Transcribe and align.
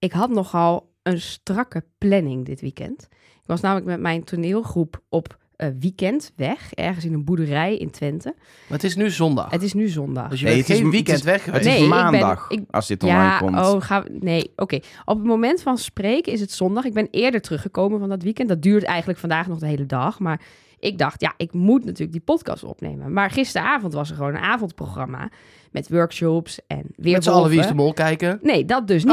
ik 0.00 0.12
had 0.12 0.30
nogal 0.30 0.88
een 1.02 1.20
strakke 1.20 1.84
planning 1.98 2.44
dit 2.46 2.60
weekend. 2.60 3.08
Ik 3.12 3.46
was 3.46 3.60
namelijk 3.60 3.86
met 3.86 4.00
mijn 4.00 4.24
toneelgroep 4.24 5.02
op 5.08 5.38
eh, 5.56 5.68
weekend 5.80 6.32
weg, 6.36 6.72
ergens 6.74 7.04
in 7.04 7.12
een 7.12 7.24
boerderij 7.24 7.76
in 7.76 7.90
Twente. 7.90 8.34
Maar 8.36 8.78
het 8.78 8.84
is 8.84 8.96
nu 8.96 9.10
zondag. 9.10 9.50
Het 9.50 9.62
is 9.62 9.72
nu 9.72 9.88
zondag. 9.88 10.28
Dus 10.28 10.40
je 10.40 10.44
Nee, 10.46 10.54
bent 10.54 10.66
het 10.66 10.76
is- 10.76 10.82
geen 10.82 10.92
het 10.92 10.94
weekend 10.94 11.18
is- 11.18 11.24
weg 11.24 11.44
Het 11.44 11.54
is 11.56 11.64
Nee, 11.66 11.74
ik 11.82 11.88
ben- 11.88 11.98
maandag 11.98 12.46
ik- 12.50 12.64
als 12.70 12.86
dit 12.86 13.02
online 13.02 13.22
ja, 13.22 13.38
komt. 13.38 13.56
oh, 13.56 13.88
we- 13.88 14.18
nee, 14.20 14.52
oké. 14.56 14.78
Op 15.04 15.16
het 15.18 15.26
moment 15.26 15.62
van 15.62 15.78
spreken 15.78 16.32
is 16.32 16.40
het 16.40 16.52
zondag. 16.52 16.84
Ik 16.84 16.92
ben 16.92 17.08
eerder 17.10 17.40
teruggekomen 17.40 17.98
van 17.98 18.08
dat 18.08 18.22
weekend. 18.22 18.48
Dat 18.48 18.62
duurt 18.62 18.84
eigenlijk 18.84 19.18
vandaag 19.18 19.46
nog 19.46 19.58
de 19.58 19.66
hele 19.66 19.86
dag. 19.86 20.18
Maar 20.18 20.40
ik 20.78 20.98
dacht, 20.98 21.20
ja, 21.20 21.34
ik 21.36 21.52
moet 21.52 21.84
natuurlijk 21.84 22.12
die 22.12 22.20
podcast 22.20 22.64
opnemen. 22.64 23.12
Maar 23.12 23.30
gisteravond 23.30 23.92
was 23.92 24.10
er 24.10 24.16
gewoon 24.16 24.34
een 24.34 24.40
avondprogramma 24.42 25.30
met 25.70 25.88
workshops 25.88 26.60
en 26.66 26.82
weer 26.96 27.12
Met 27.14 27.24
z'n 27.24 27.30
allen 27.30 27.50
Wie 27.50 27.60
is 27.60 27.66
de 27.66 27.74
Mol 27.74 27.92
kijken. 27.92 28.38
Nee, 28.42 28.64
dat 28.64 28.86
dus 28.86 29.04
Oh. 29.04 29.10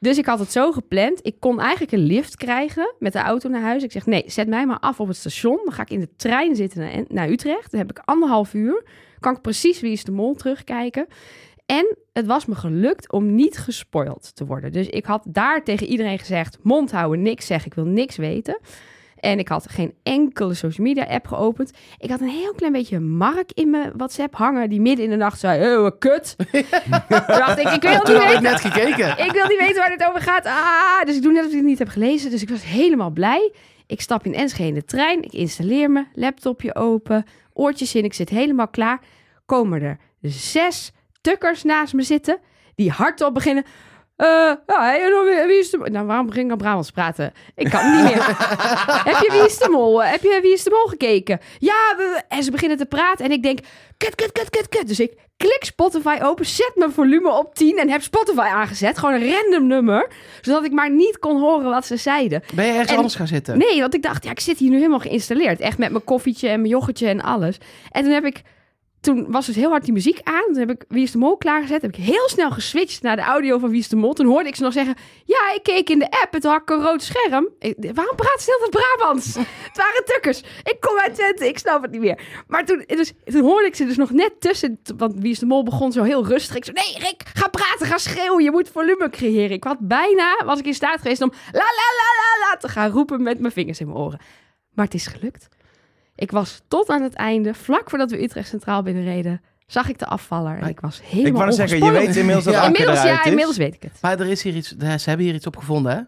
Dus 0.00 0.18
ik 0.18 0.26
had 0.26 0.38
het 0.38 0.52
zo 0.52 0.72
gepland. 0.72 1.18
Ik 1.22 1.40
kon 1.40 1.60
eigenlijk 1.60 1.92
een 1.92 2.06
lift 2.06 2.36
krijgen 2.36 2.94
met 2.98 3.12
de 3.12 3.18
auto 3.18 3.48
naar 3.48 3.62
huis. 3.62 3.82
Ik 3.82 3.92
zeg, 3.92 4.06
nee, 4.06 4.22
zet 4.26 4.48
mij 4.48 4.66
maar 4.66 4.78
af 4.78 5.00
op 5.00 5.08
het 5.08 5.16
station. 5.16 5.60
Dan 5.64 5.72
ga 5.72 5.82
ik 5.82 5.90
in 5.90 6.00
de 6.00 6.16
trein 6.16 6.56
zitten 6.56 6.80
naar, 6.80 7.04
naar 7.08 7.28
Utrecht. 7.28 7.70
Dan 7.70 7.80
heb 7.80 7.90
ik 7.90 8.02
anderhalf 8.04 8.54
uur. 8.54 8.84
Kan 9.20 9.34
ik 9.34 9.40
precies 9.40 9.80
Wie 9.80 9.92
is 9.92 10.04
de 10.04 10.12
Mol 10.12 10.34
terugkijken. 10.34 11.06
En 11.66 11.96
het 12.12 12.26
was 12.26 12.46
me 12.46 12.54
gelukt 12.54 13.12
om 13.12 13.34
niet 13.34 13.58
gespoild 13.58 14.36
te 14.36 14.46
worden. 14.46 14.72
Dus 14.72 14.88
ik 14.88 15.04
had 15.04 15.24
daar 15.28 15.64
tegen 15.64 15.86
iedereen 15.86 16.18
gezegd... 16.18 16.58
mond 16.62 16.90
houden, 16.90 17.22
niks 17.22 17.46
zeggen, 17.46 17.66
ik 17.66 17.74
wil 17.74 17.84
niks 17.84 18.16
weten. 18.16 18.58
En 19.20 19.38
ik 19.38 19.48
had 19.48 19.70
geen 19.70 19.94
enkele 20.02 20.54
social 20.54 20.86
media 20.86 21.04
app 21.04 21.26
geopend. 21.26 21.72
Ik 21.98 22.10
had 22.10 22.20
een 22.20 22.28
heel 22.28 22.54
klein 22.54 22.72
beetje 22.72 23.00
Mark 23.00 23.50
in 23.54 23.70
mijn 23.70 23.92
WhatsApp 23.96 24.34
hangen... 24.34 24.70
die 24.70 24.80
midden 24.80 25.04
in 25.04 25.10
de 25.10 25.16
nacht 25.16 25.38
zei, 25.38 25.76
oh, 25.76 25.90
kut. 25.98 26.36
Dacht 27.26 27.58
ik, 27.58 27.68
ik 27.68 27.82
wil 27.82 27.90
niet 27.90 27.98
had 27.98 28.08
ik 28.08 28.22
weten 28.22 28.42
net 28.42 28.60
gekeken. 28.60 29.08
ik 29.26 29.32
wil 29.32 29.46
niet 29.46 29.58
weten 29.58 29.76
waar 29.76 29.90
het 29.90 30.04
over 30.08 30.20
gaat. 30.20 30.46
Ah, 30.46 31.04
dus 31.04 31.16
ik 31.16 31.22
doe 31.22 31.32
net 31.32 31.40
alsof 31.40 31.52
ik 31.52 31.58
het 31.58 31.68
niet 31.68 31.78
heb 31.78 31.88
gelezen. 31.88 32.30
Dus 32.30 32.42
ik 32.42 32.48
was 32.48 32.64
helemaal 32.64 33.10
blij. 33.10 33.52
Ik 33.86 34.00
stap 34.00 34.24
in 34.24 34.34
Enschede 34.34 34.68
in 34.68 34.74
de 34.74 34.84
trein. 34.84 35.22
Ik 35.22 35.32
installeer 35.32 35.90
me. 35.90 36.04
Laptopje 36.12 36.74
open. 36.74 37.24
Oortjes 37.52 37.94
in. 37.94 38.04
Ik 38.04 38.14
zit 38.14 38.28
helemaal 38.28 38.68
klaar. 38.68 39.00
Komen 39.46 39.82
er 39.82 39.98
zes 40.20 40.92
tukkers 41.20 41.62
naast 41.62 41.92
me 41.92 42.02
zitten. 42.02 42.38
Die 42.74 42.90
hardop 42.90 43.34
beginnen. 43.34 43.64
Eh, 44.18 44.26
ja, 44.66 44.82
hey, 44.82 45.46
wie- 45.46 45.58
is 45.58 45.70
de... 45.70 45.78
Nou, 45.90 46.06
waarom 46.06 46.26
begin 46.26 46.44
ik 46.44 46.50
aan 46.50 46.56
Brabants 46.58 46.90
praten? 46.90 47.32
Ik 47.54 47.70
kan 47.70 47.90
niet 47.94 48.02
meer. 48.02 48.24
heb 49.10 49.16
je 49.22 49.28
Wie 49.30 49.44
is 49.44 49.58
de 49.58 49.68
Mol? 49.70 50.02
Heb 50.04 50.22
je 50.22 50.38
Wie 50.42 50.52
is 50.52 50.62
de 50.62 50.70
Mol 50.70 50.86
gekeken? 50.86 51.40
Ja, 51.58 51.94
we- 51.96 52.10
we- 52.14 52.34
en 52.36 52.42
ze 52.42 52.50
beginnen 52.50 52.78
te 52.78 52.86
praten. 52.86 53.24
En 53.24 53.30
ik 53.30 53.42
denk, 53.42 53.58
kut, 53.96 54.14
kut, 54.14 54.32
kut, 54.32 54.50
kut, 54.50 54.68
kut. 54.68 54.88
Dus 54.88 55.00
ik 55.00 55.12
klik 55.36 55.64
Spotify 55.64 56.18
open, 56.22 56.46
zet 56.46 56.72
mijn 56.74 56.92
volume 56.92 57.30
op 57.32 57.54
10 57.54 57.78
en 57.78 57.90
heb 57.90 58.02
Spotify 58.02 58.38
aangezet. 58.40 58.98
Gewoon 58.98 59.14
een 59.14 59.32
random 59.32 59.66
nummer. 59.66 60.08
Zodat 60.40 60.64
ik 60.64 60.72
maar 60.72 60.90
niet 60.90 61.18
kon 61.18 61.40
horen 61.40 61.70
wat 61.70 61.86
ze 61.86 61.96
zeiden. 61.96 62.42
Ben 62.54 62.64
je 62.64 62.70
ergens 62.70 62.90
En- 62.90 62.96
anders 62.96 63.14
gaan 63.14 63.26
zitten? 63.26 63.58
Nee, 63.58 63.80
want 63.80 63.94
ik 63.94 64.02
dacht, 64.02 64.24
ja, 64.24 64.30
ik 64.30 64.40
zit 64.40 64.58
hier 64.58 64.70
nu 64.70 64.76
helemaal 64.76 64.98
geïnstalleerd. 65.00 65.60
Echt 65.60 65.78
met 65.78 65.90
mijn 65.90 66.04
koffietje 66.04 66.48
en 66.48 66.60
mijn 66.60 66.72
yoghurtje 66.72 67.08
en 67.08 67.20
alles. 67.22 67.56
En 67.90 68.02
toen 68.02 68.12
heb 68.12 68.24
ik... 68.24 68.42
Toen 69.08 69.30
was 69.30 69.46
dus 69.46 69.56
heel 69.56 69.70
hard 69.70 69.84
die 69.84 69.92
muziek 69.92 70.20
aan. 70.22 70.44
Toen 70.44 70.58
heb 70.58 70.70
ik 70.70 70.84
Wie 70.88 71.02
is 71.02 71.10
de 71.10 71.18
Mol 71.18 71.36
klaargezet. 71.36 71.82
Heb 71.82 71.96
ik 71.96 72.04
heel 72.04 72.28
snel 72.28 72.50
geswitcht 72.50 73.02
naar 73.02 73.16
de 73.16 73.22
audio 73.22 73.58
van 73.58 73.70
Wie 73.70 73.78
is 73.78 73.88
de 73.88 73.96
Mol. 73.96 74.12
Toen 74.12 74.26
hoorde 74.26 74.48
ik 74.48 74.56
ze 74.56 74.62
nog 74.62 74.72
zeggen... 74.72 74.94
Ja, 75.24 75.52
ik 75.54 75.62
keek 75.62 75.90
in 75.90 75.98
de 75.98 76.10
app. 76.10 76.32
Het 76.32 76.44
had 76.44 76.70
een 76.70 76.82
rood 76.82 77.02
scherm. 77.02 77.48
Waarom 77.94 78.16
praat 78.16 78.42
ze 78.42 78.56
heel 78.58 78.68
Brabants? 78.68 79.34
het 79.68 79.76
waren 79.76 80.04
tukkers. 80.04 80.40
Ik 80.40 80.76
kom 80.80 80.98
uit 80.98 81.14
Twente. 81.14 81.48
Ik 81.48 81.58
snap 81.58 81.82
het 81.82 81.90
niet 81.90 82.00
meer. 82.00 82.20
Maar 82.46 82.64
toen, 82.64 82.84
dus, 82.86 83.12
hoorde 83.24 83.66
ik 83.66 83.74
ze 83.74 83.86
dus 83.86 83.96
nog 83.96 84.10
net 84.10 84.32
tussen... 84.38 84.80
Want 84.96 85.14
Wie 85.16 85.30
is 85.30 85.38
de 85.38 85.46
Mol 85.46 85.62
begon 85.62 85.92
zo 85.92 86.02
heel 86.02 86.26
rustig. 86.26 86.56
Ik 86.56 86.64
zei, 86.64 86.76
nee 86.76 87.08
Rick, 87.08 87.22
ga 87.34 87.48
praten, 87.48 87.86
ga 87.86 87.98
schreeuwen. 87.98 88.44
Je 88.44 88.50
moet 88.50 88.68
volume 88.68 89.10
creëren. 89.10 89.56
Ik 89.56 89.64
had 89.64 89.78
bijna, 89.80 90.44
was 90.44 90.58
ik 90.58 90.66
in 90.66 90.74
staat 90.74 91.00
geweest 91.00 91.22
om... 91.22 91.32
La 91.52 91.58
la 91.58 91.88
la 91.98 92.10
la 92.20 92.48
la 92.48 92.56
te 92.56 92.68
gaan 92.68 92.90
roepen 92.90 93.22
met 93.22 93.40
mijn 93.40 93.52
vingers 93.52 93.80
in 93.80 93.86
mijn 93.86 93.98
oren. 93.98 94.20
Maar 94.74 94.84
het 94.84 94.94
is 94.94 95.06
gelukt. 95.06 95.48
Ik 96.18 96.30
was 96.30 96.62
tot 96.68 96.88
aan 96.88 97.02
het 97.02 97.14
einde, 97.14 97.54
vlak 97.54 97.90
voordat 97.90 98.10
we 98.10 98.22
Utrecht 98.22 98.48
Centraal 98.48 98.82
binnenreden, 98.82 99.40
zag 99.66 99.88
ik 99.88 99.98
de 99.98 100.06
afvaller. 100.06 100.58
En 100.58 100.68
ik 100.68 100.80
was 100.80 101.00
helemaal 101.04 101.26
ik 101.30 101.36
wou 101.36 101.52
zeggen, 101.52 101.84
je 101.84 101.90
weet 101.90 102.16
inmiddels 102.16 102.44
dat 102.44 102.54
Ja. 102.54 102.64
Inmiddels, 102.66 103.02
ja, 103.02 103.20
is. 103.20 103.26
inmiddels 103.26 103.56
weet 103.56 103.74
ik 103.74 103.82
het. 103.82 103.92
Maar 104.00 104.20
er 104.20 104.26
is 104.26 104.42
hier 104.42 104.54
iets, 104.54 104.68
ze 104.78 105.02
hebben 105.08 105.26
hier 105.26 105.34
iets 105.34 105.46
op 105.46 105.56
gevonden, 105.56 105.92
hè? 105.96 106.00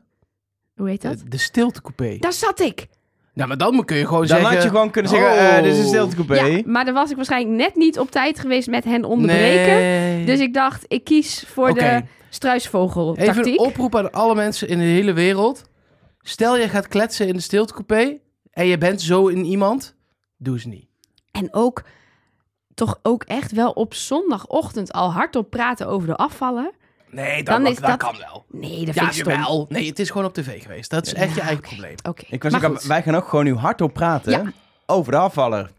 Hoe 0.74 0.88
heet 0.88 1.02
dat? 1.02 1.18
De, 1.18 1.28
de 1.28 1.38
stiltecoupé. 1.38 2.16
Daar 2.18 2.32
zat 2.32 2.60
ik. 2.60 2.86
Ja, 3.34 3.46
maar 3.46 3.56
dan 3.56 3.84
kun 3.84 3.96
je 3.96 4.04
gewoon 4.06 4.18
Dan 4.26 4.28
zeggen... 4.28 4.46
had 4.54 4.62
je 4.62 4.68
gewoon 4.68 4.90
kunnen 4.90 5.10
zeggen, 5.10 5.30
Oh. 5.32 5.56
eh, 5.56 5.62
dit 5.62 5.72
is 5.72 5.78
een 5.78 5.86
stiltecoupé. 5.86 6.34
Ja, 6.34 6.62
maar 6.66 6.84
dan 6.84 6.94
was 6.94 7.10
ik 7.10 7.16
waarschijnlijk 7.16 7.56
net 7.56 7.74
niet 7.76 7.98
op 7.98 8.10
tijd 8.10 8.38
geweest 8.40 8.68
met 8.68 8.84
hen 8.84 9.04
onderbreken. 9.04 9.74
Nee. 9.74 10.24
Dus 10.24 10.38
ik 10.40 10.54
dacht, 10.54 10.84
ik 10.88 11.04
kies 11.04 11.44
voor 11.46 11.74
de 11.74 12.02
struisvogel 12.28 13.16
Even 13.16 13.28
een 13.28 13.34
tactiek. 13.34 13.60
oproep 13.60 13.96
aan 13.96 14.12
alle 14.12 14.34
mensen 14.34 14.68
in 14.68 14.78
de 14.78 14.84
hele 14.84 15.12
wereld. 15.12 15.62
Stel 16.20 16.56
je 16.56 16.68
gaat 16.68 16.88
kletsen 16.88 17.26
in 17.28 17.34
de 17.34 17.40
stiltecoupé 17.40 18.18
en 18.50 18.66
je 18.66 18.78
bent 18.78 19.02
zo 19.02 19.26
in 19.28 19.44
iemand, 19.44 19.94
doe 20.42 20.54
eens 20.54 20.64
niet. 20.64 20.86
En 21.30 21.48
ook, 21.54 21.82
toch 22.74 22.98
ook 23.02 23.22
echt 23.24 23.52
wel 23.52 23.70
op 23.70 23.94
zondagochtend 23.94 24.92
al 24.92 25.12
hardop 25.12 25.50
praten 25.50 25.86
over 25.88 26.08
de 26.08 26.16
afvaller. 26.16 26.70
Nee, 27.10 27.42
Dan 27.42 27.62
dat, 27.62 27.72
is 27.72 27.78
dat, 27.78 27.88
dat- 27.88 27.98
kan 27.98 28.16
wel. 28.18 28.44
Nee, 28.50 28.84
dat 28.84 28.94
Ja, 28.94 29.02
vind 29.02 29.14
ik 29.16 29.20
stom. 29.20 29.32
jawel. 29.32 29.66
Nee, 29.68 29.86
het 29.88 29.98
is 29.98 30.10
gewoon 30.10 30.26
op 30.26 30.34
tv 30.34 30.62
geweest. 30.62 30.90
Dat 30.90 31.06
is 31.06 31.14
echt 31.14 31.34
je 31.34 31.40
eigen 31.40 31.60
probleem. 31.62 31.94
Oké, 32.08 32.24
Ik 32.28 32.42
was 32.42 32.54
goed. 32.54 32.82
wij 32.82 33.02
gaan 33.02 33.14
ook 33.14 33.28
gewoon 33.28 33.44
nu 33.44 33.54
hardop 33.54 33.92
praten 33.92 34.32
Ja. 34.32 34.52
over 34.86 35.12
de 35.12 35.18
afvaller. 35.18 35.70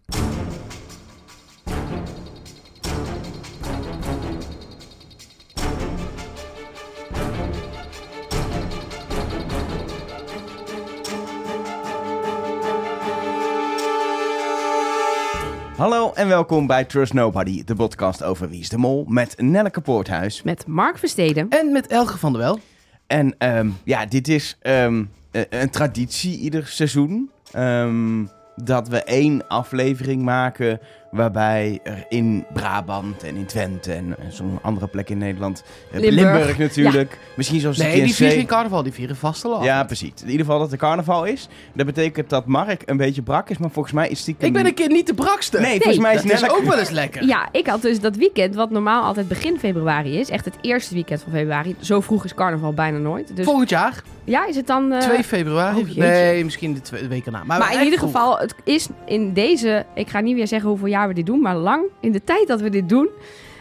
Hallo 16.11 16.23
en 16.23 16.35
welkom 16.37 16.67
bij 16.67 16.85
Trust 16.85 17.13
Nobody, 17.13 17.63
de 17.63 17.75
podcast 17.75 18.23
over 18.23 18.49
Wie 18.49 18.59
is 18.59 18.69
de 18.69 18.77
Mol 18.77 19.05
met 19.07 19.35
Nelleke 19.37 19.81
Poorthuis. 19.81 20.43
Met 20.43 20.67
Mark 20.67 20.97
Versteden. 20.97 21.49
En 21.49 21.71
met 21.71 21.87
Elge 21.87 22.17
van 22.17 22.31
der 22.31 22.41
Wel. 22.41 22.59
En 23.07 23.35
ehm, 23.37 23.69
ja, 23.83 24.05
dit 24.05 24.27
is 24.27 24.57
ehm, 24.61 25.03
eh, 25.31 25.41
een 25.49 25.69
traditie 25.69 26.39
ieder 26.39 26.67
seizoen. 26.67 27.31
ehm, 27.51 28.25
dat 28.55 28.87
we 28.87 29.03
één 29.03 29.47
aflevering 29.47 30.21
maken 30.21 30.79
waarbij 31.11 31.79
er 31.83 32.05
in 32.09 32.45
Brabant 32.53 33.23
en 33.23 33.35
in 33.35 33.45
Twente 33.45 33.93
en 33.93 34.15
zo'n 34.29 34.59
andere 34.61 34.87
plek 34.87 35.09
in 35.09 35.17
Nederland, 35.17 35.63
eh, 35.91 35.99
Limburg. 35.99 36.15
Limburg, 36.33 36.57
natuurlijk, 36.57 37.17
misschien 37.35 37.59
zoals 37.59 37.77
een 37.77 37.85
Nee, 37.85 37.93
die 37.93 38.03
in 38.03 38.13
vieren 38.13 38.35
geen 38.37 38.45
carnaval, 38.45 38.83
die 38.83 38.91
vieren 38.93 39.15
vasteland. 39.15 39.63
Ja, 39.63 39.83
precies. 39.83 40.11
In 40.21 40.29
ieder 40.29 40.45
geval 40.45 40.59
dat 40.59 40.71
er 40.71 40.77
carnaval 40.77 41.25
is. 41.25 41.47
Dat 41.73 41.85
betekent 41.85 42.29
dat 42.29 42.45
Mark 42.45 42.81
een 42.85 42.97
beetje 42.97 43.21
brak 43.21 43.49
is, 43.49 43.57
maar 43.57 43.69
volgens 43.69 43.93
mij 43.93 44.09
is 44.09 44.19
stiekem... 44.19 44.47
Ik 44.47 44.53
ben 44.53 44.65
een 44.65 44.73
keer 44.73 44.89
niet 44.89 45.07
de 45.07 45.13
brakste. 45.13 45.59
Nee, 45.59 45.75
volgens 45.77 45.97
mij 46.03 46.15
is 46.15 46.23
Nelleke- 46.23 46.55
ook 46.55 46.63
wel 46.63 46.79
eens 46.79 46.89
lekker. 46.89 47.25
Ja, 47.25 47.49
ik 47.51 47.67
had 47.67 47.81
dus 47.81 47.99
dat 47.99 48.15
weekend, 48.15 48.55
wat 48.55 48.69
normaal 48.69 49.03
altijd 49.03 49.27
begin 49.27 49.59
februari 49.59 50.19
is, 50.19 50.29
echt 50.29 50.45
het 50.45 50.55
eerste 50.61 50.93
weekend 50.93 51.21
van 51.21 51.31
februari. 51.31 51.75
Zo 51.79 52.01
vroeg 52.01 52.25
is 52.25 52.33
carnaval 52.33 52.73
bijna 52.73 52.97
nooit. 52.97 53.35
Dus 53.35 53.45
Volgend 53.45 53.69
jaar, 53.69 54.01
ja, 54.23 54.47
is 54.47 54.55
het 54.55 54.67
dan... 54.67 54.91
eh, 54.91 54.99
2 54.99 55.23
februari. 55.23 55.79
oh, 55.79 55.85
jeetje. 55.87 56.01
nee, 56.01 56.43
misschien 56.43 56.73
de 56.73 56.81
twee 56.81 57.07
weken 57.07 57.31
na. 57.31 57.43
Maar, 57.43 57.57
maar 57.57 57.67
in 57.71 57.73
echt 57.75 57.83
ieder 57.83 57.99
vroeg. 57.99 58.11
geval, 58.11 58.37
het 58.39 58.55
is 58.63 58.87
in 59.05 59.33
deze, 59.33 59.85
ik 59.95 60.09
ga 60.09 60.19
niet 60.19 60.35
weer 60.35 60.47
zeggen 60.47 60.69
hoeveel 60.69 60.87
jaar 60.87 61.00
we 61.07 61.13
dit 61.13 61.25
doen, 61.25 61.41
maar 61.41 61.55
lang 61.55 61.83
in 61.99 62.11
de 62.11 62.23
tijd 62.23 62.47
dat 62.47 62.61
we 62.61 62.69
dit 62.69 62.89
doen, 62.89 63.07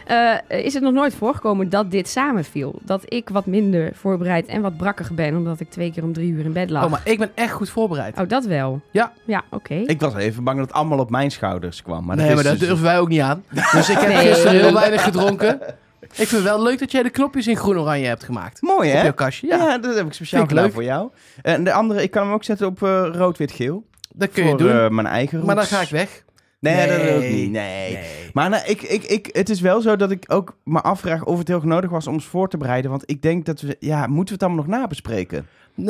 eh, 0.05 0.33
is 0.47 0.73
het 0.73 0.83
nog 0.83 0.93
nooit 0.93 1.15
voorgekomen 1.15 1.69
dat 1.69 1.91
dit 1.91 2.07
samenviel. 2.07 2.79
Dat 2.83 3.01
ik 3.05 3.29
wat 3.29 3.45
minder 3.45 3.91
voorbereid 3.95 4.45
en 4.45 4.61
wat 4.61 4.77
brakker 4.77 5.07
ben, 5.13 5.35
omdat 5.37 5.59
ik 5.59 5.69
twee 5.69 5.91
keer 5.91 6.03
om 6.03 6.13
drie 6.13 6.31
uur 6.31 6.45
in 6.45 6.53
bed 6.53 6.69
lag. 6.69 6.83
Oh, 6.83 6.89
maar 6.91 7.01
ik 7.03 7.17
ben 7.17 7.31
echt 7.35 7.51
goed 7.51 7.69
voorbereid. 7.69 8.19
Oh, 8.19 8.27
dat 8.27 8.45
wel? 8.45 8.81
Ja. 8.91 9.11
Ja, 9.25 9.43
oké. 9.49 9.73
Ik 9.73 9.99
was 9.99 10.15
even 10.15 10.43
bang 10.43 10.57
dat 10.57 10.67
het 10.67 10.75
allemaal 10.75 10.99
op 10.99 11.09
mijn 11.09 11.31
schouders 11.31 11.81
kwam. 11.81 12.05
Maar 12.05 12.15
nee, 12.15 12.25
dat 12.25 12.35
maar 12.35 12.43
dat 12.43 12.59
dus- 12.59 12.67
durven 12.67 12.85
wij 12.85 12.99
ook 12.99 13.07
niet 13.09 13.21
aan. 13.21 13.43
Dus 13.71 13.89
ik 13.89 13.97
heb 13.97 14.07
Nee. 14.07 14.27
gisteren 14.27 14.59
heel 14.61 14.73
weinig 14.73 15.03
gedronken. 15.03 15.59
Ik 16.01 16.27
vind 16.27 16.31
het 16.31 16.43
wel 16.43 16.63
leuk 16.63 16.79
dat 16.79 16.91
jij 16.91 17.03
de 17.03 17.09
knopjes 17.09 17.47
in 17.47 17.55
groen-oranje 17.57 18.05
hebt 18.07 18.23
gemaakt. 18.23 18.61
Mooi, 18.61 18.89
Op 18.89 18.95
hè? 18.95 19.01
jouw 19.03 19.13
kastje. 19.13 19.47
Ja. 19.47 19.57
Ja, 19.57 19.77
dat 19.77 19.95
heb 19.95 20.05
ik 20.05 20.13
speciaal 20.13 20.45
gedaan 20.47 20.63
leuk. 20.63 20.73
voor 20.73 20.83
jou. 20.83 21.09
En 21.41 21.63
de 21.63 21.71
andere, 21.73 22.03
ik 22.03 22.11
kan 22.11 22.23
hem 22.25 22.33
ook 22.33 22.43
zetten 22.43 22.67
op 22.67 22.83
eh, 22.83 23.05
rood-wit-geel. 23.11 23.83
dat 24.15 24.31
kun 24.31 24.43
voor 24.43 24.51
je 24.51 24.57
doen. 24.63 24.71
eh, 24.71 24.89
mijn 24.89 25.07
eigen 25.07 25.45
maar 25.45 25.55
dan 25.55 25.63
ga 25.65 25.81
ik 25.81 25.89
weg. 25.89 26.23
Nee, 26.61 26.87
dat 26.87 26.97
Nee. 26.97 27.15
ook 27.15 27.33
niet. 27.33 27.51
Nee. 27.51 27.99
Maar 28.33 28.49
nou, 28.49 28.65
ik, 28.65 28.81
ik, 28.81 29.03
ik, 29.03 29.29
het 29.31 29.49
is 29.49 29.61
wel 29.61 29.81
zo 29.81 29.95
dat 29.95 30.11
ik 30.11 30.23
ook 30.27 30.57
me 30.63 30.81
afvraag 30.81 31.23
of 31.23 31.37
het 31.37 31.47
heel 31.47 31.61
nodig 31.61 31.89
was 31.89 32.07
om 32.07 32.13
ons 32.13 32.25
voor 32.25 32.49
te 32.49 32.57
bereiden. 32.57 32.91
Want 32.91 33.03
ik 33.05 33.21
denk 33.21 33.45
dat 33.45 33.61
we, 33.61 33.75
ja, 33.79 34.07
moeten 34.07 34.25
we 34.25 34.31
het 34.33 34.43
allemaal 34.43 34.65
nog 34.65 34.79
nabespreken? 34.79 35.47
Eh, 35.75 35.85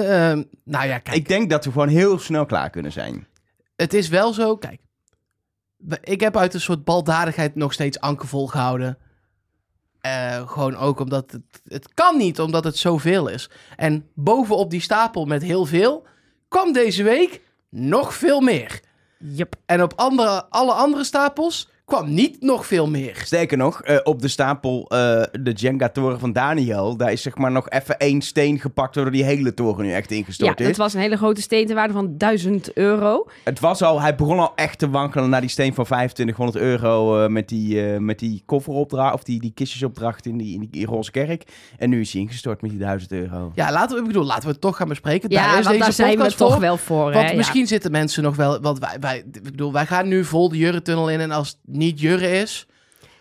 nou 0.64 0.88
ja, 0.88 0.98
kijk. 0.98 1.18
Ik 1.18 1.28
denk 1.28 1.50
dat 1.50 1.66
we 1.66 1.72
gewoon 1.72 1.88
heel 1.88 2.20
snel 2.20 2.46
klaar 2.46 2.70
kunnen 2.70 2.92
zijn. 2.92 3.28
Het 3.76 3.94
is 3.94 4.10
wel 4.10 4.34
zo, 4.34 4.58
kijk. 4.58 4.80
Ik 6.04 6.20
heb 6.20 6.38
uit 6.38 6.54
een 6.54 6.62
soort 6.62 6.84
baldadigheid 6.84 7.56
nog 7.56 7.74
steeds 7.74 8.00
Anke 8.00 8.28
volgehouden. 8.28 8.98
Eh, 10.02 10.50
gewoon 10.50 10.76
ook 10.76 11.00
omdat 11.00 11.32
het, 11.32 11.62
het 11.68 11.94
kan 11.94 12.18
niet, 12.18 12.40
omdat 12.40 12.64
het 12.64 12.78
zoveel 12.78 13.28
is. 13.28 13.50
En 13.76 14.10
bovenop 14.14 14.70
die 14.70 14.82
stapel 14.82 15.26
met 15.26 15.42
heel 15.42 15.66
veel 15.66 16.06
kwam 16.48 16.74
deze 16.74 17.04
week 17.04 17.42
nog 17.70 18.14
veel 18.14 18.42
meer. 18.42 18.80
Yep. 19.22 19.56
En 19.66 19.82
op 19.84 19.94
andere, 19.96 20.46
alle 20.50 20.72
andere 20.72 21.04
stapels 21.04 21.70
kwam 21.92 22.14
niet 22.14 22.42
nog 22.42 22.66
veel 22.66 22.88
meer. 22.88 23.22
Sterker 23.24 23.58
nog, 23.58 23.82
eh, 23.82 23.98
op 24.04 24.22
de 24.22 24.28
stapel, 24.28 24.86
eh, 24.88 25.24
de 25.32 25.52
Jenga-toren 25.52 26.20
van 26.20 26.34
Daniel, 26.34 26.98
daar 26.98 27.12
is 27.12 27.22
zeg 27.22 27.38
maar 27.38 27.52
nog 27.52 27.70
even 27.70 27.98
één 27.98 28.22
steen 28.22 28.60
gepakt, 28.60 28.96
waardoor 28.96 29.14
die 29.14 29.24
hele 29.24 29.54
toren 29.54 29.86
nu 29.86 29.92
echt 29.92 30.10
Ja, 30.10 30.16
ingestort 30.16 30.60
is. 30.60 30.68
dat 30.68 30.76
was 30.76 30.94
een 30.94 31.00
hele 31.00 31.18
grote 31.18 31.42
steen 31.42 31.66
ter 31.66 31.76
waarde 31.76 31.94
van 31.94 32.18
1000 32.18 32.74
euro. 32.74 33.28
Het 33.44 33.60
was 33.60 33.82
al, 33.82 34.02
hij 34.02 34.16
begon 34.16 34.40
al 34.40 34.52
echt 34.56 34.80
te 34.80 34.90
wankelen 34.90 35.30
naar 35.30 35.42
die 35.42 35.50
steen 35.50 35.74
van 35.74 35.86
2500 35.86 36.58
euro 36.58 37.24
eh, 37.24 37.30
met 37.30 37.50
die, 37.50 37.86
eh, 37.86 38.00
met 38.00 38.20
die 38.20 38.44
kofferopdracht, 38.46 39.14
of 39.14 39.24
die, 39.24 39.40
die 39.40 39.52
kistjesopdracht 39.54 40.26
in 40.26 40.38
die, 40.38 40.54
in 40.54 40.68
die 40.72 40.86
roze 40.86 41.12
kerk. 41.12 41.44
En 41.78 41.90
nu 41.90 42.00
is 42.00 42.14
hij 42.14 42.22
ingestort 42.22 42.62
met 42.62 42.72
die 42.72 42.80
1000 42.80 43.12
euro. 43.12 43.52
Ja, 43.56 43.72
laten 43.72 43.96
we, 43.96 44.02
ik 44.02 44.08
bedoel, 44.08 44.26
laten 44.26 44.44
we 44.46 44.52
het 44.52 44.62
toch 44.62 44.78
gaan 44.78 44.88
bespreken. 44.88 45.30
Ja, 45.30 45.42
daar 45.42 45.48
is 45.48 45.54
want 45.54 45.68
deze 45.68 45.80
daar 45.80 45.94
zijn 45.94 46.18
we 46.18 46.36
toch 46.36 46.52
voor. 46.52 46.62
wel 46.62 46.78
voor. 46.78 47.14
Want 47.14 47.30
hè? 47.30 47.36
misschien 47.36 47.68
zitten 47.68 47.92
mensen 47.92 48.24
nog 48.24 48.36
wel... 48.36 48.62
Want 48.62 48.80
wij, 48.80 48.98
wij, 49.00 49.18
ik 49.32 49.44
bedoel, 49.44 49.74
wij 49.74 49.86
gaan 49.86 50.08
nu 50.08 50.24
vol 50.24 50.50
de 50.50 50.58
Jurre-tunnel 50.58 51.10
in. 51.10 51.20
En 51.20 51.32
als 51.32 51.48
het 51.48 51.58
niet 51.82 52.00
Jurre 52.00 52.30
is. 52.32 52.66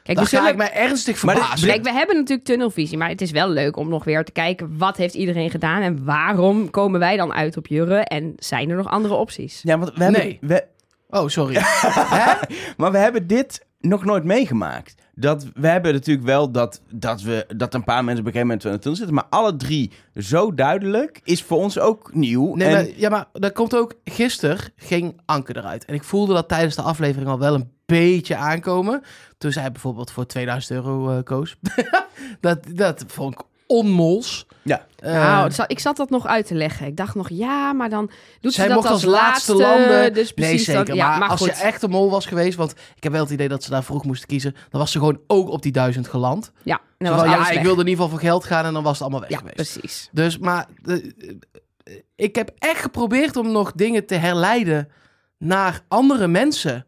Kijk, 0.02 0.16
dan 0.18 0.24
we 0.24 0.30
ga 0.30 0.36
zullen- 0.36 0.50
ik 0.52 0.56
mij 0.56 0.72
ernstig 0.72 1.22
Maar 1.22 1.34
dit- 1.34 1.42
verbazen. 1.44 1.68
Kijk, 1.68 1.82
we 1.82 1.92
hebben 1.92 2.16
natuurlijk 2.16 2.46
tunnelvisie, 2.46 2.98
maar 2.98 3.08
het 3.08 3.20
is 3.20 3.30
wel 3.30 3.48
leuk 3.48 3.76
om 3.76 3.88
nog 3.88 4.04
weer 4.04 4.24
te 4.24 4.32
kijken 4.32 4.78
wat 4.78 4.96
heeft 4.96 5.14
iedereen 5.14 5.50
gedaan 5.50 5.82
en 5.82 6.04
waarom 6.04 6.70
komen 6.70 7.00
wij 7.00 7.16
dan 7.16 7.32
uit 7.32 7.56
op 7.56 7.66
Jurre 7.66 7.98
en 8.00 8.32
zijn 8.36 8.70
er 8.70 8.76
nog 8.76 8.88
andere 8.88 9.14
opties? 9.14 9.60
Ja, 9.62 9.78
want 9.78 9.94
we 9.96 10.02
hebben, 10.02 10.20
Nee. 10.20 10.38
we, 10.40 10.64
Oh, 11.12 11.28
sorry. 11.28 11.54
Hè? 11.60 12.32
maar 12.76 12.92
we 12.92 12.98
hebben 12.98 13.26
dit 13.26 13.66
nog 13.80 14.04
nooit 14.04 14.24
meegemaakt. 14.24 14.94
Dat, 15.20 15.46
we 15.54 15.68
hebben 15.68 15.92
natuurlijk 15.92 16.26
wel 16.26 16.50
dat, 16.50 16.80
dat, 16.90 17.22
we, 17.22 17.46
dat 17.56 17.74
een 17.74 17.84
paar 17.84 18.04
mensen 18.04 18.26
op 18.26 18.26
een 18.26 18.32
gegeven 18.32 18.46
moment 18.46 18.64
in 18.64 18.80
tunnel 18.80 18.96
zitten. 18.98 19.14
Maar 19.14 19.26
alle 19.30 19.56
drie 19.56 19.92
zo 20.14 20.54
duidelijk 20.54 21.20
is 21.24 21.42
voor 21.42 21.58
ons 21.58 21.78
ook 21.78 22.14
nieuw. 22.14 22.54
Nee, 22.54 22.68
en, 22.68 22.72
maar, 22.72 22.88
ja, 22.96 23.08
maar 23.08 23.26
dat 23.32 23.52
komt 23.52 23.76
ook... 23.76 23.94
Gisteren 24.04 24.58
ging 24.76 25.20
Anke 25.24 25.56
eruit. 25.56 25.84
En 25.84 25.94
ik 25.94 26.04
voelde 26.04 26.34
dat 26.34 26.48
tijdens 26.48 26.76
de 26.76 26.82
aflevering 26.82 27.30
al 27.30 27.38
wel 27.38 27.54
een 27.54 27.70
beetje 27.86 28.36
aankomen. 28.36 29.02
Toen 29.38 29.52
zij 29.52 29.72
bijvoorbeeld 29.72 30.10
voor 30.10 30.26
2000 30.26 30.72
euro 30.72 31.10
eh, 31.10 31.22
koos. 31.22 31.56
dat, 32.40 32.58
dat 32.74 33.04
vond 33.06 33.34
ik 33.34 33.40
onmols. 33.70 34.46
Ja. 34.62 34.86
Eh, 34.96 35.12
nou, 35.12 35.52
ik 35.66 35.78
zat 35.78 35.96
dat 35.96 36.10
nog 36.10 36.26
uit 36.26 36.46
te 36.46 36.54
leggen. 36.54 36.86
Ik 36.86 36.96
dacht 36.96 37.14
nog, 37.14 37.28
ja, 37.28 37.72
maar 37.72 37.88
dan 37.88 38.10
doet 38.40 38.52
zij 38.52 38.62
ze 38.64 38.70
dat 38.70 38.78
mocht 38.80 38.90
als 38.92 39.04
als 39.04 39.12
laatste 39.14 39.54
landen... 39.54 40.12
Dus 40.14 40.34
nee, 40.34 40.48
precies 40.48 40.64
zeker. 40.64 40.84
dat- 40.84 40.96
ja, 40.96 41.08
maar, 41.08 41.18
maar 41.18 41.28
als 41.28 41.40
goed. 41.40 41.48
je 41.56 41.62
echt 41.62 41.82
een 41.82 41.90
mol 41.90 42.10
was 42.10 42.26
geweest... 42.26 42.56
Want 42.56 42.74
ik 42.96 43.02
heb 43.02 43.12
wel 43.12 43.22
het 43.22 43.30
idee 43.30 43.48
dat 43.48 43.62
ze 43.64 43.70
daar 43.70 43.84
vroeg 43.84 44.04
moesten 44.04 44.28
kiezen. 44.28 44.52
Dan 44.70 44.80
was 44.80 44.90
ze 44.92 44.98
gewoon 44.98 45.20
ook 45.26 45.48
op 45.48 45.62
die 45.62 45.72
duizend 45.72 46.08
geland. 46.08 46.52
Ja, 46.62 46.80
dan 46.98 47.12
alles 47.12 47.24
ja, 47.48 47.50
ik 47.50 47.62
wilde 47.62 47.80
in 47.82 47.88
ieder 47.88 48.04
geval 48.04 48.08
voor 48.08 48.28
geld 48.28 48.44
gaan 48.44 48.64
en 48.64 48.72
dan 48.72 48.82
was 48.82 48.92
het 48.92 49.02
allemaal 49.02 49.20
weg 49.20 49.30
Ja, 49.30 49.36
geweest. 49.38 49.56
precies. 49.56 50.08
Dus, 50.12 50.38
maar 50.38 50.66
de- 50.82 51.38
ik 52.16 52.34
heb 52.34 52.50
echt 52.58 52.80
geprobeerd 52.82 53.36
om 53.36 53.52
nog 53.52 53.72
dingen 53.72 54.06
te 54.06 54.14
herleiden 54.14 54.88
naar 55.38 55.80
andere 55.88 56.26
mensen. 56.28 56.86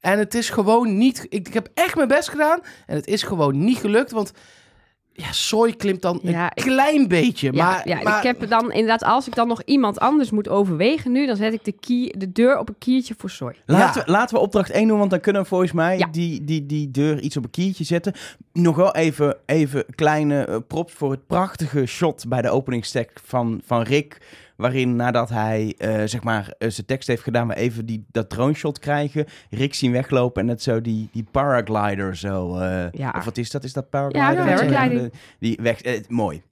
En 0.00 0.18
het 0.18 0.34
is 0.34 0.50
gewoon 0.50 0.98
niet... 0.98 1.26
Ik, 1.28 1.46
ik 1.48 1.54
heb 1.54 1.68
echt 1.74 1.94
mijn 1.96 2.08
best 2.08 2.28
gedaan 2.28 2.60
en 2.86 2.96
het 2.96 3.06
is 3.06 3.22
gewoon 3.22 3.64
niet 3.64 3.78
gelukt, 3.78 4.10
want... 4.10 4.32
Ja, 5.16 5.32
soy 5.32 5.72
klimt 5.72 6.02
dan 6.02 6.18
Ja, 6.22 6.44
een 6.44 6.50
ik- 6.54 6.62
klein 6.62 7.08
beetje, 7.08 7.52
Ja, 7.52 7.64
maar... 7.64 7.88
ja, 7.88 8.02
maar 8.02 8.16
ik 8.16 8.22
heb 8.22 8.48
dan 8.48 8.72
inderdaad, 8.72 9.02
als 9.04 9.26
ik 9.26 9.34
dan 9.34 9.48
nog 9.48 9.62
iemand 9.62 9.98
anders 10.00 10.30
moet 10.30 10.48
overwegen 10.48 11.12
nu, 11.12 11.26
dan 11.26 11.36
zet 11.36 11.52
ik 11.52 11.64
de, 11.64 11.72
kie, 11.72 12.18
de 12.18 12.32
deur 12.32 12.58
op 12.58 12.68
een 12.68 12.78
kiertje 12.78 13.14
voor 13.18 13.30
soy. 13.30 13.54
Laten, 13.66 14.00
Ja. 14.00 14.06
we, 14.06 14.12
laten 14.12 14.36
we 14.36 14.42
opdracht 14.42 14.70
1 14.70 14.88
doen, 14.88 14.98
want 14.98 15.10
dan 15.10 15.20
kunnen 15.20 15.42
we 15.42 15.48
volgens 15.48 15.72
mij 15.72 15.98
Ja. 15.98 16.06
die, 16.10 16.44
die, 16.44 16.66
die 16.66 16.90
deur 16.90 17.20
iets 17.20 17.36
op 17.36 17.44
een 17.44 17.50
kiertje 17.50 17.84
zetten. 17.84 18.12
Nog 18.52 18.76
wel 18.76 18.94
even, 18.94 19.36
even 19.46 19.84
kleine 19.94 20.44
eh, 20.44 20.56
props 20.68 20.92
voor 20.92 21.10
het 21.10 21.26
prachtige 21.26 21.86
shot 21.86 22.24
bij 22.28 22.42
de 22.42 22.50
openingstekst 22.50 23.24
van, 23.26 23.60
van 23.64 23.82
Rick. 23.82 24.18
Waarin 24.56 24.96
nadat 24.96 25.28
hij 25.28 25.74
eh, 25.78 26.02
zeg 26.04 26.22
maar 26.22 26.54
eh, 26.58 26.70
zijn 26.70 26.86
tekst 26.86 27.08
heeft 27.08 27.22
gedaan, 27.22 27.48
we 27.48 27.54
even 27.54 27.86
die, 27.86 28.04
dat 28.10 28.30
drone 28.30 28.54
shot 28.54 28.78
krijgen. 28.78 29.26
Rick 29.50 29.74
zien 29.74 29.92
weglopen 29.92 30.40
en 30.40 30.46
net 30.48 30.62
zo 30.62 30.80
die, 30.80 31.08
die 31.12 31.24
paraglider 31.30 32.16
zo. 32.16 32.56
eh, 32.56 32.90
Ja. 32.92 33.14
Of 33.18 33.24
wat 33.24 33.36
is 33.36 33.50
dat? 33.50 33.64
Is 33.64 33.72
dat 33.72 33.90
paraglider? 33.90 34.48
Ja, 34.48 34.54
paragliding. 34.56 35.12
Die 35.38 35.58
weg, 35.62 35.80
mooi. 36.08 36.42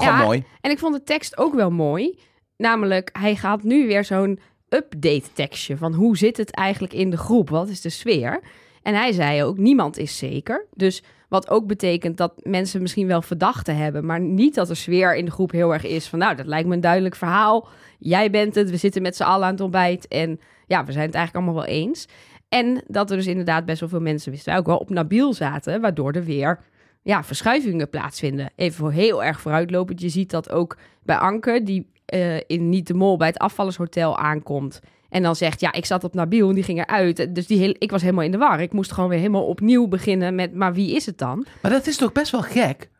Ja. 0.00 0.22
mooi. 0.24 0.44
En 0.60 0.70
ik 0.70 0.78
vond 0.78 0.94
de 0.94 1.02
tekst 1.02 1.38
ook 1.38 1.54
wel 1.54 1.70
mooi. 1.70 2.18
Namelijk, 2.56 3.10
hij 3.12 3.36
gaat 3.36 3.62
nu 3.62 3.86
weer 3.86 4.04
zo'n 4.04 4.38
update 4.68 5.32
tekstje 5.32 5.76
van 5.76 5.92
hoe 5.94 6.16
zit 6.16 6.36
het 6.36 6.50
eigenlijk 6.50 6.92
in 6.94 7.10
de 7.10 7.16
groep? 7.16 7.48
Wat 7.50 7.68
is 7.68 7.80
de 7.80 7.88
sfeer? 7.90 8.40
En 8.82 8.94
hij 8.94 9.12
zei 9.12 9.44
ook, 9.44 9.58
niemand 9.58 9.98
is 9.98 10.18
zeker. 10.18 10.66
Dus 10.74 11.02
wat 11.28 11.50
ook 11.50 11.66
betekent 11.66 12.16
dat 12.16 12.32
mensen 12.42 12.82
misschien 12.82 13.06
wel 13.06 13.22
verdachten 13.22 13.76
hebben, 13.76 14.06
maar 14.06 14.20
niet 14.20 14.54
dat 14.54 14.68
de 14.68 14.74
sfeer 14.74 15.16
in 15.16 15.24
de 15.24 15.30
groep 15.30 15.50
heel 15.50 15.72
erg 15.72 15.84
is 15.84 16.06
van, 16.06 16.18
nou, 16.18 16.36
dat 16.36 16.46
lijkt 16.46 16.68
me 16.68 16.74
een 16.74 16.80
duidelijk 16.80 17.14
verhaal. 17.14 17.68
Jij 17.98 18.30
bent 18.30 18.54
het, 18.54 18.70
we 18.70 18.76
zitten 18.76 19.02
met 19.02 19.16
z'n 19.16 19.22
allen 19.22 19.46
aan 19.46 19.52
het 19.52 19.60
ontbijt 19.60 20.08
en 20.08 20.40
ja, 20.66 20.84
we 20.84 20.92
zijn 20.92 21.06
het 21.06 21.14
eigenlijk 21.14 21.46
allemaal 21.46 21.64
wel 21.64 21.74
eens. 21.74 22.08
En 22.48 22.82
dat 22.86 23.10
er 23.10 23.16
dus 23.16 23.26
inderdaad 23.26 23.64
best 23.64 23.80
wel 23.80 23.88
veel 23.88 24.00
mensen, 24.00 24.30
wisten 24.30 24.50
wij 24.50 24.60
ook 24.60 24.66
wel, 24.66 24.76
op 24.76 24.90
Nabil 24.90 25.34
zaten, 25.34 25.80
waardoor 25.80 26.12
er 26.12 26.24
weer 26.24 26.60
ja, 27.02 27.24
verschuivingen 27.24 27.90
plaatsvinden. 27.90 28.50
Even 28.56 28.76
voor 28.76 28.92
heel 28.92 29.24
erg 29.24 29.40
vooruitlopend, 29.40 30.00
je 30.00 30.08
ziet 30.08 30.30
dat 30.30 30.50
ook 30.50 30.76
bij 31.02 31.16
Anke, 31.16 31.60
die 31.62 31.86
eh, 32.06 32.36
in 32.46 32.68
Niet 32.68 32.86
de 32.86 32.94
Mol 32.94 33.16
bij 33.16 33.26
het 33.28 33.38
afvallershotel 33.38 34.18
aankomt. 34.18 34.80
En 35.08 35.22
dan 35.22 35.36
zegt, 35.36 35.60
ja, 35.60 35.72
ik 35.72 35.84
zat 35.84 36.04
op 36.04 36.14
Nabil 36.14 36.48
en 36.48 36.54
die 36.54 36.64
ging 36.64 36.78
eruit. 36.78 37.34
Dus 37.34 37.46
die 37.46 37.58
heel, 37.58 37.74
ik 37.78 37.90
was 37.90 38.02
helemaal 38.02 38.24
in 38.24 38.30
de 38.30 38.38
war. 38.38 38.60
Ik 38.60 38.72
moest 38.72 38.92
gewoon 38.92 39.08
weer 39.08 39.18
helemaal 39.18 39.46
opnieuw 39.46 39.86
beginnen 39.86 40.34
met, 40.34 40.54
maar 40.54 40.74
wie 40.74 40.94
is 40.94 41.06
het 41.06 41.18
dan? 41.18 41.46
Maar 41.62 41.70
dat 41.70 41.86
is 41.86 41.96
toch 41.96 42.12
best 42.12 42.30
wel 42.30 42.42
gek? 42.42 42.90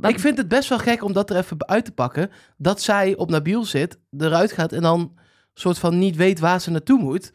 Ik 0.00 0.20
vind 0.20 0.38
het 0.38 0.48
best 0.48 0.68
wel 0.68 0.78
gek 0.78 1.04
om 1.04 1.12
dat 1.12 1.30
er 1.30 1.36
even 1.36 1.68
uit 1.68 1.84
te 1.84 1.92
pakken. 1.92 2.30
Dat 2.56 2.82
zij 2.82 3.16
op 3.16 3.30
Nabil 3.30 3.64
zit, 3.64 3.98
eruit 4.18 4.52
gaat 4.52 4.72
en 4.72 4.82
dan 4.82 5.12
soort 5.54 5.78
van 5.78 5.98
niet 5.98 6.16
weet 6.16 6.38
waar 6.38 6.60
ze 6.60 6.70
naartoe 6.70 6.98
moet. 6.98 7.32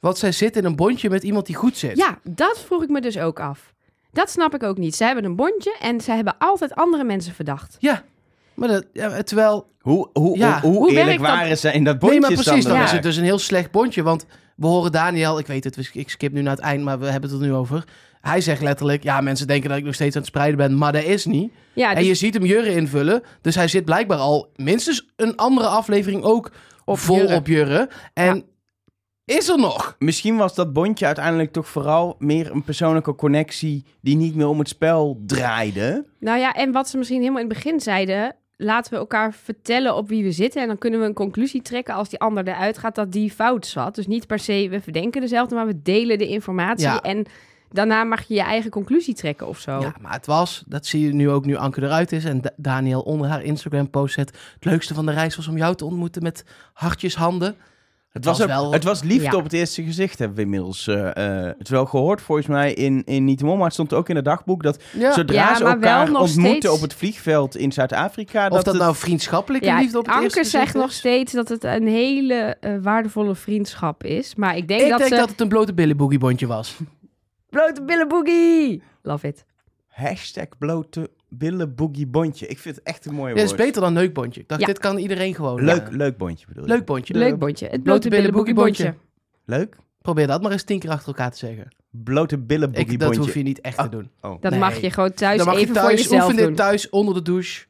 Want 0.00 0.18
zij 0.18 0.32
zit 0.32 0.56
in 0.56 0.64
een 0.64 0.76
bondje 0.76 1.10
met 1.10 1.22
iemand 1.22 1.46
die 1.46 1.56
goed 1.56 1.76
zit. 1.76 1.96
Ja, 1.96 2.18
dat 2.22 2.58
vroeg 2.58 2.82
ik 2.82 2.88
me 2.88 3.00
dus 3.00 3.18
ook 3.18 3.40
af. 3.40 3.74
Dat 4.12 4.30
snap 4.30 4.54
ik 4.54 4.62
ook 4.62 4.78
niet. 4.78 4.94
Ze 4.94 5.04
hebben 5.04 5.24
een 5.24 5.36
bondje 5.36 5.76
en 5.80 6.00
ze 6.00 6.12
hebben 6.12 6.38
altijd 6.38 6.74
andere 6.74 7.04
mensen 7.04 7.34
verdacht. 7.34 7.76
Ja, 7.78 8.04
maar 8.58 8.68
dat, 8.68 8.86
ja, 8.92 9.22
terwijl... 9.22 9.66
Hoe, 9.80 10.08
hoe, 10.12 10.38
Ja. 10.38 10.60
hoe, 10.60 10.90
eerlijk 10.92 11.18
dat? 11.18 11.26
waren 11.26 11.58
ze 11.58 11.72
in 11.72 11.84
dat 11.84 11.92
Nee, 11.92 12.00
bondje? 12.10 12.20
maar 12.20 12.42
precies, 12.44 12.64
dan 12.64 12.76
Ja. 12.76 12.84
is 12.84 12.90
het 12.90 13.02
dus 13.02 13.16
een 13.16 13.24
heel 13.24 13.38
slecht 13.38 13.70
bondje. 13.70 14.02
Want 14.02 14.26
we 14.56 14.66
horen 14.66 14.92
Daniel, 14.92 15.38
ik 15.38 15.46
weet 15.46 15.64
het, 15.64 15.76
we- 15.76 15.88
ik 15.92 16.10
skip 16.10 16.32
nu 16.32 16.42
naar 16.42 16.54
het 16.54 16.64
eind, 16.64 16.84
maar 16.84 16.98
we 16.98 17.06
hebben 17.06 17.30
het 17.30 17.40
er 17.40 17.46
nu 17.46 17.52
over. 17.54 17.84
Hij 18.20 18.40
zegt 18.40 18.62
letterlijk, 18.62 19.02
ja, 19.02 19.20
mensen 19.20 19.46
denken 19.46 19.68
dat 19.68 19.78
ik 19.78 19.84
nog 19.84 19.94
steeds 19.94 20.14
aan 20.14 20.20
het 20.20 20.30
spreiden 20.30 20.56
ben, 20.56 20.78
maar 20.78 20.92
dat 20.92 21.04
is 21.04 21.24
niet. 21.24 21.52
Ja, 21.72 21.90
En 21.90 21.96
dus- 21.96 22.06
je 22.06 22.14
ziet 22.14 22.34
hem 22.34 22.44
Jurre 22.44 22.74
invullen, 22.74 23.22
dus 23.40 23.54
hij 23.54 23.68
zit 23.68 23.84
blijkbaar 23.84 24.18
al 24.18 24.52
minstens 24.56 25.08
een 25.16 25.36
andere 25.36 25.66
aflevering 25.68 26.22
ook 26.22 26.50
Op 26.84 26.98
vol 26.98 27.16
Jurre. 27.16 27.34
op 27.34 27.46
Jurre. 27.46 27.88
En 28.14 28.44
is 29.24 29.48
er 29.48 29.58
nog? 29.58 29.96
Misschien 29.98 30.36
was 30.36 30.54
dat 30.54 30.72
bondje 30.72 31.06
uiteindelijk 31.06 31.52
toch 31.52 31.68
vooral 31.68 32.14
meer 32.18 32.50
een 32.50 32.64
persoonlijke 32.64 33.14
connectie 33.14 33.84
die 34.00 34.16
niet 34.16 34.34
meer 34.34 34.48
om 34.48 34.58
het 34.58 34.68
spel 34.68 35.22
draaide. 35.26 36.04
Nou 36.20 36.38
ja, 36.38 36.52
en 36.52 36.72
wat 36.72 36.88
ze 36.88 36.96
misschien 36.98 37.20
helemaal 37.20 37.42
in 37.42 37.48
het 37.48 37.56
begin 37.62 37.80
zeiden... 37.80 38.36
laten 38.60 38.92
we 38.92 38.98
elkaar 38.98 39.32
vertellen 39.32 39.96
op 39.96 40.08
wie 40.08 40.22
we 40.24 40.32
zitten... 40.32 40.62
en 40.62 40.68
dan 40.68 40.78
kunnen 40.78 41.00
we 41.00 41.06
een 41.06 41.14
conclusie 41.14 41.62
trekken 41.62 41.94
als 41.94 42.08
die 42.08 42.18
ander 42.18 42.48
eruit 42.48 42.78
gaat... 42.78 42.94
dat 42.94 43.12
die 43.12 43.30
fout 43.30 43.66
zat. 43.66 43.94
Dus 43.94 44.06
niet 44.06 44.26
per 44.26 44.38
se, 44.38 44.68
we 44.70 44.80
verdenken 44.80 45.20
dezelfde... 45.20 45.54
maar 45.54 45.66
we 45.66 45.82
delen 45.82 46.18
de 46.18 46.28
informatie 46.28 46.86
Ja. 46.86 47.00
en 47.00 47.26
daarna 47.70 48.04
mag 48.04 48.22
je 48.22 48.34
je 48.34 48.40
eigen 48.42 48.70
conclusie 48.70 49.14
trekken 49.14 49.46
of 49.46 49.58
zo. 49.58 49.80
Ja, 49.80 49.94
maar 50.00 50.12
het 50.12 50.26
was, 50.26 50.64
dat 50.66 50.86
zie 50.86 51.02
je 51.06 51.14
nu 51.14 51.30
ook 51.30 51.44
nu 51.44 51.56
Anke 51.56 51.82
eruit 51.82 52.12
is 52.12 52.24
en 52.24 52.40
Da- 52.40 52.52
Daniel 52.56 53.00
onder 53.00 53.28
haar 53.28 53.42
Instagram 53.42 53.90
post 53.90 54.14
zet. 54.14 54.28
Het 54.54 54.64
leukste 54.64 54.94
van 54.94 55.06
de 55.06 55.12
reis 55.12 55.36
was 55.36 55.48
om 55.48 55.56
jou 55.56 55.74
te 55.74 55.84
ontmoeten 55.84 56.22
met 56.22 56.44
hartjes 56.72 57.14
handen. 57.16 57.56
Het 58.18 58.26
was, 58.26 58.38
was 58.38 58.46
ook- 58.46 58.52
wel- 58.62 58.72
het 58.72 58.84
was 58.84 59.02
liefde 59.02 59.24
Ja. 59.30 59.36
op 59.36 59.42
het 59.42 59.52
eerste 59.52 59.82
gezicht, 59.82 60.18
hebben 60.18 60.36
we 60.36 60.42
inmiddels 60.42 60.86
eh, 60.86 61.46
eh, 61.46 61.54
het 61.58 61.68
wel 61.68 61.86
gehoord. 61.86 62.20
Volgens 62.22 62.46
mij 62.46 62.72
in, 62.74 63.02
in 63.04 63.24
Niet 63.24 63.38
de 63.38 63.44
Mol, 63.44 63.54
maar 63.56 63.64
het 63.64 63.72
stond 63.72 63.92
ook 63.92 64.08
in 64.08 64.16
het 64.16 64.24
dagboek 64.24 64.62
dat 64.62 64.82
Ja. 64.98 65.12
zodra 65.12 65.34
Ja, 65.36 65.56
ze 65.56 65.64
elkaar 65.64 66.10
nog 66.10 66.20
ontmoeten 66.20 66.56
steeds- 66.56 66.68
op 66.68 66.80
het 66.80 66.94
vliegveld 66.94 67.56
in 67.56 67.72
Zuid-Afrika. 67.72 68.46
Of 68.48 68.56
dat, 68.56 68.66
het- 68.66 68.76
nou 68.82 68.94
vriendschappelijke 68.96 69.66
Ja, 69.66 69.78
liefde 69.78 69.98
op 69.98 70.04
het 70.04 70.14
Anke 70.14 70.24
eerste 70.24 70.44
zegt 70.44 70.52
gezicht 70.62 70.74
nog 70.78 70.88
is? 70.90 70.96
steeds 70.96 71.32
dat 71.32 71.48
het 71.48 71.64
een 71.64 71.86
hele 71.86 72.34
eh, 72.60 72.72
waardevolle 72.82 73.34
vriendschap 73.34 74.04
is. 74.04 74.34
Maar 74.34 74.56
ik 74.56 74.68
denk 74.68 74.80
Ik 74.80 74.88
dat 74.88 74.98
denk 74.98 75.10
ze... 75.12 75.16
dat 75.18 75.28
het 75.28 75.40
een 75.40 75.48
blote 75.48 75.74
billenboogiebondje 75.74 76.46
was. 76.46 76.76
Blote 77.50 77.82
billen 77.82 78.08
boogie! 78.08 78.82
Love 79.02 79.26
it. 79.26 79.44
Hashtag 79.88 80.46
blote 80.58 81.10
billen 81.28 81.74
boogie 81.74 82.06
bondje. 82.06 82.46
Ik 82.46 82.58
vind 82.58 82.76
het 82.76 82.84
echt 82.84 83.06
een 83.06 83.14
mooie 83.14 83.28
Ja, 83.34 83.34
woord. 83.34 83.50
is 83.50 83.56
beter 83.56 83.80
dan 83.82 83.92
neukbondje. 83.92 84.40
Ik 84.40 84.48
dacht, 84.48 84.60
Ja. 84.60 84.66
dit 84.66 84.78
kan 84.78 84.96
iedereen 84.98 85.34
gewoon. 85.34 85.64
Leuk, 85.64 85.88
leuk 85.90 86.16
bondje 86.16 86.46
bedoel 86.46 86.64
je? 86.64 86.68
leuk 86.70 86.84
bondje. 86.84 87.14
Leuk 87.14 87.38
bondje. 87.38 87.66
Het 87.66 87.82
blote 87.82 88.08
blote 88.08 88.54
bondje. 88.54 88.94
Leuk? 89.44 89.76
Probeer 90.02 90.26
dat 90.26 90.42
maar 90.42 90.52
eens 90.52 90.62
tien 90.62 90.78
keer 90.78 90.90
achter 90.90 91.06
elkaar 91.08 91.30
te 91.30 91.38
zeggen. 91.38 91.68
Blote 91.90 92.38
billen 92.38 92.70
boogie 92.72 92.92
Ik, 92.92 93.00
dat 93.00 93.16
hoef 93.16 93.34
je 93.34 93.42
niet 93.42 93.60
echt 93.60 93.76
te 93.76 93.82
Ah, 93.82 93.90
doen. 93.90 94.10
Oh. 94.20 94.40
Dat 94.40 94.50
Nee. 94.50 94.60
mag 94.60 94.76
je 94.80 94.90
gewoon 94.90 95.12
thuis 95.12 95.36
Dan 95.38 95.46
mag 95.46 95.54
je 95.54 95.60
even 95.60 95.74
voor 95.74 95.84
thuis, 95.84 96.00
jezelf 96.02 96.22
oefen 96.22 96.36
doen. 96.36 96.46
dit 96.46 96.56
thuis 96.56 96.88
onder 96.88 97.14
de 97.14 97.22
douche. 97.22 97.66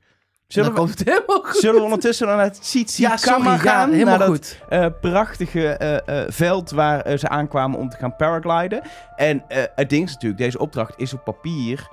Zullen 0.47 0.69
dan 0.75 0.79
we, 0.79 0.87
komt 0.87 0.99
het 0.99 1.09
helemaal 1.09 1.41
goed. 1.45 1.61
zullen 1.61 1.77
we 1.77 1.83
ondertussen 1.83 2.27
dan 2.27 2.37
naar 2.37 2.45
het 2.45 2.61
Tsitsi 2.62 3.03
Ja, 3.03 3.17
gaan? 3.17 3.91
helemaal 3.91 4.05
naar 4.05 4.19
dat, 4.19 4.29
goed. 4.29 4.59
eh, 4.69 4.87
prachtige 5.00 5.67
eh, 5.69 6.23
eh, 6.23 6.31
veld 6.31 6.71
waar 6.71 7.19
ze 7.19 7.29
aankwamen 7.29 7.79
om 7.79 7.88
te 7.88 7.97
gaan 7.97 8.17
paragliden. 8.17 8.83
En 9.17 9.45
eh, 9.49 9.62
het 9.75 9.91
ding 9.91 10.05
is 10.07 10.12
natuurlijk, 10.12 10.41
deze 10.41 10.59
opdracht 10.59 10.95
is 10.97 11.12
op 11.15 11.25
papier 11.25 11.88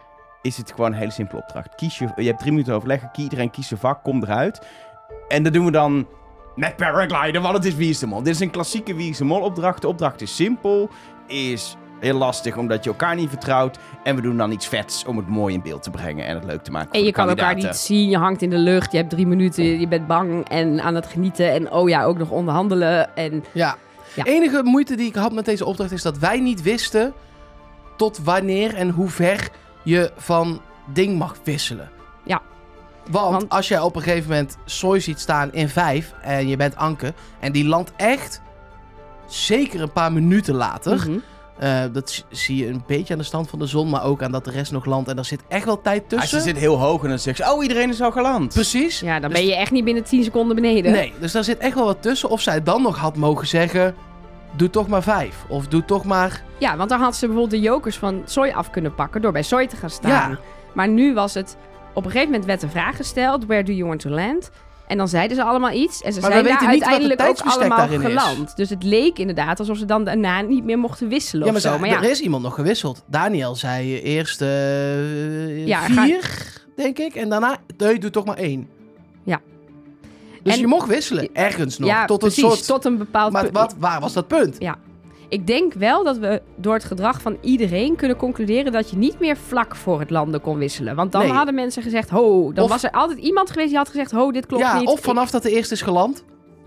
is 0.46 0.58
het 0.58 0.72
gewoon 0.72 0.92
een 0.92 0.98
hele 0.98 1.12
simpele 1.12 1.42
opdracht. 1.42 1.76
Kies 1.76 1.98
je, 1.98 2.08
je 2.16 2.26
hebt 2.26 2.40
drie 2.40 2.52
minuten 2.52 2.74
overleggen, 2.74 3.10
iedereen 3.16 3.52
kiest 3.52 3.68
zijn 3.68 3.80
vak, 3.80 4.04
kom 4.04 4.24
eruit. 4.24 4.62
En 5.28 5.44
dat 5.44 5.54
doen 5.54 5.66
we 5.66 5.72
dan 5.72 6.08
met 6.56 6.76
paragliden, 6.76 7.42
want 7.42 7.56
het 7.56 7.66
is 7.66 7.76
Wie 7.76 7.90
is 7.90 8.00
de 8.00 8.08
Mol. 8.08 8.24
Dit 8.24 8.34
is 8.34 8.40
een 8.40 8.50
klassieke 8.50 8.96
Wie 8.96 9.10
is 9.10 9.18
de 9.18 9.24
Mol 9.24 9.42
opdracht. 9.42 9.82
De 9.82 9.88
opdracht 9.88 10.22
is 10.22 10.36
simpel, 10.36 10.90
is 11.28 11.76
heel 12.00 12.18
lastig 12.18 12.58
omdat 12.58 12.84
je 12.84 12.90
elkaar 12.90 13.16
niet 13.16 13.30
vertrouwt. 13.30 13.78
En 14.04 14.16
we 14.16 14.22
doen 14.22 14.38
dan 14.38 14.52
iets 14.52 14.68
vets 14.68 15.06
om 15.06 15.18
het 15.18 15.28
mooi 15.28 15.54
in 15.54 15.62
beeld 15.62 15.84
te 15.84 15.90
brengen 15.90 16.26
en 16.26 16.36
het 16.36 16.44
leuk 16.44 16.64
te 16.64 16.72
maken. 16.72 16.92
En 16.92 17.04
je 17.04 17.12
kan 17.12 17.30
elkaar 17.30 17.56
niet 17.56 17.76
zien, 17.76 18.10
je 18.10 18.18
hangt 18.18 18.42
in 18.42 18.50
de 18.50 18.58
lucht, 18.58 18.92
je 18.92 18.98
hebt 18.98 19.10
drie 19.10 19.28
minuten, 19.28 19.80
je 19.80 19.88
bent 19.88 20.08
bang 20.08 20.50
en 20.50 20.82
aan 20.82 20.96
het 20.96 21.06
genieten. 21.06 21.52
En 21.52 21.72
oh 21.72 21.90
ja, 21.90 22.04
ook 22.04 22.18
nog 22.18 22.30
onderhandelen. 22.30 23.16
En 23.16 23.44
Ja. 23.52 23.76
Ja. 24.16 24.24
enige 24.24 24.64
moeite 24.64 24.96
die 24.96 25.08
ik 25.08 25.16
had 25.16 25.34
met 25.34 25.46
deze 25.46 25.66
opdracht 25.66 25.92
is 25.92 26.02
dat 26.02 26.18
wij 26.18 26.40
niet 26.40 26.62
wisten 26.62 27.14
tot 27.98 28.24
wanneer 28.24 28.76
en 28.76 28.90
hoe 28.90 29.10
ver 29.10 29.50
je 29.86 30.12
van 30.18 30.62
ding 30.94 31.18
mag 31.18 31.36
wisselen. 31.44 31.90
Ja. 32.24 32.42
Want, 33.10 33.32
Want- 33.32 33.50
als 33.50 33.68
jij 33.68 33.80
op 33.80 33.96
een 33.96 34.02
gegeven 34.02 34.30
moment 34.30 34.58
Soy 34.66 35.00
ziet 35.00 35.20
staan 35.20 35.54
in 35.54 35.70
5 35.70 36.14
en 36.22 36.48
je 36.48 36.56
bent 36.58 36.76
Anke 36.76 37.14
en 37.40 37.52
die 37.52 37.66
landt 37.68 37.92
echt 37.98 38.42
zeker 39.28 39.82
een 39.82 39.92
paar 39.92 40.12
minuten 40.14 40.56
later. 40.56 40.96
Mhm. 40.96 41.18
Eh, 41.60 41.82
dat 41.92 42.26
zie 42.30 42.58
je 42.58 42.68
een 42.68 42.84
beetje 42.88 43.14
aan 43.14 43.20
de 43.20 43.26
stand 43.26 43.50
van 43.50 43.60
de 43.60 43.66
zon, 43.66 43.90
maar 43.90 44.04
ook 44.04 44.24
aan 44.24 44.32
dat 44.32 44.46
de 44.46 44.52
rest 44.52 44.72
nog 44.72 44.86
landt. 44.86 45.10
En 45.10 45.16
daar 45.16 45.26
zit 45.26 45.42
echt 45.48 45.66
wel 45.66 45.82
tijd 45.82 46.02
Als 46.14 46.20
tussen. 46.22 46.38
je 46.38 46.44
zit 46.44 46.58
heel 46.58 46.80
hoog 46.80 47.04
en 47.04 47.10
dan 47.10 47.20
zegt 47.20 47.38
ze, 47.38 47.52
oh 47.54 47.64
iedereen 47.64 47.90
is 47.90 48.02
al 48.02 48.12
geland. 48.12 48.54
Precies. 48.54 49.00
ja, 49.00 49.20
dan 49.20 49.30
Dus- 49.30 49.40
ben 49.40 49.48
je 49.48 49.56
echt 49.56 49.72
niet 49.72 49.84
binnen 49.84 50.04
10 50.04 50.24
seconden 50.24 50.56
beneden. 50.56 50.92
Nee, 50.92 51.14
dus 51.20 51.32
daar 51.32 51.44
zit 51.44 51.58
echt 51.58 51.76
wel 51.76 51.86
wat 51.86 52.02
tussen. 52.02 52.30
Of 52.30 52.42
zij 52.42 52.64
dan 52.64 52.82
nog 52.82 52.98
had 52.98 53.16
mogen 53.16 53.48
zeggen, 53.48 53.96
doe 54.56 54.70
toch 54.70 54.88
maar 54.88 55.04
5. 55.04 55.46
Of 55.48 55.68
doe 55.68 55.86
toch 55.86 56.04
maar... 56.04 56.44
Ja, 56.58 56.78
want 56.78 56.90
dan 56.90 57.00
had 57.00 57.16
ze 57.16 57.26
bijvoorbeeld 57.28 57.62
de 57.62 57.68
jokers 57.68 57.98
van 57.98 58.22
Soy 58.26 58.50
af 58.50 58.70
kunnen 58.70 58.96
pakken 58.96 59.22
door 59.22 59.32
bij 59.32 59.44
Soy 59.44 59.68
te 59.68 59.76
gaan 59.76 59.90
staan. 59.90 60.30
Ja. 60.32 60.40
Maar 60.74 60.88
nu 60.88 61.14
was 61.14 61.34
het, 61.34 61.58
op 61.94 62.06
een 62.06 62.12
gegeven 62.12 62.30
moment 62.30 62.46
werd 62.46 62.64
een 62.64 62.70
vraag 62.70 62.96
gesteld, 62.96 63.46
where 63.46 63.64
do 63.64 63.72
you 63.72 63.88
want 63.88 64.00
to 64.00 64.10
land? 64.10 64.52
En 64.88 64.98
dan 64.98 65.08
zeiden 65.08 65.38
ze 65.38 65.44
allemaal 65.44 65.72
iets 65.72 66.02
en 66.02 66.14
ze 66.14 66.20
Maar 66.22 66.32
zijn 66.32 66.44
we 66.44 66.50
daar 66.50 66.60
weten 66.60 66.74
niet 66.74 66.84
wat 66.84 66.90
het 66.94 67.00
uiteindelijk 67.02 67.22
ook 67.22 67.26
tijdsbestek 67.26 67.72
allemaal 67.72 68.00
is. 68.00 68.24
geland. 68.24 68.56
Dus 68.56 68.70
het 68.70 68.84
leek 68.84 69.20
inderdaad 69.20 69.60
alsof 69.60 69.78
ze 69.78 69.86
dan 69.86 70.04
daarna 70.04 70.42
niet 70.42 70.64
meer 70.64 70.80
mochten 70.80 71.08
wisselen 71.08 71.46
Ja, 71.46 71.52
maar, 71.52 71.62
of 71.62 71.68
zo. 71.72 71.80
Maar 71.80 71.90
ja, 71.90 72.04
er 72.04 72.10
is 72.10 72.20
iemand 72.20 72.44
nog 72.44 72.56
gewisseld. 72.56 73.04
Daniel 73.08 73.56
zei 73.56 74.02
eerst 74.02 74.42
eh, 74.42 75.66
Ja, 75.68 75.82
vier, 75.82 76.54
denk 76.76 76.98
ik. 77.00 77.16
En 77.16 77.30
daarna, 77.30 77.58
nee, 77.78 78.00
doe 78.00 78.10
toch 78.10 78.26
maar 78.26 78.38
één. 78.38 78.70
Ja. 80.46 80.52
Dus 80.52 80.54
En- 80.54 80.60
je 80.60 80.68
mocht 80.68 80.88
wisselen, 80.88 81.30
ergens 81.34 81.78
nog. 81.78 81.90
ja 81.90 82.06
tot 82.06 82.20
precies, 82.20 82.44
een 82.44 82.50
soort... 82.50 82.66
tot 82.66 82.86
een 82.86 82.98
bepaald 82.98 83.32
maar 83.32 83.42
punt. 83.44 83.54
wat, 83.56 83.76
waar 83.80 84.00
was 84.00 84.14
dat 84.14 84.28
punt? 84.28 84.58
Ik 85.30 85.48
denk 85.48 85.74
wel 85.74 86.04
dat 86.04 86.18
we 86.18 86.42
door 86.56 86.74
het 86.74 86.84
gedrag 86.84 87.22
van 87.22 87.38
iedereen 87.42 87.96
kunnen 87.96 88.18
concluderen 88.18 88.72
dat 88.72 88.90
je 88.90 88.98
niet 88.98 89.20
meer 89.20 89.38
vlak 89.48 89.76
voor 89.76 90.00
het 90.00 90.10
landen 90.10 90.42
kon 90.42 90.58
wisselen. 90.58 90.96
Want 90.96 91.12
dan 91.12 91.22
Nee. 91.22 91.32
hadden 91.32 91.56
mensen 91.56 91.84
gezegd, 91.84 92.10
ho, 92.10 92.54
dan 92.54 92.64
Of- 92.64 92.70
was 92.70 92.84
er 92.84 92.92
altijd 92.92 93.20
iemand 93.20 93.50
geweest 93.50 93.68
die 93.70 93.78
had 93.78 93.90
gezegd, 93.90 94.12
ho, 94.12 94.32
dit 94.32 94.46
klopt 94.46 94.64
ja, 94.64 94.80
niet. 94.80 94.88
of 94.88 95.00
vanaf 95.00 95.30
dat 95.32 95.44
de 95.44 95.52
eerste 95.52 95.74
is 95.74 95.82
geland. 95.82 96.24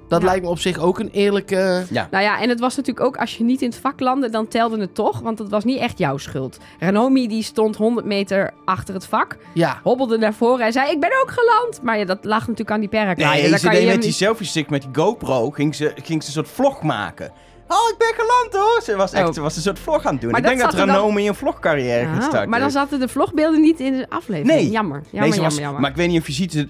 Dat 0.08 0.20
Ja. 0.20 0.26
lijkt 0.26 0.44
me 0.44 0.50
op 0.50 0.58
zich 0.58 0.78
ook 0.78 0.98
een 0.98 1.10
eerlijke... 1.12 1.84
Nou 2.10 2.24
ja, 2.24 2.40
en 2.40 2.48
het 2.48 2.60
was 2.60 2.76
natuurlijk 2.76 3.06
ook, 3.06 3.16
als 3.16 3.36
je 3.36 3.44
niet 3.44 3.62
in 3.62 3.68
het 3.68 3.78
vak 3.78 4.00
landde, 4.00 4.30
dan 4.30 4.48
telde 4.48 4.80
het 4.80 4.94
toch. 4.94 5.20
Want 5.20 5.38
het 5.38 5.48
was 5.48 5.64
niet 5.64 5.78
echt 5.78 5.98
jouw 5.98 6.16
schuld. 6.16 6.58
Ranomi 6.78 7.28
die 7.28 7.42
stond 7.42 7.76
100 7.76 8.06
meter 8.06 8.50
achter 8.64 8.94
het 8.94 9.06
vak, 9.06 9.36
Ja, 9.54 9.80
hobbelde 9.82 10.18
naar 10.18 10.34
voren 10.34 10.66
en 10.66 10.72
zei, 10.72 10.90
ik 10.90 11.00
ben 11.00 11.10
ook 11.22 11.30
geland. 11.30 11.82
Maar 11.82 11.98
ja, 11.98 12.04
dat 12.04 12.18
lag 12.24 12.40
natuurlijk 12.40 12.70
aan 12.70 12.80
die 12.80 12.88
paraglider. 12.88 13.32
Nee, 13.32 13.50
Daar 13.50 13.58
ze 13.58 13.68
kan 13.68 13.80
je 13.80 13.86
met 13.86 14.02
die 14.02 14.12
selfie 14.12 14.46
stick 14.46 14.70
met 14.70 14.82
die 14.82 14.90
GoPro, 15.02 15.50
ging 15.50 15.74
ze, 15.74 15.92
ging 15.94 16.22
ze 16.22 16.28
een 16.28 16.34
soort 16.44 16.48
vlog 16.48 16.82
maken. 16.82 17.32
Oh, 17.68 17.88
ik 17.92 17.94
ben 17.98 18.12
geland 18.16 18.48
hoor! 18.66 18.80
Ze 18.82 18.96
was 18.96 19.12
echt 19.12 19.28
Oh. 19.28 19.32
ze 19.34 19.40
was 19.40 19.56
een 19.56 19.62
soort 19.62 19.78
vlog 19.78 20.04
aan 20.06 20.12
het 20.12 20.20
doen. 20.20 20.30
Maar 20.30 20.40
ik 20.40 20.46
dat 20.46 20.56
denk 20.58 20.70
dat 20.70 20.80
dan- 20.86 20.88
Ranomi 20.96 21.28
een 21.28 21.34
vlogcarrière 21.34 22.04
gaat 22.06 22.16
Ah, 22.22 22.22
starten. 22.28 22.48
maar 22.50 22.60
dan 22.60 22.70
zaten 22.70 23.00
de 23.00 23.08
vlogbeelden 23.08 23.60
niet 23.60 23.80
in 23.80 23.92
de 23.92 24.06
aflevering. 24.08 24.46
Nee. 24.60 24.70
Jammer, 24.70 25.02
jammer, 25.10 25.20
Nee, 25.20 25.32
ze 25.32 25.40
was- 25.40 25.40
jammer, 25.40 25.60
jammer. 25.62 25.80
Maar 25.80 25.90
ik 25.90 25.96
weet 25.96 26.08
niet 26.08 26.20
of 26.20 26.26
je 26.26 26.32
ziet 26.32 26.54
eh, 26.54 26.64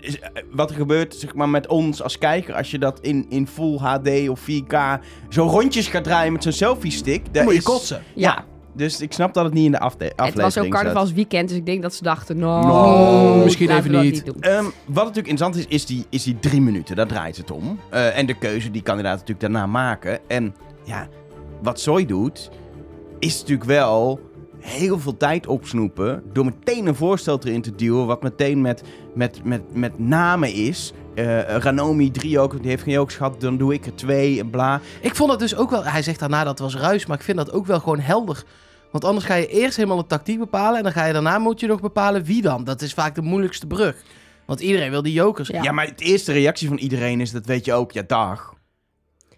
wat 0.53 0.71
er 0.71 0.77
gebeurt 0.77 1.15
zeg 1.15 1.35
maar, 1.35 1.49
met 1.49 1.67
ons 1.67 2.03
als 2.03 2.19
kijker. 2.19 2.55
Als 2.55 2.71
je 2.71 2.79
dat 2.79 2.99
in, 3.01 3.27
in 3.29 3.47
full 3.47 3.77
HD 3.79 4.29
of 4.29 4.41
4K 4.41 5.01
zo 5.29 5.47
rondjes 5.47 5.87
gaat 5.89 6.05
draaien 6.05 6.33
met 6.33 6.43
zo'n 6.43 6.53
selfie 6.53 6.91
stick. 6.93 7.35
dan 7.35 7.43
moet 7.45 7.53
je 7.53 7.59
is- 7.59 7.65
kotsen. 7.65 8.03
Ja. 8.15 8.45
Dus 8.73 9.01
ik 9.01 9.13
snap 9.13 9.35
dat 9.35 9.45
het 9.45 9.55
niet 9.55 9.65
in 9.65 9.71
de 9.71 9.79
aflevering 9.81 10.27
Het 10.35 10.35
was 10.43 10.59
ook 10.59 10.69
carnavalsweekend, 10.69 11.49
dus 11.49 11.57
ik 11.59 11.67
denk 11.67 11.83
dat 11.83 11.95
ze 11.95 12.03
dachten, 12.03 12.39
nou, 12.39 12.67
Nou, 12.67 13.39
misschien 13.45 13.71
even 13.71 14.01
niet. 14.01 14.23
Ehm, 14.41 14.65
wat 14.65 15.05
natuurlijk 15.05 15.29
interessant 15.29 15.57
is, 15.57 15.67
is 15.69 15.87
die, 15.87 16.07
is 16.11 16.23
die 16.23 16.39
drie 16.41 16.61
minuten. 16.61 16.97
Daar 16.97 17.07
draait 17.07 17.37
het 17.37 17.51
om. 17.51 17.81
Eh, 17.91 18.19
en 18.19 18.27
de 18.27 18.35
keuze 18.39 18.71
die 18.71 18.83
kandidaten 18.83 19.19
natuurlijk 19.19 19.53
daarna 19.53 19.67
maken. 19.67 20.19
En 20.29 20.55
ja, 20.89 21.09
wat 21.63 21.81
Zoe 21.81 22.07
doet, 22.07 22.51
is 23.19 23.39
natuurlijk 23.41 23.69
wel 23.69 24.21
heel 24.61 24.99
veel 24.99 25.17
tijd 25.17 25.47
opsnoepen. 25.47 26.23
Door 26.33 26.45
meteen 26.45 26.87
een 26.87 26.95
voorstel 26.95 27.39
erin 27.43 27.63
te 27.63 27.75
duwen. 27.75 28.07
Wat 28.07 28.23
meteen 28.23 28.61
met, 28.61 28.83
met, 29.15 29.45
met, 29.45 29.75
met 29.75 29.99
namen 29.99 30.53
is. 30.53 30.93
Eh, 31.15 31.41
Ranomi 31.41 32.11
drie 32.11 32.39
ook, 32.39 32.61
die 32.61 32.71
heeft 32.71 32.83
geen 32.83 32.95
jokes 32.95 33.15
gehad. 33.15 33.41
Dan 33.41 33.57
doe 33.57 33.75
ik 33.75 33.87
er 33.87 33.95
twee 33.95 34.41
en 34.41 34.51
bla. 34.51 34.81
Ik 35.01 35.15
vond 35.15 35.31
het 35.31 35.41
dus 35.41 35.57
ook 35.57 35.71
wel... 35.71 35.85
Hij 35.85 36.03
zegt 36.03 36.19
daarna 36.19 36.45
dat 36.45 36.59
het 36.59 36.73
was 36.73 36.83
ruis, 36.83 37.07
maar 37.07 37.17
ik 37.17 37.23
vind 37.23 37.37
dat 37.37 37.53
ook 37.53 37.67
wel 37.67 37.81
gewoon 37.81 38.01
helder. 38.01 38.45
Want 38.91 39.05
anders 39.05 39.27
ga 39.27 39.35
je 39.35 39.47
eerst 39.47 39.77
helemaal 39.77 39.99
een 39.99 40.07
tactiek 40.07 40.39
bepalen... 40.39 40.77
en 40.77 40.83
dan 40.83 40.93
ga 40.93 41.05
je 41.05 41.13
daarna 41.13 41.39
moet 41.39 41.61
je 41.61 41.67
nog 41.67 41.81
bepalen 41.81 42.25
wie 42.25 42.43
dan. 42.43 42.65
Dat 42.65 42.83
is 42.83 42.95
vaak 42.95 43.15
de 43.15 43.23
moeilijkste 43.23 43.67
brug. 43.67 43.97
Want 44.47 44.61
iedereen 44.61 44.91
wil 44.91 45.03
die 45.03 45.13
jokers. 45.13 45.49
Ja. 45.49 45.63
Ja. 45.63 45.73
maar 45.73 45.87
de 45.97 46.05
eerste 46.05 46.33
reactie 46.33 46.69
van 46.69 46.77
iedereen 46.77 47.21
is, 47.21 47.31
dat 47.31 47.47
weet 47.47 47.65
je 47.65 47.73
ook, 47.73 47.93
ja 47.93 48.03
dag. 48.07 48.57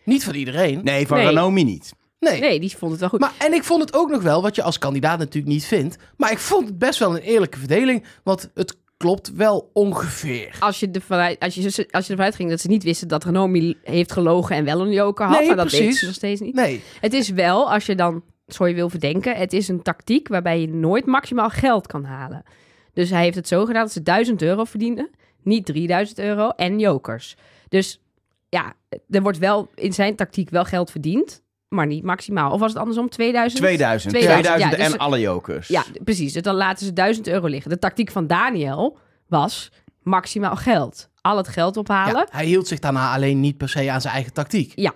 Niet 0.04 0.24
van 0.24 0.34
iedereen. 0.34 0.80
Nee, 0.84 1.06
van 1.06 1.16
Nee. 1.16 1.26
Ranomi 1.26 1.64
niet. 1.64 1.92
Nee. 2.18 2.40
Nee, 2.40 2.60
die 2.60 2.76
vond 2.76 2.90
het 2.90 3.00
wel 3.00 3.08
goed. 3.08 3.20
Maar, 3.20 3.32
en 3.38 3.52
ik 3.52 3.64
vond 3.64 3.80
het 3.80 3.94
ook 3.94 4.10
nog 4.10 4.22
wel, 4.22 4.42
wat 4.42 4.54
je 4.54 4.62
als 4.62 4.78
kandidaat 4.78 5.18
natuurlijk 5.18 5.52
niet 5.52 5.64
vindt... 5.64 5.96
maar 6.16 6.30
ik 6.30 6.38
vond 6.38 6.66
het 6.66 6.78
best 6.78 6.98
wel 6.98 7.16
een 7.16 7.22
eerlijke 7.22 7.58
verdeling. 7.58 8.04
Want 8.22 8.50
het 8.54 8.76
klopt 8.96 9.32
wel 9.34 9.70
ongeveer. 9.72 10.56
als 10.58 10.80
je, 10.80 10.90
ervan 10.90 11.18
uit, 11.18 11.38
als, 11.38 11.54
je, 11.54 11.62
als 11.90 12.06
je 12.06 12.10
ervan 12.10 12.24
uitging 12.24 12.50
dat 12.50 12.60
ze 12.60 12.68
niet 12.68 12.82
wisten 12.82 13.08
dat 13.08 13.24
Renomi 13.24 13.76
heeft 13.82 14.12
gelogen 14.12 14.56
en 14.56 14.64
wel 14.64 14.80
een 14.80 14.92
joker 14.92 15.26
had. 15.26 15.38
Nee, 15.38 15.46
maar 15.46 15.56
dat 15.56 15.66
precies. 15.66 15.86
weet 15.86 15.96
ze 15.96 16.06
nog 16.06 16.14
steeds 16.14 16.40
niet. 16.40 16.54
Nee. 16.54 16.82
Het 17.00 17.12
is 17.12 17.28
wel, 17.28 17.72
als 17.72 17.86
je 17.86 17.94
dan, 17.94 18.22
sorry 18.46 18.74
wil 18.74 18.88
verdenken, 18.88 19.36
het 19.36 19.52
is 19.52 19.68
een 19.68 19.82
tactiek 19.82 20.28
waarbij 20.28 20.60
je 20.60 20.68
nooit 20.68 21.06
maximaal 21.06 21.48
geld 21.50 21.86
kan 21.86 22.04
halen. 22.04 22.42
Dus 22.92 23.10
hij 23.10 23.22
heeft 23.22 23.36
het 23.36 23.48
zo 23.48 23.64
gedaan 23.64 23.82
dat 23.82 23.92
ze 23.92 24.02
1000 24.02 24.42
euro 24.42 24.64
verdienden, 24.64 25.10
niet 25.42 25.66
3000 25.66 26.18
euro 26.18 26.48
en 26.48 26.78
jokers. 26.78 27.36
Dus 27.68 28.00
ja, 28.50 28.72
er 29.10 29.22
wordt 29.22 29.38
wel 29.38 29.68
in 29.74 29.92
zijn 29.92 30.16
tactiek 30.16 30.50
wel 30.50 30.64
geld 30.64 30.90
verdiend, 30.90 31.42
maar 31.68 31.86
niet 31.86 32.04
maximaal. 32.04 32.52
Of 32.52 32.60
was 32.60 32.70
het 32.70 32.78
andersom 32.80 33.08
2000? 33.08 33.62
2000. 33.62 34.12
2000, 34.14 34.46
2000 34.56 34.82
ja, 34.90 34.94
en 34.94 34.98
alle 35.06 35.20
jokers. 35.20 35.68
Ja, 35.68 35.84
precies. 36.04 36.32
Dus 36.32 36.42
dan 36.42 36.54
laten 36.54 36.86
ze 36.86 36.92
1000 36.92 37.26
euro 37.28 37.46
liggen. 37.46 37.70
De 37.70 37.78
tactiek 37.78 38.10
van 38.10 38.26
Daniel 38.26 38.98
was 39.28 39.70
maximaal 40.02 40.56
geld. 40.56 41.08
Al 41.20 41.36
het 41.36 41.48
geld 41.48 41.76
ophalen. 41.76 42.14
Ja, 42.14 42.26
hij 42.30 42.44
hield 42.44 42.66
zich 42.68 42.78
daarna 42.78 43.12
alleen 43.14 43.40
niet 43.40 43.56
per 43.56 43.68
se 43.68 43.90
aan 43.90 44.00
zijn 44.00 44.14
eigen 44.14 44.32
tactiek. 44.32 44.72
Ja. 44.74 44.92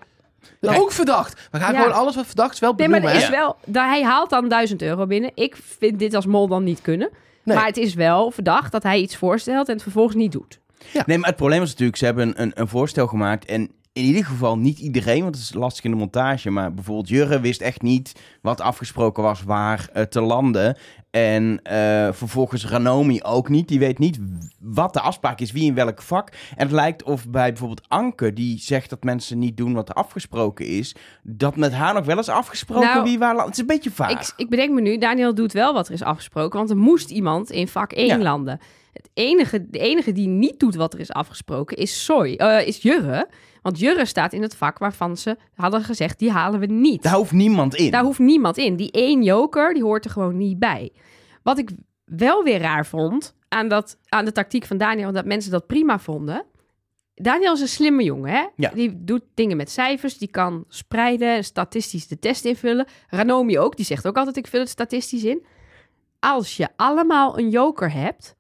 Ook 0.61 0.93
verdacht. 0.93 1.49
We 1.51 1.59
gaan 1.59 1.73
Ja. 1.73 1.79
gewoon 1.81 1.95
alles 1.97 2.15
wat 2.15 2.27
verdacht 2.27 2.53
is 2.55 2.59
wel 2.61 2.73
Nee, 2.77 2.89
maar 2.89 3.01
benoemen. 3.01 3.23
is 3.23 3.31
wel, 3.31 3.57
hij 3.73 4.03
haalt 4.05 4.31
dan 4.31 4.49
1000 4.49 4.83
euro 4.83 5.07
binnen. 5.07 5.31
Ik 5.35 5.57
vind 5.57 5.99
dit 5.99 6.15
als 6.15 6.27
mol 6.27 6.49
dan 6.49 6.65
niet 6.65 6.81
kunnen. 6.83 7.11
Nee. 7.43 7.57
Maar 7.57 7.67
het 7.67 7.77
is 7.77 7.95
wel 7.95 8.31
verdacht 8.31 8.73
dat 8.73 8.83
hij 8.83 9.01
iets 9.01 9.17
voorstelt 9.17 9.67
en 9.69 9.73
het 9.75 9.83
vervolgens 9.83 10.17
niet 10.17 10.33
doet. 10.33 10.61
Nee, 11.07 11.19
maar 11.19 11.29
het 11.29 11.37
probleem 11.37 11.63
is 11.63 11.71
natuurlijk, 11.71 11.99
ze 11.99 12.05
hebben 12.05 12.43
een, 12.43 12.53
een 12.55 12.69
voorstel 12.69 13.07
gemaakt 13.07 13.45
en 13.45 13.71
in 13.95 14.03
ieder 14.05 14.25
geval 14.25 14.59
niet 14.59 14.79
iedereen, 14.79 15.23
want 15.23 15.35
het 15.35 15.45
is 15.45 15.55
lastig 15.55 15.85
in 15.85 15.91
de 15.91 15.97
montage, 15.97 16.51
maar 16.51 16.75
bijvoorbeeld 16.75 17.09
Jurre 17.09 17.41
wist 17.41 17.61
echt 17.61 17.83
niet 17.83 18.13
wat 18.43 18.61
afgesproken 18.61 19.23
was 19.23 19.43
waar 19.43 19.89
eh, 19.93 20.03
te 20.03 20.21
landen. 20.21 20.77
En 21.11 21.61
eh, 21.63 22.09
vervolgens 22.13 22.67
Ranomi 22.67 23.23
ook 23.23 23.49
niet. 23.49 23.69
Die 23.69 23.79
weet 23.79 23.99
niet 23.99 24.19
wat 24.61 24.93
de 24.93 25.01
afspraak 25.01 25.41
is, 25.41 25.53
wie 25.53 25.65
in 25.65 25.75
welk 25.75 26.03
vak. 26.03 26.29
En 26.57 26.67
het 26.67 26.71
lijkt 26.71 27.03
of 27.03 27.29
bij 27.29 27.49
bijvoorbeeld 27.49 27.89
Anke, 27.89 28.33
die 28.33 28.59
zegt 28.59 28.91
dat 28.91 29.05
mensen 29.05 29.39
niet 29.39 29.57
doen 29.57 29.73
wat 29.75 29.89
er 29.89 29.95
afgesproken 29.95 30.67
is, 30.67 30.95
dat 31.23 31.57
met 31.57 31.73
haar 31.73 31.95
nog 31.95 32.05
wel 32.05 32.17
eens 32.17 32.29
afgesproken 32.29 32.89
Nou, 32.89 33.03
wie 33.03 33.19
waar 33.19 33.35
landt. 33.35 33.45
Het 33.49 33.55
is 33.55 33.61
een 33.61 33.67
beetje 33.67 33.91
vaag. 33.91 34.11
Ik, 34.11 34.33
ik 34.37 34.49
bedenk 34.49 34.71
me 34.71 34.81
nu, 34.81 34.99
Daniel 34.99 35.35
doet 35.35 35.53
wel 35.53 35.73
wat 35.73 35.87
er 35.87 35.93
is 35.95 36.03
afgesproken. 36.03 36.59
Want 36.59 36.71
er 36.71 36.77
moest 36.77 37.11
iemand 37.11 37.51
in 37.51 37.69
vak 37.69 37.93
1 37.93 38.07
Ja. 38.07 38.19
landen. 38.19 38.61
Enige, 39.15 39.71
de 39.71 39.79
enige 39.79 40.13
die 40.13 40.29
niet 40.29 40.61
doet 40.61 40.75
wat 40.75 40.95
er 40.95 41.01
is 41.01 41.13
afgesproken 41.13 41.77
is 41.77 42.05
Soy, 42.05 42.35
eh, 42.35 42.67
is 42.67 42.83
Jurre. 42.83 43.29
Want 43.63 43.79
Jurre 43.79 44.05
staat 44.05 44.33
in 44.33 44.43
het 44.43 44.57
vak 44.57 44.79
waarvan 44.79 45.17
ze 45.17 45.37
hadden 45.55 45.83
gezegd, 45.85 46.19
die 46.19 46.31
halen 46.31 46.61
we 46.61 46.67
niet. 46.67 47.03
Daar 47.03 47.15
hoeft 47.15 47.33
niemand 47.33 47.75
in. 47.75 47.91
Daar 47.91 48.05
hoeft 48.05 48.19
niemand 48.19 48.59
in. 48.59 48.77
Die 48.77 48.91
één 48.91 49.23
joker, 49.23 49.75
die 49.75 49.83
hoort 49.83 50.05
er 50.05 50.11
gewoon 50.11 50.37
niet 50.37 50.59
bij. 50.59 50.93
Wat 51.43 51.59
ik 51.59 51.71
wel 52.05 52.43
weer 52.43 52.59
raar 52.59 52.87
vond 52.87 53.35
aan, 53.49 53.69
dat, 53.69 53.99
aan 54.09 54.25
de 54.25 54.33
tactiek 54.33 54.65
van 54.65 54.77
Daniel, 54.77 55.13
dat 55.13 55.25
mensen 55.25 55.51
dat 55.51 55.67
prima 55.67 55.99
vonden. 55.99 56.45
Daniel 57.15 57.53
is 57.53 57.61
een 57.61 57.69
slimme 57.69 58.03
jongen, 58.03 58.31
hè? 58.31 58.47
Ja. 58.57 58.71
Die 58.75 59.05
doet 59.05 59.23
dingen 59.35 59.57
met 59.57 59.71
cijfers, 59.71 60.19
die 60.19 60.31
kan 60.31 60.65
spreiden, 60.69 61.45
statistisch 61.45 62.07
de 62.07 62.19
test 62.19 62.45
invullen. 62.45 62.87
Ranomi 63.09 63.59
ook, 63.59 63.77
die 63.77 63.85
zegt 63.85 64.07
ook 64.07 64.17
altijd, 64.17 64.37
ik 64.37 64.47
vul 64.47 64.61
het 64.61 64.69
statistisch 64.69 65.25
in. 65.25 65.45
Als 66.21 66.57
je 66.57 66.69
allemaal 66.77 67.39
een 67.39 67.51
joker 67.51 67.93
hebt, 67.93 68.35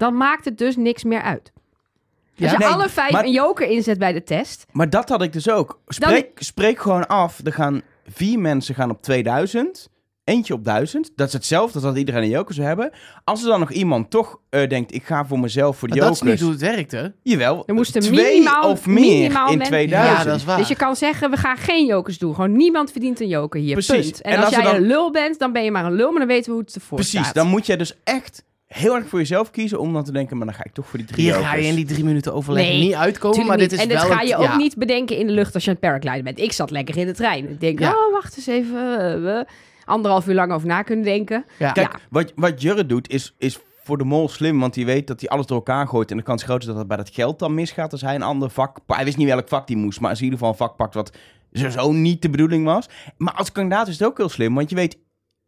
dan 0.00 0.16
maakt 0.16 0.44
het 0.44 0.58
dus 0.58 0.76
niks 0.76 1.04
meer 1.04 1.22
uit. 1.22 1.52
Als 1.54 2.50
Ja? 2.50 2.50
je 2.50 2.58
Nee, 2.58 2.68
alle 2.68 2.88
vijf 2.88 3.12
maar- 3.12 3.24
een 3.24 3.30
joker 3.32 3.66
inzet 3.70 3.98
bij 3.98 4.12
de 4.12 4.22
test, 4.22 4.66
Maar 4.72 4.90
dat 4.90 5.08
had 5.08 5.22
ik 5.22 5.32
dus 5.32 5.50
ook. 5.50 5.80
Spreek, 5.86 6.30
spreek 6.34 6.78
gewoon 6.80 7.06
af. 7.06 7.40
Er 7.44 7.52
gaan 7.52 7.82
vier 8.08 8.38
mensen 8.38 8.74
gaan 8.74 8.90
op 8.90 9.02
2000 9.02 9.88
Eentje 10.24 10.54
op 10.54 10.64
duizend. 10.64 11.10
Dat 11.16 11.26
is 11.26 11.32
hetzelfde 11.32 11.74
als 11.74 11.82
dat 11.82 11.96
iedereen 11.96 12.22
een 12.22 12.28
joker 12.28 12.54
zou 12.54 12.66
hebben. 12.66 12.90
Als 13.24 13.42
er 13.42 13.48
dan 13.48 13.60
nog 13.60 13.70
iemand 13.72 14.10
toch 14.10 14.38
eh, 14.50 14.68
denkt, 14.68 14.94
ik 14.94 15.04
ga 15.04 15.24
voor 15.26 15.38
mezelf 15.38 15.76
voor 15.78 15.88
de 15.88 15.94
Maar 15.94 16.04
dat 16.04 16.12
is 16.12 16.18
jokers. 16.20 16.40
niet 16.40 16.50
hoe 16.50 16.58
het 16.60 16.74
werkt, 16.76 16.92
hè? 16.92 17.06
Jawel, 17.22 17.62
Er 17.66 17.74
moesten 17.74 18.00
twee 18.02 18.32
minimaal, 18.32 18.70
of 18.70 18.86
meer 18.86 19.00
minimaal 19.00 19.50
in 19.50 19.58
men- 19.58 19.66
2000. 19.66 20.18
Ja, 20.18 20.24
dat 20.24 20.36
is 20.36 20.44
waar. 20.44 20.56
Dus 20.58 20.68
je 20.68 20.76
kan 20.76 20.96
zeggen, 20.96 21.30
we 21.30 21.36
gaan 21.36 21.56
geen 21.56 21.86
jokers 21.86 22.18
doen. 22.18 22.34
Gewoon 22.34 22.52
niemand 22.56 22.90
verdient 22.92 23.20
een 23.20 23.28
joker 23.28 23.60
hier. 23.60 23.72
Precies. 23.72 23.94
Punt. 24.10 24.20
En, 24.22 24.30
En 24.30 24.36
als, 24.36 24.44
als 24.46 24.54
er 24.54 24.62
jij 24.62 24.72
dan- 24.72 24.80
een 24.80 24.86
lul 24.86 25.10
bent, 25.10 25.38
dan 25.38 25.52
ben 25.52 25.64
je 25.64 25.70
maar 25.70 25.84
een 25.84 25.94
lul. 25.94 26.10
Maar 26.10 26.18
dan 26.18 26.28
weten 26.28 26.44
we 26.46 26.52
hoe 26.52 26.60
het 26.64 26.74
ervoor 26.74 26.98
Precies, 26.98 27.20
staat. 27.20 27.34
dan 27.34 27.46
moet 27.46 27.66
jij 27.66 27.76
dus 27.76 27.94
echt 28.04 28.44
heel 28.74 28.94
erg 28.94 29.08
voor 29.08 29.18
jezelf 29.18 29.50
kiezen 29.50 29.80
om 29.80 29.92
dan 29.92 30.04
te 30.04 30.12
denken, 30.12 30.36
maar 30.36 30.46
dan 30.46 30.54
ga 30.54 30.64
ik 30.64 30.72
toch 30.72 30.86
voor 30.86 30.98
die 30.98 31.06
drie 31.08 31.24
Hier 31.24 31.34
ga 31.34 31.54
je 31.54 31.66
in 31.66 31.74
die 31.74 31.84
drie 31.84 32.04
minuten 32.04 32.34
overleg 32.34 32.64
Nee, 32.66 32.80
niet 32.80 32.94
uitkomen, 32.94 33.46
maar 33.46 33.56
dit 33.58 33.70
niet. 33.70 33.78
is 33.80 33.86
en 33.86 33.92
dat 33.92 34.02
wel 34.06 34.16
ga 34.16 34.20
je 34.22 34.28
het- 34.28 34.36
ook 34.38 34.44
ja. 34.44 34.56
niet 34.56 34.76
bedenken 34.76 35.16
in 35.16 35.26
de 35.26 35.32
lucht 35.32 35.54
als 35.54 35.64
je 35.64 35.70
aan 35.70 35.76
het 35.80 35.84
paragliden 35.90 36.24
bent. 36.24 36.38
Ik 36.38 36.52
zat 36.52 36.70
lekker 36.70 36.96
in 36.96 37.06
de 37.06 37.12
trein. 37.12 37.48
Ik 37.50 37.60
denk, 37.60 37.78
Ja. 37.78 37.90
oh, 37.90 38.12
wacht 38.12 38.36
eens 38.36 38.46
even. 38.46 38.98
eh, 38.98 39.14
we 39.22 39.46
anderhalf 39.84 40.26
uur 40.28 40.34
lang 40.34 40.52
over 40.52 40.66
na 40.66 40.82
kunnen 40.82 41.04
denken. 41.04 41.44
Ja. 41.58 41.72
Kijk, 41.72 41.92
Ja. 41.92 41.98
wat, 42.10 42.32
wat 42.36 42.62
Jurre 42.62 42.86
doet 42.86 43.10
is, 43.10 43.34
is 43.38 43.58
voor 43.84 43.98
de 43.98 44.04
mol 44.04 44.28
slim, 44.28 44.60
want 44.60 44.74
hij 44.74 44.84
weet 44.84 45.06
dat 45.06 45.20
hij 45.20 45.28
alles 45.28 45.46
door 45.46 45.56
elkaar 45.56 45.88
gooit. 45.88 46.10
En 46.10 46.16
de 46.16 46.22
kans 46.22 46.42
groot 46.42 46.60
is 46.60 46.66
dat 46.66 46.76
het 46.76 46.88
bij 46.88 46.96
dat 46.96 47.10
geld 47.12 47.38
dan 47.38 47.54
misgaat 47.54 47.92
als 47.92 48.00
hij 48.00 48.14
een 48.14 48.22
ander 48.22 48.50
vak... 48.50 48.78
Hij 48.86 49.04
wist 49.04 49.16
niet 49.16 49.26
welk 49.26 49.48
vak 49.48 49.68
hij 49.68 49.76
moest, 49.76 50.00
maar 50.00 50.10
als 50.10 50.18
hij 50.18 50.28
in 50.28 50.32
ieder 50.34 50.46
geval 50.48 50.66
een 50.66 50.68
vak 50.68 50.76
pakt 50.76 50.94
wat 50.94 51.16
sowieso 51.52 51.92
niet 51.92 52.22
de 52.22 52.30
bedoeling 52.30 52.64
was. 52.64 52.86
Maar 53.16 53.34
als 53.34 53.52
kandidaat 53.52 53.88
is 53.88 53.98
het 53.98 54.08
ook 54.08 54.16
heel 54.16 54.28
slim, 54.28 54.54
want 54.54 54.70
je 54.70 54.76
weet, 54.76 54.98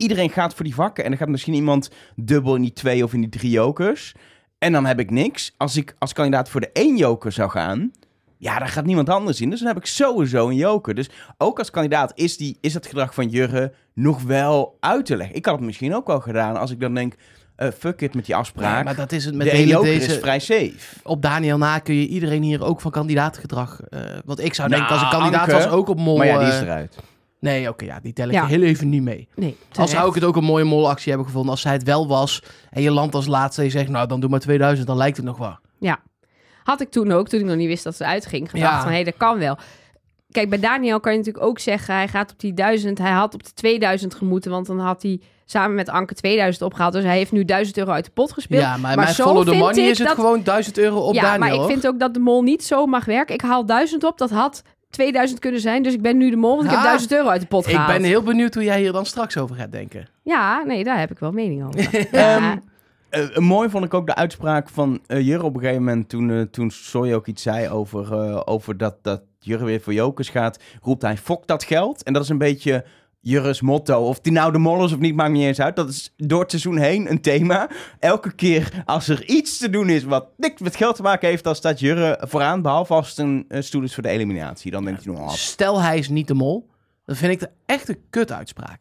iedereen 0.02 0.30
gaat 0.30 0.54
voor 0.54 0.64
die 0.64 0.74
vakken. 0.74 1.04
En 1.04 1.10
dan 1.10 1.18
gaat 1.18 1.28
misschien 1.28 1.54
iemand 1.54 1.90
dubbel 2.16 2.54
in 2.54 2.62
die 2.62 2.72
twee 2.72 3.04
of 3.04 3.12
in 3.12 3.20
die 3.20 3.28
drie 3.28 3.50
jokers. 3.50 4.14
En 4.58 4.72
dan 4.72 4.84
heb 4.86 4.98
ik 5.00 5.10
niks. 5.10 5.54
Als 5.56 5.76
ik 5.76 5.94
als 5.98 6.12
kandidaat 6.12 6.48
voor 6.48 6.60
de 6.60 6.70
één 6.72 6.96
joker 6.96 7.32
zou 7.32 7.50
gaan... 7.50 7.90
Ja, 8.38 8.58
daar 8.58 8.68
gaat 8.68 8.84
niemand 8.84 9.08
anders 9.08 9.40
in. 9.40 9.50
Dus 9.50 9.58
dan 9.58 9.68
heb 9.68 9.76
ik 9.76 9.86
sowieso 9.86 10.48
een 10.48 10.56
joker. 10.56 10.94
Dus 10.94 11.10
ook 11.38 11.58
als 11.58 11.70
kandidaat 11.70 12.12
is, 12.14 12.36
die, 12.36 12.58
is 12.60 12.72
dat 12.72 12.86
gedrag 12.86 13.14
van 13.14 13.28
Jurre 13.28 13.72
nog 13.94 14.22
wel 14.22 14.76
uit 14.80 15.06
te 15.06 15.16
leggen. 15.16 15.36
Ik 15.36 15.44
had 15.46 15.54
het 15.54 15.64
misschien 15.64 15.94
ook 15.94 16.06
wel 16.06 16.20
gedaan 16.20 16.56
als 16.56 16.70
ik 16.70 16.80
dan 16.80 16.94
denk... 16.94 17.14
eh, 17.56 17.68
fuck 17.78 18.00
it 18.00 18.14
met 18.14 18.26
die 18.26 18.36
afspraak. 18.36 18.84
Maar 18.84 18.96
dat 18.96 19.12
is 19.12 19.24
het 19.24 19.34
met 19.34 19.46
de 19.50 19.56
hele 19.56 19.70
joker 19.70 19.92
deze... 19.92 20.06
is 20.06 20.18
vrij 20.18 20.38
safe. 20.38 20.76
Op 21.02 21.22
Daniel 21.22 21.58
na 21.58 21.78
kun 21.78 21.94
je 21.94 22.06
iedereen 22.06 22.42
hier 22.42 22.64
ook 22.64 22.80
van 22.80 22.90
kandidaatgedrag... 22.90 23.80
eh, 23.80 24.00
want 24.24 24.40
ik 24.44 24.54
zou 24.54 24.68
Nou, 24.68 24.80
denken, 24.80 24.98
als 24.98 25.12
ik 25.12 25.18
kandidaat 25.18 25.52
Anke, 25.52 25.64
was, 25.64 25.72
ook 25.72 25.88
op 25.88 25.98
mol... 25.98 26.16
maar 26.16 26.26
ja, 26.26 26.38
die 26.38 26.48
is 26.48 26.54
eh, 26.54 26.60
eruit. 26.60 26.96
Nee, 27.42 27.68
oké, 27.68 27.84
ja, 27.84 28.00
die 28.00 28.12
tel 28.12 28.26
ik 28.26 28.32
Ja. 28.32 28.46
heel 28.46 28.62
even 28.62 28.88
niet 28.88 29.02
mee. 29.02 29.28
Nee, 29.34 29.56
Als 29.78 29.90
zou 29.90 30.08
ik 30.08 30.14
het 30.14 30.24
ook 30.24 30.36
een 30.36 30.44
mooie 30.44 30.64
molactie 30.64 31.08
hebben 31.08 31.26
gevonden. 31.26 31.50
Als 31.50 31.60
zij 31.60 31.72
het 31.72 31.82
wel 31.82 32.06
was 32.08 32.42
en 32.70 32.82
je 32.82 32.90
landt 32.90 33.14
als 33.14 33.26
laatste 33.26 33.60
en 33.60 33.66
je 33.66 33.72
zegt... 33.72 33.88
nou, 33.88 34.06
dan 34.08 34.20
doe 34.20 34.30
maar 34.30 34.40
2000, 34.40 34.86
dan 34.86 34.96
lijkt 34.96 35.16
het 35.16 35.26
nog 35.26 35.38
wel. 35.38 35.58
Had 36.62 36.80
ik 36.80 36.90
toen 36.90 37.12
ook, 37.12 37.28
toen 37.28 37.40
ik 37.40 37.46
nog 37.46 37.56
niet 37.56 37.66
wist 37.66 37.84
dat 37.84 37.96
ze 37.96 38.04
uitging, 38.04 38.50
gedacht 38.50 38.72
Ja. 38.72 38.82
van, 38.82 38.92
hé, 38.92 39.04
dat 39.04 39.16
kan 39.16 39.38
wel. 39.38 39.58
Kijk, 40.30 40.48
bij 40.48 40.58
Daniel 40.60 41.00
kan 41.00 41.12
je 41.12 41.18
natuurlijk 41.18 41.44
ook 41.44 41.58
zeggen, 41.58 41.94
hij 41.94 42.08
gaat 42.08 42.32
op 42.32 42.38
die 42.40 42.54
1000, 42.54 42.98
hij 42.98 43.10
had 43.10 43.34
op 43.34 43.42
de 43.44 43.52
2000 43.54 44.14
gemoeten, 44.14 44.50
want 44.50 44.66
dan 44.66 44.78
had 44.78 45.02
hij 45.02 45.20
samen 45.44 45.74
met 45.74 45.88
Anke 45.88 46.14
2000 46.14 46.64
opgehaald. 46.64 46.92
Dus 46.92 47.04
hij 47.04 47.16
heeft 47.16 47.32
nu 47.32 47.44
1000 47.44 47.78
euro 47.78 47.90
uit 47.90 48.04
de 48.04 48.10
pot 48.10 48.32
gespeeld. 48.32 48.62
Ja, 48.62 48.70
maar, 48.70 48.80
Maar 48.80 48.96
mijn 48.96 49.14
zo 49.14 49.24
follow 49.24 49.44
the 49.48 49.54
money 49.54 49.84
is 49.90 49.98
het 49.98 50.06
dat- 50.06 50.16
gewoon 50.16 50.42
1000 50.42 50.78
euro 50.78 50.98
op 51.00 51.14
ja, 51.14 51.20
Daniel, 51.20 51.38
maar 51.38 51.52
ik 51.52 51.54
hoor. 51.58 51.66
vind 51.68 51.86
ook 51.86 51.98
dat 51.98 52.14
de 52.14 52.20
mol 52.20 52.42
niet 52.42 52.64
zo 52.64 52.86
mag 52.86 53.04
werken. 53.04 53.34
Ik 53.34 53.40
haal 53.40 53.66
1000 53.66 54.04
op, 54.04 54.18
dat 54.18 54.30
had 54.30 54.62
2000 54.92 55.38
kunnen 55.40 55.60
zijn. 55.60 55.82
Dus 55.82 55.92
ik 55.94 56.02
ben 56.02 56.16
nu 56.16 56.30
de 56.30 56.36
mol, 56.36 56.50
want 56.54 56.64
ik 56.64 56.70
heb 56.70 56.78
Ah, 56.78 56.84
1000 56.84 57.12
euro 57.12 57.28
uit 57.28 57.40
de 57.40 57.46
pot 57.46 57.64
Ik 57.66 57.70
gehaald. 57.72 57.92
ben 57.92 58.02
heel 58.02 58.22
benieuwd 58.22 58.54
hoe 58.54 58.64
jij 58.64 58.80
hier 58.80 58.92
dan 58.92 59.06
straks 59.06 59.36
over 59.36 59.56
gaat 59.56 59.72
denken. 59.72 60.06
Ja, 60.22 60.62
nee, 60.66 60.84
daar 60.84 60.98
heb 60.98 61.10
ik 61.10 61.18
wel 61.18 61.32
mening 61.32 61.64
over. 61.66 61.94
Ehm, 61.94 62.42
ja, 62.42 62.58
Eh, 63.10 63.36
mooi 63.36 63.68
vond 63.70 63.84
ik 63.84 63.94
ook 63.94 64.06
de 64.06 64.14
uitspraak 64.14 64.68
van 64.68 65.00
eh 65.06 65.20
Jurre 65.26 65.44
op 65.44 65.54
een 65.54 65.60
gegeven 65.60 65.84
moment 65.84 66.08
toen, 66.08 66.30
eh 66.30 66.40
toen 66.40 66.70
Soy 66.70 67.12
ook 67.12 67.26
iets 67.26 67.42
zei 67.42 67.68
over, 67.68 68.12
eh, 68.12 68.40
over 68.44 68.76
dat, 68.76 68.94
dat 69.02 69.22
Jurre 69.38 69.64
weer 69.64 69.80
voor 69.80 69.92
jokers 69.92 70.28
gaat, 70.28 70.58
roept 70.82 71.02
hij 71.02 71.16
fok 71.16 71.46
dat 71.46 71.64
geld. 71.64 72.02
En 72.02 72.12
dat 72.12 72.22
is 72.22 72.28
een 72.28 72.38
beetje 72.38 72.84
Jurre's 73.24 73.60
motto. 73.60 74.06
Of 74.06 74.20
die 74.20 74.32
nou 74.32 74.52
de 74.52 74.58
mol 74.58 74.84
is 74.84 74.92
of 74.92 74.98
niet, 74.98 75.14
maakt 75.14 75.32
niet 75.32 75.42
eens 75.44 75.60
uit. 75.60 75.76
Dat 75.76 75.88
is 75.88 76.12
door 76.16 76.40
het 76.40 76.50
seizoen 76.50 76.76
heen 76.78 77.10
een 77.10 77.20
thema. 77.20 77.70
Elke 77.98 78.32
keer 78.34 78.82
als 78.84 79.08
er 79.08 79.24
iets 79.28 79.58
te 79.58 79.70
doen 79.70 79.88
is 79.88 80.04
wat 80.04 80.26
niks 80.36 80.60
met 80.60 80.76
geld 80.76 80.96
te 80.96 81.02
maken 81.02 81.28
heeft, 81.28 81.44
dan 81.44 81.54
staat 81.54 81.80
Jurre 81.80 82.18
vooraan, 82.28 82.62
behalve 82.62 82.94
als 82.94 83.08
het 83.08 83.18
een 83.18 83.46
stoel 83.58 83.82
is 83.82 83.94
voor 83.94 84.02
de 84.02 84.08
eliminatie. 84.08 84.70
Dan 84.70 84.84
denkt 84.84 85.04
hij 85.04 85.12
nog, 85.14 85.22
oh, 85.22 85.30
Stel 85.32 85.80
hij 85.82 85.98
is 85.98 86.08
niet 86.08 86.26
de 86.28 86.34
mol, 86.34 86.68
dan 87.04 87.16
vind 87.16 87.32
ik 87.32 87.40
het 87.40 87.50
echt 87.66 87.88
een 87.88 88.00
kutuitspraak. 88.10 88.80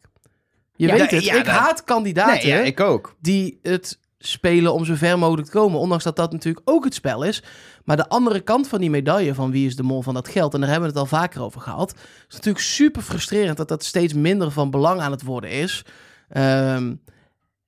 Je 0.76 0.86
Ja, 0.86 0.92
weet 0.94 1.10
het, 1.10 1.24
ja, 1.24 1.34
ik 1.34 1.44
dat- 1.44 1.54
haat 1.54 1.84
kandidaten 1.84 2.32
Nee, 2.48 2.56
ja, 2.58 2.58
ik 2.60 2.80
ook. 2.80 3.16
die 3.20 3.58
het 3.62 3.98
spelen 4.26 4.72
om 4.72 4.84
zo 4.84 4.94
ver 4.94 5.18
mogelijk 5.18 5.46
te 5.46 5.52
komen. 5.52 5.78
Ondanks 5.78 6.04
dat 6.04 6.16
dat 6.16 6.32
natuurlijk 6.32 6.70
ook 6.70 6.84
het 6.84 6.94
spel 6.94 7.22
is. 7.22 7.42
Maar 7.84 7.96
de 7.96 8.08
andere 8.08 8.40
kant 8.40 8.68
van 8.68 8.80
die 8.80 8.90
medaille 8.90 9.34
van 9.34 9.50
wie 9.50 9.66
is 9.66 9.76
de 9.76 9.82
mol 9.82 10.02
van 10.02 10.14
dat 10.14 10.28
geld, 10.28 10.54
en 10.54 10.60
daar 10.60 10.70
hebben 10.70 10.92
we 10.92 10.98
het 10.98 11.10
al 11.10 11.18
vaker 11.18 11.42
over 11.42 11.60
gehad, 11.60 11.94
is 12.28 12.34
natuurlijk 12.34 12.64
super 12.64 13.02
frustrerend 13.02 13.56
dat 13.56 13.68
dat 13.68 13.84
steeds 13.84 14.12
minder 14.12 14.50
van 14.50 14.70
belang 14.70 15.00
aan 15.00 15.10
het 15.10 15.22
worden 15.22 15.50
is. 15.50 15.84
Ehm, 16.28 16.94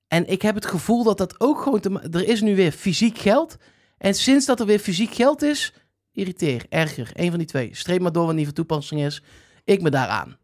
en 0.07 0.27
ik 0.27 0.41
heb 0.41 0.55
het 0.55 0.65
gevoel 0.65 1.03
dat 1.03 1.17
dat 1.17 1.39
ook 1.39 1.61
gewoon 1.61 2.01
Er 2.11 2.27
is 2.27 2.41
nu 2.41 2.55
weer 2.55 2.71
fysiek 2.71 3.17
geld. 3.17 3.57
En 3.97 4.13
sinds 4.13 4.45
dat 4.45 4.59
er 4.59 4.65
weer 4.65 4.79
fysiek 4.79 5.13
geld 5.13 5.41
is, 5.41 5.73
irriteer, 6.11 6.65
erger. 6.69 7.11
Een 7.13 7.29
van 7.29 7.37
die 7.37 7.47
twee. 7.47 7.75
Streep 7.75 8.01
maar 8.01 8.11
door 8.11 8.25
wat 8.25 8.35
niet 8.35 8.45
van 8.45 8.53
toepassing 8.53 9.01
is. 9.01 9.23
Ik 9.63 9.81
me 9.81 9.89
daaraan. 9.89 10.37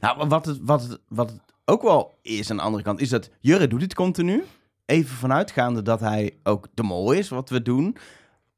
Nou, 0.00 0.28
wat 0.28 0.46
het, 0.46 0.58
wat, 0.62 0.82
het, 0.82 1.00
wat 1.08 1.30
het 1.30 1.40
ook 1.64 1.82
wel 1.82 2.18
is 2.22 2.50
aan 2.50 2.56
de 2.56 2.62
andere 2.62 2.82
kant, 2.82 3.00
is 3.00 3.08
dat 3.08 3.30
Jurre 3.40 3.68
doet 3.68 3.80
dit 3.80 3.94
continu. 3.94 4.44
Even 4.86 5.16
vanuitgaande 5.16 5.82
dat 5.82 6.00
hij 6.00 6.36
ook 6.42 6.66
de 6.74 6.82
mol 6.82 7.12
is, 7.12 7.28
wat 7.28 7.50
we 7.50 7.62
doen. 7.62 7.96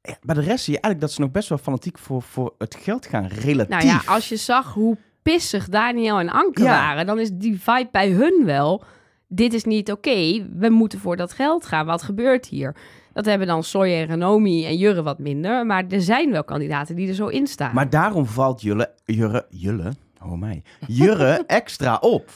Ja, 0.03 0.17
Maar 0.23 0.35
de 0.35 0.41
rest 0.41 0.65
zie 0.65 0.75
je 0.75 0.81
eigenlijk 0.81 1.01
dat 1.01 1.13
ze 1.13 1.21
nog 1.21 1.31
best 1.31 1.49
wel 1.49 1.59
fanatiek 1.59 1.99
voor, 1.99 2.23
voor 2.23 2.55
het 2.59 2.75
geld 2.81 3.07
gaan, 3.07 3.27
relatief. 3.27 3.69
nou 3.75 3.87
ja, 3.87 4.01
als 4.07 4.29
je 4.29 4.37
zag 4.37 4.75
hoe 4.75 4.97
pissig 5.23 5.69
Daniel 5.69 6.19
en 6.19 6.29
Anke 6.31 6.63
Ja. 6.63 6.69
waren, 6.69 7.07
dan 7.07 7.19
is 7.19 7.31
die 7.33 7.61
vibe 7.61 7.89
bij 7.93 8.11
hun 8.11 8.43
wel. 8.45 8.85
Dit 9.29 9.53
is 9.55 9.65
niet 9.65 9.91
oké. 9.93 10.47
We 10.59 10.69
moeten 10.71 10.99
voor 10.99 11.17
dat 11.17 11.33
geld 11.33 11.67
gaan. 11.67 11.87
Wat 11.87 12.03
gebeurt 12.03 12.47
hier? 12.47 12.77
Dat 13.13 13.25
hebben 13.25 13.47
dan 13.47 13.63
Soy 13.65 13.93
en 13.93 14.07
Renomi 14.07 14.67
en 14.67 14.77
Jurre 14.77 15.03
wat 15.03 15.19
minder. 15.19 15.67
Maar 15.67 15.85
er 15.89 16.03
zijn 16.03 16.31
wel 16.31 16.45
kandidaten 16.45 16.97
die 16.97 17.09
er 17.09 17.15
zo 17.15 17.27
in 17.27 17.47
staan. 17.47 17.75
Maar 17.75 17.91
daarom 17.91 18.27
valt 18.27 18.63
Julle, 18.63 18.93
Jurre, 19.05 19.47
Julle, 19.49 19.93
oh 20.23 20.33
mij, 20.33 20.63
Jurre 20.87 21.45
extra 21.47 21.97
op. 22.01 22.31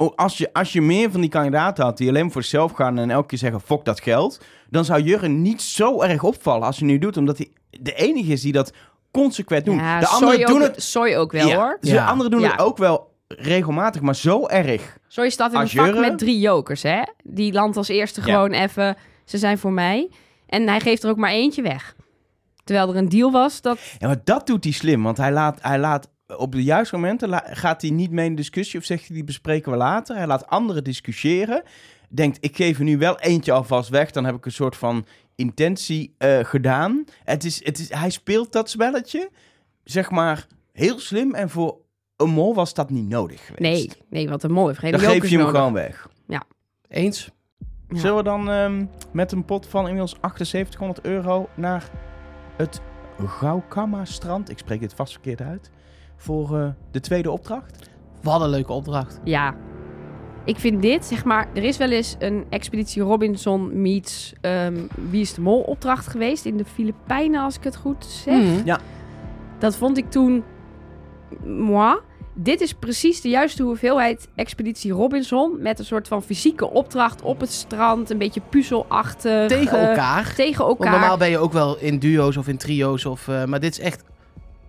Oh, 0.00 0.14
Als 0.16 0.38
je, 0.38 0.52
als 0.52 0.72
je 0.72 0.80
meer 0.80 1.10
van 1.10 1.20
die 1.20 1.30
kandidaten 1.30 1.84
had 1.84 1.96
die 1.96 2.08
alleen 2.08 2.32
voor 2.32 2.42
zichzelf 2.42 2.72
gaan 2.72 2.98
en 2.98 3.10
elke 3.10 3.26
keer 3.26 3.38
zeggen, 3.38 3.60
fok 3.60 3.84
dat 3.84 4.00
geld, 4.00 4.40
dan 4.70 4.84
zou 4.84 5.02
Jurre 5.02 5.28
niet 5.28 5.62
zo 5.62 6.02
erg 6.02 6.22
opvallen 6.22 6.66
als 6.66 6.78
hij 6.78 6.86
nu 6.86 6.98
doet, 6.98 7.16
omdat 7.16 7.38
hij 7.38 7.50
de 7.70 7.92
enige 7.94 8.32
is 8.32 8.40
die 8.42 8.52
dat 8.52 8.72
consequent 9.10 9.64
doen. 9.64 9.76
Ja, 9.76 10.00
de 10.00 10.06
anderen 10.06 10.46
doen 10.46 10.62
ook, 10.62 10.66
het 10.68 10.82
Soy 10.82 11.14
ook 11.14 11.32
wel 11.32 11.48
Ja, 11.48 11.56
hoor. 11.56 11.76
dus 11.80 11.90
Ja. 11.90 12.04
de 12.04 12.10
anderen 12.10 12.30
doen 12.30 12.40
Ja. 12.40 12.50
het 12.50 12.60
ook 12.60 12.76
wel 12.76 13.14
regelmatig, 13.28 14.00
maar 14.00 14.14
zo 14.16 14.46
erg. 14.46 14.98
Soy 15.08 15.30
staat 15.30 15.48
in 15.50 15.54
een 15.56 15.62
Als 15.62 15.72
vak 15.72 15.98
met 15.98 16.18
drie 16.18 16.38
jokers, 16.40 16.82
hè? 16.82 17.02
Die 17.22 17.52
landt 17.52 17.76
als 17.76 17.88
eerste 17.88 18.20
Ja. 18.20 18.26
gewoon 18.34 18.52
even, 18.52 18.96
ze 19.24 19.38
zijn 19.38 19.58
voor 19.58 19.72
mij. 19.72 20.10
En 20.46 20.68
hij 20.68 20.80
geeft 20.80 21.02
er 21.04 21.10
ook 21.10 21.16
maar 21.16 21.30
eentje 21.30 21.62
weg. 21.62 21.94
Terwijl 22.64 22.88
er 22.88 22.96
een 22.96 23.08
deal 23.08 23.30
was 23.30 23.60
dat... 23.60 23.78
Ja, 23.98 24.06
maar 24.06 24.20
dat 24.24 24.46
doet 24.46 24.64
hij 24.64 24.72
slim, 24.72 25.02
want 25.02 25.16
hij 25.16 25.32
laat, 25.32 25.58
hij 25.62 25.78
laat 25.78 26.08
op 26.36 26.52
de 26.52 26.62
juiste 26.62 26.94
momenten 26.94 27.42
gaat 27.44 27.82
hij 27.82 27.90
niet 27.90 28.10
mee 28.10 28.24
in 28.24 28.30
de 28.30 28.36
discussie 28.36 28.78
of 28.78 28.84
zegt 28.84 29.06
hij 29.06 29.14
die 29.16 29.24
bespreken 29.24 29.72
we 29.72 29.78
later. 29.78 30.16
Hij 30.16 30.26
laat 30.26 30.46
anderen 30.46 30.84
discussiëren. 30.84 31.62
Denkt, 32.08 32.38
ik 32.40 32.56
geef 32.56 32.78
er 32.78 32.84
nu 32.84 32.98
wel 32.98 33.18
eentje 33.18 33.52
alvast 33.52 33.88
weg, 33.88 34.10
dan 34.10 34.24
heb 34.24 34.34
ik 34.34 34.44
een 34.44 34.52
soort 34.52 34.76
van 34.76 35.06
intentie 35.34 36.14
eh, 36.18 36.38
gedaan. 36.44 37.04
Het 37.24 37.44
is, 37.44 37.64
het 37.64 37.78
is, 37.78 37.92
hij 37.92 38.10
speelt 38.10 38.52
dat 38.52 38.70
spelletje, 38.70 39.30
zeg 39.84 40.10
maar, 40.10 40.46
heel 40.72 40.98
slim 40.98 41.34
en 41.34 41.50
voor 41.50 41.78
een 42.16 42.30
mol 42.30 42.54
was 42.54 42.74
dat 42.74 42.90
niet 42.90 43.08
nodig 43.08 43.46
geweest. 43.46 43.60
Nee, 43.60 43.90
nee, 44.10 44.28
wat 44.28 44.42
een 44.42 44.52
mooi. 44.52 44.74
Geen 44.74 44.90
Dan 44.90 45.00
geef 45.00 45.22
je 45.22 45.36
hem 45.36 45.38
nodig. 45.38 45.56
gewoon 45.56 45.72
weg. 45.72 46.08
Eens? 46.88 47.30
Ja. 47.88 47.98
Zullen 47.98 48.16
we 48.16 48.22
dan 48.22 48.50
ehm, 48.50 48.84
met 49.12 49.32
een 49.32 49.44
pot 49.44 49.66
van 49.66 49.80
inmiddels 49.84 50.16
7800 50.20 51.06
euro 51.06 51.48
naar 51.54 51.90
het 52.56 52.80
Gaukama 53.26 54.04
strand, 54.04 54.50
ik 54.50 54.58
spreek 54.58 54.80
dit 54.80 54.94
vast 54.94 55.12
verkeerd 55.12 55.40
uit, 55.40 55.70
voor 56.20 56.58
eh, 56.58 56.68
de 56.90 57.00
tweede 57.00 57.30
opdracht? 57.30 57.88
Wat 58.22 58.40
een 58.40 58.48
leuke 58.48 58.72
opdracht. 58.72 59.20
Ja. 59.24 59.54
Ik 60.44 60.58
vind 60.58 60.82
dit, 60.82 61.04
zeg 61.04 61.24
maar... 61.24 61.48
Er 61.54 61.62
is 61.62 61.76
wel 61.76 61.90
eens 61.90 62.16
een 62.18 62.44
Expeditie 62.50 63.02
Robinson 63.02 63.80
meets 63.80 64.32
ehm, 64.40 64.76
Wie 65.10 65.20
is 65.20 65.34
de 65.34 65.40
Mol 65.40 65.60
opdracht 65.60 66.06
geweest 66.06 66.44
in 66.44 66.56
de 66.56 66.64
Filipijnen, 66.64 67.42
als 67.42 67.56
ik 67.56 67.64
het 67.64 67.76
goed 67.76 68.04
zeg. 68.04 68.42
Mhm. 68.42 68.76
Dat 69.58 69.76
vond 69.76 69.98
ik 69.98 70.10
toen... 70.10 70.44
Moi. 71.44 71.98
Dit 72.34 72.60
is 72.60 72.72
precies 72.72 73.20
de 73.20 73.28
juiste 73.28 73.62
hoeveelheid 73.62 74.28
Expeditie 74.34 74.92
Robinson... 74.92 75.56
met 75.62 75.78
een 75.78 75.84
soort 75.84 76.08
van 76.08 76.22
fysieke 76.22 76.70
opdracht 76.70 77.22
op 77.22 77.40
het 77.40 77.52
strand. 77.52 78.10
Een 78.10 78.18
beetje 78.18 78.42
puzzelachtig. 78.50 79.48
Tegen 79.48 79.78
eh, 79.78 79.88
elkaar. 79.88 80.34
Tegen 80.34 80.66
Want 80.66 80.78
elkaar. 80.78 80.98
normaal 80.98 81.16
ben 81.16 81.30
je 81.30 81.38
ook 81.38 81.52
wel 81.52 81.78
in 81.78 81.98
duo's 81.98 82.36
of 82.36 82.48
in 82.48 82.56
trio's. 82.56 83.04
Of, 83.04 83.28
eh, 83.28 83.44
maar 83.44 83.60
dit 83.60 83.72
is 83.72 83.80
echt 83.80 84.04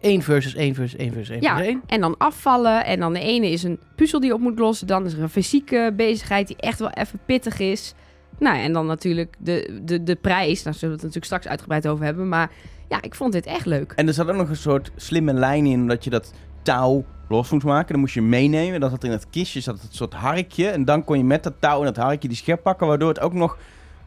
één 0.02 0.22
versus 0.22 0.56
één 0.56 0.76
versus 0.76 1.00
één 1.00 1.12
versus 1.14 1.30
één 1.30 1.42
Ja, 1.42 1.56
versus 1.56 1.68
één. 1.68 1.82
en 1.88 2.02
dan 2.02 2.18
afvallen. 2.18 2.86
En 2.86 3.00
dan 3.00 3.14
de 3.14 3.20
ene 3.20 3.50
is 3.50 3.64
een 3.64 3.80
puzzel 3.96 4.20
die 4.20 4.30
je 4.30 4.36
op 4.36 4.42
moet 4.42 4.60
lossen. 4.60 4.88
Dan 4.88 5.06
is 5.06 5.14
er 5.14 5.22
een 5.22 5.30
fysieke 5.30 5.94
bezigheid 5.96 6.48
die 6.48 6.58
echt 6.58 6.80
wel 6.80 6.90
even 6.90 7.20
pittig 7.26 7.60
is. 7.60 7.94
Nou, 8.40 8.58
en 8.58 8.74
dan 8.74 8.86
natuurlijk 8.86 9.36
de, 9.40 9.80
de, 9.84 10.04
de 10.04 10.16
prijs. 10.16 10.64
Daar 10.64 10.74
zullen 10.74 10.96
we 10.96 11.02
het 11.02 11.14
natuurlijk 11.14 11.26
straks 11.26 11.48
uitgebreid 11.48 11.88
over 11.88 12.06
hebben. 12.06 12.30
Maar 12.30 12.52
ja, 12.90 13.02
ik 13.02 13.16
vond 13.16 13.34
dit 13.34 13.46
echt 13.46 13.66
leuk. 13.66 13.94
En 13.96 14.08
er 14.08 14.14
zat 14.14 14.30
ook 14.30 14.36
nog 14.36 14.50
een 14.50 14.56
soort 14.56 14.92
slimme 14.96 15.34
lijn 15.34 15.66
in, 15.66 15.82
omdat 15.82 16.04
je 16.04 16.10
dat 16.10 16.34
touw 16.62 17.06
los 17.30 17.50
moest 17.50 17.66
maken. 17.66 17.92
Dan 17.92 18.00
moest 18.00 18.14
je 18.14 18.22
meenemen. 18.22 18.80
Dat 18.80 18.92
zat 18.92 19.04
in 19.04 19.12
het 19.12 19.30
kistje, 19.30 19.60
zat 19.60 19.82
het 19.82 19.96
soort 19.96 20.14
harkje. 20.14 20.68
En 20.68 20.86
dan 20.86 21.04
kon 21.04 21.18
je 21.18 21.24
met 21.24 21.44
dat 21.44 21.54
touw 21.60 21.80
en 21.80 21.86
dat 21.86 21.96
harkje 21.98 22.28
die 22.28 22.38
schep 22.38 22.64
pakken. 22.64 22.88
Waardoor 22.88 23.10
het 23.10 23.20
ook 23.20 23.34
nog... 23.34 23.58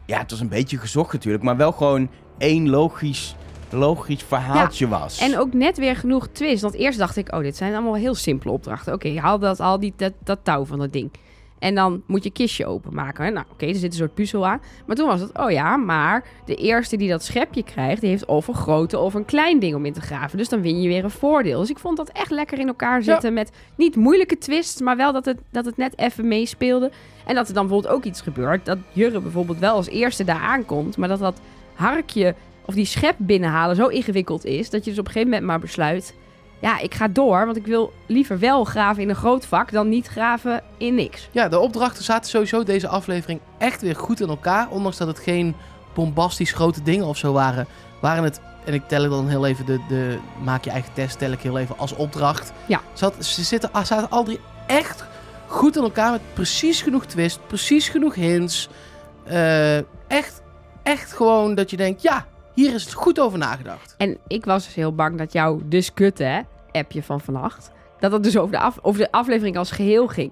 Ja, 0.05 0.19
het 0.19 0.31
was 0.31 0.39
een 0.39 0.47
beetje 0.49 0.77
gezocht 0.77 1.13
natuurlijk. 1.13 1.43
Maar 1.43 1.57
wel 1.57 1.71
gewoon 1.71 2.09
één 2.37 2.69
logisch, 2.69 3.35
logisch 3.75 4.23
verhaaltje 4.23 4.87
was. 4.87 5.19
En 5.19 5.39
ook 5.39 5.53
net 5.53 5.77
weer 5.77 5.95
genoeg 5.95 6.27
twist. 6.31 6.61
Want 6.61 6.73
eerst 6.73 6.99
dacht 6.99 7.17
ik, 7.17 7.33
oh, 7.33 7.39
dit 7.39 7.57
zijn 7.57 7.73
allemaal 7.73 7.95
heel 7.95 8.15
simpele 8.15 8.51
opdrachten. 8.51 8.93
Oké, 8.93 9.19
haal 9.19 9.39
dat, 9.39 9.59
al 9.59 9.79
die, 9.79 9.93
dat, 9.97 10.13
dat 10.23 10.39
touw 10.43 10.65
van 10.65 10.79
dat 10.79 10.93
ding. 10.93 11.11
En 11.59 11.75
dan 11.75 12.03
moet 12.07 12.23
je 12.23 12.29
kistje 12.29 12.65
openmaken. 12.65 13.25
hè. 13.25 13.31
Nou, 13.31 13.45
oké, 13.51 13.65
er 13.65 13.75
zit 13.75 13.83
een 13.83 13.97
soort 13.97 14.13
puzzel 14.13 14.47
aan. 14.47 14.61
Maar 14.85 14.95
toen 14.95 15.07
was 15.07 15.21
het, 15.21 15.37
oh 15.37 15.51
ja, 15.51 15.77
maar 15.77 16.23
de 16.45 16.55
eerste 16.55 16.97
die 16.97 17.09
dat 17.09 17.23
schepje 17.23 17.63
krijgt... 17.63 18.01
die 18.01 18.09
heeft 18.09 18.25
of 18.25 18.47
een 18.47 18.53
grote 18.53 18.99
of 18.99 19.13
een 19.13 19.25
klein 19.25 19.59
ding 19.59 19.75
om 19.75 19.85
in 19.85 19.93
te 19.93 20.01
graven. 20.01 20.37
Dus 20.37 20.49
dan 20.49 20.61
win 20.61 20.81
je 20.81 20.87
weer 20.87 21.03
een 21.03 21.09
voordeel. 21.09 21.59
Dus 21.59 21.69
ik 21.69 21.79
vond 21.79 21.97
dat 21.97 22.09
echt 22.09 22.31
lekker 22.31 22.59
in 22.59 22.67
elkaar 22.67 23.03
zitten... 23.03 23.33
met 23.33 23.51
niet 23.75 23.95
moeilijke 23.95 24.37
twists, 24.37 24.81
maar 24.81 24.97
wel 24.97 25.13
dat 25.13 25.25
het, 25.25 25.37
dat 25.51 25.65
het 25.65 25.77
net 25.77 25.97
even 25.97 26.27
meespeelde. 26.27 26.91
En 27.25 27.35
dat 27.35 27.47
er 27.47 27.53
dan 27.53 27.67
bijvoorbeeld 27.67 27.93
ook 27.93 28.03
iets 28.03 28.21
gebeurt... 28.21 28.65
dat 28.65 28.77
Jurre 28.91 29.19
bijvoorbeeld 29.19 29.59
wel 29.59 29.75
als 29.75 29.87
eerste 29.87 30.23
daar 30.23 30.41
aankomt... 30.41 30.97
maar 30.97 31.09
dat 31.09 31.19
dat 31.19 31.39
harkje 31.73 32.35
of 32.65 32.73
die 32.73 32.85
schep 32.85 33.15
binnenhalen 33.17 33.75
zo 33.75 33.87
ingewikkeld 33.87 34.45
is... 34.45 34.69
dat 34.69 34.83
je 34.83 34.89
dus 34.89 34.99
op 34.99 35.05
een 35.05 35.11
gegeven 35.11 35.33
moment 35.33 35.47
maar 35.47 35.59
besluit... 35.59 36.15
ja, 36.61 36.79
ik 36.79 36.93
ga 36.93 37.07
door, 37.07 37.45
want 37.45 37.57
ik 37.57 37.65
wil 37.65 37.93
liever 38.05 38.39
wel 38.39 38.63
graven 38.63 39.01
in 39.01 39.09
een 39.09 39.15
groot 39.15 39.45
vak... 39.45 39.71
dan 39.71 39.89
niet 39.89 40.07
graven 40.07 40.61
in 40.77 40.95
niks. 40.95 41.29
Ja, 41.31 41.47
de 41.49 41.59
opdrachten 41.59 42.03
zaten 42.03 42.29
sowieso 42.29 42.63
deze 42.63 42.87
aflevering 42.87 43.39
echt 43.57 43.81
weer 43.81 43.95
goed 43.95 44.21
in 44.21 44.29
elkaar. 44.29 44.69
Ondanks 44.69 44.97
dat 44.97 45.07
het 45.07 45.19
geen 45.19 45.55
bombastisch 45.93 46.51
grote 46.51 46.81
dingen 46.81 47.05
of 47.05 47.17
zo 47.17 47.33
waren. 47.33 47.67
Waren 48.01 48.23
het, 48.23 48.41
en 48.65 48.73
ik 48.73 48.87
tel 48.87 49.09
dan 49.09 49.27
heel 49.27 49.45
even, 49.45 49.65
de, 49.65 49.79
de 49.87 50.17
maak 50.43 50.63
je 50.63 50.69
eigen 50.69 50.93
test, 50.93 51.17
tel 51.17 51.31
ik 51.31 51.41
heel 51.41 51.57
even 51.57 51.77
als 51.77 51.95
opdracht. 51.95 52.51
Ja. 52.65 52.81
Zat, 52.93 53.25
ze 53.25 53.43
zitten, 53.43 53.69
ah, 53.71 53.83
zaten 53.83 54.09
al 54.09 54.23
drie 54.23 54.39
echt 54.67 55.05
goed 55.47 55.77
in 55.77 55.83
elkaar 55.83 56.11
met 56.11 56.21
precies 56.33 56.81
genoeg 56.81 57.05
twist, 57.05 57.39
precies 57.47 57.89
genoeg 57.89 58.15
hints. 58.15 58.69
Eh, 59.23 59.77
echt, 60.07 60.41
echt 60.83 61.13
gewoon 61.13 61.55
dat 61.55 61.69
je 61.69 61.77
denkt, 61.77 62.01
ja, 62.01 62.25
hier 62.55 62.73
is 62.73 62.83
het 62.83 62.93
goed 62.93 63.19
over 63.19 63.37
nagedacht. 63.37 63.95
En 63.97 64.17
ik 64.27 64.45
was 64.45 64.65
dus 64.65 64.75
heel 64.75 64.95
bang 64.95 65.17
dat 65.17 65.33
jouw 65.33 65.61
dus 65.65 65.93
kutte 65.93 66.23
hè, 66.23 66.41
appje 66.71 67.03
van 67.03 67.21
vannacht... 67.21 67.71
dat 67.99 68.11
het 68.11 68.23
dus 68.23 68.37
over 68.37 68.51
de, 68.51 68.59
af, 68.59 68.79
over 68.81 68.99
de 68.99 69.11
aflevering 69.11 69.57
als 69.57 69.71
geheel 69.71 70.07
ging. 70.07 70.31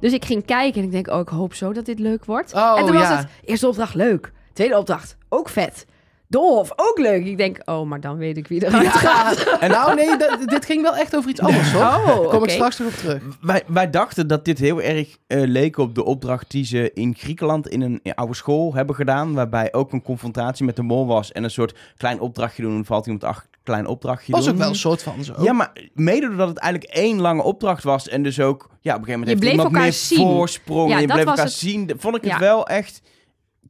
Dus 0.00 0.12
ik 0.12 0.24
ging 0.24 0.44
kijken 0.44 0.80
en 0.80 0.86
ik 0.86 0.92
denk, 0.92 1.08
oh, 1.08 1.20
ik 1.20 1.28
hoop 1.28 1.54
zo 1.54 1.72
dat 1.72 1.84
dit 1.84 1.98
leuk 1.98 2.24
wordt. 2.24 2.54
Oh, 2.54 2.78
en 2.78 2.86
toen 2.86 2.96
was 2.96 3.08
het, 3.08 3.26
eerste 3.44 3.68
opdracht 3.68 3.94
leuk. 3.94 4.32
Tweede 4.52 4.78
opdracht, 4.78 5.16
ook 5.28 5.48
vet. 5.48 5.86
Doolhof, 6.30 6.70
ook 6.76 6.98
leuk. 6.98 7.24
Ik 7.26 7.36
denk, 7.36 7.58
oh, 7.64 7.86
maar 7.88 8.00
dan 8.00 8.16
weet 8.16 8.36
ik 8.36 8.46
wie 8.48 8.64
eruit 8.66 8.86
gaat. 8.88 9.36
En 9.60 9.70
nou, 9.70 9.94
nee, 9.94 10.16
dit 10.46 10.64
ging 10.64 10.82
wel 10.82 10.96
echt 10.96 11.16
over 11.16 11.30
iets 11.30 11.40
anders, 11.40 11.72
hoor. 11.72 11.82
Oh, 11.82 12.06
Daar 12.06 12.16
kom 12.28 12.44
ik 12.44 12.50
straks 12.50 12.78
nog 12.78 12.88
op 12.88 12.94
terug. 12.94 13.22
Wij, 13.40 13.62
wij 13.66 13.90
dachten 13.90 14.26
dat 14.26 14.44
dit 14.44 14.58
heel 14.58 14.82
erg 14.82 15.16
eh, 15.26 15.40
leek 15.46 15.78
op 15.78 15.94
de 15.94 16.04
opdracht 16.04 16.50
die 16.50 16.64
ze 16.64 16.90
in 16.94 17.14
Griekenland 17.18 17.68
in 17.68 17.80
een 17.82 18.14
oude 18.14 18.34
school 18.34 18.74
hebben 18.74 18.94
gedaan. 18.94 19.34
Waarbij 19.34 19.72
ook 19.72 19.92
een 19.92 20.02
confrontatie 20.02 20.64
met 20.64 20.76
de 20.76 20.82
mol 20.82 21.06
was 21.06 21.32
en 21.32 21.44
een 21.44 21.50
soort 21.50 21.78
klein 21.96 22.20
opdrachtje 22.20 22.62
doen. 22.62 22.72
Dan 22.74 22.84
valt 22.84 23.04
iemand 23.06 23.24
achter, 23.24 23.48
klein 23.62 23.86
opdrachtje 23.86 24.32
Was 24.32 24.44
doen. 24.44 24.52
ook 24.52 24.58
wel 24.60 24.68
een 24.68 24.74
soort 24.74 25.02
van 25.02 25.24
zo. 25.24 25.34
Ja, 25.42 25.52
maar 25.52 25.72
mede 25.94 26.26
doordat 26.28 26.48
het 26.48 26.58
eigenlijk 26.58 26.92
één 26.94 27.20
lange 27.20 27.42
opdracht 27.42 27.82
was 27.84 28.08
en 28.08 28.22
dus 28.22 28.40
ook, 28.40 28.68
ja, 28.80 28.94
op 28.94 28.98
een 28.98 29.04
gegeven 29.04 29.20
moment 29.20 29.24
Je 29.28 29.28
heeft 29.28 29.40
bleef 29.40 29.52
iemand 29.52 29.68
elkaar 29.68 29.82
meer 29.82 29.92
zien. 29.92 30.18
voorsprong 30.36 30.88
Ja, 30.88 30.94
en 30.94 31.00
je 31.00 31.06
dat 31.06 31.16
bleef 31.16 31.28
was 31.28 31.38
elkaar 31.38 31.52
het. 31.52 31.60
zien. 31.60 31.90
Vond 31.98 32.16
ik 32.16 32.22
het 32.22 32.30
Ja. 32.32 32.38
wel 32.38 32.66
echt, 32.66 33.02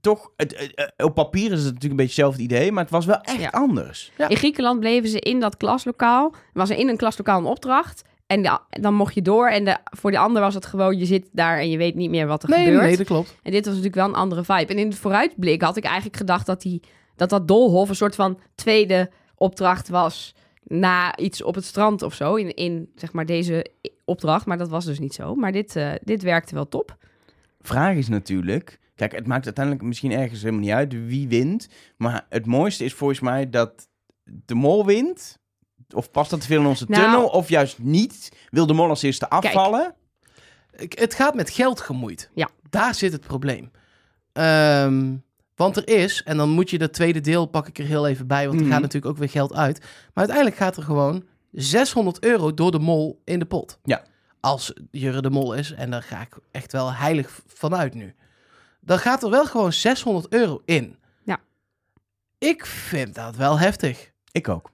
toch, 0.01 0.31
het, 0.37 0.75
eh, 0.75 0.87
op 1.07 1.15
papier 1.15 1.45
is 1.53 1.65
het 1.65 1.75
natuurlijk 1.75 1.91
een 1.91 1.97
beetje 1.97 2.23
hetzelfde 2.23 2.43
idee, 2.43 2.73
maar 2.73 2.83
het 2.83 2.93
was 2.93 3.07
wel 3.07 3.21
echt 3.21 3.41
Ja. 3.41 3.49
anders. 3.49 4.13
Ja. 4.19 4.29
In 4.29 4.37
Griekenland 4.37 4.81
bleven 4.81 5.09
ze 5.09 5.19
in 5.21 5.41
dat 5.41 5.57
klaslokaal. 5.57 6.35
Was 6.53 6.71
er 6.71 6.77
in 6.79 6.89
een 6.89 6.97
klaslokaal 6.97 7.39
een 7.39 7.45
opdracht. 7.45 8.03
En 8.27 8.61
dan 8.71 8.95
mocht 8.95 9.15
je 9.15 9.23
door. 9.23 9.49
En 9.49 9.65
de, 9.65 9.77
voor 9.85 10.11
de 10.11 10.19
ander 10.19 10.43
was 10.43 10.55
het 10.55 10.67
gewoon, 10.67 10.99
je 10.99 11.05
zit 11.05 11.29
daar 11.33 11.59
en 11.59 11.71
je 11.71 11.77
weet 11.77 11.95
niet 11.95 12.11
meer 12.11 12.27
wat 12.27 12.43
er 12.43 12.49
Nee, 12.49 12.65
gebeurt. 12.65 12.83
nee, 12.83 12.97
dat 12.97 13.07
klopt. 13.07 13.37
En 13.43 13.51
dit 13.53 13.61
was 13.65 13.75
natuurlijk 13.75 13.95
wel 14.03 14.09
een 14.09 14.15
andere 14.21 14.45
vibe. 14.45 14.73
En 14.73 14.79
in 14.79 14.89
het 14.89 14.99
vooruitblik 14.99 15.63
had 15.63 15.77
ik 15.77 15.85
eigenlijk 15.85 16.17
gedacht 16.17 16.47
dat 16.47 16.63
die, 16.63 16.81
dat, 17.17 17.31
dat 17.31 17.49
Dolhof 17.49 17.89
een 17.89 17.95
soort 17.97 18.15
van 18.15 18.39
tweede 18.55 19.11
opdracht 19.35 19.89
was. 19.89 20.35
Na 20.65 21.17
iets 21.17 21.43
op 21.43 21.55
het 21.55 21.65
strand 21.65 22.03
of 22.03 22.15
zo. 22.15 22.35
In, 22.35 22.55
in 22.55 22.91
zeg 22.95 23.13
maar 23.13 23.27
deze 23.27 23.67
opdracht. 24.05 24.47
Maar 24.47 24.59
dat 24.59 24.69
was 24.69 24.85
dus 24.85 24.99
niet 24.99 25.15
zo. 25.15 25.35
Maar 25.35 25.53
dit, 25.53 25.77
eh, 25.77 25.91
dit 26.03 26.23
werkte 26.23 26.55
wel 26.55 26.69
top. 26.69 26.97
Vraag 27.61 27.97
is 27.97 28.09
natuurlijk, 28.09 28.79
kijk, 29.09 29.13
het 29.21 29.27
maakt 29.27 29.45
uiteindelijk 29.45 29.85
misschien 29.85 30.13
ergens 30.13 30.41
helemaal 30.41 30.61
niet 30.61 30.71
uit 30.71 30.93
wie 31.07 31.29
wint. 31.29 31.69
Maar 31.97 32.27
het 32.29 32.47
mooiste 32.47 32.85
is 32.85 32.95
volgens 32.95 33.21
mij 33.21 33.51
dat 33.51 33.89
de 34.25 34.55
mol 34.55 34.87
wint. 34.87 35.39
Of 35.95 36.11
past 36.11 36.31
dat 36.31 36.41
te 36.41 36.47
veel 36.47 36.61
in 36.61 36.67
onze 36.67 36.85
Nou- 36.89 37.03
tunnel? 37.03 37.27
Of 37.29 37.49
juist 37.49 37.79
niet? 37.79 38.33
Wil 38.51 38.67
de 38.67 38.73
mol 38.73 38.89
als 38.89 39.03
eerste 39.03 39.29
afvallen? 39.29 39.95
Ik- 40.77 40.99
Het 40.99 41.15
gaat 41.15 41.35
met 41.35 41.51
geld 41.51 41.81
gemoeid. 41.81 42.31
Ja. 42.35 42.49
Daar 42.71 42.95
zit 42.95 43.13
het 43.13 43.21
probleem. 43.27 43.71
Ehm, 44.33 45.15
want 45.55 45.77
er 45.77 45.89
is, 45.89 46.23
en 46.23 46.37
dan 46.37 46.49
moet 46.51 46.71
je 46.71 46.79
dat 46.79 46.93
tweede 46.93 47.21
deel 47.21 47.47
pak 47.47 47.69
ik 47.69 47.79
er 47.79 47.85
heel 47.85 48.07
even 48.07 48.27
bij, 48.27 48.47
want 48.47 48.59
er 48.59 48.65
Mhm. 48.65 48.73
gaat 48.73 48.83
natuurlijk 48.83 49.13
ook 49.13 49.19
weer 49.19 49.29
geld 49.31 49.55
uit. 49.55 49.79
Maar 49.81 49.89
uiteindelijk 50.15 50.57
gaat 50.57 50.77
er 50.77 50.83
gewoon 50.83 51.25
600 51.53 52.23
euro 52.25 52.55
door 52.55 52.71
de 52.71 52.79
mol 52.79 53.21
in 53.25 53.39
de 53.39 53.45
pot. 53.45 53.79
Ja. 53.85 54.03
Als 54.41 54.73
Jurre 54.91 55.23
de 55.23 55.31
mol 55.31 55.55
is, 55.55 55.73
en 55.73 55.91
daar 55.91 56.03
ga 56.03 56.21
ik 56.21 56.37
echt 56.51 56.73
wel 56.73 56.93
heilig 56.93 57.41
vanuit 57.47 57.95
nu. 57.95 58.15
Dan 58.81 58.99
gaat 58.99 59.23
er 59.23 59.31
wel 59.31 59.47
gewoon 59.47 59.73
600 59.73 60.33
euro 60.33 60.63
in. 60.65 60.97
Ja. 61.25 61.39
Ik 62.39 62.67
vind 62.67 63.15
dat 63.15 63.37
wel 63.37 63.59
heftig. 63.59 64.11
Ik 64.33 64.49
ook. 64.49 64.71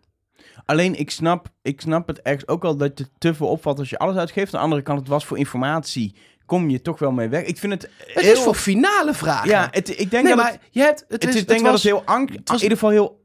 Alleen 0.65 0.99
ik 0.99 1.11
snap, 1.11 1.49
ik 1.63 1.81
snap 1.81 2.07
het 2.07 2.23
ergens 2.23 2.49
ook 2.49 2.63
wel 2.63 2.77
dat 2.77 2.99
je 2.99 3.07
te 3.19 3.35
veel 3.35 3.47
opvalt 3.49 3.79
als 3.79 3.91
je 3.91 3.99
alles 3.99 4.17
uitgeeft. 4.17 4.53
Aan 4.55 4.59
de 4.59 4.65
andere 4.65 4.83
kant, 4.83 4.99
het 4.99 5.09
was 5.09 5.25
voor 5.27 5.39
informatie. 5.39 6.15
Kom 6.47 6.71
je 6.71 6.81
toch 6.83 6.99
wel 6.99 7.11
mee 7.13 7.29
weg. 7.29 7.45
Ik 7.45 7.59
vind 7.59 7.73
het 7.73 7.91
Het 7.99 8.23
heel... 8.25 8.33
is 8.33 8.41
voor 8.41 8.55
finale 8.55 9.15
vragen. 9.15 9.49
Ja, 9.49 9.69
het, 9.71 9.89
ik 10.01 10.11
denk 10.11 10.25
nee, 10.25 10.35
dat 10.35 10.37
maar 10.45 10.53
het, 10.53 10.61
je 10.71 10.81
hebt, 10.81 11.01
het, 11.01 11.23
het 11.23 11.25
is, 11.25 11.35
is, 11.35 11.41
ik 11.41 11.49
denk 11.49 11.63
dat 11.63 11.71
was- 11.71 11.83
het 11.83 11.93
heel 11.93 12.03
ang- 12.05 12.31
het 12.35 12.49
was- 12.49 12.57
in 12.57 12.63
ieder 12.63 12.79
geval 12.79 12.93
heel 12.93 13.25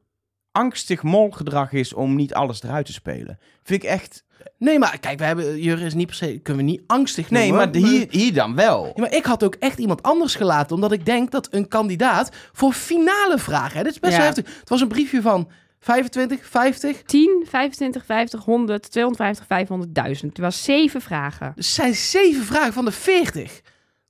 angstig 0.52 1.04
molgedrag 1.04 1.72
is 1.72 1.94
om 1.94 2.16
niet 2.16 2.34
alles 2.34 2.64
eruit 2.64 2.86
te 2.86 2.94
spelen. 2.94 3.40
Vind 3.64 3.84
ik 3.84 3.90
echt... 3.90 4.24
Nee, 4.58 4.80
maar 4.80 5.00
kijk, 5.00 5.20
we 5.20 5.26
hebben 5.26 5.60
Jurre 5.62 5.86
is 5.86 5.94
niet 5.94 6.06
per 6.08 6.16
se, 6.16 6.40
kunnen 6.44 6.66
we 6.66 6.72
niet 6.72 6.82
angstig 6.88 7.30
Nee, 7.30 7.50
noemen. 7.52 7.72
maar 7.72 7.90
hier, 7.90 8.08
hier 8.10 8.34
dan 8.34 8.56
wel. 8.56 8.86
Ja, 8.86 8.92
maar 8.96 9.14
ik 9.14 9.26
had 9.26 9.44
ook 9.44 9.56
echt 9.56 9.80
iemand 9.80 10.04
anders 10.04 10.36
gelaten, 10.36 10.76
omdat 10.76 10.92
ik 10.92 11.06
denk 11.06 11.32
dat 11.32 11.48
een 11.52 11.68
kandidaat 11.68 12.30
voor 12.52 12.74
finale 12.74 13.38
vragen, 13.38 13.78
hè, 13.78 13.84
dit 13.84 13.92
is 13.92 14.00
best 14.00 14.12
Ja. 14.14 14.18
wel 14.18 14.28
heftig. 14.28 14.60
Het 14.60 14.70
was 14.70 14.82
een 14.82 14.88
briefje 14.88 15.22
van 15.22 15.50
25, 15.80 16.46
50. 16.48 17.02
10, 17.02 17.46
25, 17.50 18.06
50, 18.06 18.44
100, 18.44 18.92
250, 18.92 19.46
500, 19.46 19.96
1000. 19.96 20.38
Er 20.38 20.44
was 20.44 20.64
zeven 20.64 21.02
vragen. 21.02 21.48
Er 21.56 21.64
zijn 21.64 21.96
zeven 21.96 22.44
vragen 22.44 22.74
van 22.74 22.86
de 22.86 22.92
40. 22.92 23.62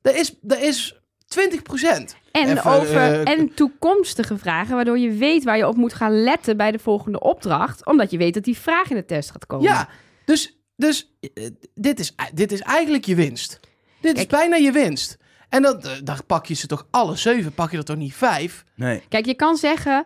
Dat 0.02 0.14
is, 0.16 0.36
dat 0.42 0.60
is 0.60 1.01
20 1.32 1.62
procent. 1.62 2.16
En, 2.32 2.50
Even, 2.50 2.72
over, 2.72 2.96
eh, 2.96 3.28
en 3.34 3.54
toekomstige 3.54 4.38
vragen, 4.38 4.76
waardoor 4.76 4.98
je 5.00 5.12
weet 5.12 5.44
waar 5.44 5.58
je 5.58 5.68
op 5.68 5.76
moet 5.76 5.94
gaan 5.94 6.24
letten 6.24 6.58
bij 6.58 6.72
de 6.72 6.80
volgende 6.80 7.20
opdracht. 7.20 7.86
Omdat 7.86 8.12
je 8.12 8.18
weet 8.18 8.34
dat 8.34 8.44
die 8.44 8.58
vraag 8.58 8.90
in 8.90 8.96
de 8.96 9.06
test 9.06 9.32
gaat 9.32 9.46
komen. 9.46 9.66
Ja, 9.66 9.88
dus, 10.26 10.58
dus 10.76 11.16
eh, 11.34 11.48
dit, 11.74 12.00
is, 12.00 12.16
dit 12.34 12.52
is 12.52 12.62
eigenlijk 12.62 13.06
je 13.06 13.16
winst. 13.16 13.60
Dit 14.02 14.18
is 14.18 14.28
bijna 14.28 14.56
je 14.56 14.72
winst. 14.72 15.18
En 15.50 15.62
dan, 15.62 15.82
eh, 15.82 15.92
dan 16.04 16.18
pak 16.28 16.46
je 16.46 16.54
ze 16.54 16.68
toch 16.68 16.88
alle 16.92 17.16
zeven, 17.16 17.54
pak 17.54 17.72
je 17.72 17.78
er 17.78 17.84
toch 17.84 17.98
niet 17.98 18.14
vijf? 18.16 18.64
Nee. 18.76 19.02
Kijk, 19.10 19.26
je 19.26 19.36
kan 19.36 19.56
zeggen, 19.58 20.06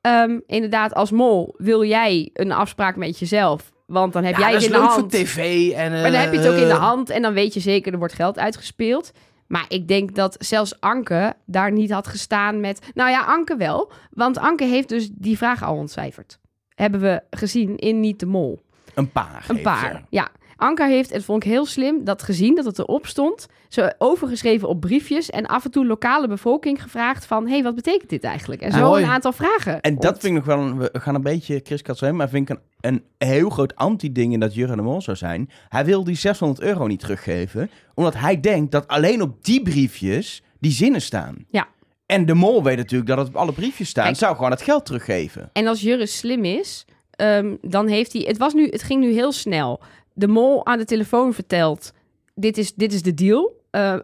ehm, 0.00 0.38
inderdaad, 0.46 0.94
als 0.94 1.10
mol 1.10 1.54
wil 1.58 1.84
jij 1.84 2.30
een 2.32 2.52
afspraak 2.52 2.96
met 2.96 3.18
jezelf. 3.18 3.72
Want 3.86 4.12
dan 4.12 4.24
heb 4.24 4.34
Ja, 4.36 4.40
jij 4.40 4.52
dat 4.52 4.62
het 4.62 4.70
is 4.70 4.76
in 4.76 4.82
de 4.82 4.88
hand. 4.88 5.00
voor 5.00 5.08
tv. 5.10 5.70
En, 5.70 5.92
Maar 5.92 6.10
dan 6.10 6.20
heb 6.20 6.32
je 6.32 6.38
het 6.38 6.48
ook 6.48 6.56
in 6.60 6.68
de 6.68 6.74
hand 6.74 7.10
en 7.10 7.22
dan 7.22 7.32
weet 7.32 7.54
je 7.54 7.60
zeker, 7.60 7.92
er 7.92 7.98
wordt 7.98 8.14
geld 8.14 8.38
uitgespeeld. 8.38 9.10
Maar 9.46 9.64
ik 9.68 9.88
denk 9.88 10.14
dat 10.14 10.36
zelfs 10.38 10.80
Anke 10.80 11.36
daar 11.46 11.72
niet 11.72 11.90
had 11.90 12.06
gestaan 12.06 12.60
met... 12.60 12.90
Nou 12.94 13.10
ja, 13.10 13.24
Anke 13.24 13.56
wel. 13.56 13.92
Want 14.10 14.38
Anke 14.38 14.64
heeft 14.64 14.88
dus 14.88 15.10
die 15.12 15.36
vraag 15.36 15.62
al 15.62 15.76
ontcijferd. 15.76 16.38
Hebben 16.68 17.00
we 17.00 17.22
gezien 17.30 17.76
in 17.76 18.00
Niet 18.00 18.20
de 18.20 18.26
Mol. 18.26 18.62
Een 18.94 19.10
paar. 19.12 19.44
Een 19.48 19.62
paar, 19.62 20.04
ja. 20.08 20.28
Anke 20.64 20.86
heeft, 20.86 21.10
en 21.10 21.16
dat 21.16 21.24
vond 21.24 21.44
ik 21.44 21.50
heel 21.50 21.66
slim, 21.66 22.04
dat 22.04 22.22
gezien 22.22 22.54
dat 22.54 22.64
het 22.64 22.78
erop 22.78 23.06
stond... 23.06 23.46
zo 23.68 23.88
overgeschreven 23.98 24.68
op 24.68 24.80
briefjes 24.80 25.30
en 25.30 25.46
af 25.46 25.64
en 25.64 25.70
toe 25.70 25.86
lokale 25.86 26.28
bevolking 26.28 26.82
gevraagd 26.82 27.26
van... 27.26 27.46
hé, 27.46 27.52
hey, 27.52 27.62
wat 27.62 27.74
betekent 27.74 28.10
dit 28.10 28.24
eigenlijk? 28.24 28.60
En 28.60 28.72
Ah, 28.72 28.78
zo 28.78 28.94
een 28.94 29.04
aantal 29.04 29.32
vragen. 29.32 29.80
En 29.80 29.96
dat 29.96 30.18
vind 30.18 30.24
ik 30.24 30.32
nog 30.32 30.44
wel, 30.44 30.58
een, 30.58 30.78
we 30.78 30.90
gaan 30.92 31.14
een 31.14 31.22
beetje 31.22 31.60
Chris 31.64 32.00
heen, 32.00 32.16
maar 32.16 32.28
vind 32.28 32.50
ik 32.50 32.56
een, 32.56 32.62
een 32.90 33.28
heel 33.28 33.50
groot 33.50 33.76
anti-ding 33.76 34.32
in 34.32 34.40
dat 34.40 34.54
Jurgen 34.54 34.76
de 34.76 34.82
Mol 34.82 35.02
zou 35.02 35.16
zijn. 35.16 35.50
Hij 35.68 35.84
wil 35.84 36.04
die 36.04 36.16
600 36.16 36.60
euro 36.60 36.86
niet 36.86 37.00
teruggeven, 37.00 37.70
omdat 37.94 38.14
hij 38.14 38.40
denkt 38.40 38.72
dat 38.72 38.88
alleen 38.88 39.22
op 39.22 39.44
die 39.44 39.62
briefjes 39.62 40.42
die 40.58 40.72
zinnen 40.72 41.02
staan. 41.02 41.44
Ja. 41.48 41.68
En 42.06 42.26
de 42.26 42.34
Mol 42.34 42.62
weet 42.62 42.76
natuurlijk 42.76 43.08
dat 43.08 43.18
het 43.18 43.28
op 43.28 43.36
alle 43.36 43.52
briefjes 43.52 43.88
staat. 43.88 44.04
Kijk. 44.04 44.16
zou 44.16 44.34
gewoon 44.34 44.50
het 44.50 44.62
geld 44.62 44.86
teruggeven. 44.86 45.50
En 45.52 45.66
als 45.66 45.80
Jurre 45.80 46.06
slim 46.06 46.44
is, 46.44 46.84
ehm, 47.10 47.54
dan 47.60 47.88
heeft 47.88 48.12
hij... 48.12 48.22
Het, 48.22 48.38
was 48.38 48.54
nu, 48.54 48.68
het 48.68 48.82
ging 48.82 49.00
nu 49.00 49.12
heel 49.12 49.32
snel. 49.32 49.80
De 50.14 50.28
mol 50.28 50.66
aan 50.66 50.78
de 50.78 50.84
telefoon 50.84 51.32
vertelt, 51.34 51.92
dit 52.34 52.58
is, 52.58 52.74
dit 52.74 52.92
is 52.92 53.02
de 53.02 53.14
deal. 53.14 53.60
Eh, 53.70 53.94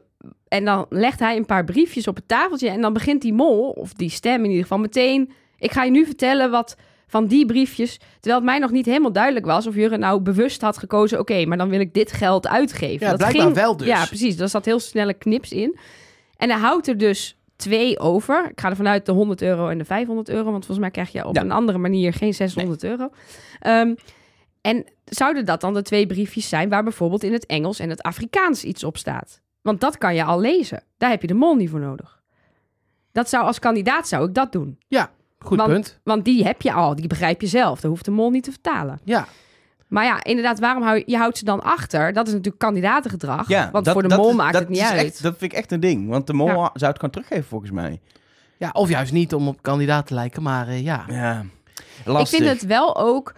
en 0.49 0.65
dan 0.65 0.87
legt 0.89 1.19
hij 1.19 1.37
een 1.37 1.47
paar 1.47 1.65
briefjes 1.65 2.09
op 2.09 2.17
het 2.17 2.29
tafeltje. 2.29 2.69
En 2.69 2.81
dan 2.81 2.93
begint 2.93 3.23
die 3.23 3.33
mol, 3.33 3.71
of 3.71 3.93
die 3.93 4.11
stem 4.11 4.39
in 4.45 4.49
ieder 4.51 4.63
geval, 4.63 4.79
meteen... 4.79 5.33
Ik 5.59 5.73
ga 5.73 5.83
je 5.85 5.91
nu 5.91 6.05
vertellen 6.05 6.51
wat 6.51 6.77
van 7.07 7.27
die 7.27 7.47
briefjes. 7.47 7.97
Terwijl 7.97 8.35
het 8.35 8.45
mij 8.45 8.59
nog 8.59 8.71
niet 8.71 8.87
helemaal 8.87 9.13
duidelijk 9.13 9.47
was 9.47 9.67
of 9.67 9.75
Jurre 9.75 9.97
nou 9.99 10.21
bewust 10.21 10.61
had 10.61 10.79
gekozen... 10.79 11.19
oké, 11.19 11.45
maar 11.45 11.59
dan 11.59 11.69
wil 11.69 11.81
ik 11.81 11.95
dit 11.95 12.13
geld 12.13 12.49
uitgeven. 12.49 13.07
Ja, 13.07 13.17
blijkbaar 13.17 13.55
wel 13.55 13.77
dus. 13.77 13.87
Ja, 13.87 14.05
precies. 14.07 14.37
Daar 14.37 14.49
zat 14.49 14.65
heel 14.65 14.79
snelle 14.81 15.15
knips 15.15 15.53
in. 15.53 15.79
En 16.37 16.51
hij 16.51 16.59
houdt 16.59 16.89
er 16.89 16.99
dus 16.99 17.39
twee 17.57 17.99
over. 17.99 18.49
Ik 18.51 18.61
ga 18.61 18.71
er 18.71 18.77
vanuit 18.77 19.07
de 19.07 19.13
100 19.13 19.43
euro 19.43 19.69
en 19.69 19.79
de 19.79 19.85
500 19.85 20.29
euro. 20.29 20.45
Want 20.45 20.67
volgens 20.67 20.79
mij 20.79 20.91
krijg 20.91 21.13
je 21.13 21.27
op 21.27 21.35
Ja. 21.35 21.43
een 21.43 21.51
andere 21.51 21.79
manier 21.79 22.13
geen 22.13 22.35
600 22.35 22.85
euro. 22.85 23.09
Ehm, 23.61 23.95
en 24.61 24.85
zouden 25.05 25.45
dat 25.45 25.61
dan 25.61 25.75
de 25.75 25.83
twee 25.83 26.07
briefjes 26.07 26.49
zijn... 26.49 26.69
waar 26.69 26.83
bijvoorbeeld 26.83 27.23
in 27.25 27.33
het 27.33 27.47
Engels 27.47 27.79
en 27.79 27.91
het 27.91 28.03
Afrikaans 28.03 28.65
iets 28.65 28.85
op 28.85 28.97
staat? 28.97 29.41
Want 29.63 29.81
dat 29.81 29.99
kan 29.99 30.15
je 30.15 30.25
al 30.25 30.41
lezen. 30.41 30.83
Daar 30.99 31.11
heb 31.11 31.21
je 31.21 31.27
de 31.27 31.35
mol 31.35 31.55
niet 31.55 31.71
voor 31.71 31.81
nodig. 31.81 32.21
Dat 33.13 33.29
zou 33.29 33.45
als 33.45 33.59
kandidaat 33.59 34.09
zou 34.09 34.29
ik 34.29 34.35
dat 34.35 34.53
doen. 34.53 34.79
Goed 35.39 35.59
Want- 35.59 35.71
punt. 35.73 35.99
Want 36.05 36.25
die 36.25 36.45
heb 36.45 36.63
je 36.63 36.73
al, 36.73 36.95
die 36.97 37.07
begrijp 37.07 37.41
je 37.41 37.47
zelf. 37.47 37.81
Daar 37.81 37.91
hoeft 37.91 38.05
de 38.05 38.11
mol 38.11 38.31
niet 38.31 38.45
te 38.45 38.51
vertalen. 38.51 39.01
Ja. 39.05 39.27
Maar 39.89 40.05
ja, 40.05 40.25
inderdaad, 40.25 40.59
waarom 40.59 40.83
hou 40.83 40.97
je, 40.97 41.03
je 41.07 41.17
houdt 41.17 41.39
ze 41.39 41.45
dan 41.45 41.63
achter? 41.63 42.13
Dat 42.13 42.27
is 42.27 42.33
natuurlijk 42.33 42.59
kandidatengedrag. 42.63 43.49
Ja, 43.49 43.71
want 43.73 43.85
dat- 43.85 43.95
voor 43.95 44.09
de 44.09 44.17
mol 44.17 44.29
is- 44.31 44.35
maakt 44.35 44.53
dat 44.53 44.61
het 44.63 44.71
niet 44.71 44.81
uit. 44.81 45.05
Echt, 45.05 45.23
dat 45.23 45.37
vind 45.39 45.53
ik 45.53 45.59
echt 45.59 45.73
een 45.73 45.81
ding. 45.81 46.09
Want 46.09 46.27
de 46.27 46.33
mol 46.33 46.47
Ja. 46.47 46.55
zou 46.55 46.71
het 46.93 46.95
gewoon 46.95 47.11
teruggeven, 47.11 47.45
volgens 47.45 47.71
mij. 47.71 48.01
ja, 48.57 48.71
of 48.73 48.89
juist 48.89 49.13
niet 49.13 49.35
om 49.35 49.49
op 49.49 49.63
kandidaat 49.63 50.07
te 50.07 50.15
lijken, 50.15 50.43
maar 50.43 50.69
eh, 50.69 50.83
ja. 50.85 51.05
Ja, 51.09 51.45
Ik 52.19 52.27
vind 52.27 52.45
het 52.45 52.67
wel 52.67 52.97
ook 52.97 53.35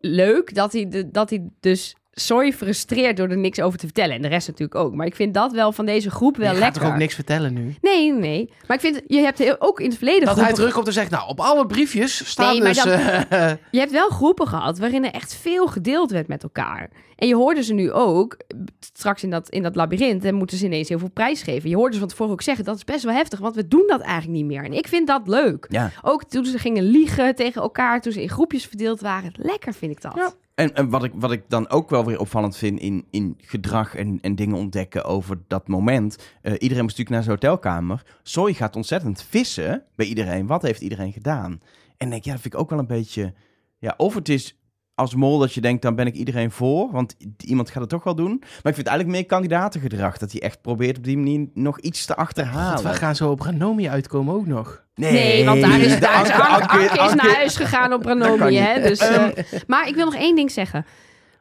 leuk 0.00 0.54
dat 0.54 0.72
hij, 0.72 0.88
de, 0.88 1.10
dat 1.10 1.30
hij 1.30 1.48
dus 1.60 1.96
sorry 2.26 2.52
frustreert 2.52 3.16
door 3.16 3.28
er 3.28 3.36
niks 3.38 3.60
over 3.60 3.78
te 3.78 3.84
vertellen. 3.86 4.16
En 4.16 4.22
de 4.22 4.28
rest 4.28 4.46
natuurlijk 4.48 4.80
ook. 4.80 4.94
Maar 4.94 5.06
ik 5.06 5.14
vind 5.14 5.34
dat 5.34 5.52
wel 5.52 5.72
van 5.72 5.86
deze 5.86 6.10
groep 6.10 6.36
wel 6.36 6.46
je 6.46 6.52
gaat 6.52 6.62
lekker. 6.62 6.80
toch 6.82 6.90
ook 6.90 6.96
niks 6.98 7.14
vertellen 7.14 7.52
nu? 7.52 7.74
Nee, 7.80 8.12
nee. 8.12 8.50
Maar 8.66 8.76
ik 8.76 8.82
vind, 8.82 9.00
je 9.06 9.18
hebt 9.18 9.38
heel- 9.38 9.56
ook 9.58 9.80
in 9.80 9.88
het 9.88 9.96
verleden 9.96 10.26
Dat 10.26 10.40
hij 10.40 10.52
terugkomt 10.52 10.86
en 10.86 10.92
zegt, 10.92 11.10
nou, 11.10 11.28
op 11.28 11.40
alle 11.40 11.66
briefjes 11.66 12.28
staan 12.28 12.58
Nee, 12.58 12.62
dus... 12.68 12.82
dan- 12.82 12.88
eh, 12.92 13.52
Je 13.70 13.78
hebt 13.78 13.92
wel 13.92 14.08
groepen 14.08 14.46
gehad 14.48 14.78
waarin 14.78 15.04
er 15.04 15.12
echt 15.12 15.34
veel 15.34 15.66
gedeeld 15.66 16.10
werd 16.10 16.28
met 16.28 16.42
elkaar. 16.42 16.90
En 17.16 17.28
je 17.28 17.34
hoorde 17.34 17.62
ze 17.62 17.74
nu 17.74 17.92
ook, 17.92 18.36
straks 18.80 19.22
in 19.22 19.30
dat, 19.30 19.48
in 19.48 19.62
dat 19.62 19.74
labyrint, 19.76 20.24
en 20.24 20.34
moeten 20.34 20.56
ze 20.56 20.64
ineens 20.64 20.88
heel 20.88 20.98
veel 20.98 21.10
prijs 21.10 21.42
geven. 21.42 21.70
Je 21.70 21.76
hoorde 21.76 21.92
ze 21.92 21.98
van 21.98 22.08
tevoren 22.08 22.32
ook 22.32 22.42
zeggen, 22.42 22.64
dat 22.64 22.76
is 22.76 22.84
best 22.84 23.04
wel 23.04 23.14
heftig, 23.14 23.38
want 23.38 23.54
we 23.54 23.68
doen 23.68 23.84
dat 23.86 24.00
eigenlijk 24.00 24.32
niet 24.32 24.46
meer. 24.46 24.64
En 24.64 24.72
ik 24.72 24.88
vind 24.88 25.06
dat 25.06 25.28
leuk. 25.28 25.66
Ja. 25.68 25.90
Ook 26.02 26.24
toen 26.24 26.44
ze 26.44 26.58
gingen 26.58 26.82
liegen 26.82 27.34
tegen 27.34 27.62
elkaar, 27.62 28.00
toen 28.00 28.12
ze 28.12 28.22
in 28.22 28.28
groepjes 28.28 28.66
verdeeld 28.66 29.00
waren. 29.00 29.32
Lekker 29.36 29.74
vind 29.74 29.92
ik 29.92 30.00
dat. 30.00 30.12
Ja. 30.16 30.32
En, 30.68 30.90
wat, 30.90 31.04
ik, 31.04 31.12
wat 31.14 31.32
ik 31.32 31.42
dan 31.48 31.68
ook 31.70 31.90
wel 31.90 32.04
weer 32.04 32.20
opvallend 32.20 32.56
vind 32.56 32.80
in, 32.80 33.06
in 33.10 33.34
gedrag 33.38 33.94
en, 33.94 34.18
en 34.20 34.34
dingen 34.34 34.56
ontdekken 34.56 35.04
over 35.04 35.38
dat 35.46 35.68
moment. 35.68 36.16
eh, 36.42 36.52
iedereen 36.52 36.82
moest 36.82 36.98
natuurlijk 36.98 37.10
naar 37.10 37.22
zijn 37.22 37.34
hotelkamer. 37.34 38.02
Soy 38.22 38.52
gaat 38.54 38.76
ontzettend 38.76 39.22
vissen 39.22 39.84
bij 39.94 40.06
iedereen. 40.06 40.46
Wat 40.46 40.62
heeft 40.62 40.80
iedereen 40.80 41.12
gedaan? 41.12 41.60
En 41.96 42.10
denk, 42.10 42.24
ja, 42.24 42.32
dat 42.32 42.40
vind 42.40 42.54
ik 42.54 42.60
ook 42.60 42.70
wel 42.70 42.78
een 42.78 42.86
beetje... 42.86 43.34
Ja, 43.78 43.94
of 43.96 44.14
het 44.14 44.28
is 44.28 44.59
als 45.00 45.14
mol 45.14 45.38
dat 45.38 45.52
je 45.52 45.60
denkt, 45.60 45.82
dan 45.82 45.94
ben 45.94 46.06
ik 46.06 46.14
iedereen 46.14 46.50
voor. 46.50 46.90
Want 46.90 47.16
iemand 47.44 47.70
gaat 47.70 47.80
het 47.80 47.90
toch 47.90 48.04
wel 48.04 48.14
doen. 48.14 48.36
Maar 48.38 48.48
ik 48.48 48.60
vind 48.62 48.76
het 48.76 48.86
eigenlijk 48.86 49.18
meer 49.18 49.26
kandidatengedrag. 49.26 50.18
Dat 50.18 50.32
hij 50.32 50.40
echt 50.40 50.60
probeert 50.62 50.96
op 50.96 51.04
die 51.04 51.16
manier 51.16 51.48
nog 51.54 51.80
iets 51.80 52.06
te 52.06 52.16
achterhalen. 52.16 52.78
God, 52.78 52.86
we 52.86 52.94
gaan 52.94 53.16
zo 53.16 53.30
op 53.30 53.40
Ranomi 53.40 53.88
uitkomen 53.88 54.34
ook 54.34 54.46
nog. 54.46 54.84
Nee, 54.94 55.44
want 55.44 55.60
daar 55.60 55.80
is, 55.80 55.94
de 55.94 55.98
daar 56.00 56.22
is 56.22 56.30
Anke- 56.30 56.42
Anke, 56.42 56.68
Anke- 56.68 56.88
Anke 56.98 57.04
is 57.04 57.22
naar 57.22 57.34
huis 57.34 57.56
gegaan 57.56 57.92
op 57.92 58.04
Ranomi. 58.04 58.56
Hè? 58.56 58.80
Dus, 58.82 58.98
eh, 58.98 59.26
maar 59.66 59.88
ik 59.88 59.94
wil 59.94 60.04
nog 60.04 60.14
één 60.14 60.36
ding 60.36 60.50
zeggen. 60.50 60.86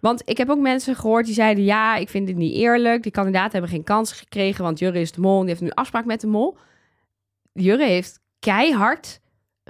Want 0.01 0.21
ik 0.25 0.37
heb 0.37 0.49
ook 0.49 0.59
mensen 0.59 0.95
gehoord 0.95 1.25
die 1.25 1.33
zeiden... 1.33 1.63
ja, 1.63 1.95
ik 1.95 2.09
vind 2.09 2.27
dit 2.27 2.35
niet 2.35 2.53
eerlijk. 2.53 3.03
Die 3.03 3.11
kandidaten 3.11 3.51
hebben 3.51 3.69
geen 3.69 3.83
kans 3.83 4.11
gekregen... 4.11 4.63
want 4.63 4.79
Jurre 4.79 4.99
is 4.99 5.11
de 5.11 5.21
mol 5.21 5.33
en 5.35 5.39
die 5.39 5.49
heeft 5.49 5.61
nu 5.61 5.69
afspraak 5.73 6.05
met 6.05 6.21
de 6.21 6.27
mol. 6.27 6.57
Jurre 7.53 7.85
heeft 7.85 8.19
keihard 8.39 9.19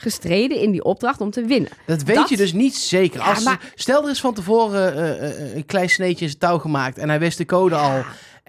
gestreden 0.02 0.58
in 0.58 0.72
die 0.72 0.84
opdracht 0.84 1.22
om 1.22 1.32
te 1.32 1.46
winnen. 1.46 1.70
Dat 1.86 2.04
weet 2.04 2.16
Dat- 2.16 2.30
je 2.30 2.38
dus 2.38 2.54
niet 2.54 2.76
zeker. 2.76 3.20
Ja, 3.20 3.26
Als, 3.30 3.44
maar- 3.44 3.72
Stel, 3.76 4.04
er 4.04 4.10
is 4.10 4.20
van 4.20 4.34
tevoren 4.34 4.94
eh, 4.96 5.30
eh, 5.50 5.56
een 5.56 5.66
klein 5.66 5.90
sneetje 5.90 6.24
in 6.24 6.28
zijn 6.30 6.40
touw 6.42 6.58
gemaakt 6.58 6.98
en 6.98 7.10
hij 7.10 7.20
wist 7.20 7.38
de 7.38 7.46
code 7.46 7.76
al. 7.76 8.04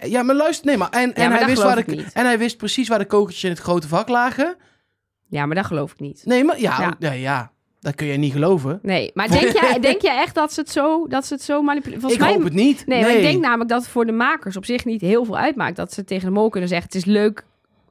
Ja, 0.05 0.23
maar 0.23 0.35
luister, 0.35 0.65
nee, 0.65 0.77
maar 0.77 0.89
en, 0.89 1.13
en, 1.13 1.29
maar 1.29 1.37
hij 1.37 1.47
wist 1.47 1.61
waar 1.63 1.85
de, 1.85 2.05
en 2.13 2.25
hij 2.25 2.37
wist 2.37 2.57
precies 2.57 2.87
waar 2.87 2.99
de 2.99 3.05
kokertjes 3.05 3.43
in 3.43 3.49
het 3.49 3.59
grote 3.59 3.87
vak 3.87 4.07
lagen. 4.09 4.55
Ja, 5.27 5.45
maar 5.45 5.55
dat 5.55 5.65
geloof 5.65 5.91
ik 5.91 5.99
niet. 5.99 6.21
Nee, 6.25 6.43
maar 6.43 6.59
ja, 6.59 6.79
Ja. 6.79 6.95
ja. 6.99 7.11
ja, 7.11 7.51
dat 7.79 7.95
kun 7.95 8.07
je 8.07 8.17
niet 8.17 8.31
geloven. 8.33 8.79
Nee, 8.81 9.11
maar 9.13 9.27
denk 9.27 9.51
jij, 9.61 9.79
denk 9.79 10.01
jij 10.01 10.17
echt 10.21 10.35
dat 10.35 10.53
ze 10.53 10.59
het 10.59 10.69
zo, 10.69 11.07
dat 11.07 11.25
ze 11.25 11.33
het 11.33 11.43
zo 11.43 11.61
manipuleren? 11.61 12.09
ik 12.09 12.21
hoop 12.21 12.43
het 12.43 12.53
niet. 12.53 12.85
Nee, 12.85 13.01
maar 13.01 13.15
ik 13.15 13.21
denk 13.21 13.41
namelijk 13.41 13.69
dat 13.69 13.81
het 13.81 13.91
voor 13.91 14.05
de 14.05 14.11
makers 14.11 14.57
op 14.57 14.65
zich 14.65 14.85
niet 14.85 15.01
heel 15.01 15.25
veel 15.25 15.37
uitmaakt. 15.37 15.75
Dat 15.75 15.93
ze 15.93 16.03
tegen 16.03 16.25
de 16.25 16.33
mol 16.33 16.49
kunnen 16.49 16.69
zeggen: 16.69 16.87
het 16.87 16.95
is 16.97 17.05
leuk, 17.05 17.45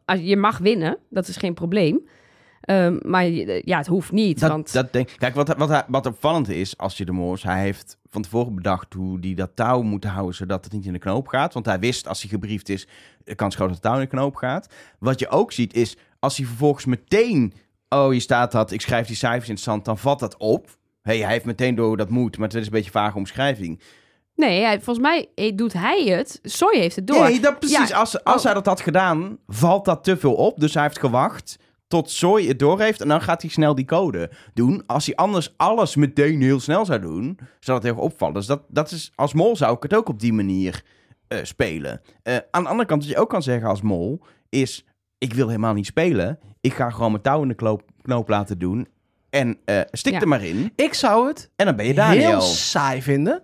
als 0.05 0.21
je 0.23 0.37
mag 0.37 0.59
winnen, 0.59 0.97
dat 1.11 1.29
is 1.29 1.37
geen 1.37 1.55
probleem. 1.55 2.01
Ehm, 2.61 2.99
maar 3.03 3.25
je- 3.27 3.63
ja, 3.65 3.77
het 3.79 3.87
hoeft 3.87 4.13
niet. 4.13 4.41
Dat, 4.41 4.51
want 4.51 4.73
dat 4.73 4.93
denk, 4.93 5.11
kijk, 5.19 5.35
wat, 5.35 5.55
wat, 5.57 5.85
wat 5.89 6.07
opvallend 6.07 6.49
is 6.49 6.77
als 6.79 6.97
je 6.97 7.05
de 7.05 7.13
moors, 7.13 7.43
hij 7.43 7.61
heeft 7.61 7.99
van 8.11 8.23
tevoren 8.23 8.55
bedacht 8.55 8.93
hoe 8.95 9.19
hij 9.21 9.35
dat 9.35 9.51
touw 9.55 9.83
moet 9.83 10.05
houden 10.05 10.35
zodat 10.35 10.65
het 10.65 10.73
niet 10.73 10.87
in 10.87 10.93
de 10.93 10.99
knoop 10.99 11.27
gaat. 11.29 11.55
Want 11.55 11.67
hij 11.67 11.79
wist 11.79 12.09
als 12.09 12.21
hij 12.21 12.31
gebriefd 12.31 12.69
is, 12.69 12.87
de 13.25 13.35
kans 13.35 13.55
groot 13.55 13.67
dat 13.69 13.77
het 13.77 13.87
touw 13.87 13.95
in 13.95 14.01
de 14.01 14.07
knoop 14.17 14.35
gaat. 14.37 14.75
Wat 14.99 15.19
je 15.19 15.29
ook 15.29 15.53
ziet 15.53 15.75
is, 15.75 15.97
als 16.19 16.37
hij 16.37 16.47
vervolgens 16.47 16.85
meteen, 16.85 17.53
oh 17.89 18.09
hier 18.09 18.21
staat 18.21 18.53
dat, 18.53 18.71
ik 18.71 18.81
schrijf 18.81 19.07
die 19.07 19.17
cijfers 19.17 19.49
in 19.49 19.55
het 19.55 19.63
zand, 19.63 19.85
dan 19.85 19.99
valt 19.99 20.19
dat 20.19 20.37
op. 20.37 20.79
Hey, 21.03 21.19
hij 21.19 21.33
heeft 21.33 21.45
meteen 21.45 21.75
door 21.75 21.87
hoe 21.87 21.97
dat 21.97 22.09
moet, 22.11 22.39
maar 22.39 22.49
het 22.49 22.57
is 22.57 22.65
een 22.67 22.73
beetje 22.73 22.91
vage 22.91 23.17
omschrijving. 23.17 23.81
nee, 24.35 24.63
hij- 24.65 24.81
volgens 24.81 25.07
mij 25.07 25.29
eh, 25.35 25.57
doet 25.57 25.73
hij 25.73 26.03
het. 26.05 26.39
Soy 26.43 26.77
heeft 26.79 26.97
het 26.97 27.07
door. 27.07 27.23
Nee, 27.23 27.41
dat 27.41 27.59
precies. 27.59 27.89
Ja. 27.89 27.97
Als, 27.99 28.25
als 28.25 28.37
Oh. 28.39 28.45
hij 28.45 28.55
dat 28.55 28.67
had 28.67 28.81
gedaan, 28.81 29.39
valt 29.47 29.85
dat 29.85 30.05
te 30.05 30.17
veel 30.17 30.35
op. 30.35 30.61
Dus 30.61 30.75
hij 30.75 30.83
heeft 30.83 30.99
gewacht 30.99 31.57
tot 31.91 32.11
Soy 32.11 32.47
het 32.47 32.59
door 32.59 32.81
heeft. 32.81 33.01
En 33.01 33.09
dan 33.09 33.21
gaat 33.21 33.43
hij 33.43 33.51
snel 33.51 33.75
die 33.75 33.85
code 33.85 34.31
doen. 34.55 34.83
Als 34.87 35.07
hij 35.07 35.15
anders 35.15 35.55
alles 35.57 35.97
meteen 35.97 36.43
heel 36.43 36.61
snel 36.61 36.85
zou 36.85 37.01
doen, 37.01 37.39
zou 37.61 37.79
dat 37.81 37.83
heel 37.83 37.93
erg 37.93 38.03
opvallen. 38.05 38.35
Dus 38.35 38.47
dat, 38.47 38.63
dat 38.69 38.91
is, 38.91 39.13
als 39.15 39.33
mol 39.33 39.57
zou 39.57 39.77
ik 39.77 39.83
het 39.83 39.95
ook 39.95 40.09
op 40.09 40.21
die 40.21 40.33
manier 40.33 40.85
eh, 41.29 41.39
spelen. 41.43 42.01
Eh, 42.23 42.37
aan 42.51 42.63
de 42.63 42.69
andere 42.69 42.89
kant, 42.89 43.03
wat 43.03 43.13
je 43.13 43.19
ook 43.19 43.29
kan 43.31 43.43
zeggen 43.43 43.69
als 43.69 43.83
mol, 43.83 44.21
is... 44.49 44.85
Ik 45.19 45.33
wil 45.33 45.47
helemaal 45.47 45.75
niet 45.75 45.87
spelen. 45.87 46.39
Ik 46.61 46.73
ga 46.75 46.91
gewoon 46.91 47.11
mijn 47.11 47.23
touw 47.23 47.43
in 47.43 47.49
de 47.49 47.55
knoop, 47.55 47.83
knoop 48.03 48.29
laten 48.29 48.59
doen. 48.59 48.89
En 49.31 49.59
eh, 49.65 49.81
stik 49.91 50.13
Ja. 50.13 50.21
er 50.21 50.29
maar 50.29 50.45
in. 50.45 50.73
Ik 50.77 50.95
zou 50.95 51.29
het 51.29 51.51
En 51.57 51.67
dan 51.67 51.77
ben 51.77 51.87
je 51.87 51.95
Daniel. 51.95 52.29
heel 52.29 52.41
saai 52.41 53.03
vinden. 53.03 53.43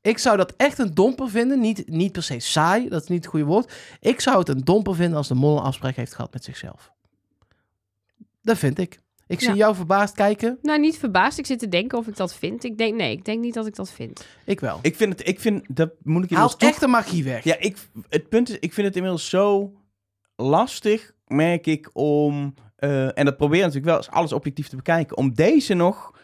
Ik 0.00 0.18
zou 0.18 0.36
dat 0.36 0.54
echt 0.56 0.78
een 0.78 0.94
domper 0.94 1.30
vinden. 1.30 1.60
Niet, 1.60 1.88
niet 1.90 2.12
per 2.12 2.22
se 2.22 2.38
saai, 2.40 2.88
dat 2.88 3.02
is 3.02 3.08
niet 3.08 3.18
het 3.22 3.30
goede 3.30 3.44
woord. 3.46 3.72
Ik 4.00 4.20
zou 4.20 4.38
het 4.38 4.48
een 4.48 4.60
domper 4.64 4.94
vinden 4.94 5.16
als 5.16 5.28
de 5.28 5.34
mol 5.34 5.56
een 5.58 5.62
afspraak 5.64 5.96
heeft 5.96 6.14
gehad 6.14 6.32
met 6.32 6.44
zichzelf. 6.44 6.92
Dat 8.48 8.58
vind 8.58 8.78
ik. 8.78 8.98
Ik 9.26 9.40
zie 9.40 9.48
Ja. 9.48 9.54
jou 9.54 9.74
verbaasd 9.74 10.14
kijken. 10.14 10.58
Nou, 10.62 10.80
niet 10.80 10.98
verbaasd. 10.98 11.38
Ik 11.38 11.46
zit 11.46 11.58
te 11.58 11.68
denken 11.68 11.98
of 11.98 12.06
ik 12.06 12.16
dat 12.16 12.34
vind. 12.34 12.64
Ik 12.64 12.78
denk, 12.78 12.94
nee, 12.94 13.12
ik 13.12 13.24
denk 13.24 13.40
niet 13.40 13.54
dat 13.54 13.66
ik 13.66 13.74
dat 13.74 13.90
vind. 13.90 14.26
Ik 14.44 14.60
wel. 14.60 14.78
Ik 14.82 14.96
vind 14.96 15.18
het... 15.18 15.28
Ik 15.28 15.40
vind, 15.40 15.64
dat 15.68 15.90
moet 16.02 16.24
ik 16.24 16.30
je 16.30 16.36
Haalt 16.36 16.56
echt 16.56 16.80
de 16.80 16.86
magie 16.86 17.24
weg. 17.24 17.44
Ja, 17.44 17.56
ik, 17.58 17.76
het 18.08 18.28
punt 18.28 18.48
is, 18.50 18.56
ik 18.58 18.72
vind 18.72 18.86
het 18.86 18.96
inmiddels 18.96 19.28
zo 19.28 19.72
lastig, 20.36 21.12
merk 21.26 21.66
ik, 21.66 21.90
om... 21.92 22.54
eh, 22.76 23.18
en 23.18 23.24
dat 23.24 23.36
probeer 23.36 23.58
ik 23.58 23.64
natuurlijk 23.64 23.90
wel 23.92 23.96
eens 23.96 24.10
alles 24.10 24.32
objectief 24.32 24.68
te 24.68 24.76
bekijken. 24.76 25.16
Om 25.16 25.34
deze 25.34 25.74
nog 25.74 26.18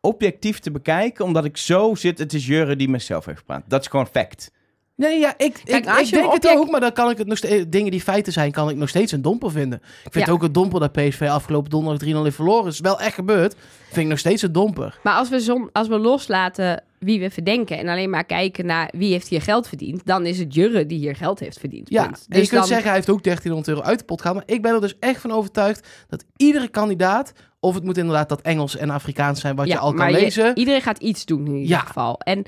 objectief 0.00 0.58
te 0.58 0.70
bekijken, 0.70 1.24
omdat 1.24 1.44
ik 1.44 1.56
zo 1.56 1.94
zit... 1.94 2.18
Het 2.18 2.32
is 2.32 2.46
Jurre 2.46 2.76
die 2.76 2.88
mezelf 2.88 3.24
heeft 3.24 3.38
gepraat. 3.38 3.62
Dat 3.66 3.80
is 3.80 3.86
gewoon 3.86 4.06
fact. 4.06 4.50
Nee, 4.98 5.18
ja, 5.18 5.34
ik, 5.36 5.60
Kijk, 5.64 5.86
ik, 5.86 6.04
je 6.04 6.10
denk 6.10 6.32
het 6.32 6.48
ook, 6.48 6.70
maar 6.70 6.80
dan 6.80 6.92
kan 6.92 7.10
ik 7.10 7.18
het 7.18 7.26
nog 7.26 7.36
steeds... 7.38 7.64
Dingen 7.68 7.90
die 7.90 8.00
feiten 8.00 8.32
zijn, 8.32 8.52
kan 8.52 8.68
ik 8.70 8.76
nog 8.76 8.88
steeds 8.88 9.12
een 9.12 9.22
domper 9.22 9.50
vinden. 9.50 9.78
Ik 9.78 9.88
vind 10.02 10.14
Ja. 10.14 10.20
het 10.20 10.30
ook 10.30 10.42
een 10.42 10.52
domper 10.52 10.80
dat 10.80 10.92
PSV 10.92 11.26
afgelopen 11.30 11.70
donderdag 11.70 12.08
3-0 12.08 12.22
heeft 12.22 12.34
verloren. 12.34 12.66
is 12.70 12.80
wel 12.80 13.00
echt 13.00 13.14
gebeurd. 13.14 13.54
Vind 13.86 13.96
ik 13.96 14.06
nog 14.06 14.18
steeds 14.18 14.42
een 14.42 14.52
domper. 14.52 14.98
Maar 15.02 15.14
als 15.14 15.28
we, 15.28 15.40
zon, 15.40 15.68
als 15.72 15.88
we 15.88 15.98
loslaten 15.98 16.82
wie 16.98 17.20
we 17.20 17.30
verdenken 17.30 17.78
en 17.78 17.88
alleen 17.88 18.10
maar 18.10 18.24
kijken 18.24 18.66
naar 18.66 18.92
wie 18.96 19.12
heeft 19.12 19.28
hier 19.28 19.42
geld 19.42 19.68
verdiend, 19.68 20.00
dan 20.04 20.26
is 20.26 20.38
het 20.38 20.54
Jurre 20.54 20.86
die 20.86 20.98
hier 20.98 21.16
geld 21.16 21.40
heeft 21.40 21.58
verdiend. 21.58 21.90
Ja, 21.90 22.04
en 22.04 22.10
je 22.10 22.16
Dus 22.28 22.38
kunt 22.48 22.50
dan- 22.60 22.66
zeggen, 22.68 22.86
hij 22.86 22.94
heeft 22.96 23.10
ook 23.10 23.22
1300 23.22 23.68
euro 23.76 23.88
uit 23.90 23.98
de 23.98 24.04
pot 24.04 24.20
gehaald. 24.20 24.38
Maar 24.46 24.56
ik 24.56 24.62
ben 24.62 24.74
er 24.74 24.80
dus 24.80 24.94
echt 25.00 25.20
van 25.20 25.30
overtuigd 25.32 25.86
dat 26.08 26.24
iedere 26.36 26.68
kandidaat... 26.68 27.32
Of 27.60 27.74
het 27.74 27.84
moet 27.84 27.96
inderdaad 27.98 28.28
dat 28.28 28.40
Engels 28.40 28.76
en 28.76 28.90
Afrikaans 28.90 29.40
zijn 29.40 29.56
wat 29.56 29.66
je 29.68 29.78
al 29.78 29.88
kan 29.88 29.96
maar 29.98 30.10
je- 30.10 30.20
lezen. 30.20 30.56
iedereen 30.58 30.82
gaat 30.82 30.98
iets 30.98 31.24
doen 31.24 31.46
in 31.46 31.52
ieder 31.52 31.68
Ja. 31.68 31.78
geval. 31.78 32.20
En, 32.20 32.44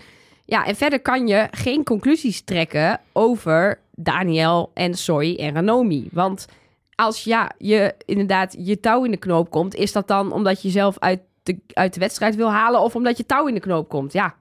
ja, 0.50 0.64
en 0.66 0.76
verder 0.76 1.00
kan 1.00 1.26
je 1.26 1.48
geen 1.50 1.84
conclusies 1.84 2.40
trekken 2.40 3.00
over 3.12 3.80
Daniel 3.94 4.70
en 4.74 4.94
Soy 4.94 5.34
en 5.34 5.54
Ranomi. 5.54 6.08
Want 6.12 6.46
als 6.94 7.24
ja, 7.24 7.50
je 7.58 7.94
inderdaad 8.04 8.56
je 8.58 8.80
touw 8.80 9.04
in 9.04 9.10
de 9.10 9.16
knoop 9.16 9.50
komt, 9.50 9.74
is 9.74 9.92
dat 9.92 10.08
dan 10.08 10.32
omdat 10.32 10.62
je 10.62 10.70
zelf 10.70 10.98
uit 10.98 11.20
de, 11.42 11.58
uit 11.72 11.94
de 11.94 12.00
wedstrijd 12.00 12.34
wil 12.34 12.50
halen 12.50 12.80
of 12.80 12.94
omdat 12.94 13.16
je 13.16 13.26
touw 13.26 13.46
in 13.46 13.54
de 13.54 13.60
knoop 13.60 13.88
komt? 13.88 14.12
Ja. 14.12 14.34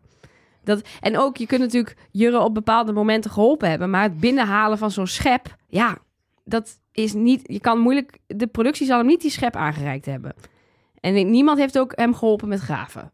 Dat, 0.64 0.82
en 1.02 1.18
ook, 1.18 1.38
je 1.38 1.46
kunt 1.46 1.62
natuurlijk 1.62 1.96
Jurre 2.12 2.40
op 2.40 2.54
bepaalde 2.54 2.92
momenten 2.92 3.32
geholpen 3.32 3.70
hebben, 3.70 3.90
maar 3.90 4.04
het 4.04 4.20
binnenhalen 4.20 4.78
van 4.78 4.92
zo'n 4.92 5.08
schep, 5.08 5.56
ja, 5.68 5.98
dat 6.44 6.80
is 6.92 7.14
niet, 7.14 7.42
je 7.44 7.60
kan 7.60 7.80
moeilijk, 7.80 8.18
de 8.28 8.48
productie 8.48 8.86
zal 8.86 8.98
hem 8.98 9.08
niet 9.08 9.22
die 9.22 9.32
schep 9.32 9.56
aangereikt 9.56 10.06
hebben. 10.06 10.34
En 11.00 11.32
niemand 11.32 11.60
heeft 11.60 11.80
ook 11.80 11.94
hem 11.96 12.14
geholpen 12.16 12.48
met 12.48 12.60
graven. 12.60 13.12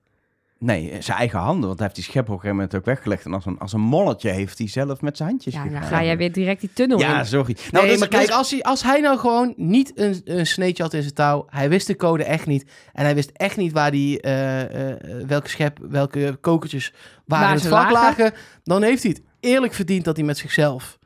Nee, 0.65 0.91
eh, 0.91 1.01
zijn 1.01 1.17
eigen 1.17 1.39
handen. 1.39 1.67
Want 1.67 1.80
hij 1.80 1.88
heeft 1.88 1.95
die 1.99 2.04
schep 2.10 2.21
op 2.23 2.28
een 2.28 2.34
gegeven 2.34 2.56
moment 2.56 2.75
ook 2.75 2.86
weggelegd. 2.86 3.25
En 3.25 3.34
als 3.34 3.45
een, 3.45 3.60
als 3.60 3.73
een 3.73 3.80
molletje 3.82 4.30
heeft 4.30 4.58
hij 4.58 4.67
zelf 4.67 5.01
met 5.01 5.17
zijn 5.17 5.30
handjes 5.30 5.54
Ja, 5.54 5.60
dan 5.63 5.69
gegaan. 5.71 5.88
ga 5.88 6.04
jij 6.04 6.17
weer 6.17 6.32
direct 6.32 6.60
die 6.62 6.69
tunnel 6.73 6.99
Ja, 6.99 7.19
in. 7.19 7.25
sorry. 7.25 7.56
Nou, 7.71 7.71
dus- 7.71 7.82
nee, 7.91 7.97
maar 7.99 8.08
kijk, 8.08 8.25
dus- 8.28 8.36
als 8.36 8.51
hij, 8.51 8.63
als 8.63 8.84
hij 8.84 8.99
nou 9.01 9.17
gewoon 9.17 9.54
niet 9.58 9.91
een, 9.95 10.21
een 10.23 10.47
sneetje 10.47 10.84
had 10.84 10.93
in 10.93 11.01
zijn 11.01 11.13
touw, 11.13 11.45
hij 11.49 11.69
wist 11.69 11.88
de 11.88 11.95
code 11.95 12.23
echt 12.23 12.45
niet. 12.45 12.65
En 12.93 13.04
hij 13.06 13.15
wist 13.15 13.30
echt 13.34 13.58
niet 13.58 13.71
waar 13.71 13.91
die, 13.91 14.21
eh, 14.21 14.89
eh, 14.91 14.97
welke 15.28 15.49
schep, 15.49 15.78
welke 15.82 16.38
kokertjes 16.41 16.93
waar 17.25 17.39
Waar 17.39 17.47
in 17.47 17.54
het 17.54 17.63
ze 17.63 17.69
vak 17.69 17.91
lagen. 17.91 18.23
lagen. 18.23 18.38
Dan 18.63 18.84
heeft 18.84 19.04
hij 19.04 19.12
het 19.12 19.21
eerlijk 19.39 19.73
verdiend 19.73 20.06
dat 20.06 20.15
hij 20.17 20.25
met 20.25 20.38
zichzelf 20.38 20.97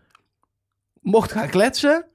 mocht 1.01 1.31
gaan 1.31 1.49
kletsen. 1.49 2.05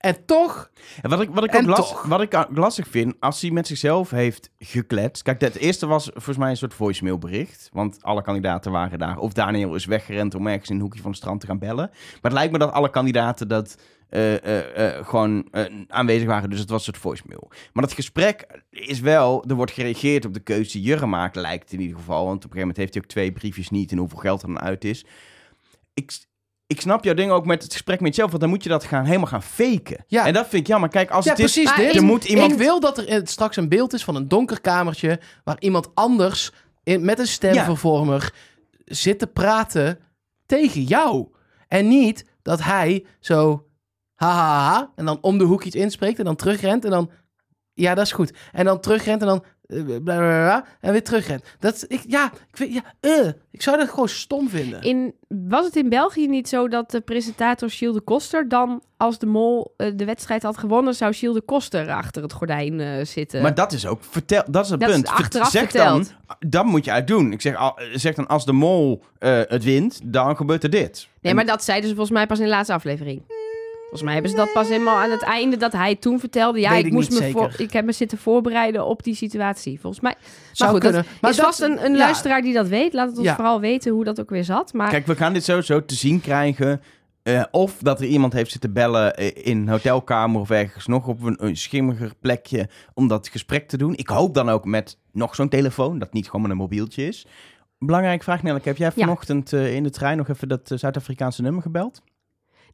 En 0.00 0.24
toch, 0.24 0.70
En 1.02 1.10
wat 1.10 1.20
ik, 1.20 1.30
wat, 1.30 1.44
ik 1.44 1.54
ook 1.54 2.02
wat 2.02 2.20
ik 2.20 2.46
lastig 2.50 2.88
vind, 2.88 3.14
als 3.18 3.40
hij 3.40 3.50
met 3.50 3.66
zichzelf 3.66 4.10
heeft 4.10 4.50
gekletst. 4.58 5.22
Kijk, 5.22 5.40
het 5.40 5.56
eerste 5.56 5.86
was 5.86 6.04
volgens 6.12 6.36
mij 6.36 6.50
een 6.50 6.56
soort 6.56 6.74
voicemailbericht. 6.74 7.68
Want 7.72 8.02
alle 8.02 8.22
kandidaten 8.22 8.72
waren 8.72 8.98
daar. 8.98 9.18
Of 9.18 9.32
Daniel 9.32 9.74
is 9.74 9.84
weggerend 9.84 10.34
om 10.34 10.46
ergens 10.46 10.68
in 10.68 10.74
een 10.74 10.80
hoekje 10.80 11.00
van 11.00 11.10
het 11.10 11.20
strand 11.20 11.40
te 11.40 11.46
gaan 11.46 11.58
bellen. 11.58 11.88
Maar 11.92 12.18
het 12.22 12.32
lijkt 12.32 12.52
me 12.52 12.58
dat 12.58 12.72
alle 12.72 12.90
kandidaten 12.90 13.48
dat 13.48 13.76
eh, 14.08 14.44
eh, 14.44 14.96
eh, 14.96 15.06
gewoon 15.06 15.48
aanwezig 15.88 16.26
waren. 16.26 16.50
Dus 16.50 16.58
het 16.58 16.70
was 16.70 16.78
een 16.78 16.92
soort 16.92 17.02
voicemail. 17.02 17.50
Maar 17.72 17.84
dat 17.84 17.92
gesprek 17.92 18.62
is 18.70 19.00
wel, 19.00 19.44
er 19.48 19.54
wordt 19.54 19.72
gereageerd 19.72 20.24
op 20.24 20.34
de 20.34 20.40
keuze 20.40 20.72
die 20.72 20.82
Jurre 20.82 21.06
maakt, 21.06 21.36
lijkt 21.36 21.72
in 21.72 21.80
ieder 21.80 21.96
geval. 21.96 22.24
Want 22.24 22.44
op 22.44 22.50
een 22.50 22.58
gegeven 22.58 22.60
moment 22.60 22.76
heeft 22.76 22.94
hij 22.94 23.02
ook 23.02 23.08
twee 23.08 23.32
briefjes 23.32 23.70
niet 23.70 23.92
en 23.92 23.98
hoeveel 23.98 24.18
geld 24.18 24.42
er 24.42 24.48
dan 24.48 24.60
uit 24.60 24.84
is. 24.84 25.04
Ik, 25.94 26.12
ik 26.70 26.80
snap 26.80 27.04
jouw 27.04 27.14
ding 27.14 27.30
ook 27.30 27.46
met 27.46 27.62
het 27.62 27.72
gesprek 27.72 28.00
met 28.00 28.08
jezelf, 28.08 28.30
want 28.30 28.42
dan 28.42 28.50
moet 28.50 28.62
je 28.62 28.68
dat 28.68 28.84
gaan, 28.84 29.04
helemaal 29.04 29.26
gaan 29.26 29.42
faken. 29.42 30.04
Ja. 30.06 30.26
En 30.26 30.32
dat 30.32 30.48
vind 30.48 30.62
ik 30.62 30.66
jammer. 30.66 30.88
Kijk, 30.88 31.10
als 31.10 31.24
ja 31.24 31.30
het 31.30 31.40
is, 31.40 31.52
precies 31.52 31.76
dit. 31.76 31.94
er 31.94 32.02
moet 32.02 32.24
iemand... 32.24 32.52
Ik 32.52 32.58
wil 32.58 32.80
dat 32.80 32.98
er 32.98 33.20
straks 33.24 33.56
een 33.56 33.68
beeld 33.68 33.92
is 33.92 34.04
van 34.04 34.14
een 34.14 34.28
donker 34.28 34.60
kamertje 34.60 35.20
waar 35.44 35.56
iemand 35.58 35.90
anders 35.94 36.52
in, 36.82 37.04
met 37.04 37.18
een 37.18 37.26
stemvervormer 37.26 38.34
zit 38.84 39.18
te 39.18 39.26
praten 39.26 39.98
tegen 40.46 40.82
jou. 40.82 41.28
En 41.68 41.88
niet 41.88 42.24
dat 42.42 42.62
hij 42.62 43.06
zo 43.20 43.66
ha, 44.14 44.30
ha, 44.30 44.46
ha, 44.46 44.70
ha 44.70 44.92
en 44.96 45.04
dan 45.04 45.18
om 45.20 45.38
de 45.38 45.44
hoek 45.44 45.64
iets 45.64 45.76
inspreekt 45.76 46.18
en 46.18 46.24
dan 46.24 46.36
terugrent 46.36 46.84
en 46.84 46.90
dan 46.90 47.10
ja, 47.74 47.94
dat 47.94 48.04
is 48.04 48.12
goed. 48.12 48.32
En 48.52 48.64
dan 48.64 48.80
terugrent 48.80 49.20
en 49.20 49.26
dan 49.26 49.44
eh, 49.70 49.82
bla, 49.84 49.98
bla, 49.98 50.00
bla, 50.16 50.44
bla, 50.44 50.64
en 50.80 50.92
weer 50.92 51.02
terugrent. 51.04 51.42
Dat 51.58 51.84
ik 51.88 52.02
ja, 52.08 52.24
ik 52.50 52.56
vind 52.56 52.74
ja, 52.74 52.82
eh, 53.00 53.28
ik 53.50 53.62
zou 53.62 53.76
dat 53.76 53.88
gewoon 53.88 54.08
stom 54.08 54.48
vinden. 54.48 54.82
In, 54.82 55.14
was 55.28 55.64
het 55.64 55.76
in 55.76 55.88
België 55.88 56.26
niet 56.28 56.48
zo 56.48 56.68
dat 56.68 56.90
de 56.90 57.00
presentator 57.00 57.70
Gilles 57.70 57.94
de 57.94 58.00
Koster 58.00 58.48
dan, 58.48 58.82
als 58.96 59.18
de 59.18 59.26
mol 59.26 59.74
eh, 59.76 59.92
de 59.96 60.04
wedstrijd 60.04 60.42
had 60.42 60.58
gewonnen, 60.58 60.94
zou 60.94 61.12
Gilles 61.14 61.34
de 61.36 61.42
Koster 61.42 61.90
achter 61.90 62.22
het 62.22 62.32
gordijn 62.32 62.80
eh, 62.80 63.04
zitten? 63.04 63.42
Maar 63.42 63.54
dat 63.54 63.72
is 63.72 63.86
ook, 63.86 64.00
vertel, 64.04 64.42
dat 64.50 64.64
is 64.64 64.70
het 64.70 64.80
Dat 64.80 64.88
is 64.88 64.94
punt. 64.94 65.08
Vert- 65.08 65.20
achteraf 65.20 65.50
zeg 65.50 65.62
verteld. 65.62 66.14
dan, 66.26 66.36
dat 66.50 66.64
moet 66.64 66.84
je 66.84 66.90
uitdoen. 66.92 67.32
Ik 67.32 67.40
zeg, 67.40 67.56
al- 67.56 67.78
zeg 67.92 68.14
dan, 68.14 68.26
als 68.26 68.44
de 68.44 68.52
mol 68.52 69.02
eh, 69.18 69.40
het 69.46 69.64
wint, 69.64 70.00
dan 70.04 70.36
gebeurt 70.36 70.62
er 70.62 70.70
dit. 70.70 71.08
nee, 71.20 71.30
En- 71.30 71.36
maar 71.36 71.46
dat 71.46 71.64
zeiden 71.64 71.88
ze 71.88 71.94
volgens 71.94 72.16
mij 72.16 72.26
pas 72.26 72.38
in 72.38 72.44
de 72.44 72.50
laatste 72.50 72.72
aflevering. 72.72 73.22
Volgens 73.90 74.02
mij 74.02 74.12
hebben 74.12 74.30
ze 74.30 74.36
dat 74.36 74.52
pas 74.52 74.68
helemaal 74.68 74.98
aan 74.98 75.10
het 75.10 75.22
einde 75.22 75.56
dat 75.56 75.72
hij 75.72 75.94
toen 75.96 76.20
vertelde. 76.20 76.60
Ja, 76.60 76.72
ik, 76.74 76.86
ik 76.86 76.92
moest 76.92 77.10
me 77.10 77.16
zeker. 77.16 77.32
voor, 77.32 77.52
ik 77.58 77.72
heb 77.72 77.84
me 77.84 77.92
zitten 77.92 78.18
voorbereiden 78.18 78.86
op 78.86 79.02
die 79.02 79.14
situatie. 79.14 79.80
Volgens 79.80 80.02
mij. 80.02 80.14
Zou 80.52 80.70
goed, 80.70 80.80
kunnen. 80.80 81.02
Dat 81.02 81.20
Maar 81.20 81.30
is 81.30 81.36
dat- 81.36 81.46
vast 81.46 81.60
een, 81.60 81.84
een 81.84 81.92
ja. 81.92 81.98
luisteraar 81.98 82.42
die 82.42 82.54
dat 82.54 82.68
weet. 82.68 82.92
Laat 82.92 83.08
het 83.08 83.16
ons 83.18 83.26
Ja. 83.26 83.34
vooral 83.34 83.60
weten 83.60 83.92
hoe 83.92 84.04
dat 84.04 84.20
ook 84.20 84.30
weer 84.30 84.44
zat. 84.44 84.72
Maar 84.72 84.90
Kijk, 84.90 85.06
we 85.06 85.16
gaan 85.16 85.32
dit 85.32 85.44
sowieso 85.44 85.84
te 85.84 85.94
zien 85.94 86.20
krijgen. 86.20 86.80
eh, 87.22 87.42
of 87.50 87.76
dat 87.80 88.00
er 88.00 88.06
iemand 88.06 88.32
heeft 88.32 88.50
zitten 88.50 88.72
bellen 88.72 89.16
eh, 89.16 89.46
in 89.46 89.56
een 89.58 89.68
hotelkamer 89.68 90.40
of 90.40 90.50
ergens 90.50 90.86
nog 90.86 91.06
op 91.06 91.22
een, 91.22 91.44
een 91.44 91.56
schimmiger 91.56 92.12
plekje 92.20 92.68
om 92.94 93.08
dat 93.08 93.28
gesprek 93.28 93.68
te 93.68 93.76
doen. 93.76 93.96
Ik 93.96 94.08
hoop 94.08 94.34
dan 94.34 94.48
ook 94.48 94.64
met 94.64 94.98
nog 95.12 95.34
zo'n 95.34 95.48
telefoon, 95.48 95.98
dat 95.98 96.12
niet 96.12 96.26
gewoon 96.26 96.42
met 96.42 96.50
een 96.50 96.56
mobieltje 96.56 97.06
is. 97.06 97.26
Belangrijke 97.78 98.24
vraag, 98.24 98.42
Nelleke. 98.42 98.68
Heb 98.68 98.76
jij 98.76 98.90
Ja. 98.94 99.02
vanochtend 99.04 99.52
eh, 99.52 99.74
in 99.74 99.82
de 99.82 99.90
trein 99.90 100.16
nog 100.16 100.28
even 100.28 100.48
dat 100.48 100.70
Zuid-Afrikaanse 100.74 101.42
nummer 101.42 101.62
gebeld? 101.62 102.02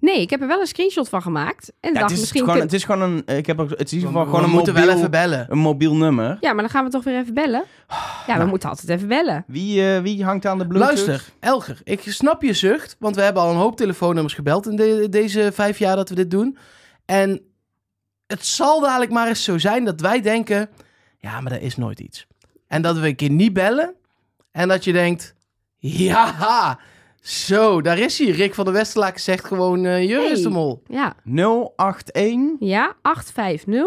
Nee, 0.00 0.20
ik 0.20 0.30
heb 0.30 0.40
er 0.40 0.46
wel 0.46 0.60
een 0.60 0.66
screenshot 0.66 1.08
van 1.08 1.22
gemaakt. 1.22 1.72
En 1.80 1.92
Ja, 1.92 1.98
dacht 1.98 2.02
het, 2.02 2.12
is 2.12 2.18
misschien. 2.20 2.40
gewoon, 2.40 2.54
kun- 2.56 2.64
het 2.64 2.72
is 2.74 2.84
gewoon 2.84 3.02
een. 3.26 3.36
Ik 3.36 3.46
heb 3.46 3.60
ook, 3.60 3.70
het 3.70 3.80
is 3.80 3.92
in 3.92 3.98
ieder 3.98 4.08
geval 4.08 4.24
we 4.24 4.30
gewoon 4.30 4.44
een 4.44 4.50
moeten 4.54 4.72
mobiel, 4.74 4.88
wel 4.88 4.96
even 4.98 5.10
bellen. 5.10 5.46
een 5.48 5.58
mobiel 5.58 5.94
nummer. 5.96 6.36
Ja, 6.40 6.52
maar 6.52 6.62
dan 6.62 6.70
gaan 6.70 6.84
we 6.84 6.90
toch 6.90 7.04
weer 7.04 7.18
even 7.18 7.34
bellen. 7.34 7.64
Ja, 7.88 8.32
we 8.32 8.32
Nou. 8.38 8.48
moeten 8.48 8.68
altijd 8.68 8.88
even 8.88 9.08
bellen. 9.08 9.44
Wie, 9.46 9.94
eh, 9.94 10.00
wie 10.02 10.24
hangt 10.24 10.46
aan 10.46 10.58
de 10.58 10.66
Bluetooth? 10.66 11.06
Luister, 11.06 11.24
Elger, 11.40 11.80
ik 11.84 12.00
snap 12.04 12.42
je 12.42 12.52
zucht, 12.52 12.96
want 12.98 13.16
we 13.16 13.22
hebben 13.22 13.42
al 13.42 13.50
een 13.50 13.56
hoop 13.56 13.76
telefoonnummers 13.76 14.34
gebeld 14.34 14.66
in 14.68 14.76
de- 14.76 15.06
deze 15.10 15.50
vijf 15.52 15.78
jaar 15.78 15.96
dat 15.96 16.08
we 16.08 16.14
dit 16.14 16.30
doen. 16.30 16.58
En 17.04 17.40
het 18.26 18.46
zal 18.46 18.80
dadelijk 18.80 19.10
maar 19.10 19.28
eens 19.28 19.44
zo 19.44 19.58
zijn 19.58 19.84
dat 19.84 20.00
wij 20.00 20.20
denken, 20.20 20.68
ja, 21.18 21.40
maar 21.40 21.52
er 21.52 21.62
is 21.62 21.76
nooit 21.76 22.00
iets. 22.00 22.26
En 22.68 22.82
dat 22.82 22.98
we 22.98 23.06
een 23.06 23.16
keer 23.16 23.30
niet 23.30 23.52
bellen 23.52 23.94
en 24.52 24.68
dat 24.68 24.84
je 24.84 24.92
denkt, 24.92 25.34
ja, 25.78 26.78
zo, 27.28 27.80
daar 27.82 27.98
is 27.98 28.18
hij. 28.18 28.28
Rick 28.30 28.54
van 28.54 28.64
der 28.64 28.74
Westerlaak 28.74 29.18
zegt 29.18 29.44
gewoon, 29.44 29.84
eh 29.84 30.08
Jurre 30.08 30.30
is 30.30 30.42
de 30.42 30.48
Hey. 30.48 30.52
mol. 30.58 30.82
Ja, 30.86 31.14
081. 31.24 32.56
ja 32.58 32.96
850 33.02 33.84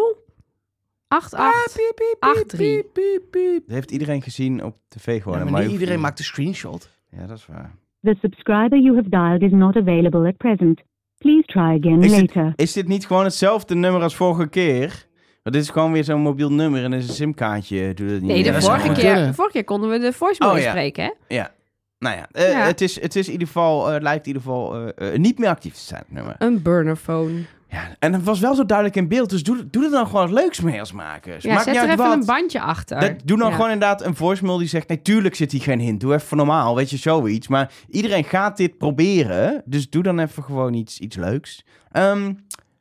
88 1.07 1.73
Piep, 1.75 1.95
piep, 1.95 2.19
piep, 2.19 2.47
83. 2.49 2.57
piep, 2.59 2.93
piep, 2.93 3.21
piep. 3.31 3.63
Dat 3.65 3.75
heeft 3.75 3.91
iedereen 3.91 4.21
gezien 4.21 4.63
op 4.63 4.75
tv 4.87 5.21
gewoon. 5.21 5.37
Ja, 5.37 5.43
maar 5.49 5.61
niet 5.63 5.71
iedereen 5.71 5.99
maakt 5.99 6.19
een 6.19 6.25
screenshot. 6.25 6.89
Ja, 7.11 7.25
dat 7.27 7.37
is 7.37 7.45
waar. 7.45 7.75
The 8.01 8.15
subscriber 8.21 8.79
you 8.79 8.95
have 8.95 9.09
dialed 9.09 9.41
is 9.41 9.51
not 9.51 9.75
available 9.75 10.27
at 10.27 10.37
present. 10.37 10.81
Please 11.17 11.43
try 11.45 11.61
again 11.77 12.01
Is 12.03 12.11
dit- 12.11 12.35
later. 12.35 12.53
Is 12.55 12.73
dit 12.73 12.87
niet 12.87 13.07
gewoon 13.07 13.23
hetzelfde 13.23 13.75
nummer 13.75 14.01
als 14.01 14.15
vorige 14.15 14.47
keer? 14.49 15.07
Want 15.43 15.55
dit 15.55 15.63
is 15.63 15.69
gewoon 15.69 15.91
weer 15.91 16.03
zo'n 16.03 16.21
mobiel 16.21 16.51
nummer 16.51 16.83
en 16.83 16.91
er 16.91 16.97
is 16.97 17.07
een 17.07 17.13
simkaartje. 17.13 17.93
Doe 17.93 18.07
dat 18.07 18.15
niet 18.21 18.31
Nee, 18.31 18.43
meer. 18.43 18.53
de 18.53 18.61
vorige, 18.61 18.91
keer, 18.93 19.15
de 19.15 19.33
vorige 19.33 19.53
keer 19.53 19.63
konden 19.63 19.89
we 19.89 19.99
de 19.99 20.13
voicemail 20.13 20.51
Oh, 20.53 20.59
ja. 20.59 20.63
inspreken, 20.65 21.03
hè? 21.03 21.35
Ja. 21.35 21.51
Nou 21.99 22.15
ja, 22.17 22.27
eh, 22.31 22.51
Ja. 22.51 22.59
Het, 22.65 22.81
is, 22.81 23.01
het 23.01 23.15
is 23.15 23.25
in 23.25 23.31
ieder 23.31 23.47
geval, 23.47 23.91
eh, 23.93 24.01
lijkt 24.01 24.27
in 24.27 24.33
ieder 24.33 24.41
geval 24.41 24.93
eh, 24.93 25.17
niet 25.17 25.39
meer 25.39 25.49
actief 25.49 25.73
te 25.73 25.79
zijn, 25.83 26.03
nummer. 26.07 26.35
Een 26.37 26.61
burnerphone. 26.61 27.41
Ja, 27.67 27.95
en 27.99 28.13
het 28.13 28.23
was 28.23 28.39
wel 28.39 28.55
zo 28.55 28.65
duidelijk 28.65 28.97
in 28.97 29.07
beeld, 29.07 29.29
dus 29.29 29.43
doe, 29.43 29.69
doe 29.69 29.83
er 29.83 29.91
dan 29.91 30.05
gewoon 30.07 30.31
wat 30.31 30.41
leuks 30.41 30.59
mee 30.61 30.79
als 30.79 30.91
makers. 30.91 31.43
Ja, 31.43 31.53
Maakt 31.53 31.63
zet 31.65 31.75
er 31.75 31.83
even 31.83 31.97
wat. 31.97 32.13
een 32.13 32.25
bandje 32.25 32.61
achter. 32.61 32.99
Dat, 32.99 33.13
doe 33.25 33.37
dan 33.37 33.47
Ja. 33.49 33.55
gewoon 33.55 33.71
inderdaad 33.71 34.05
een 34.05 34.15
voicemail 34.15 34.57
die 34.57 34.67
zegt... 34.67 34.87
Nee, 34.87 35.01
tuurlijk 35.01 35.35
zit 35.35 35.51
hier 35.51 35.61
geen 35.61 35.79
hint. 35.79 35.99
Doe 35.99 36.13
even 36.13 36.37
normaal, 36.37 36.75
weet 36.75 36.89
je, 36.89 36.97
zoiets. 36.97 37.47
Maar 37.47 37.71
iedereen 37.89 38.23
gaat 38.23 38.57
dit 38.57 38.77
proberen. 38.77 39.61
Dus 39.65 39.89
doe 39.89 40.03
dan 40.03 40.19
even 40.19 40.43
gewoon 40.43 40.73
iets, 40.73 40.99
iets 40.99 41.15
leuks. 41.15 41.65
Ehm, 41.91 42.33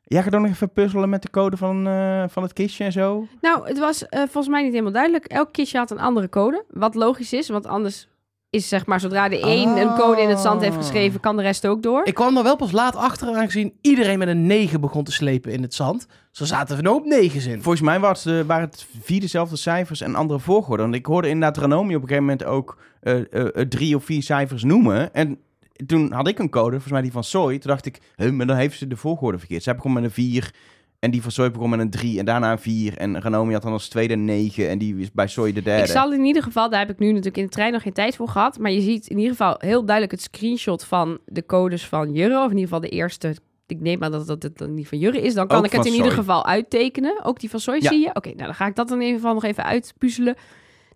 jij 0.03 0.23
gaat 0.23 0.35
ook 0.35 0.41
nog 0.41 0.51
even 0.51 0.71
puzzelen 0.71 1.09
met 1.09 1.21
de 1.21 1.29
code 1.29 1.57
van, 1.57 1.83
van 2.29 2.43
het 2.43 2.53
kistje 2.53 2.83
en 2.83 2.91
zo. 2.91 3.27
Nou, 3.41 3.67
het 3.67 3.79
was 3.79 4.05
volgens 4.09 4.47
mij 4.47 4.61
niet 4.63 4.71
helemaal 4.71 4.91
duidelijk. 4.93 5.25
Elk 5.25 5.53
kistje 5.53 5.77
had 5.77 5.91
een 5.91 5.99
andere 5.99 6.29
code. 6.29 6.63
Wat 6.69 6.95
logisch 6.95 7.33
is, 7.33 7.49
want 7.49 7.65
anders 7.67 8.07
is 8.49 8.67
zeg 8.67 8.85
maar... 8.85 8.99
zodra 8.99 9.29
de 9.29 9.39
één 9.39 9.77
een 9.77 9.95
code 9.95 10.21
in 10.21 10.29
het 10.29 10.39
zand 10.39 10.61
heeft 10.61 10.75
geschreven... 10.75 11.19
kan 11.19 11.35
de 11.35 11.41
rest 11.41 11.67
ook 11.67 11.83
door. 11.83 12.05
Ik 12.05 12.13
kwam 12.13 12.37
er 12.37 12.43
wel 12.43 12.55
pas 12.55 12.71
laat 12.71 12.95
achter, 12.95 13.35
aangezien 13.35 13.73
iedereen 13.81 14.19
met 14.19 14.27
een 14.27 14.47
9 14.47 14.81
begon 14.81 15.03
te 15.03 15.11
slepen 15.11 15.51
in 15.51 15.61
het 15.61 15.73
zand. 15.73 16.07
Zo 16.31 16.45
zaten 16.45 16.77
er 16.77 16.83
een 16.83 16.91
hoop 16.91 17.05
negens 17.05 17.45
in. 17.45 17.61
Volgens 17.61 17.83
mij 17.83 17.99
was, 17.99 18.25
eh, 18.25 18.41
waren 18.41 18.69
het 18.69 18.87
vier 19.01 19.19
dezelfde 19.19 19.55
cijfers 19.55 20.01
en 20.01 20.15
andere 20.15 20.39
volgorde. 20.39 20.83
Want 20.83 20.95
ik 20.95 21.05
hoorde 21.05 21.29
inderdaad 21.29 21.57
Ranomi 21.57 21.95
op 21.95 22.01
een 22.01 22.07
gegeven 22.07 22.23
moment 22.23 22.43
ook 22.43 22.77
eh, 22.99 23.33
eh, 23.33 23.67
drie 23.67 23.95
of 23.95 24.03
vier 24.03 24.23
cijfers 24.23 24.63
noemen. 24.63 25.13
En 25.13 25.39
toen 25.85 26.11
had 26.11 26.27
ik 26.27 26.39
een 26.39 26.49
code, 26.49 26.71
volgens 26.71 26.91
mij 26.91 27.01
die 27.01 27.11
van 27.11 27.23
Soy. 27.23 27.59
Toen 27.59 27.71
dacht 27.71 27.85
ik, 27.85 27.99
huh, 28.15 28.31
maar 28.31 28.47
dan 28.47 28.55
heeft 28.55 28.77
ze 28.77 28.87
de 28.87 28.97
volgorde 28.97 29.37
verkeerd. 29.37 29.63
Zij 29.63 29.75
begon 29.75 29.93
met 29.93 30.03
een 30.03 30.11
4 30.11 30.53
en 30.99 31.11
die 31.11 31.21
van 31.21 31.31
Soy 31.31 31.51
begon 31.51 31.69
met 31.69 31.79
een 31.79 31.89
3 31.89 32.19
en 32.19 32.25
daarna 32.25 32.51
een 32.51 32.59
4. 32.59 32.97
En 32.97 33.21
Ranomi 33.21 33.53
had 33.53 33.61
dan 33.61 33.71
als 33.71 33.87
tweede 33.87 34.13
een 34.13 34.25
9 34.25 34.69
en 34.69 34.77
die 34.77 34.95
is 34.97 35.11
bij 35.11 35.27
Soy 35.27 35.53
de 35.53 35.61
derde. 35.61 35.83
Ik 35.83 35.89
zal 35.89 36.13
in 36.13 36.23
ieder 36.23 36.43
geval, 36.43 36.69
daar 36.69 36.79
heb 36.79 36.89
ik 36.89 36.99
nu 36.99 37.07
natuurlijk 37.07 37.37
in 37.37 37.43
de 37.43 37.49
trein 37.49 37.71
nog 37.71 37.81
geen 37.81 37.93
tijd 37.93 38.15
voor 38.15 38.27
gehad. 38.27 38.59
Maar 38.59 38.71
je 38.71 38.81
ziet 38.81 39.07
in 39.07 39.17
ieder 39.17 39.31
geval 39.31 39.55
heel 39.57 39.85
duidelijk 39.85 40.11
het 40.11 40.21
screenshot 40.21 40.83
van 40.83 41.17
de 41.25 41.45
codes 41.45 41.87
van 41.87 42.13
Jurre. 42.13 42.37
Of 42.37 42.43
in 42.51 42.57
ieder 42.57 42.63
geval 42.63 42.79
de 42.79 42.89
eerste. 42.89 43.35
Ik 43.67 43.79
neem 43.79 44.03
aan 44.03 44.11
dat 44.11 44.27
dat 44.27 44.43
het 44.43 44.57
dan 44.57 44.73
niet 44.73 44.87
van 44.87 44.97
Jurre 44.97 45.21
is. 45.21 45.33
Dan 45.33 45.47
kan 45.47 45.57
Ook 45.57 45.65
ik 45.65 45.71
het 45.71 45.85
in 45.85 45.93
ieder 45.93 46.11
geval 46.11 46.45
uittekenen. 46.45 47.23
Ook 47.23 47.39
die 47.39 47.49
van 47.49 47.59
Soy 47.59 47.75
Ja. 47.75 47.89
zie 47.89 47.99
je. 47.99 48.09
Oké, 48.13 48.27
nou 48.29 48.43
dan 48.43 48.55
ga 48.55 48.65
ik 48.65 48.75
dat 48.75 48.87
dan 48.87 48.97
in 48.97 49.03
ieder 49.05 49.19
geval 49.19 49.33
nog 49.33 49.43
even 49.43 49.63
uitpuzzelen. 49.63 50.35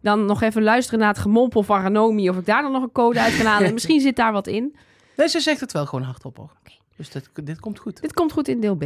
Dan 0.02 0.26
nog 0.26 0.42
even 0.42 0.64
luisteren 0.64 1.00
naar 1.00 1.10
het 1.10 1.18
gemompel 1.18 1.64
van 1.64 1.82
Ranomi. 1.82 2.30
Of 2.30 2.38
ik 2.38 2.46
daar 2.46 2.62
dan 2.62 2.72
nog 2.72 2.84
een 2.84 2.92
code 2.92 3.22
uit 3.22 3.38
kan 3.38 3.46
halen. 3.46 3.74
Misschien 3.78 4.00
zit 4.00 4.16
daar 4.16 4.32
wat 4.32 4.48
in. 4.48 4.76
Nee, 5.18 5.28
ze 5.28 5.40
zegt 5.40 5.60
het 5.60 5.72
wel 5.72 5.86
gewoon 5.86 6.06
hardop 6.06 6.38
hoor. 6.38 6.52
Dus 6.98 7.10
dit, 7.10 7.30
dit 7.44 7.60
komt 7.60 7.80
goed. 7.80 8.02
Dit 8.02 8.14
komt 8.14 8.32
goed 8.32 8.48
in 8.48 8.60
deel 8.60 8.76
B. 8.76 8.84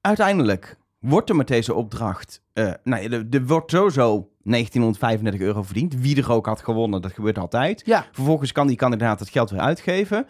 Uiteindelijk 0.00 0.76
wordt 0.98 1.28
er 1.28 1.36
met 1.36 1.48
deze 1.48 1.74
opdracht... 1.74 2.42
eh 2.52 2.72
nou, 2.84 3.02
ja, 3.02 3.10
er, 3.10 3.26
er 3.30 3.46
wordt 3.46 3.70
sowieso 3.70 4.30
1935 4.42 5.40
euro 5.40 5.62
verdiend. 5.62 5.94
Wie 5.94 6.16
er 6.22 6.32
ook 6.32 6.46
had 6.46 6.60
gewonnen, 6.60 7.02
dat 7.02 7.12
gebeurt 7.12 7.38
altijd. 7.38 7.82
Ja, 7.84 8.06
Vervolgens 8.12 8.52
kan 8.52 8.66
die 8.66 8.76
kandidaat 8.76 9.20
het 9.20 9.28
geld 9.28 9.50
weer 9.50 9.60
uitgeven. 9.60 10.26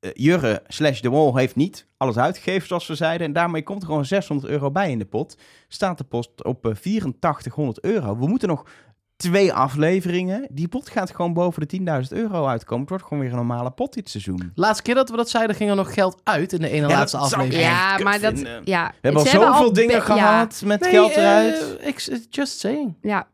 Eh, 0.00 0.10
Jurre 0.14 0.62
slash 0.66 1.00
de 1.00 1.08
Wol 1.08 1.36
heeft 1.36 1.56
niet 1.56 1.86
alles 1.96 2.16
uitgegeven, 2.16 2.68
zoals 2.68 2.86
we 2.86 2.94
zeiden. 2.94 3.26
En 3.26 3.32
daarmee 3.32 3.62
komt 3.62 3.80
er 3.82 3.88
gewoon 3.88 4.04
600 4.04 4.52
euro 4.52 4.70
bij 4.70 4.90
in 4.90 4.98
de 4.98 5.04
pot. 5.04 5.36
Staat 5.68 5.98
de 5.98 6.04
post 6.04 6.44
op 6.44 6.64
eh, 6.64 6.70
8400 6.70 7.80
euro. 7.80 8.18
We 8.18 8.26
moeten 8.26 8.48
nog 8.48 8.66
twee 9.16 9.52
afleveringen. 9.52 10.48
Die 10.52 10.68
pot 10.68 10.90
gaat 10.90 11.10
gewoon 11.14 11.32
boven 11.32 11.68
de 11.68 11.78
10.000 12.02 12.08
euro 12.08 12.46
uitkomen. 12.46 12.80
Het 12.80 12.88
wordt 12.88 13.04
gewoon 13.04 13.18
weer 13.22 13.30
een 13.32 13.36
normale 13.36 13.70
pot 13.70 13.92
dit 13.94 14.10
seizoen. 14.10 14.52
laatste 14.54 14.82
keer 14.82 14.94
dat 14.94 15.10
we 15.10 15.16
dat 15.16 15.30
zeiden, 15.30 15.56
ging 15.56 15.70
er 15.70 15.76
nog 15.76 15.94
geld 15.94 16.20
uit 16.24 16.52
in 16.52 16.60
de 16.60 16.68
ene 16.68 16.86
Ja, 16.88 16.92
laatste 16.96 17.18
dat 17.18 17.28
zou 17.28 17.42
ik 17.42 17.48
aflevering. 17.48 17.78
Ja, 17.78 17.98
maar 17.98 18.20
dat... 18.20 18.34
vinden. 18.34 18.60
Ja, 18.64 18.86
We 18.88 19.08
hebben 19.08 19.20
al 19.22 19.26
zoveel 19.28 19.72
be- 19.72 19.80
dingen 19.80 19.94
ja, 19.94 20.00
gehad 20.00 20.62
met 20.64 20.80
Nee, 20.80 20.90
geld 20.90 21.10
eh, 21.10 21.16
eruit. 21.16 21.76
ik, 21.80 22.26
just 22.30 22.58
saying. 22.58 22.94
Ja, 23.00 23.26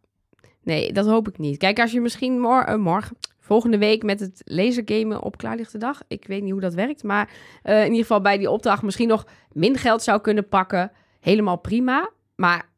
Nee, 0.62 0.92
dat 0.92 1.06
hoop 1.06 1.28
ik 1.28 1.38
niet. 1.38 1.56
Kijk, 1.58 1.80
als 1.80 1.92
je 1.92 2.00
misschien 2.00 2.40
mor- 2.40 2.64
eh, 2.64 2.76
morgen, 2.76 3.16
volgende 3.40 3.78
week 3.78 4.02
met 4.02 4.20
het 4.20 4.40
lasergamen 4.44 5.22
op 5.22 5.36
klaarlichte 5.36 5.78
dag. 5.78 6.00
Ik 6.08 6.26
weet 6.26 6.42
niet 6.42 6.52
hoe 6.52 6.60
dat 6.60 6.74
werkt. 6.74 7.02
Maar 7.02 7.30
eh, 7.62 7.78
in 7.78 7.84
ieder 7.84 8.00
geval 8.00 8.20
bij 8.20 8.38
die 8.38 8.50
opdracht 8.50 8.82
misschien 8.82 9.08
nog 9.08 9.26
minder 9.52 9.80
geld 9.80 10.02
zou 10.02 10.20
kunnen 10.20 10.48
pakken. 10.48 10.92
Helemaal 11.20 11.56
prima. 11.58 12.10
Maar 12.36 12.68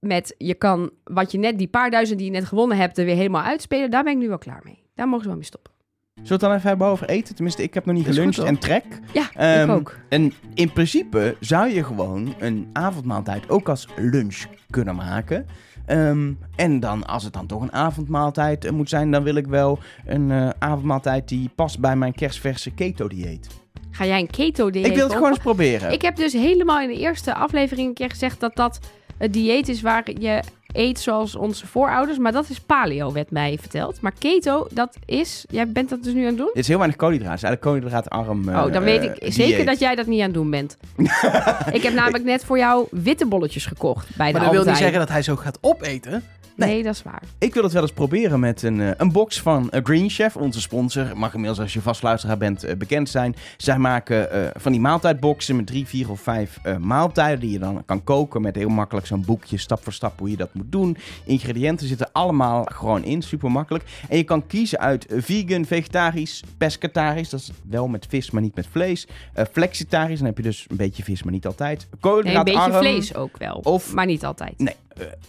met 0.00 0.34
je 0.38 0.54
kan 0.54 0.90
wat 1.04 1.32
je 1.32 1.38
net, 1.38 1.58
die 1.58 1.68
paar 1.68 1.90
duizend 1.90 2.18
die 2.18 2.26
je 2.26 2.32
net 2.38 2.44
gewonnen 2.44 2.76
hebt, 2.76 2.98
er 2.98 3.04
weer 3.04 3.16
helemaal 3.16 3.42
uitspelen. 3.42 3.90
Daar 3.90 4.02
ben 4.04 4.12
ik 4.12 4.18
nu 4.18 4.28
wel 4.28 4.38
klaar 4.38 4.60
mee. 4.64 4.82
Daar 4.94 5.06
mogen 5.06 5.22
ze 5.22 5.28
wel 5.28 5.36
mee 5.38 5.46
stoppen. 5.46 5.72
Zullen 6.14 6.28
we 6.28 6.32
het 6.32 6.40
dan 6.40 6.54
even 6.54 6.68
hebben 6.68 6.86
over 6.86 7.08
eten? 7.08 7.34
Tenminste, 7.34 7.62
ik 7.62 7.74
heb 7.74 7.84
nog 7.86 7.94
niet 7.94 8.04
geluncht 8.06 8.38
en 8.38 8.58
trek. 8.58 8.84
Ja, 9.12 9.30
Ehm, 9.34 9.70
ik 9.70 9.76
ook. 9.76 9.96
En 10.08 10.32
in 10.54 10.72
principe 10.72 11.36
zou 11.40 11.68
je 11.68 11.84
gewoon 11.84 12.34
een 12.38 12.68
avondmaaltijd 12.72 13.48
ook 13.50 13.68
als 13.68 13.88
lunch 13.96 14.44
kunnen 14.70 14.94
maken. 14.94 15.46
Ehm, 15.86 16.32
en 16.56 16.80
dan, 16.80 17.06
als 17.06 17.24
het 17.24 17.32
dan 17.32 17.46
toch 17.46 17.62
een 17.62 17.72
avondmaaltijd 17.72 18.64
eh, 18.64 18.72
moet 18.72 18.88
zijn, 18.88 19.10
dan 19.10 19.22
wil 19.22 19.34
ik 19.34 19.46
wel 19.46 19.78
een 20.06 20.30
eh, 20.30 20.48
avondmaaltijd 20.58 21.28
die 21.28 21.50
past 21.54 21.78
bij 21.80 21.96
mijn 21.96 22.14
kerstverse 22.14 22.70
keto-dieet. 22.70 23.48
Ga 23.90 24.06
jij 24.06 24.20
een 24.20 24.30
keto 24.30 24.70
dieet 24.70 24.86
Ik 24.86 24.94
wil 24.94 25.04
het 25.04 25.12
gewoon 25.12 25.28
eens 25.30 25.38
proberen. 25.38 25.92
Ik 25.92 26.02
heb 26.02 26.16
dus 26.16 26.32
helemaal 26.32 26.80
in 26.80 26.88
de 26.88 26.98
eerste 26.98 27.34
aflevering 27.34 27.88
een 27.88 27.94
keer 27.94 28.10
gezegd 28.10 28.40
dat 28.40 28.56
dat 28.56 28.78
het 29.20 29.32
dieet 29.32 29.68
is 29.68 29.80
waar 29.80 30.10
je 30.20 30.42
eet 30.72 31.00
zoals 31.00 31.36
onze 31.36 31.66
voorouders. 31.66 32.18
Maar 32.18 32.32
dat 32.32 32.48
is 32.48 32.60
paleo, 32.60 33.12
werd 33.12 33.30
mij 33.30 33.58
verteld. 33.60 34.00
Maar 34.00 34.12
keto, 34.18 34.66
dat 34.72 34.96
is... 35.04 35.44
Jij 35.48 35.68
bent 35.68 35.88
dat 35.88 36.02
dus 36.02 36.12
nu 36.12 36.20
aan 36.20 36.26
het 36.26 36.36
doen? 36.36 36.46
Het 36.46 36.56
is 36.56 36.68
heel 36.68 36.76
weinig 36.76 36.98
koolhydraten. 36.98 37.32
Het 37.32 37.42
is 37.42 37.48
eigenlijk 37.48 37.82
koolhydraatarm 37.82 38.48
eh, 38.48 38.64
oh, 38.64 38.72
dan 38.72 38.82
weet 38.82 39.02
ik 39.02 39.16
eh, 39.16 39.30
zeker 39.30 39.64
dat 39.64 39.78
jij 39.78 39.94
dat 39.94 40.06
niet 40.06 40.18
aan 40.18 40.24
het 40.24 40.34
doen 40.34 40.50
bent. 40.50 40.76
ik 41.78 41.82
heb 41.82 41.94
namelijk 41.94 42.24
net 42.24 42.44
voor 42.44 42.58
jou 42.58 42.86
witte 42.90 43.26
bolletjes 43.26 43.66
gekocht 43.66 44.16
bij 44.16 44.26
de 44.26 44.32
Maar 44.32 44.42
dat 44.42 44.52
wil 44.52 44.64
niet 44.64 44.76
zeggen 44.76 44.98
dat 44.98 45.08
hij 45.08 45.22
zo 45.22 45.36
gaat 45.36 45.58
opeten. 45.60 46.24
Nee, 46.66 46.82
dat 46.82 46.94
is 46.94 47.02
waar. 47.02 47.22
Ik 47.38 47.54
wil 47.54 47.62
het 47.62 47.72
wel 47.72 47.82
eens 47.82 47.92
proberen 47.92 48.40
met 48.40 48.62
een, 48.62 48.80
eh, 48.80 48.90
een 48.96 49.12
box 49.12 49.40
van 49.40 49.70
eh, 49.70 49.80
Green 49.84 50.10
Chef, 50.10 50.36
onze 50.36 50.60
sponsor. 50.60 51.16
Mag 51.16 51.32
inmiddels 51.32 51.60
als 51.60 51.72
je 51.72 51.80
vast 51.80 52.02
luisteraar 52.02 52.38
bent 52.38 52.64
eh, 52.64 52.76
bekend 52.76 53.08
zijn. 53.08 53.36
Zij 53.56 53.78
maken 53.78 54.28
van 54.56 54.72
die 54.72 54.80
maaltijdboxen 54.80 55.56
met 55.56 55.66
drie, 55.66 55.86
vier 55.86 56.10
of 56.10 56.20
vijf 56.20 56.58
maaltijden 56.78 57.40
die 57.40 57.50
je 57.50 57.58
dan 57.58 57.82
kan 57.86 58.04
koken 58.04 58.42
met 58.42 58.54
heel 58.56 58.68
makkelijk 58.68 59.06
zo'n 59.06 59.24
boekje 59.24 59.56
stap 59.58 59.82
voor 59.82 59.92
stap 59.92 60.18
hoe 60.18 60.30
je 60.30 60.36
dat 60.36 60.54
moet 60.54 60.72
doen. 60.72 60.96
Ingrediënten 61.24 61.86
zitten 61.86 62.08
allemaal 62.12 62.64
gewoon 62.64 63.04
in, 63.04 63.22
super 63.22 63.50
makkelijk. 63.50 63.84
En 64.08 64.16
je 64.16 64.22
kan 64.24 64.46
kiezen 64.46 64.78
uit 64.78 65.06
vegan, 65.10 65.64
vegetarisch, 65.64 66.42
pescatarisch, 66.58 67.28
dat 67.28 67.40
is 67.40 67.50
wel 67.68 67.88
met 67.88 68.06
vis 68.08 68.30
maar 68.30 68.42
niet 68.42 68.54
met 68.54 68.66
vlees. 68.70 69.06
Eh, 69.34 69.44
flexitarisch, 69.52 70.18
dan 70.18 70.26
heb 70.26 70.36
je 70.36 70.42
dus 70.42 70.66
een 70.68 70.76
beetje 70.76 71.02
vis 71.02 71.22
maar 71.22 71.32
niet 71.32 71.46
altijd. 71.46 71.78
Nee, 71.78 71.88
een 71.90 71.98
Koolhydraatarm. 72.00 72.44
beetje 72.70 72.78
vlees 72.78 73.14
ook 73.14 73.38
wel. 73.38 73.60
Of- 73.62 73.94
Maar 73.94 74.06
niet 74.06 74.24
altijd. 74.24 74.58
Nee, 74.58 74.74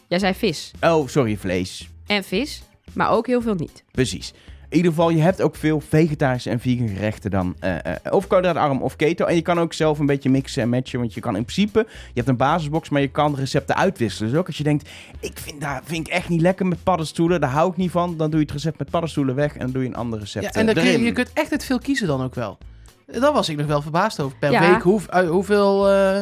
Jij 0.07 0.19
zei 0.19 0.33
vis 0.33 0.71
oh 0.81 1.07
sorry, 1.07 1.37
vlees. 1.37 1.89
en 2.07 2.23
vis, 2.23 2.61
maar 2.93 3.09
ook 3.11 3.27
heel 3.27 3.41
veel 3.41 3.55
niet. 3.55 3.83
Precies. 3.91 4.33
In 4.69 4.77
ieder 4.77 4.91
geval, 4.91 5.09
je 5.09 5.21
hebt 5.21 5.41
ook 5.41 5.55
veel 5.55 5.79
vegetarische 5.79 6.49
en 6.49 6.59
vegan 6.59 6.87
gerechten 6.87 7.31
dan. 7.31 7.55
eh 7.59 7.75
eh, 7.85 7.95
of 8.13 8.27
koolhydraatarm 8.27 8.81
of 8.81 8.95
keto. 8.95 9.25
En 9.25 9.35
je 9.35 9.41
kan 9.41 9.59
ook 9.59 9.73
zelf 9.73 9.99
een 9.99 10.05
beetje 10.05 10.29
mixen 10.29 10.61
en 10.61 10.69
matchen. 10.69 10.99
Want 10.99 11.13
je 11.13 11.19
kan 11.19 11.35
in 11.35 11.43
principe, 11.45 11.79
je 11.89 12.11
hebt 12.13 12.27
een 12.27 12.37
basisbox, 12.37 12.89
maar 12.89 13.01
je 13.01 13.07
kan 13.07 13.35
recepten 13.35 13.75
uitwisselen. 13.75 14.29
Dus 14.31 14.39
ook 14.39 14.47
als 14.47 14.57
je 14.57 14.63
denkt, 14.63 14.89
ik 15.19 15.37
vind, 15.39 15.61
dat 15.61 15.81
vind 15.83 16.07
ik 16.07 16.13
echt 16.13 16.29
niet 16.29 16.41
lekker 16.41 16.65
met 16.65 16.83
paddenstoelen. 16.83 17.41
Daar 17.41 17.49
hou 17.49 17.71
ik 17.71 17.77
niet 17.77 17.91
van. 17.91 18.17
Dan 18.17 18.29
doe 18.29 18.39
je 18.39 18.45
het 18.45 18.53
recept 18.55 18.77
met 18.79 18.89
paddenstoelen 18.89 19.35
weg 19.35 19.53
en 19.53 19.59
dan 19.59 19.71
doe 19.71 19.81
je 19.81 19.87
een 19.87 19.95
ander 19.95 20.19
recept 20.19 20.45
Ja, 20.45 20.51
en 20.51 20.65
dan 20.65 20.75
eh, 20.75 20.81
kun 20.83 20.91
je, 20.91 20.99
je 20.99 21.11
kunt 21.11 21.31
echt 21.33 21.51
uit 21.51 21.65
veel 21.65 21.79
kiezen 21.79 22.07
dan 22.07 22.23
ook 22.23 22.35
wel. 22.35 22.57
Daar 23.05 23.33
was 23.33 23.49
ik 23.49 23.57
nog 23.57 23.67
wel 23.67 23.81
verbaasd 23.81 24.19
over. 24.19 24.37
Per 24.37 24.51
Ja. 24.51 24.71
week 24.73 24.81
hoe, 24.81 25.01
hoeveel 25.27 25.89
eh, 25.89 26.21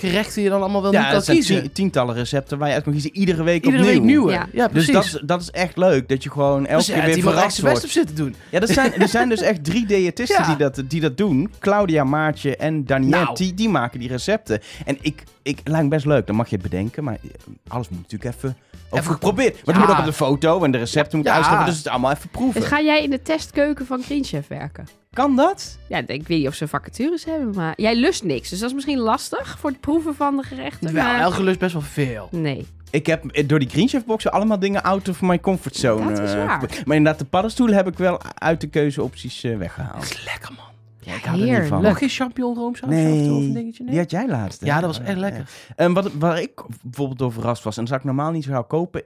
gerechten 0.00 0.42
je 0.42 0.48
dan 0.48 0.60
allemaal 0.60 0.82
wel 0.82 0.92
ja, 0.92 0.98
niet 0.98 1.06
kan 1.06 1.16
dat 1.16 1.24
zijn 1.24 1.36
kiezen. 1.36 1.60
tien- 1.62 1.72
tientallen 1.72 2.14
recepten 2.14 2.58
waar 2.58 2.68
je 2.68 2.74
uit 2.74 2.82
kan 2.82 2.92
kiezen. 2.92 3.10
Iedere 3.16 3.42
week 3.42 3.64
Iedere 3.64 3.82
opnieuw. 3.82 3.98
week 3.98 4.06
nieuwe. 4.08 4.32
Ja. 4.32 4.46
Ja, 4.52 4.64
Dus 4.68 4.72
precies. 4.72 4.92
dat, 4.92 5.04
is- 5.04 5.20
dat 5.26 5.40
is 5.40 5.50
echt 5.50 5.76
leuk. 5.76 6.08
Dat 6.08 6.22
je 6.22 6.30
gewoon 6.30 6.66
elke 6.66 6.76
Dus 6.76 6.86
ja, 6.86 6.94
keer 7.04 7.14
weer 7.14 7.22
verrast 7.22 7.56
zijn 7.56 7.72
best 7.72 7.80
wordt. 7.80 7.84
op 7.84 7.90
zitten 7.90 8.14
doen. 8.16 8.34
Ja, 8.50 8.60
er 8.60 8.68
zijn, 8.68 8.94
er 9.02 9.08
zijn 9.08 9.28
dus 9.28 9.40
echt 9.40 9.64
drie 9.64 9.86
diëtisten 9.86 10.38
Ja. 10.42 10.46
die, 10.46 10.56
dat, 10.56 10.82
die 10.86 11.00
dat 11.00 11.16
doen. 11.16 11.52
Claudia, 11.58 12.04
Maartje 12.04 12.56
en 12.56 12.84
Danielle, 12.84 13.24
Nou. 13.24 13.36
die, 13.36 13.54
die 13.54 13.68
maken 13.68 14.00
die 14.00 14.08
recepten. 14.08 14.60
En 14.84 14.98
ik, 15.00 15.22
ik 15.42 15.60
lijkt 15.64 15.84
me 15.84 15.90
best 15.90 16.06
leuk, 16.06 16.26
dan 16.26 16.36
mag 16.36 16.48
je 16.48 16.54
het 16.56 16.64
bedenken. 16.64 17.04
Maar 17.04 17.14
eh, 17.22 17.30
alles 17.68 17.88
moet 17.88 18.00
natuurlijk 18.00 18.34
even, 18.36 18.56
Even 18.92 19.12
geprobeerd. 19.12 19.54
Want 19.54 19.66
Ja. 19.66 19.72
je 19.72 19.78
moet 19.78 19.88
ook 19.90 19.98
op 19.98 20.04
de 20.04 20.12
foto 20.12 20.64
en 20.64 20.70
de 20.70 20.78
recepten 20.78 21.14
moeten 21.14 21.32
Ja. 21.32 21.38
uitschrijven. 21.38 21.66
Dus 21.68 21.76
het 21.76 21.86
is 21.86 21.92
allemaal 21.92 22.10
even 22.12 22.28
proeven. 22.30 22.60
Dus 22.60 22.70
ga 22.70 22.80
jij 22.80 23.02
in 23.02 23.10
de 23.10 23.22
testkeuken 23.22 23.86
van 23.86 24.02
Green 24.02 24.24
Chef 24.24 24.46
werken? 24.48 24.86
Kan 25.12 25.36
dat? 25.36 25.78
Ja, 25.88 25.98
ik 25.98 26.06
weet 26.06 26.28
niet 26.28 26.46
of 26.46 26.54
ze 26.54 26.68
vacatures 26.68 27.24
hebben, 27.24 27.54
maar 27.54 27.72
jij 27.76 27.96
lust 27.96 28.24
niks. 28.24 28.48
Dus 28.50 28.58
dat 28.58 28.68
is 28.68 28.74
misschien 28.74 28.98
lastig 28.98 29.58
voor 29.58 29.70
het 29.70 29.80
proeven 29.80 30.14
van 30.14 30.36
de 30.36 30.42
gerechten. 30.42 30.92
Wel, 30.92 31.02
maar... 31.04 31.20
elke 31.20 31.42
lust 31.42 31.58
best 31.58 31.72
wel 31.72 31.82
veel. 31.82 32.28
Nee. 32.30 32.66
Ik 32.90 33.06
heb 33.06 33.24
eh, 33.26 33.48
door 33.48 33.58
die 33.58 33.68
Green 33.68 33.88
Chef 33.88 34.04
boxen 34.04 34.32
allemaal 34.32 34.58
dingen 34.58 34.82
out 34.82 35.08
of 35.08 35.20
my 35.20 35.40
comfort 35.40 35.76
zone. 35.76 36.08
Dat 36.08 36.18
is 36.18 36.32
eh, 36.32 36.44
waar. 36.44 36.58
Maar 36.58 36.96
inderdaad, 36.96 37.18
de 37.18 37.24
paddenstoelen 37.24 37.76
heb 37.76 37.86
ik 37.86 37.98
wel 37.98 38.20
uit 38.34 38.60
de 38.60 38.66
keuzeopties 38.68 39.44
eh, 39.44 39.56
weggehaald. 39.56 39.94
Dat 40.00 40.10
is 40.10 40.24
lekker, 40.24 40.52
man. 40.56 40.64
Ja, 41.00 41.14
ik 41.14 41.24
hou 41.24 41.40
er 41.48 41.60
niet 41.60 41.68
van. 41.68 41.82
Nog 41.82 41.98
geen 41.98 42.08
champignon 42.08 42.54
roomsaus? 42.54 42.90
Nee, 42.90 43.30
Of 43.30 43.36
een 43.42 43.52
dingetje? 43.52 43.82
Nee. 43.82 43.90
die 43.92 44.00
had 44.00 44.10
jij 44.10 44.28
laatst. 44.28 44.60
hè? 44.60 44.66
Ja, 44.66 44.80
dat 44.80 44.96
was 44.96 45.06
echt 45.06 45.18
lekker. 45.18 45.48
En 45.76 45.92
wat, 45.92 46.12
waar 46.12 46.40
ik 46.40 46.62
bijvoorbeeld 46.82 47.18
door 47.18 47.32
verrast 47.32 47.62
was, 47.62 47.74
en 47.76 47.80
dat 47.80 47.88
zou 47.88 48.00
ik 48.00 48.06
normaal 48.06 48.30
niet 48.32 48.44
zo 48.44 48.50
gauw 48.50 48.62
kopen, 48.62 49.02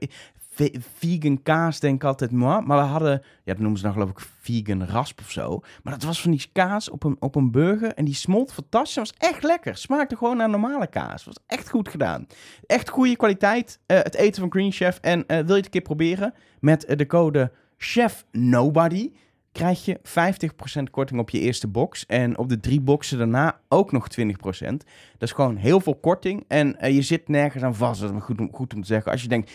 vegan 0.95 1.41
kaas 1.43 1.79
denk 1.79 1.95
ik 1.95 2.03
altijd, 2.03 2.31
moi. 2.31 2.61
maar 2.65 2.77
we 2.77 2.83
hadden, 2.83 3.21
ja, 3.43 3.53
dat 3.53 3.57
noemen 3.57 3.77
ze 3.77 3.83
dan 3.83 3.93
geloof 3.93 4.09
ik 4.09 4.19
vegan 4.39 4.85
rasp 4.85 5.19
of 5.19 5.31
zo, 5.31 5.59
maar 5.83 5.93
dat 5.93 6.03
was 6.03 6.21
van 6.21 6.31
die 6.31 6.49
kaas 6.51 6.89
op 6.89 7.03
een, 7.03 7.15
op 7.19 7.35
een 7.35 7.51
burger 7.51 7.93
en 7.93 8.05
die 8.05 8.13
smolt 8.13 8.53
fantastisch, 8.53 8.95
was 8.95 9.13
echt 9.17 9.43
lekker, 9.43 9.77
smaakte 9.77 10.15
gewoon 10.15 10.37
naar 10.37 10.49
normale 10.49 10.87
kaas, 10.87 11.25
was 11.25 11.39
echt 11.47 11.69
goed 11.69 11.89
gedaan. 11.89 12.27
Echt 12.65 12.89
goede 12.89 13.15
kwaliteit, 13.15 13.79
eh, 13.85 13.97
het 13.97 14.15
eten 14.15 14.41
van 14.41 14.51
Green 14.51 14.71
Chef 14.71 14.99
en 15.01 15.25
eh, 15.27 15.37
wil 15.37 15.47
je 15.47 15.53
het 15.53 15.65
een 15.65 15.71
keer 15.71 15.81
proberen, 15.81 16.33
met 16.59 16.85
eh, 16.85 16.97
de 16.97 17.05
code 17.05 17.51
Chef 17.77 18.25
Nobody 18.31 19.11
krijg 19.55 19.85
je 19.85 19.99
50% 20.79 20.89
korting 20.91 21.19
op 21.19 21.29
je 21.29 21.39
eerste 21.39 21.67
box. 21.67 22.05
En 22.05 22.37
op 22.37 22.49
de 22.49 22.59
drie 22.59 22.81
boxen 22.81 23.17
daarna 23.17 23.59
ook 23.69 23.91
nog 23.91 24.07
20%. 24.19 24.83
Dat 25.17 25.29
is 25.29 25.31
gewoon 25.31 25.55
heel 25.55 25.79
veel 25.79 25.95
korting. 25.95 26.43
En 26.47 26.93
je 26.93 27.01
zit 27.01 27.27
nergens 27.27 27.63
aan 27.63 27.75
vast. 27.75 28.01
Dat 28.01 28.13
is 28.13 28.23
goed, 28.23 28.41
goed 28.51 28.73
om 28.73 28.81
te 28.81 28.87
zeggen. 28.87 29.11
Als 29.11 29.21
je 29.21 29.27
denkt, 29.27 29.51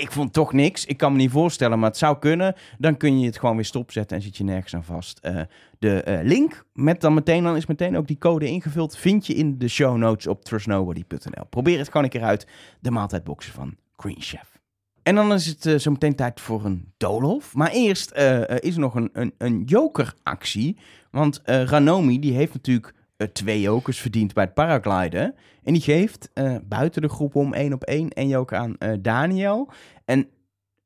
ik 0.00 0.12
vond 0.12 0.32
toch 0.32 0.52
niks. 0.52 0.84
Ik 0.84 0.96
kan 0.96 1.12
me 1.12 1.18
niet 1.18 1.30
voorstellen, 1.30 1.78
maar 1.78 1.88
het 1.88 1.98
zou 1.98 2.18
kunnen. 2.18 2.54
Dan 2.78 2.96
kun 2.96 3.20
je 3.20 3.26
het 3.26 3.38
gewoon 3.38 3.54
weer 3.54 3.64
stopzetten 3.64 4.16
en 4.16 4.22
zit 4.22 4.36
je 4.36 4.44
nergens 4.44 4.74
aan 4.74 4.84
vast. 4.84 5.18
Eh, 5.18 5.40
de 5.78 6.02
eh, 6.02 6.24
link 6.24 6.64
met 6.72 7.00
dan 7.00 7.14
meteen, 7.14 7.44
dan 7.44 7.56
is 7.56 7.66
meteen 7.66 7.96
ook 7.96 8.06
die 8.06 8.18
code 8.18 8.46
ingevuld. 8.46 8.96
Vind 8.96 9.26
je 9.26 9.34
in 9.34 9.58
de 9.58 9.68
show 9.68 9.96
notes 9.96 10.26
op 10.26 10.44
trustnobody.nl. 10.44 11.44
Probeer 11.50 11.78
het 11.78 11.86
gewoon 11.86 12.02
een 12.02 12.08
keer 12.08 12.22
uit. 12.22 12.46
De 12.80 12.90
maaltijdboxen 12.90 13.52
van 13.52 13.76
Green 13.96 14.20
Chef. 14.20 14.60
En 15.02 15.14
dan 15.14 15.32
is 15.32 15.46
het 15.46 15.66
eh, 15.66 15.78
zo 15.78 15.90
meteen 15.90 16.14
tijd 16.14 16.40
voor 16.40 16.64
een 16.64 16.92
doolhof. 16.96 17.54
Maar 17.54 17.70
eerst 17.70 18.12
is 18.58 18.74
er 18.74 18.80
nog 18.80 18.94
een, 18.94 19.10
een, 19.12 19.34
een 19.38 19.62
jokeractie. 19.64 20.76
Want 21.10 21.40
Ranomi 21.44 22.18
die 22.18 22.32
heeft 22.32 22.52
natuurlijk 22.52 22.94
twee 23.32 23.60
jokers 23.60 23.98
verdiend 24.00 24.34
bij 24.34 24.44
het 24.44 24.54
paragliden. 24.54 25.34
En 25.64 25.72
die 25.72 25.82
geeft 25.82 26.30
eh, 26.34 26.56
buiten 26.64 27.02
de 27.02 27.08
groep 27.08 27.34
om 27.36 27.54
één 27.54 27.72
op 27.72 27.82
één 27.82 28.08
een 28.14 28.28
joker 28.28 28.58
aan 28.58 28.76
eh, 28.78 28.92
Daniel. 29.00 29.68
En 30.04 30.28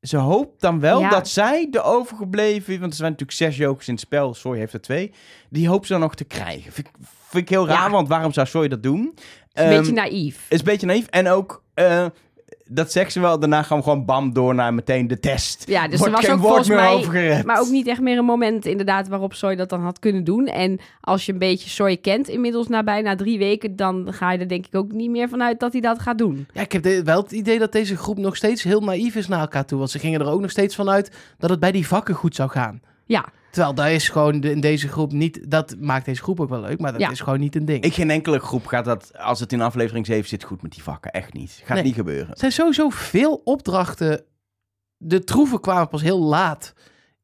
ze 0.00 0.16
hoopt 0.16 0.60
dan 0.60 0.80
wel 0.80 1.00
Ja. 1.00 1.08
dat 1.08 1.28
zij 1.28 1.68
de 1.70 1.82
overgebleven... 1.82 2.80
Want 2.80 2.90
er 2.92 2.96
zijn 2.98 3.10
natuurlijk 3.10 3.38
zes 3.38 3.56
jokers 3.56 3.86
in 3.88 3.92
het 3.94 4.02
spel. 4.02 4.34
Soy 4.34 4.58
heeft 4.58 4.72
er 4.72 4.80
twee. 4.80 5.12
Die 5.50 5.68
hoopt 5.68 5.86
ze 5.86 5.92
dan 5.92 6.00
nog 6.02 6.14
te 6.14 6.24
krijgen. 6.24 6.72
Vind, 6.72 6.86
ik- 6.88 6.94
vind 7.28 7.42
ik 7.42 7.48
heel 7.48 7.66
raar, 7.66 7.84
Ja. 7.86 7.90
want 7.90 8.08
waarom 8.08 8.32
zou 8.32 8.46
Soy 8.46 8.68
dat 8.68 8.82
doen? 8.82 9.12
Het 9.14 9.24
is 9.54 9.62
een 9.62 9.68
Ehm, 9.68 9.76
beetje 9.78 9.92
naïef. 9.92 10.46
is 10.48 10.58
een 10.58 10.64
beetje 10.64 10.86
naïef. 10.86 11.06
En 11.06 11.28
ook, 11.28 11.62
eh, 11.74 12.06
dat 12.68 12.92
zegt 12.92 13.12
ze 13.12 13.20
wel. 13.20 13.38
Daarna 13.38 13.62
gaan 13.62 13.76
we 13.78 13.82
gewoon 13.82 14.04
bam 14.04 14.32
door 14.32 14.54
naar 14.54 14.74
meteen 14.74 15.08
de 15.08 15.20
test. 15.20 15.64
Ja, 15.68 15.88
dus 15.88 15.98
Wordt 15.98 16.14
er 16.14 16.20
was 16.20 16.26
geen 16.26 16.34
ook 16.34 16.40
woord 16.40 16.66
volgens 16.66 17.12
meer 17.12 17.34
mij... 17.34 17.42
Maar 17.44 17.60
ook 17.60 17.68
niet 17.68 17.86
echt 17.86 18.00
meer 18.00 18.18
een 18.18 18.24
moment 18.24 18.66
inderdaad 18.66 19.08
waarop 19.08 19.34
Soy 19.34 19.56
dat 19.56 19.68
dan 19.68 19.82
had 19.82 19.98
kunnen 19.98 20.24
doen. 20.24 20.46
En 20.46 20.78
als 21.00 21.26
je 21.26 21.32
een 21.32 21.38
beetje 21.38 21.70
Soy 21.70 21.96
kent 21.96 22.28
inmiddels 22.28 22.68
na 22.68 22.82
bijna 22.82 23.16
drie 23.16 23.38
weken... 23.38 23.76
dan 23.76 24.06
ga 24.10 24.32
je 24.32 24.38
er 24.38 24.48
denk 24.48 24.66
ik 24.66 24.74
ook 24.74 24.92
niet 24.92 25.10
meer 25.10 25.28
vanuit 25.28 25.60
dat 25.60 25.72
hij 25.72 25.80
dat 25.80 25.98
gaat 26.00 26.18
doen. 26.18 26.46
Ja, 26.52 26.60
ik 26.60 26.72
heb 26.72 26.82
de- 26.82 27.02
wel 27.02 27.22
het 27.22 27.32
idee 27.32 27.58
dat 27.58 27.72
deze 27.72 27.96
groep 27.96 28.18
nog 28.18 28.36
steeds 28.36 28.62
heel 28.62 28.80
naïef 28.80 29.14
is 29.14 29.28
naar 29.28 29.40
elkaar 29.40 29.64
toe. 29.64 29.78
Want 29.78 29.90
ze 29.90 29.98
gingen 29.98 30.20
er 30.20 30.30
ook 30.30 30.40
nog 30.40 30.50
steeds 30.50 30.74
van 30.74 30.90
uit 30.90 31.10
dat 31.38 31.50
het 31.50 31.60
bij 31.60 31.72
die 31.72 31.86
vakken 31.86 32.14
goed 32.14 32.34
zou 32.34 32.50
gaan. 32.50 32.80
Ja, 33.04 33.24
Terwijl 33.56 33.74
daar 33.74 33.92
is 33.92 34.08
gewoon 34.08 34.40
de- 34.40 34.50
in 34.50 34.60
deze 34.60 34.88
groep 34.88 35.12
niet... 35.12 35.50
Dat 35.50 35.76
maakt 35.78 36.04
deze 36.04 36.22
groep 36.22 36.40
ook 36.40 36.48
wel 36.48 36.60
leuk, 36.60 36.78
maar 36.80 36.92
dat 36.92 37.00
Ja. 37.00 37.10
is 37.10 37.20
gewoon 37.20 37.40
niet 37.40 37.56
een 37.56 37.64
ding. 37.64 37.84
Ik 37.84 37.94
geen 37.94 38.10
enkele 38.10 38.38
groep 38.38 38.66
gaat 38.66 38.84
dat, 38.84 39.18
als 39.18 39.40
het 39.40 39.52
in 39.52 39.60
aflevering 39.60 40.06
7 40.06 40.28
zit, 40.28 40.44
goed 40.44 40.62
met 40.62 40.72
die 40.72 40.82
vakken. 40.82 41.12
Echt 41.12 41.32
niet. 41.32 41.60
Gaat 41.64 41.74
Nee. 41.76 41.84
niet 41.84 41.94
gebeuren. 41.94 42.30
Er 42.30 42.38
zijn 42.38 42.52
sowieso 42.52 42.88
veel 42.90 43.40
opdrachten. 43.44 44.24
De 44.96 45.24
troeven 45.24 45.60
kwamen 45.60 45.88
pas 45.88 46.02
heel 46.02 46.20
laat 46.20 46.72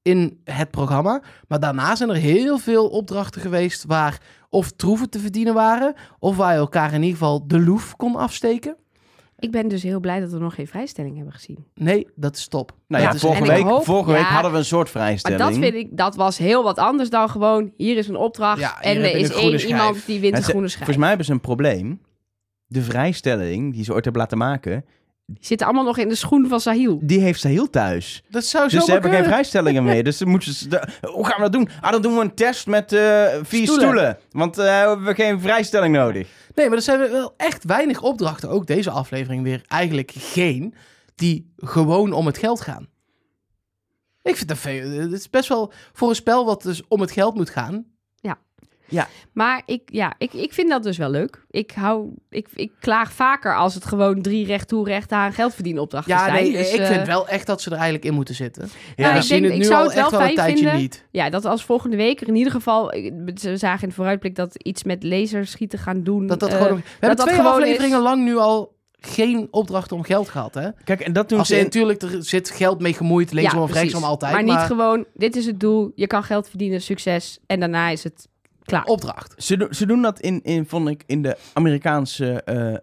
in 0.03 0.41
het 0.45 0.71
programma. 0.71 1.23
Maar 1.49 1.61
daarna 1.61 1.97
zijn 1.97 2.09
er 2.11 2.17
heel 2.17 2.59
veel 2.59 2.89
opdrachten 2.89 3.41
geweest 3.41 3.85
waar 3.85 4.21
of 4.49 4.71
troeven 4.71 5.11
te 5.11 5.19
verdienen 5.19 5.55
waren. 5.55 5.95
Of 6.19 6.37
waar 6.37 6.53
je 6.53 6.59
elkaar 6.59 6.93
in 6.93 7.03
ieder 7.03 7.19
geval 7.19 7.47
de 7.47 7.61
loef 7.61 7.97
kon 7.97 8.17
afsteken. 8.17 8.77
Ik 9.43 9.51
ben 9.51 9.69
dus 9.69 9.83
heel 9.83 10.01
blij 10.01 10.21
dat 10.21 10.31
we 10.31 10.39
nog 10.39 10.55
geen 10.55 10.67
vrijstelling 10.67 11.17
hebben 11.17 11.33
gezien. 11.35 11.67
Nee, 11.75 12.07
dat 12.15 12.37
is 12.37 12.47
top. 12.49 12.73
Nou 12.89 13.03
ja, 13.03 13.11
Ja, 13.13 13.19
vorige, 13.19 13.47
week, 13.47 13.63
hoop- 13.63 13.85
vorige 13.85 14.11
ja. 14.11 14.17
week 14.17 14.27
hadden 14.27 14.53
we 14.53 14.59
een 14.59 14.65
soort 14.65 14.93
Maar 14.95 15.03
vrijstelling. 15.03 15.41
dat 15.41 15.53
vind 15.55 15.75
ik, 15.75 15.97
dat 15.97 16.15
was 16.17 16.39
heel 16.39 16.63
wat 16.63 16.79
anders 16.79 17.11
dan 17.11 17.29
gewoon... 17.31 17.73
hier 17.77 17.97
is 17.97 18.09
een 18.09 18.17
opdracht 18.17 18.77
en 18.81 18.97
er 18.97 19.17
is 19.17 19.31
één 19.35 19.59
schijf. 19.59 19.65
iemand 19.65 20.07
die 20.07 20.21
wint 20.21 20.33
Ja, 20.33 20.39
een 20.39 20.45
ze- 20.45 20.51
groene 20.51 20.67
schijf. 20.69 20.79
Volgens 20.79 20.99
mij 20.99 21.09
hebben 21.09 21.27
ze 21.27 21.33
een 21.33 21.41
probleem. 21.41 22.01
De 22.67 22.83
vrijstelling 22.83 23.73
die 23.75 23.85
ze 23.85 23.93
ooit 23.93 24.05
hebben 24.05 24.23
laten 24.23 24.39
maken, 24.39 24.85
Die 25.27 25.37
zitten 25.47 25.67
allemaal 25.67 25.85
nog 25.85 25.99
in 25.99 26.09
de 26.09 26.15
schoen 26.15 26.49
van 26.49 26.61
Sahil. 26.61 26.99
Die 27.03 27.21
heeft 27.21 27.41
Sahil 27.41 27.71
thuis. 27.71 28.23
Dat 28.31 28.45
zou 28.45 28.69
zo 28.69 28.77
Dus 28.77 28.85
ze 28.85 28.93
hebben 28.93 29.11
geen 29.11 29.25
vrijstellingen 29.25 29.85
meer. 29.85 30.05
Dus 30.05 30.19
dan 30.19 30.29
moeten 30.29 30.53
ze... 30.53 30.69
de- 30.69 30.89
hoe 31.11 31.27
gaan 31.27 31.37
we 31.37 31.43
dat 31.43 31.53
doen? 31.53 31.69
Ah, 31.81 31.93
dan 31.93 32.03
doen 32.03 32.15
we 32.15 32.21
een 32.21 32.35
test 32.35 32.67
met 32.67 32.93
eh, 32.93 33.01
vier 33.43 33.63
Stoelen. 33.67 33.69
stoelen. 33.87 34.19
Want 34.31 34.59
eh, 34.59 34.79
hebben 34.79 35.07
we 35.07 35.15
geen 35.15 35.41
vrijstelling 35.41 35.95
nodig. 35.95 36.29
Nee, 36.55 36.67
maar 36.69 36.77
er 36.77 36.83
zijn 36.83 36.99
wel 36.99 37.35
echt 37.37 37.65
weinig 37.65 38.03
opdrachten, 38.03 38.49
ook 38.51 38.67
deze 38.67 38.91
aflevering 38.91 39.43
weer 39.43 39.63
eigenlijk 39.69 40.13
geen, 40.17 40.75
die 41.15 41.53
gewoon 41.57 42.13
om 42.13 42.27
het 42.27 42.39
geld 42.39 42.61
gaan. 42.61 42.89
Ik 44.23 44.37
vind 44.37 44.49
dat 44.49 44.59
veel. 44.59 44.91
Het 44.91 45.13
is 45.13 45.31
best 45.31 45.49
wel 45.49 45.73
voor 45.93 46.09
een 46.09 46.15
spel 46.15 46.45
wat 46.45 46.63
dus 46.63 46.83
om 46.89 47.01
het 47.01 47.11
geld 47.11 47.35
moet 47.35 47.51
gaan. 47.51 47.85
Maar 49.33 49.63
ik, 49.67 49.83
ja, 49.85 50.15
ik, 50.19 50.33
ik 50.33 50.53
vind 50.53 50.69
dat 50.69 50.83
dus 50.83 50.97
wel 50.97 51.11
leuk. 51.11 51.45
Ik, 51.51 51.71
hou, 51.71 52.11
ik, 52.31 52.49
ik 52.55 52.73
klaag 52.81 53.13
vaker 53.13 53.57
als 53.57 53.75
het 53.75 53.85
gewoon 53.85 54.23
drie 54.23 54.47
recht 54.47 54.69
toe 54.69 54.85
recht 54.89 55.13
aan 55.13 55.33
geld 55.33 55.55
verdienen 55.55 55.83
opdrachten 55.83 56.13
Ja, 56.13 56.25
zijn. 56.25 56.43
nee, 56.43 56.53
Dus, 56.53 56.73
ik 56.73 56.81
eh, 56.81 56.87
vind 56.87 57.07
wel 57.07 57.29
echt 57.29 57.47
dat 57.47 57.61
ze 57.63 57.69
er 57.71 57.75
eigenlijk 57.75 58.05
in 58.05 58.15
moeten 58.15 58.35
zitten. 58.35 58.69
Ja, 58.97 59.13
we 59.13 59.19
ik 59.19 59.23
zien 59.25 59.43
denk- 59.43 59.45
het 59.45 59.53
ik 59.53 59.59
nu 59.59 59.65
zou 59.65 59.79
al 59.79 59.85
het 59.85 59.95
wel 59.95 60.03
echt 60.03 60.11
wel 60.11 60.21
een 60.29 60.35
tijdje 60.35 60.57
vinden. 60.57 60.77
niet. 60.81 61.07
Ja, 61.11 61.31
dat 61.31 61.45
als 61.45 61.65
volgende 61.65 61.97
week 61.97 62.21
er 62.21 62.29
in 62.29 62.37
ieder 62.37 62.53
geval... 62.53 62.87
We 63.25 63.57
zagen 63.57 63.83
in 63.83 63.89
de 63.89 63.95
vooruitblik 63.95 64.35
dat 64.35 64.55
iets 64.63 64.83
met 64.85 65.03
laserschieten 65.05 65.79
gaan 65.79 66.03
doen. 66.03 66.27
Dat 66.27 66.41
dat 66.41 66.49
eh, 66.49 66.57
gewoon, 66.57 66.77
we 66.77 66.83
hebben 66.91 67.17
dat 67.17 67.27
twee 67.27 67.39
gewoon 67.39 67.53
afleveringen 67.53 67.99
is. 67.99 68.03
lang 68.05 68.25
nu 68.25 68.37
al 68.37 68.81
geen 69.05 69.49
opdrachten 69.51 69.97
om 69.97 70.03
geld 70.03 70.29
gehad, 70.29 70.55
hè? 70.55 70.69
Kijk, 70.85 71.01
en 71.01 71.13
dat 71.13 71.29
doen 71.29 71.39
Als 71.39 71.49
ze 71.49 71.57
in, 71.57 71.63
natuurlijk, 71.63 72.03
er 72.03 72.17
zit 72.25 72.51
geld 72.51 72.81
mee 72.81 72.93
gemoeid, 72.95 73.33
linksom 73.33 73.59
ja, 73.59 73.65
of 73.65 73.73
rechtsom 73.73 74.05
altijd. 74.05 74.33
Maar 74.33 74.45
Maar, 74.45 74.57
niet 74.59 74.67
gewoon, 74.67 75.05
dit 75.15 75.37
is 75.37 75.47
het 75.47 75.61
doel, 75.61 75.93
je 75.95 76.07
kan 76.07 76.23
geld 76.23 76.49
verdienen, 76.49 76.83
succes. 76.83 77.39
En 77.47 77.61
daarna 77.61 77.89
is 77.89 78.05
het 78.05 78.29
klaar. 78.65 78.85
opdracht. 78.85 79.35
Ze, 79.37 79.57
doen- 79.57 79.75
ze 79.75 79.87
doen 79.87 80.03
dat 80.03 80.21
in, 80.21 80.41
in, 80.43 80.67
vond 80.67 80.89
ik, 80.89 81.03
in 81.07 81.23
de 81.23 81.37
Amerikaanse 81.53 82.43
eh, 82.43 82.73
eh, 82.75 82.79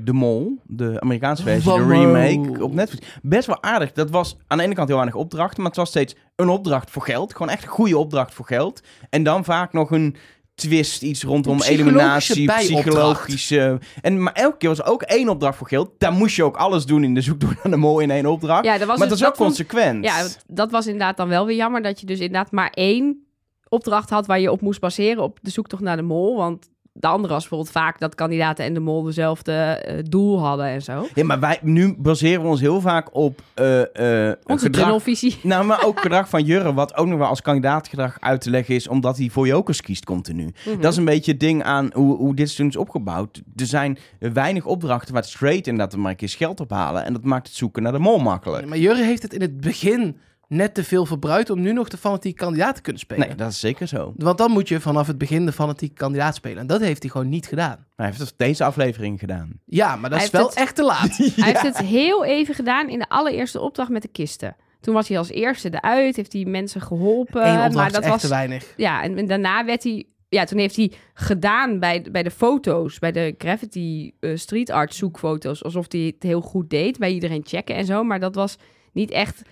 De 0.00 0.12
Mol. 0.12 0.58
De 0.66 1.00
Amerikaanse 1.00 1.42
versie, 1.42 1.72
de 1.72 1.86
remake 1.86 2.62
op 2.64 2.74
Netflix. 2.74 3.06
Best 3.22 3.46
wel 3.46 3.62
aardig. 3.62 3.92
Dat 3.92 4.10
was 4.10 4.36
aan 4.46 4.58
de 4.58 4.64
ene 4.64 4.74
kant 4.74 4.88
heel 4.88 4.96
weinig 4.96 5.18
opdrachten, 5.18 5.56
maar 5.58 5.70
het 5.70 5.76
was 5.76 5.88
steeds 5.88 6.14
een 6.36 6.48
opdracht 6.48 6.90
voor 6.90 7.02
geld. 7.02 7.32
Gewoon 7.32 7.52
echt 7.52 7.62
een 7.62 7.68
goede 7.68 7.98
opdracht 7.98 8.34
voor 8.34 8.46
geld. 8.46 8.80
En 9.10 9.22
dan 9.22 9.44
vaak 9.44 9.72
nog 9.72 9.90
een 9.90 10.16
twist, 10.54 11.02
iets 11.02 11.22
rondom 11.22 11.56
psychologische 11.56 12.32
eliminatie, 12.32 12.74
psychologische... 12.74 13.80
En, 14.00 14.22
maar 14.22 14.32
elke 14.32 14.56
keer 14.56 14.68
was 14.68 14.78
er 14.78 14.86
ook 14.86 15.02
één 15.02 15.28
opdracht 15.28 15.58
voor 15.58 15.68
geld. 15.68 15.90
Daar 15.98 16.12
moest 16.12 16.36
je 16.36 16.44
ook 16.44 16.56
alles 16.56 16.86
doen 16.86 17.04
in 17.04 17.14
de 17.14 17.20
zoektocht 17.20 17.54
naar 17.62 17.72
de 17.72 17.78
mol 17.78 18.00
in 18.00 18.10
één 18.10 18.26
opdracht. 18.26 18.64
Ja, 18.64 18.78
dat 18.78 18.86
was 18.88 18.98
maar 18.98 19.08
dus- 19.08 19.18
dat 19.18 19.28
is 19.28 19.40
ook 19.40 19.46
consequent. 19.46 20.04
Ja, 20.04 20.26
dat 20.46 20.70
was 20.70 20.86
inderdaad 20.86 21.16
dan 21.16 21.28
wel 21.28 21.46
weer 21.46 21.56
jammer 21.56 21.82
dat 21.82 22.00
je 22.00 22.06
dus 22.06 22.18
inderdaad 22.18 22.50
maar 22.50 22.70
één 22.70 23.26
opdracht 23.72 24.10
had 24.10 24.26
waar 24.26 24.40
je 24.40 24.52
op 24.52 24.60
moest 24.60 24.80
baseren 24.80 25.22
op 25.22 25.38
de 25.42 25.50
zoektocht 25.50 25.82
naar 25.82 25.96
de 25.96 26.02
mol. 26.02 26.36
Want 26.36 26.70
de 26.92 27.06
andere 27.06 27.32
was 27.32 27.42
bijvoorbeeld 27.42 27.70
vaak 27.70 27.98
dat 27.98 28.14
kandidaten 28.14 28.64
en 28.64 28.74
de 28.74 28.80
mol 28.80 29.02
dezelfde 29.02 29.52
eh, 29.52 29.98
doel 30.08 30.40
hadden 30.40 30.66
en 30.66 30.82
zo. 30.82 31.06
Ja, 31.14 31.24
maar 31.24 31.40
wij, 31.40 31.58
nu 31.62 31.94
baseren 31.98 32.42
we 32.42 32.48
ons 32.48 32.60
heel 32.60 32.80
vaak 32.80 33.14
op 33.14 33.40
eh, 33.54 33.80
eh, 34.28 34.36
Onze 34.44 34.64
gedrag 34.64 34.84
tunnelvisie. 34.84 35.38
Nou, 35.42 35.64
maar 35.64 35.84
ook 35.84 36.00
gedrag 36.06 36.28
van 36.28 36.44
Jurre, 36.44 36.74
wat 36.74 36.96
ook 36.96 37.06
nog 37.06 37.18
wel 37.18 37.28
als 37.28 37.42
kandidaatgedrag 37.42 38.16
uit 38.20 38.40
te 38.40 38.50
leggen 38.50 38.74
is, 38.74 38.88
omdat 38.88 39.16
hij 39.16 39.28
voor 39.28 39.46
jokers 39.46 39.80
kiest 39.80 40.04
continu. 40.04 40.52
Mhm. 40.64 40.80
Dat 40.80 40.92
is 40.92 40.98
een 40.98 41.04
beetje 41.04 41.30
het 41.30 41.40
ding 41.40 41.62
aan 41.62 41.90
hoe, 41.94 42.16
hoe 42.16 42.34
dit 42.34 42.46
seizoen 42.46 42.68
is 42.68 42.76
opgebouwd. 42.76 43.42
Er 43.56 43.66
zijn 43.66 43.98
weinig 44.18 44.66
opdrachten 44.66 45.12
waar 45.12 45.22
het 45.22 45.30
straight 45.30 45.66
inderdaad 45.66 45.96
maar 45.96 46.10
een 46.10 46.16
keer 46.16 46.28
geld 46.28 46.60
ophalen. 46.60 47.04
En 47.04 47.12
dat 47.12 47.24
maakt 47.24 47.46
het 47.46 47.56
zoeken 47.56 47.82
naar 47.82 47.92
de 47.92 47.98
mol 47.98 48.18
makkelijk. 48.18 48.66
Maar 48.66 48.78
Jurre 48.78 49.04
heeft 49.04 49.22
het 49.22 49.34
in 49.34 49.40
het 49.40 49.60
begin 49.60 50.16
net 50.52 50.74
te 50.74 50.84
veel 50.84 51.06
verbruikt 51.06 51.50
om 51.50 51.60
nu 51.60 51.72
nog 51.72 51.88
de 51.88 51.96
fanatieke 51.96 52.42
kandidaat 52.42 52.74
te 52.74 52.80
kunnen 52.82 53.00
spelen. 53.00 53.26
Nee, 53.26 53.36
dat 53.36 53.50
is 53.50 53.60
zeker 53.60 53.86
zo. 53.86 54.12
Want 54.16 54.38
dan 54.38 54.50
moet 54.50 54.68
je 54.68 54.80
vanaf 54.80 55.06
het 55.06 55.18
begin 55.18 55.46
de 55.46 55.52
fanatieke 55.52 55.94
kandidaat 55.94 56.34
spelen. 56.34 56.58
En 56.58 56.66
dat 56.66 56.80
heeft 56.80 57.02
hij 57.02 57.10
gewoon 57.10 57.28
niet 57.28 57.46
gedaan. 57.46 57.86
Hij 57.96 58.06
heeft 58.06 58.18
het 58.18 58.34
deze 58.36 58.64
aflevering 58.64 59.18
gedaan. 59.18 59.50
Ja, 59.64 59.96
maar 59.96 60.10
dat 60.10 60.18
Hij 60.18 60.26
is 60.26 60.32
wel 60.32 60.46
het- 60.46 60.54
echt 60.56 60.74
te 60.74 60.82
laat. 60.84 61.16
Hij 61.16 61.30
heeft 61.50 61.62
het 61.62 61.78
heel 61.78 62.24
even 62.24 62.54
gedaan 62.54 62.88
in 62.88 62.98
de 62.98 63.08
allereerste 63.08 63.60
opdracht 63.60 63.90
met 63.90 64.02
de 64.02 64.08
kisten. 64.08 64.56
Toen 64.80 64.94
was 64.94 65.08
hij 65.08 65.18
als 65.18 65.30
eerste 65.30 65.68
eruit, 65.74 66.16
heeft 66.16 66.32
hij 66.32 66.44
mensen 66.44 66.80
geholpen. 66.80 67.40
Maar 67.42 67.66
is 67.86 67.92
dat 67.92 68.02
echt 68.02 68.08
was 68.08 68.20
te 68.20 68.28
weinig. 68.28 68.72
Ja, 68.76 69.02
en, 69.02 69.18
en 69.18 69.26
daarna 69.26 69.64
werd 69.64 69.82
hij... 69.82 70.04
Ja, 70.28 70.44
toen 70.44 70.58
heeft 70.58 70.76
hij 70.76 70.92
gedaan 71.14 71.78
bij, 71.78 72.06
bij 72.12 72.22
de 72.22 72.30
foto's, 72.30 72.98
bij 72.98 73.12
de 73.12 73.34
graffiti 73.38 74.12
eh, 74.20 74.36
street 74.36 74.70
art 74.70 74.94
zoekfoto's, 74.94 75.64
alsof 75.64 75.86
hij 75.88 76.00
het 76.00 76.22
heel 76.22 76.40
goed 76.40 76.70
deed, 76.70 76.98
bij 76.98 77.12
iedereen 77.12 77.42
checken 77.46 77.74
en 77.74 77.84
zo. 77.84 78.04
Maar 78.04 78.20
dat 78.20 78.34
was 78.34 78.56
niet 78.92 79.10
echt 79.10 79.42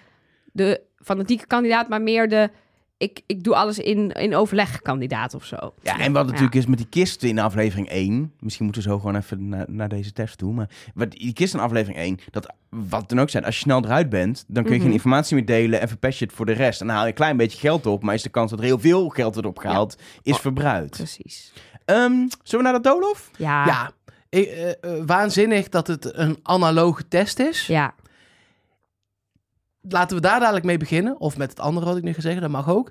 de 0.53 0.81
fanatieke 1.03 1.47
kandidaat, 1.47 1.89
maar 1.89 2.03
meer 2.03 2.29
de 2.29 2.51
ik, 2.97 3.21
ik 3.27 3.43
doe 3.43 3.55
alles 3.55 3.79
in, 3.79 4.11
in 4.13 4.35
overleg 4.35 4.81
kandidaat 4.83 5.35
of 5.35 5.45
zo. 5.45 5.75
Ja, 5.83 5.99
en 5.99 6.13
wat 6.13 6.27
natuurlijk 6.27 6.55
is 6.55 6.67
met 6.67 6.79
die 6.79 6.87
kisten 6.89 7.29
in 7.29 7.39
aflevering 7.39 7.89
1. 7.89 8.33
Misschien 8.41 8.65
moeten 8.65 8.83
we 8.83 8.89
zo 8.89 8.99
gewoon 8.99 9.17
even 9.17 9.49
naar, 9.49 9.65
naar 9.69 9.89
deze 9.89 10.13
test 10.13 10.39
toe. 10.39 10.53
Maar 10.53 10.69
wat, 10.95 11.11
die 11.11 11.33
kisten 11.33 11.59
in 11.59 11.65
aflevering 11.65 11.99
1. 11.99 12.19
Dat, 12.31 12.55
wat 12.69 13.09
dan 13.09 13.21
ook 13.21 13.31
zijn, 13.31 13.45
als 13.45 13.55
je 13.55 13.61
snel 13.61 13.85
eruit 13.85 14.09
bent. 14.09 14.45
dan 14.49 14.63
kun 14.63 14.73
je 14.73 14.79
Mhm. 14.79 14.87
geen 14.87 14.95
informatie 14.97 15.35
meer 15.37 15.45
delen. 15.47 15.81
en 15.81 15.89
verpest 15.89 16.19
je 16.19 16.25
het 16.25 16.35
voor 16.35 16.47
de 16.47 16.53
rest. 16.53 16.81
En 16.81 16.87
dan 16.87 16.95
haal 16.97 17.05
je 17.05 17.11
een 17.11 17.17
klein 17.17 17.37
beetje 17.37 17.59
geld 17.59 17.87
op. 17.87 18.03
maar 18.03 18.15
is 18.15 18.23
de 18.23 18.29
kans 18.29 18.51
dat 18.51 18.59
er 18.59 18.65
heel 18.65 18.79
veel 18.79 19.09
geld 19.09 19.33
wordt 19.35 19.49
opgehaald. 19.49 19.97
is 20.23 20.33
Oh. 20.35 20.41
verbruikt. 20.41 20.97
Precies. 20.97 21.53
Ehm, 21.85 22.13
zullen 22.43 22.65
we 22.65 22.71
naar 22.71 22.83
de 22.83 22.89
doolhof? 22.89 23.31
Ja. 23.37 23.67
Ja. 23.67 23.67
Ja, 23.67 23.91
ik, 24.29 24.47
eh, 24.47 24.69
eh, 24.71 24.75
waanzinnig 25.07 25.69
dat 25.69 25.87
het 25.87 26.17
een 26.17 26.39
analoge 26.43 27.09
test 27.09 27.39
is. 27.39 27.67
Laten 29.89 30.17
we 30.17 30.23
daar 30.23 30.41
dadelijk 30.41 30.65
mee 30.65 30.77
beginnen. 30.77 31.21
Of 31.21 31.37
met 31.37 31.51
het 31.51 31.61
andere 31.61 31.87
wat 31.87 31.97
ik 31.97 32.03
nu 32.03 32.13
ga 32.13 32.21
zeggen, 32.21 32.41
dat 32.43 32.51
mag 32.51 32.69
ook. 32.71 32.89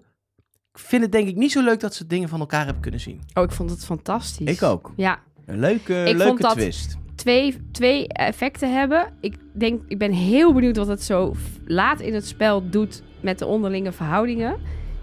Ik 0.74 0.80
vind 0.80 1.02
het 1.04 1.12
denk 1.12 1.28
ik 1.28 1.36
niet 1.36 1.52
zo 1.52 1.62
leuk 1.64 1.80
dat 1.80 1.94
ze 1.94 2.08
dingen 2.08 2.30
van 2.30 2.40
elkaar 2.40 2.64
hebben 2.64 2.82
kunnen 2.82 3.00
zien. 3.00 3.22
Oh, 3.34 3.44
ik 3.44 3.52
vond 3.52 3.70
het 3.70 3.86
fantastisch. 3.86 4.48
Ik 4.52 4.64
ook. 4.64 4.94
Ja, 4.96 5.20
Een 5.46 5.60
leuke, 5.60 5.94
Ik 6.04 6.16
leuke 6.18 6.24
vond 6.28 6.42
dat- 6.42 6.52
twist. 6.52 6.98
twee, 7.16 7.56
twee 7.72 8.08
effecten 8.08 8.74
hebben. 8.74 9.14
Ik 9.22 9.36
denk, 9.54 9.82
ik 9.88 9.98
ben 9.98 10.12
heel 10.12 10.54
benieuwd 10.54 10.78
wat 10.78 10.88
het 10.88 11.04
zo 11.04 11.36
laat 11.66 12.00
in 12.00 12.14
het 12.14 12.28
spel 12.28 12.70
doet 12.70 13.04
met 13.22 13.40
de 13.40 13.46
onderlinge 13.46 13.92
verhoudingen. 13.92 14.58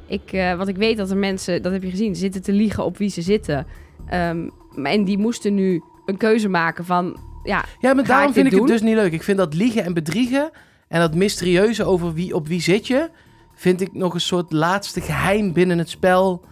Ik, 0.07 0.33
eh, 0.33 0.57
want 0.57 0.69
ik 0.69 0.77
weet 0.77 0.97
dat 0.97 1.11
er 1.11 1.17
mensen, 1.17 1.63
dat 1.63 1.73
heb 1.73 1.83
je 1.83 1.91
gezien, 1.91 2.17
zitten 2.17 2.43
te 2.43 2.53
liegen 2.53 2.85
op 2.85 2.97
wie 2.99 3.09
ze 3.09 3.23
zitten. 3.23 3.67
Ehm, 4.09 4.49
en 4.83 5.05
die 5.05 5.19
moesten 5.19 5.55
nu 5.55 5.83
een 6.05 6.17
keuze 6.17 6.49
maken 6.49 6.85
van, 6.85 7.19
ja, 7.45 7.65
Ja, 7.81 7.95
maar 7.95 8.05
daarom 8.05 8.33
vind 8.33 8.47
ik 8.47 8.53
het 8.59 8.67
dus 8.67 8.83
niet 8.83 8.95
leuk. 8.95 9.13
Ik 9.13 9.23
vind 9.23 9.39
dat 9.39 9.55
liegen 9.55 9.85
en 9.85 9.95
bedriegen 9.95 10.51
en 10.89 11.01
dat 11.01 11.15
mysterieuze 11.15 11.85
over 11.85 12.13
wie 12.13 12.35
op 12.35 12.47
wie 12.47 12.61
zit 12.61 12.87
je, 12.87 13.11
vind 13.55 13.81
ik 13.81 13.93
nog 13.93 14.15
een 14.15 14.21
soort 14.21 14.53
laatste 14.53 15.01
geheim 15.01 15.53
binnen 15.53 15.79
het 15.79 15.89
spel 15.89 16.45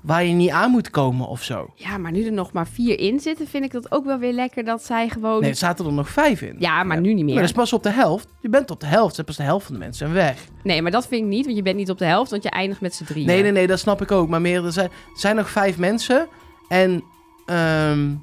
waar 0.00 0.24
je 0.24 0.32
niet 0.32 0.50
aan 0.50 0.70
moet 0.70 0.90
komen 0.90 1.26
of 1.26 1.42
zo. 1.42 1.70
ja, 1.74 1.98
maar 1.98 2.12
nu 2.12 2.24
er 2.24 2.32
nog 2.32 2.52
maar 2.52 2.66
vier 2.66 2.98
in 2.98 3.20
zitten, 3.20 3.46
vind 3.46 3.64
ik 3.64 3.72
dat 3.72 3.92
ook 3.92 4.04
wel 4.04 4.18
weer 4.18 4.32
lekker 4.32 4.64
dat 4.64 4.84
zij 4.84 5.08
gewoon... 5.08 5.40
Nee, 5.40 5.50
er 5.50 5.56
zaten 5.56 5.86
er 5.86 5.92
nog 5.92 6.08
vijf 6.08 6.42
in. 6.42 6.56
ja, 6.58 6.82
maar 6.82 7.00
nu 7.00 7.14
niet 7.14 7.24
meer. 7.24 7.34
Maar 7.34 7.42
dat 7.42 7.50
is 7.50 7.56
pas 7.56 7.72
op 7.72 7.82
de 7.82 7.90
helft. 7.90 8.28
Je 8.40 8.48
bent 8.48 8.70
op 8.70 8.80
de 8.80 8.86
helft. 8.86 9.16
Dan 9.16 9.24
pas 9.24 9.36
de 9.36 9.42
helft 9.42 9.66
van 9.66 9.74
de 9.74 9.80
mensen 9.80 10.06
zijn 10.06 10.12
weg. 10.12 10.44
Nee, 10.62 10.82
maar 10.82 10.90
dat 10.90 11.06
vind 11.06 11.22
ik 11.22 11.28
niet, 11.28 11.44
want 11.44 11.56
je 11.56 11.62
bent 11.62 11.76
niet 11.76 11.90
op 11.90 11.98
de 11.98 12.04
helft, 12.04 12.30
want 12.30 12.42
je 12.42 12.50
eindigt 12.50 12.80
met 12.80 12.94
z'n 12.94 13.04
drieën. 13.04 13.26
Nee, 13.26 13.42
nee, 13.42 13.52
nee, 13.52 13.66
dat 13.66 13.78
snap 13.78 14.02
ik 14.02 14.10
ook. 14.10 14.28
Maar 14.28 14.40
meer, 14.40 14.64
er 14.64 14.72
zijn, 14.72 14.88
er 14.88 15.18
zijn 15.20 15.36
nog 15.36 15.50
vijf 15.50 15.78
mensen. 15.78 16.28
En 16.68 17.02
ehm, 17.46 18.14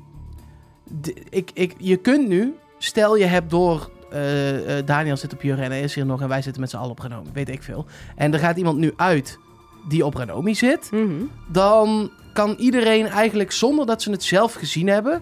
ik, 1.30 1.51
ik, 1.53 1.74
je 1.78 1.95
kunt 1.95 2.28
nu, 2.28 2.55
stel 2.78 3.16
je 3.16 3.26
hebt 3.26 3.49
door... 3.49 3.89
eh, 4.12 4.78
eh, 4.78 4.86
Daniel 4.86 5.18
zit 5.18 5.34
op 5.34 5.41
Jurre 5.41 5.62
en 5.62 5.72
hij 5.72 5.82
is 5.82 5.95
hier 5.95 6.06
nog 6.06 6.22
en 6.22 6.28
wij 6.28 6.41
zitten 6.41 6.62
met 6.62 6.70
z'n 6.70 6.78
allen 6.78 6.91
op 6.91 6.99
Renomi. 6.99 7.30
Weet 7.34 7.49
ik 7.49 7.64
veel. 7.64 7.86
En 8.16 8.34
er 8.34 8.39
gaat 8.39 8.58
iemand 8.58 8.78
nu 8.78 8.93
uit 8.95 9.39
die 9.88 10.06
op 10.06 10.16
Renomi 10.16 10.56
zit. 10.56 10.91
Mhm. 10.91 11.12
Dan 11.47 12.12
kan 12.34 12.56
iedereen 12.58 13.08
eigenlijk 13.08 13.51
zonder 13.51 13.86
dat 13.86 14.01
ze 14.01 14.12
het 14.12 14.24
zelf 14.24 14.53
gezien 14.53 14.88
hebben... 14.88 15.22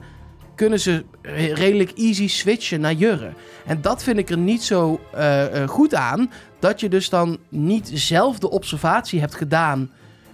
kunnen 0.56 0.80
ze 0.80 1.04
re- 1.22 1.54
redelijk 1.54 1.92
easy 1.92 2.28
switchen 2.28 2.82
naar 2.82 2.94
Jurre. 2.94 3.34
En 3.66 3.82
dat 3.82 4.04
vind 4.04 4.18
ik 4.18 4.30
er 4.30 4.38
niet 4.38 4.64
zo 4.64 5.00
eh, 5.12 5.68
goed 5.68 5.96
aan. 5.96 6.32
Dat 6.60 6.80
je 6.80 6.90
dus 6.90 7.10
dan 7.10 7.38
niet 7.50 7.92
zelf 7.94 8.40
de 8.40 8.50
observatie 8.50 9.20
hebt 9.20 9.36
gedaan 9.36 9.92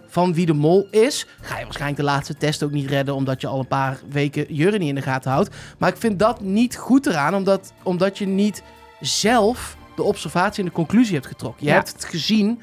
van 0.09 0.33
wie 0.33 0.45
de 0.45 0.53
mol 0.53 0.87
is. 0.91 1.25
Ga 1.41 1.57
je 1.57 1.63
waarschijnlijk 1.63 1.99
de 1.99 2.05
laatste 2.05 2.37
test 2.37 2.63
ook 2.63 2.71
niet 2.71 2.89
redden... 2.89 3.15
omdat 3.15 3.41
je 3.41 3.47
al 3.47 3.59
een 3.59 3.67
paar 3.67 3.99
weken 4.09 4.53
Jurre 4.53 4.77
niet 4.77 4.89
in 4.89 4.95
de 4.95 5.01
gaten 5.01 5.31
houdt. 5.31 5.55
Maar 5.77 5.89
ik 5.89 5.97
vind 5.97 6.19
dat 6.19 6.41
niet 6.41 6.75
goed 6.77 7.05
eraan... 7.05 7.35
omdat, 7.35 7.73
omdat 7.83 8.17
je 8.17 8.27
niet 8.27 8.63
zelf 8.99 9.77
de 9.95 10.03
observatie 10.03 10.63
en 10.63 10.69
de 10.69 10.75
conclusie 10.75 11.13
hebt 11.15 11.27
getrokken. 11.27 11.63
Je 11.65 11.69
Ja. 11.69 11.75
hebt 11.75 11.93
het 11.93 12.05
gezien 12.05 12.61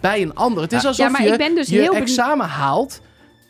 bij 0.00 0.22
een 0.22 0.34
ander. 0.34 0.62
Het 0.62 0.72
is 0.72 0.84
alsof 0.86 1.06
Ja, 1.06 1.12
maar 1.12 1.22
je 1.22 1.32
ik 1.32 1.38
ben 1.38 1.54
dus 1.54 1.68
je 1.68 1.80
heel 1.80 1.94
examen 1.94 2.46
haalt... 2.46 3.00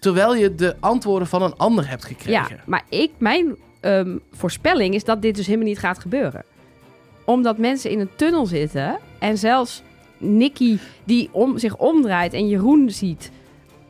terwijl 0.01 0.34
je 0.34 0.55
de 0.55 0.76
antwoorden 0.80 1.28
van 1.28 1.43
een 1.43 1.57
ander 1.57 1.89
hebt 1.89 2.05
gekregen. 2.05 2.57
Ja, 2.57 2.62
maar 2.66 2.82
ik, 2.89 3.11
mijn 3.18 3.57
ehm, 3.80 4.16
voorspelling 4.32 4.95
is 4.95 5.05
dat 5.05 5.22
dit 5.22 5.34
dus 5.36 5.47
helemaal 5.47 5.66
niet 5.66 5.78
gaat 5.78 5.99
gebeuren. 5.99 6.45
Omdat 7.24 7.59
mensen 7.59 7.91
in 7.91 8.01
een 8.01 8.11
tunnel 8.16 8.47
zitten 8.47 8.99
en 9.18 9.39
zelfs 9.39 9.82
Nicky 10.19 10.79
die 11.05 11.29
om, 11.33 11.59
zich 11.59 11.77
omdraait 11.77 12.33
en 12.33 12.49
Jeroen 12.49 12.91
ziet 12.91 13.31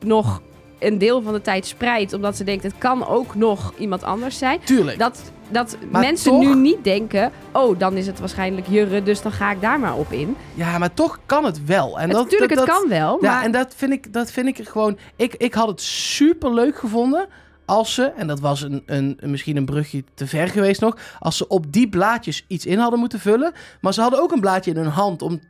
nog 0.01 0.43
een 0.79 0.99
deel 0.99 1.23
van 1.23 1.33
de 1.33 1.41
tijd 1.41 1.67
spreidt 1.67 2.13
omdat 2.13 2.37
ze 2.37 2.45
denkt 2.45 2.63
het 2.63 2.79
kan 2.79 3.07
ook 3.07 3.35
nog 3.35 3.73
iemand 3.79 4.03
anders 4.03 4.39
zijn. 4.39 4.61
Tuurlijk. 4.65 4.99
Dat, 4.99 5.33
dat 5.51 5.77
Maar 5.91 6.01
mensen 6.01 6.31
toch- 6.31 6.41
nu 6.41 6.55
niet 6.55 6.85
denken, 6.85 7.33
oh 7.53 7.79
dan 7.79 7.95
is 7.97 8.07
het 8.07 8.19
waarschijnlijk 8.19 8.67
Jurre, 8.69 9.03
dus 9.03 9.23
dan 9.23 9.33
ga 9.33 9.51
ik 9.51 9.61
daar 9.61 9.81
maar 9.81 9.97
op 9.97 10.13
in. 10.13 10.37
Ja, 10.55 10.79
maar 10.79 10.95
toch 10.95 11.19
kan 11.27 11.45
het 11.45 11.65
wel. 11.65 11.99
En 12.01 12.09
dat, 12.11 12.23
Natuurlijk, 12.23 12.55
dat, 12.55 12.67
het 12.67 12.77
kan 12.79 12.89
wel, 12.89 13.19
Ja, 13.21 13.33
maar 13.33 13.45
en 13.45 13.51
dat 13.53 13.75
vind 13.77 13.93
ik, 13.93 14.13
dat 14.13 14.31
vind 14.31 14.47
ik 14.47 14.59
er 14.59 14.67
gewoon... 14.67 14.99
Ik, 15.17 15.35
ik 15.35 15.55
had 15.55 15.69
het 15.69 15.81
super 15.81 16.55
leuk 16.55 16.79
gevonden 16.79 17.27
als 17.65 17.95
ze, 17.95 18.03
en 18.05 18.27
dat 18.27 18.41
was 18.41 18.63
een, 18.63 18.83
een, 18.87 19.19
misschien 19.23 19.57
een 19.57 19.65
brugje 19.65 20.05
te 20.15 20.27
ver 20.27 20.49
geweest 20.49 20.81
nog, 20.81 20.97
als 21.19 21.37
ze 21.37 21.49
op 21.49 21.73
die 21.73 21.89
blaadjes 21.89 22.45
iets 22.49 22.67
in 22.67 22.79
hadden 22.79 22.99
moeten 22.99 23.21
vullen. 23.21 23.53
Maar 23.81 23.95
ze 23.95 24.01
hadden 24.01 24.21
ook 24.23 24.33
een 24.33 24.41
blaadje 24.41 24.71
in 24.71 24.77
hun 24.77 24.87
hand 24.87 25.23
om 25.23 25.41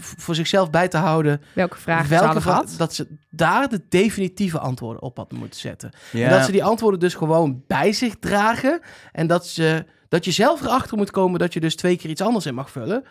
voor 0.00 0.34
zichzelf 0.34 0.70
bij 0.70 0.88
te 0.88 0.96
houden 0.96 1.42
Welke 1.52 1.76
vragen 1.78 2.04
ze 2.04 2.10
welke 2.10 2.24
hadden 2.24 2.42
gehad. 2.42 2.74
dat 2.78 2.94
ze 2.94 3.06
daar 3.30 3.68
de 3.68 3.80
definitieve 3.88 4.58
antwoorden 4.58 5.02
op 5.02 5.16
hadden 5.16 5.38
moeten 5.38 5.60
zetten. 5.60 5.90
Ja. 6.12 6.24
En 6.24 6.30
dat 6.30 6.44
ze 6.44 6.52
die 6.52 6.64
antwoorden 6.64 7.00
dus 7.00 7.14
gewoon 7.14 7.62
bij 7.66 7.92
zich 7.92 8.14
dragen. 8.20 8.80
En 9.12 9.26
dat, 9.26 9.46
ze, 9.46 9.84
dat 10.08 10.24
je 10.24 10.30
zelf 10.30 10.62
erachter 10.62 10.96
moet 10.96 11.10
komen 11.10 11.38
dat 11.38 11.52
je 11.52 11.60
dus 11.60 11.76
twee 11.76 11.96
keer 11.96 12.10
iets 12.10 12.20
anders 12.22 12.46
in 12.46 12.54
mag 12.54 12.70
vullen. 12.70 13.04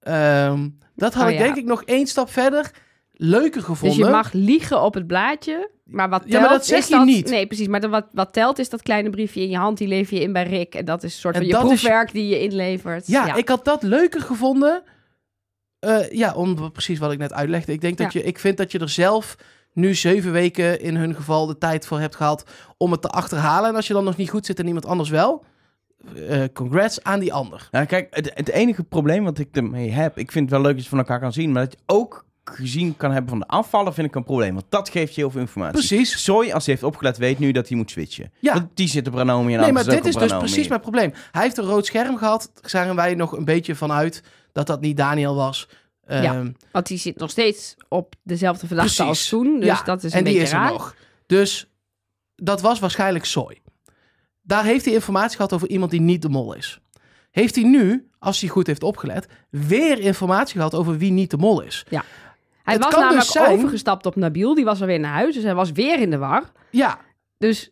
Ehm, 0.00 0.68
dat 0.96 1.14
had 1.14 1.24
Oh, 1.24 1.30
ik 1.30 1.38
ja. 1.38 1.42
denk 1.44 1.56
ik 1.56 1.64
nog 1.64 1.82
één 1.84 2.06
stap 2.06 2.30
verder 2.30 2.70
leuker 3.12 3.62
gevonden. 3.62 3.98
Dus 3.98 4.06
je 4.06 4.12
mag 4.12 4.32
liegen 4.32 4.82
op 4.82 4.94
het 4.94 5.06
blaadje, 5.06 5.70
maar 5.84 6.08
wat 6.08 6.20
telt 6.20 6.32
Ja, 6.32 6.40
maar 6.40 6.48
dat 6.48 6.66
zeg 6.66 6.78
is 6.78 6.88
je 6.88 6.94
dat... 6.96 7.04
niet. 7.04 7.28
Nee, 7.30 7.46
precies. 7.46 7.66
Maar 7.66 7.80
dat, 7.80 7.90
wat, 7.90 8.06
wat 8.12 8.32
telt 8.32 8.58
is 8.58 8.68
dat 8.68 8.82
kleine 8.82 9.10
briefje 9.10 9.40
in 9.40 9.48
je 9.50 9.56
hand, 9.56 9.78
die 9.78 9.88
lever 9.88 10.14
je 10.16 10.22
in 10.22 10.32
bij 10.32 10.42
Rick. 10.46 10.74
En 10.74 10.84
dat 10.84 11.02
is 11.02 11.14
een 11.14 11.20
soort 11.20 11.34
En 11.34 11.40
van 11.40 11.50
je 11.50 11.56
is- 11.56 11.60
proefwerk 11.64 12.12
die 12.12 12.28
je 12.28 12.40
inlevert. 12.40 13.06
Ja, 13.06 13.34
ik 13.34 13.48
had 13.48 13.64
dat 13.64 13.82
leuker 13.82 14.20
gevonden. 14.20 14.82
Eh, 15.84 16.10
ja, 16.10 16.34
om 16.34 16.72
precies 16.72 16.98
wat 16.98 17.12
ik 17.12 17.18
net 17.18 17.32
uitlegde. 17.32 17.72
Ik 17.72 17.80
denk 17.80 17.98
dat 17.98 18.12
je, 18.12 18.22
ik 18.22 18.38
vind 18.38 18.56
dat 18.56 18.72
je 18.72 18.78
er 18.78 18.88
zelf 18.88 19.36
nu 19.72 19.94
zeven 19.94 20.32
weken 20.32 20.80
in 20.80 20.96
hun 20.96 21.14
geval 21.14 21.46
de 21.46 21.58
tijd 21.58 21.86
voor 21.86 22.00
hebt 22.00 22.16
gehad 22.16 22.44
om 22.76 22.90
het 22.90 23.02
te 23.02 23.08
achterhalen. 23.08 23.68
En 23.68 23.76
als 23.76 23.86
je 23.86 23.92
dan 23.92 24.04
nog 24.04 24.16
niet 24.16 24.30
goed 24.30 24.46
zit 24.46 24.58
en 24.58 24.66
iemand 24.66 24.86
anders 24.86 25.10
wel, 25.10 25.44
eh, 26.28 26.42
congrats 26.52 27.02
aan 27.02 27.20
die 27.20 27.32
ander. 27.32 27.68
Nou, 27.70 27.86
kijk, 27.86 28.06
het, 28.10 28.30
het 28.34 28.48
enige 28.48 28.84
probleem 28.84 29.24
wat 29.24 29.38
ik 29.38 29.56
ermee 29.56 29.90
heb, 29.90 30.18
ik 30.18 30.32
vind 30.32 30.44
het 30.44 30.54
wel 30.54 30.62
leuk 30.66 30.74
dat 30.74 30.82
je 30.82 30.88
van 30.88 30.98
elkaar 30.98 31.20
kan 31.20 31.32
zien, 31.32 31.52
maar 31.52 31.62
dat 31.62 31.72
je 31.72 31.94
ook 31.94 32.23
gezien 32.44 32.96
kan 32.96 33.10
hebben 33.10 33.30
van 33.30 33.38
de 33.38 33.46
afvallen, 33.46 33.94
vind 33.94 34.06
ik 34.06 34.14
een 34.14 34.24
probleem. 34.24 34.54
Want 34.54 34.66
dat 34.68 34.88
geeft 34.88 35.14
je 35.14 35.20
heel 35.20 35.30
veel 35.30 35.40
informatie. 35.40 35.78
Precies. 35.78 36.22
Soy, 36.24 36.50
als 36.52 36.64
hij 36.66 36.74
heeft 36.74 36.86
opgelet, 36.86 37.16
weet 37.16 37.38
nu 37.38 37.52
dat 37.52 37.68
hij 37.68 37.76
moet 37.76 37.90
switchen. 37.90 38.32
Ja. 38.40 38.52
Want 38.54 38.68
die 38.74 38.88
zit 38.88 39.06
op 39.08 39.14
Ranomi 39.14 39.54
en 39.54 39.60
Nee, 39.60 39.72
maar 39.72 39.84
dit 39.84 40.06
is 40.06 40.14
dus 40.14 40.36
precies 40.36 40.68
mijn 40.68 40.80
probleem. 40.80 41.12
Hij 41.32 41.42
heeft 41.42 41.56
een 41.56 41.64
rood 41.64 41.86
scherm 41.86 42.16
gehad. 42.16 42.50
Daar 42.60 42.70
zagen 42.70 42.94
wij 42.96 43.14
nog 43.14 43.32
een 43.32 43.44
beetje 43.44 43.74
vanuit 43.74 44.22
dat 44.52 44.66
dat 44.66 44.80
niet 44.80 44.96
Daniel 44.96 45.34
was. 45.34 45.68
Ja. 46.06 46.22
Ehm, 46.22 46.50
Want 46.72 46.86
die 46.86 46.98
zit 46.98 47.16
nog 47.18 47.30
steeds 47.30 47.74
op 47.88 48.14
dezelfde 48.22 48.66
verdachte 48.66 48.94
Precies. 48.94 49.08
als 49.10 49.28
toen. 49.28 49.56
Dus 49.60 49.66
ja, 49.66 49.82
dat 49.84 50.04
is 50.04 50.12
een 50.12 50.18
en 50.18 50.24
die 50.24 50.32
beetje 50.32 50.48
is 50.48 50.52
er 50.54 50.58
raar. 50.58 50.70
nog. 50.72 50.94
Dus 51.26 51.70
dat 52.36 52.60
was 52.60 52.78
waarschijnlijk 52.78 53.24
Soy. 53.24 53.60
Daar 54.42 54.64
heeft 54.64 54.84
hij 54.84 54.94
informatie 54.94 55.36
gehad 55.36 55.52
over 55.52 55.68
iemand 55.68 55.90
die 55.90 56.00
niet 56.00 56.22
de 56.22 56.28
mol 56.28 56.54
is. 56.54 56.80
Heeft 57.30 57.54
hij 57.54 57.64
nu, 57.64 58.08
als 58.18 58.40
hij 58.40 58.48
goed 58.48 58.66
heeft 58.66 58.82
opgelet, 58.82 59.26
weer 59.50 59.98
informatie 59.98 60.54
gehad 60.56 60.74
over 60.74 60.98
wie 60.98 61.10
niet 61.10 61.30
de 61.30 61.36
mol 61.36 61.60
is. 61.62 61.86
Hij 62.64 62.74
Het 62.74 62.82
was 62.82 62.92
dus 62.92 63.00
namelijk 63.02 63.26
zijn- 63.26 63.50
overgestapt 63.52 64.06
op 64.06 64.16
Nabil. 64.16 64.54
Die 64.54 64.64
was 64.64 64.80
alweer 64.80 65.00
naar 65.00 65.12
huis, 65.12 65.34
dus 65.34 65.44
hij 65.44 65.54
was 65.54 65.72
weer 65.72 66.00
in 66.00 66.10
de 66.10 66.18
war. 66.18 66.42
Ja, 66.70 66.98
Dus 67.38 67.70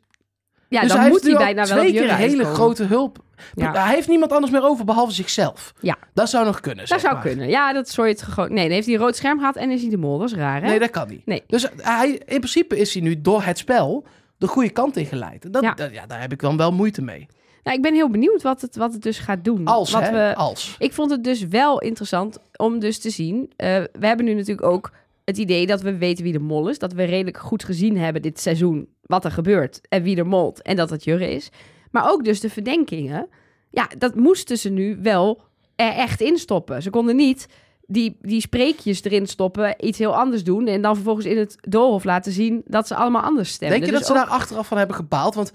ja, 0.68 0.80
dus 0.80 0.90
dan 0.90 1.00
hij 1.00 1.08
moet 1.08 1.22
hij 1.22 1.34
bijna 1.36 1.66
wel 1.66 1.76
twee 1.78 1.92
keer 1.92 2.14
hele 2.16 2.44
grote 2.44 2.84
hulp. 2.84 3.18
Ja. 3.54 3.72
Hij 3.72 3.94
heeft 3.94 4.08
niemand 4.08 4.32
anders 4.32 4.52
meer 4.52 4.62
over 4.64 4.84
behalve 4.84 5.12
zichzelf. 5.12 5.72
Ja. 5.80 5.96
Dat 6.14 6.28
zou 6.28 6.44
nog 6.44 6.60
kunnen. 6.60 6.86
Dat 6.88 7.00
zou 7.00 7.12
maar. 7.12 7.22
kunnen. 7.22 7.48
Ja, 7.48 7.72
dat 7.72 7.88
soort 7.88 8.08
het 8.08 8.22
gewoon. 8.22 8.52
Nee, 8.52 8.64
dan 8.64 8.72
heeft 8.72 8.86
hij 8.86 8.94
een 8.94 9.00
rood 9.00 9.16
scherm 9.16 9.38
gehad 9.38 9.56
en 9.56 9.70
is 9.70 9.80
hij 9.80 9.90
de 9.90 9.96
mol. 9.96 10.18
Dat 10.18 10.28
is 10.30 10.34
raar, 10.36 10.60
hè? 10.62 10.68
Nee, 10.68 10.78
dat 10.78 10.90
kan 10.90 11.08
niet. 11.08 11.26
Nee. 11.26 11.42
Dus 11.46 11.68
hij, 11.76 12.08
in 12.10 12.38
principe 12.38 12.78
is 12.78 12.94
hij 12.94 13.02
nu 13.02 13.20
door 13.20 13.42
het 13.42 13.58
spel 13.58 14.06
de 14.38 14.46
goede 14.46 14.70
kant 14.70 14.96
in 14.96 15.06
geleid. 15.06 15.44
En 15.44 15.50
Dat, 15.50 15.62
Ja. 15.62 15.74
dat- 15.74 15.92
ja, 15.92 16.06
daar 16.06 16.20
heb 16.20 16.32
ik 16.32 16.40
dan 16.40 16.56
wel 16.56 16.72
moeite 16.72 17.02
mee. 17.02 17.26
Nou, 17.62 17.76
ik 17.76 17.82
ben 17.82 17.94
heel 17.94 18.10
benieuwd 18.10 18.42
wat 18.42 18.60
het, 18.60 18.76
wat 18.76 18.92
het 18.92 19.02
dus 19.02 19.18
gaat 19.18 19.44
doen. 19.44 19.64
Als, 19.64 19.90
wat 19.92 20.02
hè? 20.02 20.10
we, 20.28 20.34
Als. 20.36 20.76
Ik 20.78 20.92
vond 20.92 21.10
het 21.10 21.24
dus 21.24 21.46
wel 21.46 21.80
interessant 21.80 22.38
om 22.56 22.78
dus 22.78 22.98
te 22.98 23.10
zien. 23.10 23.52
eh, 23.56 23.82
we 23.92 24.06
hebben 24.06 24.26
nu 24.26 24.34
natuurlijk 24.34 24.66
ook 24.66 24.90
het 25.24 25.38
idee 25.38 25.66
dat 25.66 25.80
we 25.80 25.96
weten 25.98 26.24
wie 26.24 26.32
de 26.32 26.38
mol 26.38 26.68
is. 26.68 26.78
Dat 26.78 26.92
we 26.92 27.04
redelijk 27.04 27.38
goed 27.38 27.64
gezien 27.64 27.98
hebben 27.98 28.22
dit 28.22 28.40
seizoen 28.40 28.88
wat 29.02 29.24
er 29.24 29.30
gebeurt 29.30 29.80
en 29.88 30.02
wie 30.02 30.16
er 30.16 30.26
molt 30.26 30.62
en 30.62 30.76
dat 30.76 30.90
het 30.90 31.04
Jurre 31.04 31.30
is. 31.34 31.48
Maar 31.90 32.10
ook 32.10 32.24
dus 32.24 32.40
de 32.40 32.50
verdenkingen. 32.50 33.28
Ja, 33.70 33.88
dat 33.98 34.14
moesten 34.14 34.58
ze 34.58 34.68
nu 34.68 34.98
wel 35.02 35.40
er 35.76 35.92
echt 35.92 36.20
in 36.20 36.38
stoppen. 36.38 36.82
Ze 36.82 36.90
konden 36.90 37.16
niet 37.16 37.46
die, 37.86 38.16
die 38.20 38.40
spreekjes 38.40 39.04
erin 39.04 39.26
stoppen, 39.26 39.74
iets 39.86 39.98
heel 39.98 40.16
anders 40.16 40.44
doen 40.44 40.66
en 40.66 40.82
dan 40.82 40.94
vervolgens 40.94 41.26
in 41.26 41.38
het 41.38 41.56
doolhof 41.60 42.04
laten 42.04 42.32
zien 42.32 42.62
dat 42.64 42.86
ze 42.86 42.94
allemaal 42.94 43.22
anders 43.22 43.52
stemmen. 43.52 43.76
Denk 43.80 43.90
je 43.90 43.98
dat 43.98 44.06
Dus 44.06 44.16
ze 44.16 44.20
ook- 44.22 44.26
daar 44.28 44.38
achteraf 44.38 44.66
van 44.66 44.78
hebben 44.78 44.96
gebaald? 44.96 45.34
Want 45.34 45.52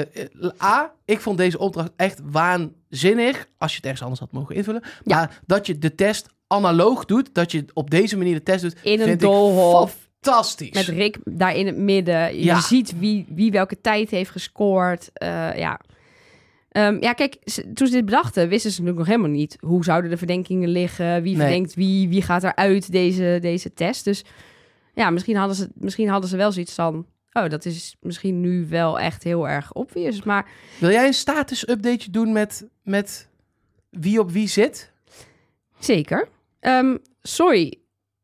eh, 0.00 0.22
eh, 0.42 0.62
A, 0.62 0.92
ik 1.04 1.20
vond 1.20 1.38
deze 1.38 1.58
opdracht 1.58 1.90
echt 1.96 2.20
waanzinnig. 2.30 3.46
Als 3.58 3.70
je 3.70 3.76
het 3.76 3.84
ergens 3.84 4.02
anders 4.02 4.20
had 4.20 4.32
mogen 4.32 4.54
invullen. 4.54 4.82
Ja. 5.04 5.16
Maar 5.16 5.40
dat 5.46 5.66
je 5.66 5.78
de 5.78 5.94
test 5.94 6.28
analoog 6.46 7.04
doet. 7.04 7.34
Dat 7.34 7.52
je 7.52 7.64
op 7.72 7.90
deze 7.90 8.16
manier 8.16 8.34
de 8.34 8.42
test 8.42 8.62
doet. 8.62 8.76
in 8.82 9.00
een 9.00 9.06
vind 9.06 9.20
doolhof 9.20 9.92
ik 9.92 9.98
fantastisch. 10.20 10.70
met 10.70 10.86
Rick 10.86 11.18
daar 11.24 11.56
in 11.56 11.66
het 11.66 11.76
midden. 11.76 12.36
Je 12.36 12.44
Ja. 12.44 12.60
ziet 12.60 12.98
wie, 12.98 13.26
wie 13.28 13.50
welke 13.50 13.80
tijd 13.80 14.10
heeft 14.10 14.30
gescoord. 14.30 15.10
Eh, 15.12 15.58
ja. 15.58 15.80
Ehm, 16.68 16.96
ja, 17.00 17.12
kijk, 17.12 17.36
toen 17.74 17.86
ze 17.86 17.92
dit 17.92 18.04
bedachten, 18.04 18.48
wisten 18.48 18.70
ze 18.70 18.80
natuurlijk 18.82 19.06
nog 19.08 19.16
helemaal 19.16 19.36
niet 19.38 19.56
hoe 19.60 19.84
zouden 19.84 20.10
de 20.10 20.16
verdenkingen 20.16 20.68
liggen. 20.68 21.22
Wie 21.22 21.36
Nee. 21.36 21.40
verdenkt 21.46 21.74
wie, 21.74 22.08
wie 22.08 22.22
gaat 22.22 22.42
eruit 22.44 22.92
deze, 22.92 23.38
deze 23.40 23.74
test. 23.74 24.04
Dus 24.04 24.24
ja, 24.94 25.10
misschien 25.10 25.36
hadden, 25.36 25.56
ze, 25.56 25.68
misschien 25.74 26.08
hadden 26.08 26.30
ze 26.30 26.36
wel 26.36 26.52
zoiets 26.52 26.74
van. 26.74 27.06
Oh, 27.32 27.48
dat 27.48 27.64
is 27.64 27.96
misschien 28.00 28.40
nu 28.40 28.66
wel 28.68 28.98
echt 28.98 29.22
heel 29.22 29.48
erg 29.48 29.72
obvious. 29.72 30.22
Maar 30.22 30.46
Wil 30.80 30.90
jij 30.90 31.06
een 31.06 31.14
status 31.14 31.68
updateje 31.68 32.10
doen 32.10 32.32
met, 32.32 32.68
met 32.82 33.28
wie 33.90 34.20
op 34.20 34.30
wie 34.30 34.48
zit? 34.48 34.92
zeker. 35.78 36.28
Soy, 37.22 37.74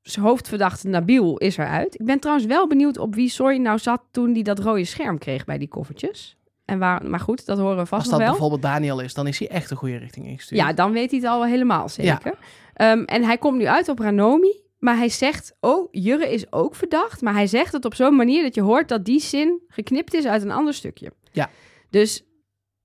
zijn 0.03 0.25
hoofdverdachte 0.25 0.89
Nabil, 0.89 1.37
is 1.37 1.57
eruit. 1.57 2.01
Ik 2.01 2.07
ben 2.07 2.19
trouwens 2.19 2.47
wel 2.47 2.67
benieuwd 2.67 2.99
op 2.99 3.15
wie 3.15 3.29
Soy 3.29 3.57
nou 3.57 3.79
zat 3.79 4.03
toen 4.11 4.33
hij 4.33 4.43
dat 4.43 4.59
rode 4.59 4.85
scherm 4.85 5.19
kreeg 5.19 5.45
bij 5.45 5.59
die 5.59 5.69
koffertjes. 5.69 6.37
En 6.65 6.79
waar, 6.79 7.07
maar 7.07 7.21
goed, 7.21 7.47
dat 7.47 7.59
horen 7.59 7.77
we 7.77 7.87
vast 7.87 7.93
Als 7.93 8.03
nog 8.03 8.11
dat 8.11 8.21
wel. 8.21 8.31
bijvoorbeeld 8.31 8.63
Daniel 8.63 9.01
is, 9.01 9.15
dan 9.15 9.27
is 9.27 9.39
hij 9.39 9.49
echt 9.49 9.69
de 9.69 9.77
goede 9.77 9.97
richting 9.97 10.27
ingestuurd. 10.27 10.61
Ja, 10.61 10.73
dan 10.73 10.93
weet 10.93 11.11
hij 11.11 11.21
het 11.21 11.29
al 11.29 11.45
helemaal 11.45 11.89
zeker. 11.89 12.35
Ehm, 12.75 13.03
en 13.03 13.25
hij 13.25 13.39
komt 13.39 13.59
nu 13.59 13.67
uit 13.67 13.89
op 13.89 13.99
Ranomi. 13.99 14.61
Maar 14.79 14.97
hij 14.97 15.09
zegt, 15.09 15.57
oh, 15.61 15.89
Jurre 15.91 16.33
is 16.33 16.53
ook 16.53 16.74
verdacht. 16.74 17.20
Maar 17.22 17.33
hij 17.35 17.47
zegt 17.47 17.72
het 17.72 17.85
op 17.85 17.95
zo'n 17.95 18.16
manier 18.16 18.43
dat 18.43 18.55
je 18.55 18.61
hoort 18.61 18.89
dat 18.89 19.05
die 19.05 19.20
zin 19.20 19.62
geknipt 19.68 20.14
is 20.14 20.24
uit 20.26 20.43
een 20.43 20.51
ander 20.51 20.74
stukje. 20.74 21.12
Ja. 21.33 21.51
Dus 21.91 22.24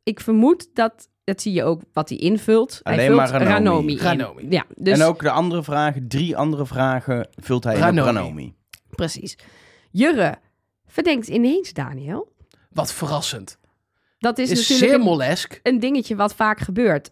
ik 0.03 0.19
vermoed 0.19 0.67
dat, 0.73 1.09
dat 1.23 1.41
zie 1.41 1.53
je 1.53 1.63
ook 1.63 1.81
wat 1.93 2.09
hij 2.09 2.17
invult. 2.17 2.79
hij 2.83 2.93
Alleen 2.93 3.07
vult 3.07 3.17
maar 3.31 3.41
Ranomi. 3.43 3.91
in. 3.93 3.99
Ranomi. 3.99 4.45
Ja, 4.49 4.65
dus 4.75 4.99
En 4.99 5.05
ook 5.05 5.21
de 5.21 5.31
andere 5.31 5.63
vragen, 5.63 6.07
drie 6.07 6.37
andere 6.37 6.65
vragen, 6.65 7.29
vult 7.35 7.63
hij 7.63 7.73
in 7.73 7.79
Ranomi. 7.79 7.99
op 8.09 8.15
Ranomi. 8.15 8.53
precies. 8.89 9.37
Jurre 9.91 10.35
verdenkt 10.85 11.27
ineens 11.27 11.73
Daniel. 11.73 12.31
Wat 12.69 12.93
verrassend. 12.93 13.57
Dat 14.17 14.37
is, 14.37 14.49
Is, 14.51 14.57
natuurlijk 14.59 14.89
zeer 14.89 14.93
een- 14.99 15.05
molesk. 15.05 15.59
een 15.63 15.79
dingetje 15.79 16.15
wat 16.15 16.35
vaak 16.35 16.59
gebeurt. 16.59 17.09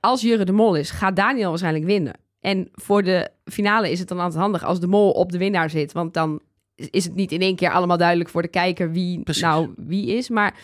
Als 0.00 0.20
Jurre 0.20 0.44
de 0.44 0.52
Mol 0.52 0.74
is, 0.74 0.90
gaat 0.90 1.16
Daniel 1.16 1.48
waarschijnlijk 1.48 1.84
winnen. 1.84 2.14
En 2.40 2.68
voor 2.72 3.02
de 3.02 3.30
finale 3.44 3.90
is 3.90 3.98
het 3.98 4.08
dan 4.08 4.18
altijd 4.18 4.40
handig 4.40 4.64
als 4.64 4.80
de 4.80 4.86
Mol 4.86 5.10
op 5.10 5.32
de 5.32 5.38
winnaar 5.38 5.70
zit. 5.70 5.92
Want 5.92 6.14
dan 6.14 6.40
is 6.74 7.04
het 7.04 7.14
niet 7.14 7.32
in 7.32 7.40
één 7.40 7.56
keer 7.56 7.70
allemaal 7.72 7.96
duidelijk 7.96 8.30
voor 8.30 8.42
de 8.42 8.48
kijker 8.48 8.92
wie 8.92 9.22
Precies. 9.22 9.42
nou 9.42 9.72
wie 9.76 10.06
is. 10.16 10.28
Maar 10.28 10.54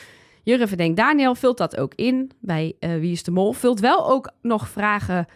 Jurre 0.42 0.66
verdenkt 0.68 0.96
Daniel, 0.96 1.34
vult 1.34 1.58
dat 1.58 1.76
ook 1.76 1.94
in 1.94 2.30
bij 2.40 2.74
eh, 2.78 2.90
Wie 2.98 3.12
is 3.12 3.22
de 3.22 3.30
Mol. 3.30 3.52
Vult 3.52 3.80
wel 3.80 4.10
ook 4.10 4.30
nog 4.42 4.68
vragen 4.68 5.26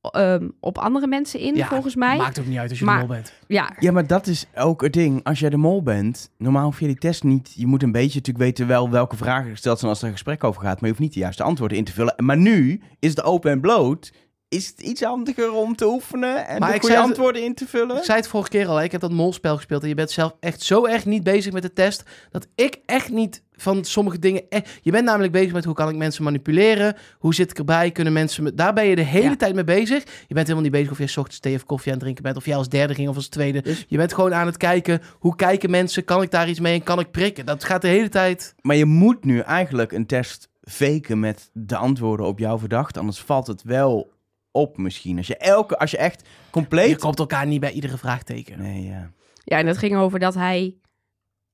ehm, 0.00 0.48
op 0.60 0.78
andere 0.78 1.06
mensen 1.06 1.40
in, 1.40 1.54
Ja, 1.54 1.66
volgens 1.68 1.94
mij. 1.96 2.16
Maakt 2.16 2.38
ook 2.40 2.46
niet 2.46 2.58
uit 2.58 2.70
als 2.70 2.78
je 2.78 2.84
Maar- 2.84 3.00
de 3.00 3.06
mol 3.06 3.14
bent. 3.16 3.32
Ja, 3.46 3.72
Ja, 3.78 3.92
maar 3.92 4.06
dat 4.06 4.26
is 4.26 4.46
ook 4.56 4.82
het 4.82 4.92
ding. 4.92 5.24
Als 5.24 5.38
jij 5.38 5.50
de 5.50 5.56
mol 5.56 5.82
bent, 5.82 6.30
normaal 6.38 6.64
hoef 6.64 6.80
je 6.80 6.86
die 6.86 6.98
test 6.98 7.24
niet... 7.24 7.52
Je 7.56 7.66
moet 7.66 7.82
een 7.82 7.92
beetje 7.92 8.18
natuurlijk 8.18 8.44
weten 8.44 8.66
wel 8.66 8.90
welke 8.90 9.16
vragen 9.16 9.50
gesteld 9.50 9.78
zijn 9.78 9.90
als 9.90 10.00
er 10.00 10.06
een 10.06 10.12
gesprek 10.12 10.44
over 10.44 10.60
gaat. 10.62 10.74
Maar 10.74 10.82
je 10.82 10.88
hoeft 10.88 11.00
niet 11.00 11.12
de 11.14 11.20
juiste 11.20 11.42
antwoorden 11.42 11.78
in 11.78 11.84
te 11.84 11.92
vullen. 11.92 12.14
Maar 12.16 12.36
nu 12.36 12.80
is 12.98 13.10
het 13.10 13.22
open 13.22 13.50
en 13.50 13.60
bloot. 13.60 14.12
Is 14.48 14.66
het 14.66 14.80
iets 14.80 15.02
handiger 15.02 15.52
om 15.52 15.76
te 15.76 15.86
oefenen 15.86 16.46
en 16.46 16.60
Maar 16.60 16.72
de 16.72 16.80
goede 16.80 16.94
het- 16.94 17.04
antwoorden 17.04 17.44
in 17.44 17.54
te 17.54 17.66
vullen? 17.66 17.96
Ik 17.96 18.02
zei 18.04 18.18
het 18.18 18.28
vorige 18.28 18.48
keer 18.50 18.66
al, 18.68 18.76
hè, 18.76 18.84
ik 18.84 18.92
heb 18.92 19.00
dat 19.00 19.10
molspel 19.10 19.56
gespeeld 19.56 19.82
en 19.82 19.88
je 19.88 19.94
bent 19.94 20.10
zelf 20.10 20.34
echt 20.40 20.62
zo 20.62 20.86
erg 20.86 21.04
niet 21.04 21.22
bezig 21.24 21.52
met 21.52 21.62
de 21.62 21.72
test, 21.72 22.02
dat 22.30 22.46
ik 22.54 22.78
echt 22.86 23.10
niet 23.10 23.42
van 23.56 23.84
sommige 23.84 24.18
dingen... 24.18 24.42
e- 24.48 24.60
je 24.82 24.90
bent 24.90 25.04
namelijk 25.04 25.32
bezig 25.32 25.52
met 25.52 25.64
hoe 25.64 25.74
kan 25.74 25.88
ik 25.88 25.96
mensen 25.96 26.24
manipuleren, 26.24 26.96
hoe 27.18 27.34
zit 27.34 27.50
ik 27.50 27.58
erbij, 27.58 27.90
kunnen 27.90 28.12
mensen... 28.12 28.42
Me, 28.42 28.54
daar 28.54 28.72
ben 28.72 28.86
je 28.86 28.96
de 28.96 29.02
hele 29.02 29.28
Ja. 29.28 29.36
tijd 29.36 29.54
mee 29.54 29.64
bezig. 29.64 30.02
Je 30.04 30.34
bent 30.34 30.46
helemaal 30.46 30.62
niet 30.62 30.72
bezig 30.72 30.90
of 30.90 30.98
je 30.98 31.04
ochtends 31.20 31.40
thee 31.40 31.54
of 31.54 31.64
koffie 31.64 31.86
aan 31.86 31.92
het 31.92 32.02
drinken 32.02 32.22
bent, 32.22 32.36
of 32.36 32.46
jij 32.46 32.56
als 32.56 32.68
derde 32.68 32.94
ging 32.94 33.08
of 33.08 33.16
als 33.16 33.28
tweede. 33.28 33.62
Dus- 33.62 33.84
Je 33.88 33.96
bent 33.96 34.14
gewoon 34.14 34.34
aan 34.34 34.46
het 34.46 34.56
kijken, 34.56 35.00
hoe 35.18 35.36
kijken 35.36 35.70
mensen, 35.70 36.04
kan 36.04 36.22
ik 36.22 36.30
daar 36.30 36.48
iets 36.48 36.60
mee 36.60 36.74
en 36.74 36.82
kan 36.82 36.98
ik 36.98 37.10
prikken? 37.10 37.46
Dat 37.46 37.64
gaat 37.64 37.82
de 37.82 37.88
hele 37.88 38.08
tijd... 38.08 38.54
Maar 38.62 38.76
je 38.76 38.84
moet 38.84 39.24
nu 39.24 39.38
eigenlijk 39.38 39.92
een 39.92 40.06
test 40.06 40.48
faken 40.62 41.20
met 41.20 41.50
de 41.52 41.76
antwoorden 41.76 42.26
op 42.26 42.38
jouw 42.38 42.58
verdachte. 42.58 42.98
Anders 42.98 43.18
valt 43.20 43.46
het 43.46 43.62
wel 43.62 44.14
op 44.56 44.76
misschien. 44.76 45.16
Als 45.16 45.26
je, 45.26 45.36
elke, 45.36 45.78
als 45.78 45.90
je 45.90 45.96
echt 45.96 46.20
Je 46.20 46.50
compleet... 46.50 46.98
komt 46.98 47.18
elkaar 47.18 47.46
niet 47.46 47.60
bij 47.60 47.72
iedere 47.72 47.98
vraag 47.98 48.22
tekenen. 48.22 48.62
Nee, 48.62 48.84
ja. 48.84 49.10
ja, 49.44 49.58
en 49.58 49.66
dat 49.66 49.78
ging 49.78 49.96
over 49.96 50.18
dat 50.18 50.34
hij 50.34 50.76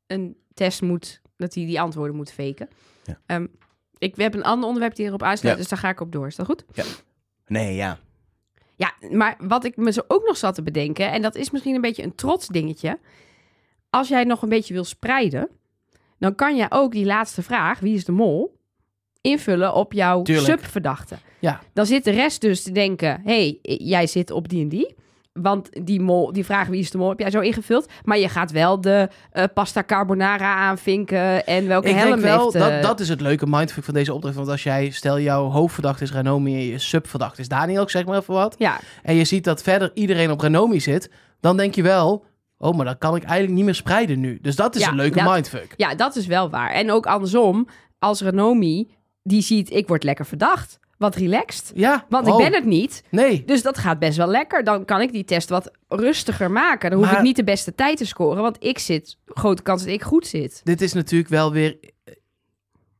een 0.06 0.36
test 0.54 0.82
moet, 0.82 1.20
dat 1.36 1.54
hij 1.54 1.66
die 1.66 1.80
antwoorden 1.80 2.16
moet 2.16 2.32
faken. 2.32 2.68
Ja. 3.04 3.20
Ehm, 3.26 3.46
ik, 3.98 4.16
we 4.16 4.22
hebben 4.22 4.40
een 4.40 4.46
ander 4.46 4.66
onderwerp 4.66 4.94
die 4.94 5.06
erop 5.06 5.22
aansluit, 5.22 5.54
Ja. 5.54 5.60
dus 5.60 5.70
daar 5.70 5.78
ga 5.78 5.88
ik 5.88 6.00
op 6.00 6.12
door. 6.12 6.26
Is 6.26 6.36
dat 6.36 6.46
goed? 6.46 6.64
Nee, 7.46 7.74
ja. 7.74 7.98
Ja, 8.76 8.94
maar 9.10 9.36
wat 9.38 9.64
ik 9.64 9.76
me 9.76 9.92
zo 9.92 10.00
ook 10.08 10.26
nog 10.26 10.36
zat 10.36 10.54
te 10.54 10.62
bedenken, 10.62 11.10
en 11.12 11.22
dat 11.22 11.34
is 11.34 11.50
misschien 11.50 11.74
een 11.74 11.80
beetje 11.80 12.02
een 12.02 12.14
trots 12.14 12.46
dingetje. 12.48 12.98
Als 13.90 14.08
jij 14.08 14.24
nog 14.24 14.42
een 14.42 14.48
beetje 14.48 14.74
wil 14.74 14.84
spreiden, 14.84 15.48
dan 16.18 16.34
kan 16.34 16.56
je 16.56 16.66
ook 16.68 16.92
die 16.92 17.04
laatste 17.04 17.42
vraag, 17.42 17.78
wie 17.78 17.94
is 17.94 18.04
de 18.04 18.12
mol, 18.12 18.60
invullen 19.32 19.74
op 19.74 19.92
jouw 19.92 20.22
Tuurlijk. 20.22 20.46
subverdachte. 20.46 21.16
Ja. 21.38 21.60
Dan 21.72 21.86
zit 21.86 22.04
de 22.04 22.10
rest 22.10 22.40
dus 22.40 22.62
te 22.62 22.72
denken, 22.72 23.20
hey, 23.24 23.58
jij 23.62 24.06
zit 24.06 24.30
op 24.30 24.48
die 24.48 24.62
en 24.62 24.68
die. 24.68 24.94
Want 25.32 25.68
die, 25.86 26.00
mol, 26.00 26.32
die 26.32 26.44
vraag 26.44 26.68
wie 26.68 26.80
is 26.80 26.90
de 26.90 26.98
mol 26.98 27.08
heb 27.08 27.18
jij 27.18 27.30
zo 27.30 27.40
ingevuld. 27.40 27.88
Maar 28.04 28.18
je 28.18 28.28
gaat 28.28 28.50
wel 28.50 28.80
de 28.80 29.08
eh, 29.30 29.44
pasta 29.54 29.82
carbonara 29.84 30.54
aanvinken 30.54 31.46
en 31.46 31.66
welke 31.66 31.88
Ik 31.88 31.94
helm 31.94 32.08
denk 32.10 32.22
wel, 32.22 32.42
heeft... 32.42 32.54
eh, 32.54 32.60
dat, 32.72 32.82
dat 32.82 33.00
is 33.00 33.08
het 33.08 33.20
leuke 33.20 33.46
mindfuck 33.48 33.84
van 33.84 33.94
deze 33.94 34.14
opdracht. 34.14 34.36
Want 34.36 34.48
als 34.48 34.62
jij, 34.62 34.90
stel 34.90 35.20
jouw 35.20 35.44
hoofdverdachte 35.48 36.04
is 36.04 36.12
Renomi 36.12 36.54
en 36.54 36.64
je 36.64 36.78
subverdachte 36.78 37.40
is 37.40 37.48
Daniel, 37.48 37.82
ik 37.82 37.90
zeg 37.90 38.04
maar 38.04 38.18
even 38.18 38.34
wat. 38.34 38.54
Ja, 38.58 38.80
En 39.02 39.14
je 39.14 39.24
ziet 39.24 39.44
dat 39.44 39.62
verder 39.62 39.90
iedereen 39.94 40.30
op 40.30 40.40
Renomi 40.40 40.80
zit. 40.80 41.10
Dan 41.40 41.56
denk 41.56 41.74
je 41.74 41.82
wel, 41.82 42.24
oh, 42.58 42.76
maar 42.76 42.86
dat 42.86 42.98
kan 42.98 43.16
ik 43.16 43.22
eigenlijk 43.22 43.54
niet 43.54 43.64
meer 43.64 43.74
spreiden 43.74 44.20
nu. 44.20 44.38
Dus 44.42 44.56
dat 44.56 44.74
is 44.74 44.82
Ja, 44.82 44.88
een 44.88 44.96
leuke 44.96 45.22
dat- 45.22 45.32
mindfuck. 45.32 45.74
ja, 45.76 45.94
dat 45.94 46.16
is 46.16 46.26
wel 46.26 46.50
waar. 46.50 46.70
En 46.70 46.90
ook 46.90 47.06
andersom, 47.06 47.68
als 47.98 48.20
Renomi 48.20 48.88
die 49.22 49.42
ziet, 49.42 49.70
ik 49.70 49.88
word 49.88 50.02
lekker 50.04 50.26
verdacht. 50.26 50.78
Wat 50.98 51.14
relaxed. 51.16 51.72
Ja, 51.74 52.06
Want 52.08 52.26
oh, 52.26 52.32
ik 52.40 52.50
ben 52.50 52.54
het 52.60 52.64
niet. 52.68 53.02
Nee, 53.10 53.42
Dus 53.44 53.62
dat 53.62 53.78
gaat 53.78 53.98
best 53.98 54.16
wel 54.16 54.26
lekker. 54.26 54.64
Dan 54.64 54.84
kan 54.84 55.00
ik 55.00 55.12
die 55.12 55.24
test 55.24 55.48
wat 55.48 55.70
rustiger 55.88 56.50
maken. 56.50 56.90
Dan 56.90 56.98
hoef 56.98 57.08
Maar- 57.08 57.18
ik 57.18 57.24
niet 57.24 57.36
de 57.36 57.44
beste 57.44 57.74
tijd 57.74 57.96
te 57.96 58.06
scoren. 58.06 58.42
Want 58.42 58.56
ik 58.64 58.78
zit, 58.78 59.16
grote 59.26 59.62
kans 59.62 59.82
dat 59.84 59.92
ik 59.92 60.02
goed 60.02 60.26
zit. 60.26 60.60
dit 60.64 60.80
is 60.80 60.92
natuurlijk 60.92 61.30
wel 61.30 61.52
weer 61.52 61.78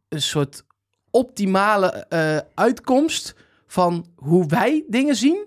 een 0.09 0.23
soort 0.23 0.65
optimale 1.11 1.87
eh, 2.09 2.39
uitkomst 2.55 3.35
van 3.67 4.07
hoe 4.17 4.47
wij 4.47 4.85
dingen 4.89 5.17
zien 5.17 5.47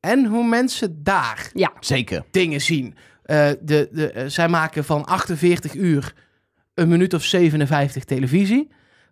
en 0.00 0.24
hoe 0.26 0.46
mensen 0.46 1.02
daar 1.02 1.50
Zeker. 1.80 2.24
dingen 2.30 2.60
zien. 2.60 2.94
Eh, 3.22 3.48
de, 3.60 3.88
de, 3.92 4.10
eh, 4.10 4.26
zij 4.26 4.48
maken 4.48 4.84
van 4.84 5.04
48 5.04 5.74
uur 5.74 6.14
een 6.74 6.88
minuut 6.88 7.14
of 7.14 7.24
57 7.24 8.04
televisie. 8.04 8.68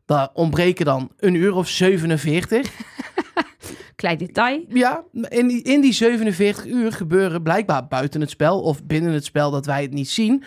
Daar 0.07 0.29
ontbreken 0.33 0.85
dan 0.85 1.11
een 1.19 1.35
uur 1.35 1.55
of 1.55 1.69
47. 1.69 2.71
Klein 3.97 4.19
detail. 4.19 4.65
Ja, 4.69 5.05
in 5.29 5.47
die, 5.47 5.63
in 5.63 5.81
die 5.81 5.93
47 5.93 6.67
uur 6.67 6.93
gebeuren 6.93 7.43
blijkbaar 7.43 7.87
buiten 7.87 8.21
het 8.21 8.31
spel 8.31 8.61
of 8.61 8.85
binnen 8.85 9.13
het 9.13 9.25
spel 9.25 9.51
dat 9.51 9.67
wij 9.67 9.83
het 9.83 9.93
niet 9.93 10.09
zien. 10.09 10.45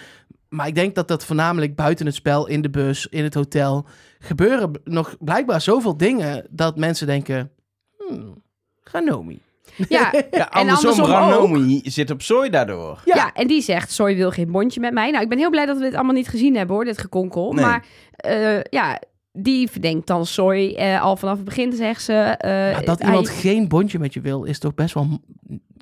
Maar 0.50 0.68
ik 0.68 0.76
denk 0.76 0.96
dat 0.96 1.08
dat 1.08 1.26
voornamelijk 1.26 1.76
buiten 1.76 2.06
het 2.06 2.16
spel, 2.16 2.48
in 2.48 2.62
de 2.62 2.70
bus, 2.70 3.08
in 3.08 3.24
het 3.24 3.34
hotel, 3.34 3.86
gebeuren 4.20 4.72
nog 4.84 5.16
blijkbaar 5.20 5.62
zoveel 5.62 5.98
dingen 5.98 6.48
dat 6.50 6.78
mensen 6.78 7.08
denken, 7.08 7.52
hmm, 7.98 8.44
Ranomi. 8.84 9.42
Ja, 9.90 10.12
Ja, 10.32 10.52
en 10.52 10.70
andersom, 10.70 10.90
andersom 10.90 11.06
ook. 11.06 11.12
Ranomi 11.12 11.82
zit 11.84 12.12
op 12.12 12.22
zooi 12.22 12.50
daardoor. 12.50 13.02
Ja. 13.06 13.16
Ja. 13.16 13.34
en 13.34 13.48
die 13.48 13.62
zegt, 13.62 13.92
Soy 13.92 14.16
wil 14.16 14.32
geen 14.32 14.52
bondje 14.52 14.80
met 14.80 14.94
mij. 14.94 15.12
Nou, 15.12 15.24
ik 15.24 15.30
ben 15.30 15.38
heel 15.38 15.50
blij 15.50 15.66
dat 15.66 15.78
we 15.78 15.84
dit 15.84 15.94
allemaal 15.94 16.14
niet 16.14 16.28
gezien 16.28 16.56
hebben 16.56 16.76
hoor, 16.76 16.86
dit 16.86 16.98
gekonkel. 16.98 17.54
Nee. 17.54 17.66
Maar 17.66 17.86
eh, 18.16 18.62
ja, 18.64 19.00
die 19.38 19.70
verdenkt 19.70 20.08
dan 20.08 20.26
Soy 20.26 20.74
eh, 20.76 21.02
al 21.02 21.16
vanaf 21.18 21.36
het 21.36 21.46
begin, 21.46 21.74
zegt 21.74 22.02
ze. 22.04 22.14
eh, 22.14 22.72
Ja, 22.72 22.80
dat 22.82 23.00
hij- 23.00 23.08
iemand 23.08 23.30
geen 23.30 23.68
bondje 23.68 24.00
met 24.00 24.14
je 24.14 24.22
wil, 24.22 24.44
is 24.44 24.60
toch 24.60 24.74
best 24.74 24.94
wel 24.94 25.20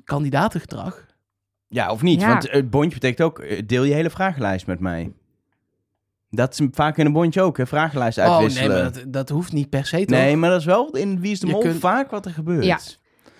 kandidatengedrag? 0.04 1.06
Ja, 1.68 1.90
of 1.90 2.02
niet? 2.02 2.20
Ja. 2.20 2.28
Want 2.28 2.50
het 2.50 2.70
bondje 2.70 2.90
betekent 2.98 3.20
ook, 3.28 3.38
eh, 3.38 3.62
deel 3.66 3.84
je 3.84 3.94
hele 3.94 4.10
vragenlijst 4.10 4.66
met 4.66 4.80
mij. 4.80 5.12
Dat 6.30 6.52
is 6.60 6.66
vaak 6.72 6.96
in 6.96 7.06
een 7.06 7.12
bondje 7.12 7.42
ook, 7.42 7.56
hè? 7.56 7.66
Vragenlijst 7.66 8.18
Oh 8.18 8.24
nee, 8.24 8.32
uitwisselen. 8.34 8.82
maar 8.82 8.92
dat, 8.92 9.04
dat 9.06 9.28
hoeft 9.28 9.52
niet 9.52 9.70
per 9.70 9.86
se 9.86 9.96
toch? 9.96 10.06
Nee, 10.18 10.36
maar 10.36 10.50
dat 10.50 10.60
is 10.60 10.64
wel 10.66 10.90
in 10.96 11.20
Wie 11.20 11.32
is 11.32 11.40
de 11.40 11.46
Je 11.46 11.52
Mol 11.52 11.60
kunt- 11.60 11.78
vaak 11.80 12.10
wat 12.10 12.24
er 12.26 12.32
gebeurt. 12.32 12.64
Ja. 12.64 12.78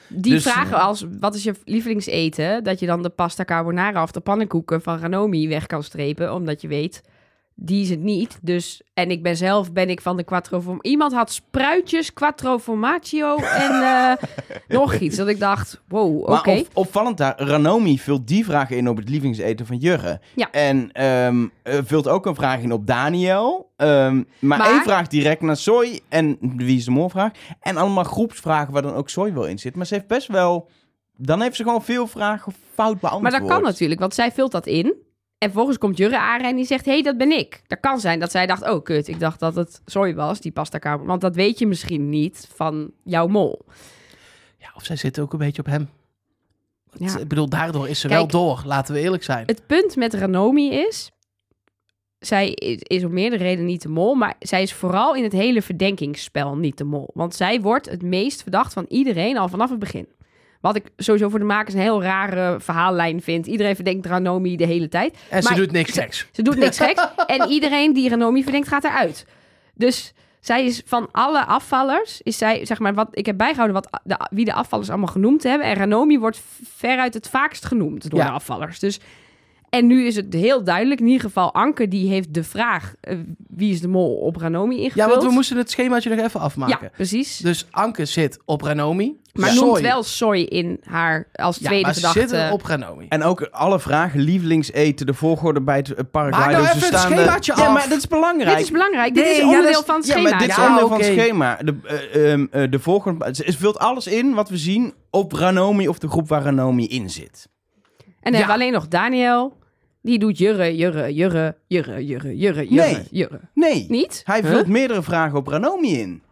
Die 0.09 0.33
Dus, 0.33 0.43
vragen 0.43 0.81
als, 0.81 1.07
wat 1.21 1.35
is 1.35 1.43
je 1.43 1.55
lievelingseten? 1.65 2.65
Dat 2.65 2.79
je 2.81 2.87
dan 2.87 3.03
de 3.03 3.09
pasta 3.09 3.45
carbonara 3.45 4.03
of 4.03 4.11
de 4.13 4.21
pannenkoeken 4.21 4.83
van 4.83 4.99
Ranomi 4.99 5.49
weg 5.49 5.67
kan 5.67 5.83
strepen. 5.83 6.35
Omdat 6.35 6.61
je 6.61 6.69
weet, 6.69 7.03
die 7.59 7.83
is 7.83 7.91
het 7.91 8.01
niet. 8.01 8.39
Dus, 8.43 8.83
en 8.95 9.11
ik 9.11 9.23
ben 9.23 9.37
zelf, 9.37 9.73
ben 9.73 9.89
ik 9.91 10.01
van 10.01 10.17
de 10.17 10.25
quattro. 10.25 10.77
Iemand 10.81 11.13
had 11.13 11.33
spruitjes, 11.33 12.13
quattro 12.13 12.59
formaggio 12.59 13.37
en 13.37 13.71
eh, 13.83 14.13
nog 14.79 14.95
iets. 14.95 15.17
Dat 15.17 15.29
ik 15.29 15.39
dacht, 15.39 15.81
wow, 15.89 16.17
oké. 16.21 16.31
Maar 16.31 16.59
op- 16.59 16.69
opvallend 16.73 17.17
daar, 17.17 17.35
Ranomi 17.41 17.99
vult 17.99 18.27
die 18.29 18.45
vraag 18.45 18.71
in 18.71 18.89
op 18.89 18.97
het 18.97 19.09
lievelingseten 19.09 19.67
van 19.67 19.77
Jurre. 19.77 20.21
Ja. 20.35 20.51
En 20.51 20.93
ehm, 20.93 21.47
eh, 21.63 21.79
vult 21.85 22.09
ook 22.09 22.27
een 22.27 22.35
vraag 22.35 22.61
in 22.61 22.73
op 22.73 22.87
Daniel. 22.87 23.73
Ehm, 23.77 24.23
maar, 24.39 24.59
Maar- 24.59 24.71
één 24.71 24.83
vraag 24.83 25.07
direct 25.09 25.41
naar 25.43 25.57
Soy 25.57 26.01
en 26.09 26.37
wie 26.41 26.77
is 26.77 26.85
de 26.85 26.91
molvraag. 26.91 27.31
En 27.61 27.77
allemaal 27.77 28.05
groepsvragen 28.05 28.73
waar 28.73 28.83
dan 28.83 28.95
ook 28.95 29.09
Soy 29.09 29.33
wel 29.35 29.47
in 29.47 29.59
zit. 29.59 29.77
Maar 29.77 29.87
ze 29.87 29.95
heeft 29.95 30.07
best 30.07 30.27
wel... 30.29 30.69
Dan 31.19 31.41
heeft 31.41 31.57
ze 31.57 31.63
gewoon 31.63 31.85
veel 31.85 32.07
vragen 32.07 32.53
fout 32.75 33.01
beantwoord. 33.01 33.23
Maar 33.33 33.41
dat 33.41 33.49
kan 33.51 33.63
natuurlijk, 33.63 34.01
want 34.01 34.15
zij 34.15 34.33
vult 34.33 34.53
dat 34.53 34.67
in. 34.67 34.95
En 35.47 35.53
vervolgens 35.53 35.79
komt 35.79 35.97
Jurre 35.97 36.19
aan 36.19 36.41
en 36.41 36.57
die 36.57 36.65
zegt, 36.65 36.85
hé, 36.85 36.93
hey, 36.93 37.03
dat 37.03 37.17
ben 37.19 37.39
ik. 37.39 37.63
Dat 37.67 37.81
kan 37.81 38.01
zijn 38.01 38.21
dat 38.21 38.31
zij 38.31 38.47
dacht, 38.47 38.71
oh 38.71 38.83
kut, 38.83 39.09
ik 39.09 39.21
dacht 39.21 39.41
dat 39.41 39.55
het 39.55 39.81
Soy 39.85 40.15
was, 40.15 40.41
die 40.41 40.53
pasta 40.53 40.79
carbonara. 40.79 41.09
Want 41.09 41.21
dat 41.21 41.35
weet 41.35 41.59
je 41.59 41.67
misschien 41.67 42.09
niet 42.09 42.49
van 42.55 42.91
jouw 43.05 43.27
mol. 43.27 43.65
Ja, 44.59 44.73
of 44.75 44.85
zij 44.85 44.97
zit 44.97 45.19
ook 45.19 45.33
een 45.33 45.39
beetje 45.39 45.63
op 45.63 45.67
hem. 45.67 45.89
Want, 46.91 47.13
Ja. 47.13 47.19
Ik 47.19 47.29
bedoel, 47.29 47.49
daardoor 47.49 47.89
is 47.89 48.01
ze 48.01 48.09
Kijk, 48.09 48.21
wel 48.21 48.29
door, 48.29 48.63
laten 48.65 48.95
we 48.95 49.01
eerlijk 49.01 49.23
zijn. 49.23 49.43
Het 49.47 49.67
punt 49.67 49.97
met 49.97 50.15
Ranomi 50.15 50.71
is... 50.71 51.11
Zij 52.19 52.51
is, 52.51 52.79
is 52.83 53.05
om 53.05 53.13
meerdere 53.13 53.43
redenen 53.43 53.67
niet 53.67 53.83
de 53.83 53.89
mol, 53.89 54.15
maar 54.15 54.35
zij 54.39 54.63
is 54.63 54.73
vooral 54.73 55.15
in 55.15 55.23
het 55.23 55.33
hele 55.33 55.63
verdenkingsspel 55.63 56.57
niet 56.57 56.79
de 56.79 56.85
mol. 56.85 57.11
Want 57.15 57.35
zij 57.35 57.61
wordt 57.61 57.91
het 57.91 58.03
meest 58.03 58.43
verdacht 58.43 58.73
van 58.73 58.85
iedereen 58.89 59.39
al 59.39 59.49
vanaf 59.49 59.71
het 59.71 59.79
begin. 59.79 60.09
Wat 60.61 60.77
ik 60.77 60.85
sowieso 60.97 61.29
voor 61.29 61.39
de 61.39 61.45
makers 61.45 61.75
een 61.75 61.81
heel 61.81 62.03
rare 62.03 62.61
verhaallijn 62.61 63.23
vind. 63.23 63.47
Iedereen 63.47 63.75
verdenkt 63.75 64.07
Ranomi 64.07 64.57
de 64.57 64.67
hele 64.67 64.89
tijd. 64.89 65.17
en 65.31 65.43
ze 65.43 65.49
maar- 65.49 65.59
doet 65.59 65.73
niks 65.73 65.93
geks. 65.93 66.27
Ze 66.33 66.43
doet 66.43 66.57
niks 66.57 66.79
geks. 66.79 67.07
En 67.27 67.49
iedereen 67.49 67.93
die 67.93 68.09
Ranomi 68.09 68.43
verdenkt 68.43 68.69
gaat 68.69 68.85
eruit. 68.85 69.27
Dus 69.75 70.13
zij 70.41 70.65
is 70.65 70.83
van 70.87 71.09
alle 71.13 71.45
afvallers, 71.45 72.23
is 72.23 72.39
zij, 72.39 72.65
zeg 72.67 72.79
maar, 72.79 72.95
wat 72.95 73.09
ik 73.11 73.27
heb 73.27 73.37
bijgehouden 73.37 73.75
wat 73.83 74.01
de, 74.05 74.27
wie 74.31 74.45
de 74.45 74.53
afvallers 74.53 74.89
allemaal 74.89 75.07
genoemd 75.09 75.43
hebben. 75.43 75.67
En 75.67 75.75
Ranomi 75.75 76.19
wordt 76.19 76.41
veruit 76.77 77.15
het 77.15 77.29
vaakst 77.29 77.65
genoemd 77.65 78.11
door 78.11 78.19
Ja. 78.21 78.27
de 78.27 78.33
afvallers. 78.33 78.79
Dus, 78.79 79.01
en 79.71 79.87
nu 79.87 80.07
is 80.07 80.17
het 80.17 80.33
heel 80.35 80.65
duidelijk, 80.65 81.01
in 81.01 81.07
ieder 81.07 81.21
geval 81.23 81.55
Anke, 81.55 81.89
die 81.89 82.09
heeft 82.09 82.35
de 82.35 82.45
vraag 82.45 82.95
eh, 83.01 83.17
wie 83.49 83.73
is 83.73 83.81
de 83.81 83.89
mol 83.89 84.15
op 84.17 84.37
Ranomi 84.37 84.75
ingevuld. 84.77 84.95
Ja, 84.95 85.09
want 85.09 85.23
we 85.23 85.31
moesten 85.31 85.57
het 85.57 85.71
schemaatje 85.71 86.15
nog 86.17 86.25
even 86.27 86.41
afmaken. 86.41 86.79
Ja, 86.83 86.89
precies. 86.97 87.37
Dus 87.39 87.67
Anke 87.71 88.05
zit 88.05 88.39
op 88.45 88.61
Ranomi. 88.63 89.17
maar 89.33 89.51
Soy- 89.51 89.65
noemt 89.67 89.81
wel 89.81 90.03
Soy 90.03 90.39
in 90.39 90.81
haar 90.85 91.29
als 91.33 91.59
Ja, 91.59 91.67
tweede 91.67 91.85
maar 91.85 91.95
ze 91.95 92.01
verdachte. 92.01 92.29
zitten 92.29 92.53
op 92.53 92.63
Ranomi. 92.63 93.07
En 93.09 93.23
ook 93.23 93.43
alle 93.51 93.81
vragen, 93.81 94.21
lievelingseten, 94.21 95.07
de 95.07 95.15
volgorde 95.15 95.61
bij 95.61 95.77
het 95.77 95.91
eh, 95.91 95.97
Maak 95.97 96.11
paragliden. 96.11 96.53
nou 96.53 96.65
ze 96.65 96.69
even 96.77 96.81
het 96.89 96.99
staan 96.99 97.11
schemaatje 97.13 97.53
Ja, 97.57 97.67
af. 97.67 97.73
maar 97.73 97.89
dat 97.89 97.99
is 97.99 98.07
belangrijk. 98.09 98.57
Dit 98.57 98.65
is 98.65 98.71
belangrijk. 98.71 99.15
Dit 99.15 99.27
is 99.27 99.37
ja, 99.37 99.45
onderdeel 99.47 99.71
is- 99.81 99.87
van 99.87 99.97
het 99.97 100.07
Ja, 100.07 100.13
schema. 100.13 100.31
maar 100.31 100.39
dit 100.39 100.49
is 100.49 100.57
Ja, 100.57 100.63
onderdeel 100.63 100.89
van 100.89 100.97
het 100.99 101.07
schema. 101.07 101.57
De, 101.65 101.75
eh, 101.85 102.33
ehm, 102.33 102.47
eh, 102.51 102.71
de 102.71 102.79
volgende, 102.79 103.29
ze 103.35 103.53
vult 103.59 103.79
alles 103.79 104.07
in 104.07 104.35
wat 104.35 104.49
we 104.49 104.57
zien 104.57 104.95
op 105.11 105.33
Ranomi 105.33 105.89
of 105.89 105.99
de 105.99 106.09
groep 106.09 106.29
waar 106.29 106.43
Ranomi 106.43 106.87
in 106.87 107.11
zit. 107.11 107.49
En 108.27 108.33
dan 108.33 108.41
hebben 108.41 108.57
we 108.59 108.63
alleen 108.63 108.73
nog 108.73 108.89
Daniel. 108.89 109.59
Die 110.03 110.19
doet 110.19 110.39
jurre, 110.39 110.77
jurre, 110.77 111.15
jurre, 111.15 111.57
jurre, 111.67 112.05
jurre, 112.05 112.37
jurre, 112.37 112.69
jurre, 112.69 112.93
Nee. 112.95 113.03
jurre. 113.11 113.41
Nee, 113.55 113.87
Niet? 113.89 114.21
hij 114.25 114.41
Huh? 114.41 114.51
vult 114.51 114.67
meerdere 114.67 115.03
vragen 115.03 115.39
op 115.39 115.47
Ranomi 115.47 115.99
in. 115.99 116.23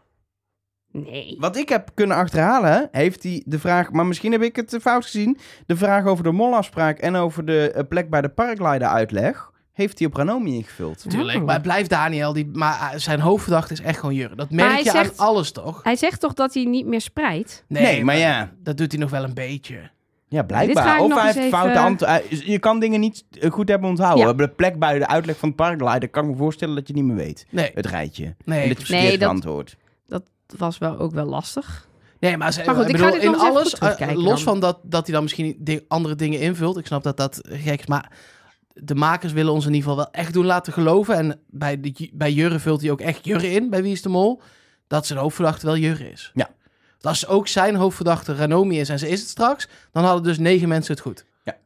Nee. 0.93 1.37
Wat 1.39 1.57
ik 1.57 1.69
heb 1.69 1.91
kunnen 1.95 2.17
achterhalen, 2.17 2.89
heeft 2.93 3.23
hij 3.23 3.43
de 3.47 3.59
vraag, 3.59 3.91
maar 3.93 4.07
misschien 4.07 4.33
heb 4.33 4.43
ik 4.43 4.57
het 4.57 4.79
fout 4.81 5.05
gezien, 5.05 5.39
de 5.67 5.77
vraag 5.77 6.07
over 6.07 6.25
de 6.25 6.33
molafspraak 6.33 6.99
en 6.99 7.15
over 7.17 7.45
de 7.45 7.71
eh, 7.71 7.83
plek 7.89 8.11
bij 8.11 8.21
de 8.21 8.29
paraglider 8.29 8.89
uitleg, 8.89 9.51
heeft 9.73 9.99
hij 9.99 10.09
op 10.09 10.15
Ranomi 10.15 10.55
ingevuld. 10.55 11.11
Tuurlijk, 11.11 11.39
Oh. 11.39 11.45
maar 11.45 11.61
blijft 11.61 11.91
Daniel. 11.91 12.33
Die, 12.33 12.47
maar 12.53 12.81
eh, 12.93 12.99
zijn 12.99 13.21
hoofdverdachte 13.21 13.73
is 13.73 13.81
echt 13.81 13.99
gewoon 13.99 14.15
Jurre. 14.15 14.37
Dat 14.37 14.51
merk 14.51 14.79
je 14.79 14.91
zegt- 14.91 15.19
aan 15.19 15.27
alles, 15.27 15.53
toch? 15.53 15.83
Hij 15.83 15.97
zegt 15.97 16.21
toch 16.21 16.35
dat 16.35 16.55
hij 16.55 16.65
niet 16.65 16.87
meer 16.87 17.01
spreidt? 17.01 17.65
Nee, 17.69 18.05
maar 18.05 18.17
ja. 18.19 18.53
Dat 18.59 18.77
doet 18.77 18.93
hij 18.93 19.01
nog 19.01 19.11
wel 19.11 19.25
een 19.25 19.35
beetje. 19.35 19.91
Ja, 20.35 20.43
blijkbaar. 20.43 21.01
Of 21.01 21.15
hij 21.15 21.25
heeft 21.25 21.37
even- 21.37 21.51
foute 21.51 21.79
antwoorden. 21.79 22.23
Je 22.53 22.59
kan 22.59 22.81
dingen 22.81 23.01
niet 23.01 23.25
eh, 23.41 23.51
goed 23.51 23.69
hebben 23.69 23.89
onthouden. 23.89 24.27
Ja. 24.27 24.33
De 24.33 24.49
plek 24.49 24.79
bij 24.79 24.99
de 24.99 25.07
uitleg 25.07 25.37
van 25.37 25.49
het 25.49 25.57
paraglider 25.57 26.09
kan 26.09 26.25
ik 26.25 26.31
me 26.31 26.37
voorstellen 26.37 26.75
dat 26.75 26.89
je 26.89 26.95
niet 26.95 27.05
meer 27.05 27.17
weet. 27.17 27.47
Nee, 27.51 27.71
Het 27.75 27.87
rijtje. 27.87 28.35
nee, 28.45 28.63
en 28.63 28.69
dat 28.69 28.87
je 28.87 28.95
Nee, 28.95 29.19
dat- 29.19 29.29
antwoord. 29.29 29.77
Dat 30.07 30.23
was 30.57 30.79
wel 30.79 30.99
ook 30.99 31.13
wel 31.13 31.27
lastig. 31.27 31.89
nee 32.21 32.37
maar, 32.37 32.53
ze, 32.53 32.63
Maar 32.67 32.75
goed, 32.75 32.87
ik 32.87 32.93
bedoel, 32.93 33.15
in 33.17 33.37
alles, 33.37 33.79
eh, 33.79 34.13
los 34.15 34.25
dan. 34.25 34.39
van 34.39 34.61
dat, 34.61 34.79
dat 34.83 35.05
hij 35.05 35.15
dan 35.15 35.23
misschien 35.23 35.85
andere 35.89 36.15
dingen 36.15 36.41
invult. 36.41 36.79
Ik 36.79 36.87
snap 36.87 37.03
dat 37.03 37.17
dat 37.17 37.41
gek 37.51 37.79
is, 37.81 37.87
maar 37.87 38.13
de 38.73 38.95
makers 38.95 39.33
willen 39.33 39.53
ons 39.53 39.67
in 39.67 39.73
ieder 39.75 39.89
geval 39.91 40.05
wel 40.05 40.13
echt 40.23 40.33
doen 40.33 40.45
laten 40.47 40.73
geloven. 40.73 41.17
En 41.17 41.41
bij, 41.51 41.81
de, 41.81 42.11
bij 42.13 42.33
Jurre 42.33 42.59
vult 42.59 42.81
hij 42.81 42.91
ook 42.91 43.01
echt 43.01 43.25
Jurre 43.25 43.51
in, 43.51 43.71
bij 43.71 43.83
Wie 43.83 43.93
is 43.93 44.03
de 44.03 44.09
Mol. 44.09 44.41
Dat 44.87 45.07
zijn 45.07 45.19
hoofdverdachte 45.19 45.67
wel 45.67 45.77
Jurre 45.77 46.11
is. 46.11 46.31
Ja. 46.35 46.49
Als 47.05 47.27
ook 47.27 47.49
zijn 47.49 47.75
hoofdverdachte 47.75 48.35
Ranomi 48.35 48.81
is 48.81 48.89
en 48.89 48.99
ze 48.99 49.09
is 49.09 49.21
het 49.21 49.29
straks, 49.29 49.69
dan 49.93 50.05
hadden 50.05 50.23
dus 50.23 50.39
negen 50.39 50.69
mensen 50.69 50.95
het 50.95 51.03
goed. 51.03 51.25
Ja. 51.45 51.57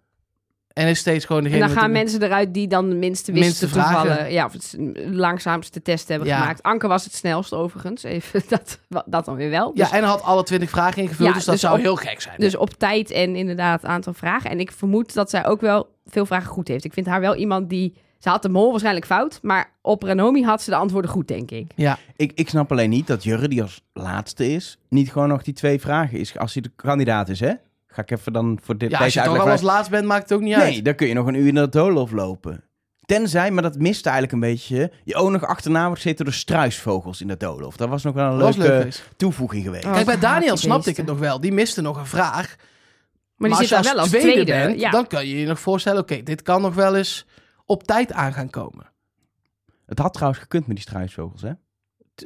En 0.72 0.86
is 0.88 0.98
steeds 0.98 1.24
gewoon 1.24 1.44
En 1.44 1.48
degene 1.50 1.64
dan 1.66 1.74
met 1.74 1.82
gaan 1.82 1.92
de- 1.92 1.98
mensen 1.98 2.22
eruit 2.22 2.54
die 2.54 2.68
dan 2.68 2.88
de 2.88 2.94
minste 2.94 3.32
wisten 3.32 3.48
Minste 3.48 3.66
te 3.66 3.72
vragen. 3.72 4.08
vallen. 4.16 4.32
Ja, 4.32 4.44
of 4.44 4.52
het 4.52 4.76
langzaamste 5.10 5.82
test 5.82 6.08
hebben 6.08 6.28
Ja. 6.28 6.38
gemaakt. 6.40 6.62
Anke 6.62 6.88
was 6.88 7.04
het 7.04 7.14
snelst 7.14 7.52
overigens. 7.52 8.02
Even 8.02 8.42
dat, 8.48 8.78
dat 9.06 9.24
dan 9.24 9.34
weer 9.36 9.50
wel. 9.50 9.74
Dus, 9.74 9.88
Ja, 9.90 9.96
en 9.96 10.04
had 10.04 10.22
alle 10.22 10.42
twintig 10.42 10.70
vragen 10.70 11.02
ingevuld, 11.02 11.28
Ja, 11.28 11.34
dus 11.34 11.44
dat 11.44 11.52
dus 11.54 11.62
zou 11.62 11.74
op- 11.76 11.80
heel 11.82 11.96
gek 11.96 12.20
zijn. 12.20 12.34
dus 12.38 12.56
op 12.56 12.70
tijd 12.74 13.10
en 13.10 13.36
inderdaad 13.36 13.84
aantal 13.84 14.12
vragen. 14.14 14.50
En 14.50 14.60
ik 14.60 14.72
vermoed 14.72 15.14
dat 15.14 15.30
zij 15.30 15.46
ook 15.46 15.60
wel 15.60 15.88
veel 16.06 16.26
vragen 16.26 16.48
goed 16.50 16.68
heeft. 16.68 16.84
Ik 16.84 16.92
vind 16.92 17.06
haar 17.06 17.20
wel 17.20 17.34
iemand 17.34 17.68
die 17.70 17.94
Ze 18.18 18.28
had 18.28 18.42
de 18.42 18.48
mol 18.48 18.70
waarschijnlijk 18.70 19.06
fout, 19.06 19.38
maar 19.42 19.72
op 19.82 20.02
Ranomi 20.02 20.44
had 20.44 20.62
ze 20.62 20.70
de 20.70 20.76
antwoorden 20.76 21.10
goed, 21.10 21.28
denk 21.28 21.50
ik. 21.50 21.70
Ja, 21.74 21.98
Ik, 22.16 22.32
ik 22.34 22.48
snap 22.48 22.70
alleen 22.72 22.90
niet 22.90 23.06
dat 23.06 23.22
Jurre, 23.24 23.48
die 23.48 23.62
als 23.62 23.80
laatste 23.92 24.52
is, 24.52 24.78
niet 24.88 25.12
gewoon 25.12 25.28
nog 25.28 25.42
die 25.42 25.54
twee 25.54 25.80
vragen 25.80 26.18
is. 26.18 26.38
Als 26.38 26.52
hij 26.52 26.62
de 26.62 26.70
kandidaat 26.76 27.28
is, 27.28 27.40
hè? 27.40 27.52
Ga 27.86 28.02
ik 28.02 28.10
even 28.10 28.32
dan 28.32 28.58
voor 28.62 28.78
dit, 28.78 28.90
ja 28.90 28.98
als 28.98 29.14
je 29.14 29.22
toch 29.22 29.38
al 29.38 29.48
als 29.50 29.60
laatst 29.60 29.90
bent, 29.90 30.06
maakt 30.06 30.22
het 30.22 30.32
ook 30.32 30.40
niet 30.44 30.56
Nee, 30.56 30.74
uit. 30.74 30.84
dan 30.84 30.94
kun 30.94 31.06
je 31.08 31.14
nog 31.14 31.26
een 31.26 31.34
uur 31.34 31.46
in 31.46 31.54
de 31.54 31.68
doolhof 31.68 32.10
lopen. 32.12 32.62
Tenzij, 33.06 33.50
maar 33.50 33.62
dat 33.62 33.76
miste 33.78 34.08
eigenlijk 34.08 34.32
een 34.32 34.50
beetje, 34.50 34.92
je 35.04 35.14
ook 35.14 35.30
nog 35.30 35.44
achterna 35.46 35.86
wordt 35.86 36.02
gezeten 36.02 36.24
door 36.24 36.34
struisvogels 36.34 37.20
in 37.20 37.28
de 37.28 37.36
doolhof. 37.36 37.76
Dat 37.76 37.88
was 37.88 38.02
nog 38.02 38.14
wel 38.14 38.32
een 38.32 38.38
Dat 38.38 38.46
was 38.46 38.56
leuke 38.56 38.82
leuk 38.82 39.02
toevoeging 39.16 39.64
geweest. 39.64 39.84
Oh, 39.84 39.92
Kijk, 39.92 40.04
bij 40.04 40.14
haat 40.14 40.22
Daniel 40.22 40.56
snapte 40.56 40.90
ik 40.90 40.96
het 40.96 41.06
nog 41.06 41.18
wel. 41.18 41.40
Die 41.40 41.52
miste 41.52 41.80
nog 41.80 41.96
een 41.96 42.06
vraag. 42.06 42.56
Maar, 43.36 43.48
die 43.48 43.58
als 43.58 43.68
zit 43.68 43.76
je 43.78 43.84
dan 43.84 43.92
wel 43.94 44.02
als 44.02 44.10
tweede. 44.10 44.44
bent, 44.44 44.80
ja. 44.80 44.90
dan 44.90 45.06
kan 45.06 45.26
je 45.26 45.40
je 45.40 45.46
nog 45.46 45.60
voorstellen... 45.60 46.00
oké, 46.02 46.22
dit 46.22 46.42
kan 46.42 46.62
nog 46.62 46.74
wel 46.74 46.96
eens 46.96 47.26
op 47.68 47.82
tijd 47.82 48.12
aan 48.12 48.32
gaan 48.32 48.50
komen. 48.50 48.92
Het 49.86 49.98
had 49.98 50.12
trouwens 50.12 50.40
gekund 50.40 50.66
met 50.66 50.76
die 50.76 50.84
struisvogels, 50.84 51.42
hè? 51.42 51.52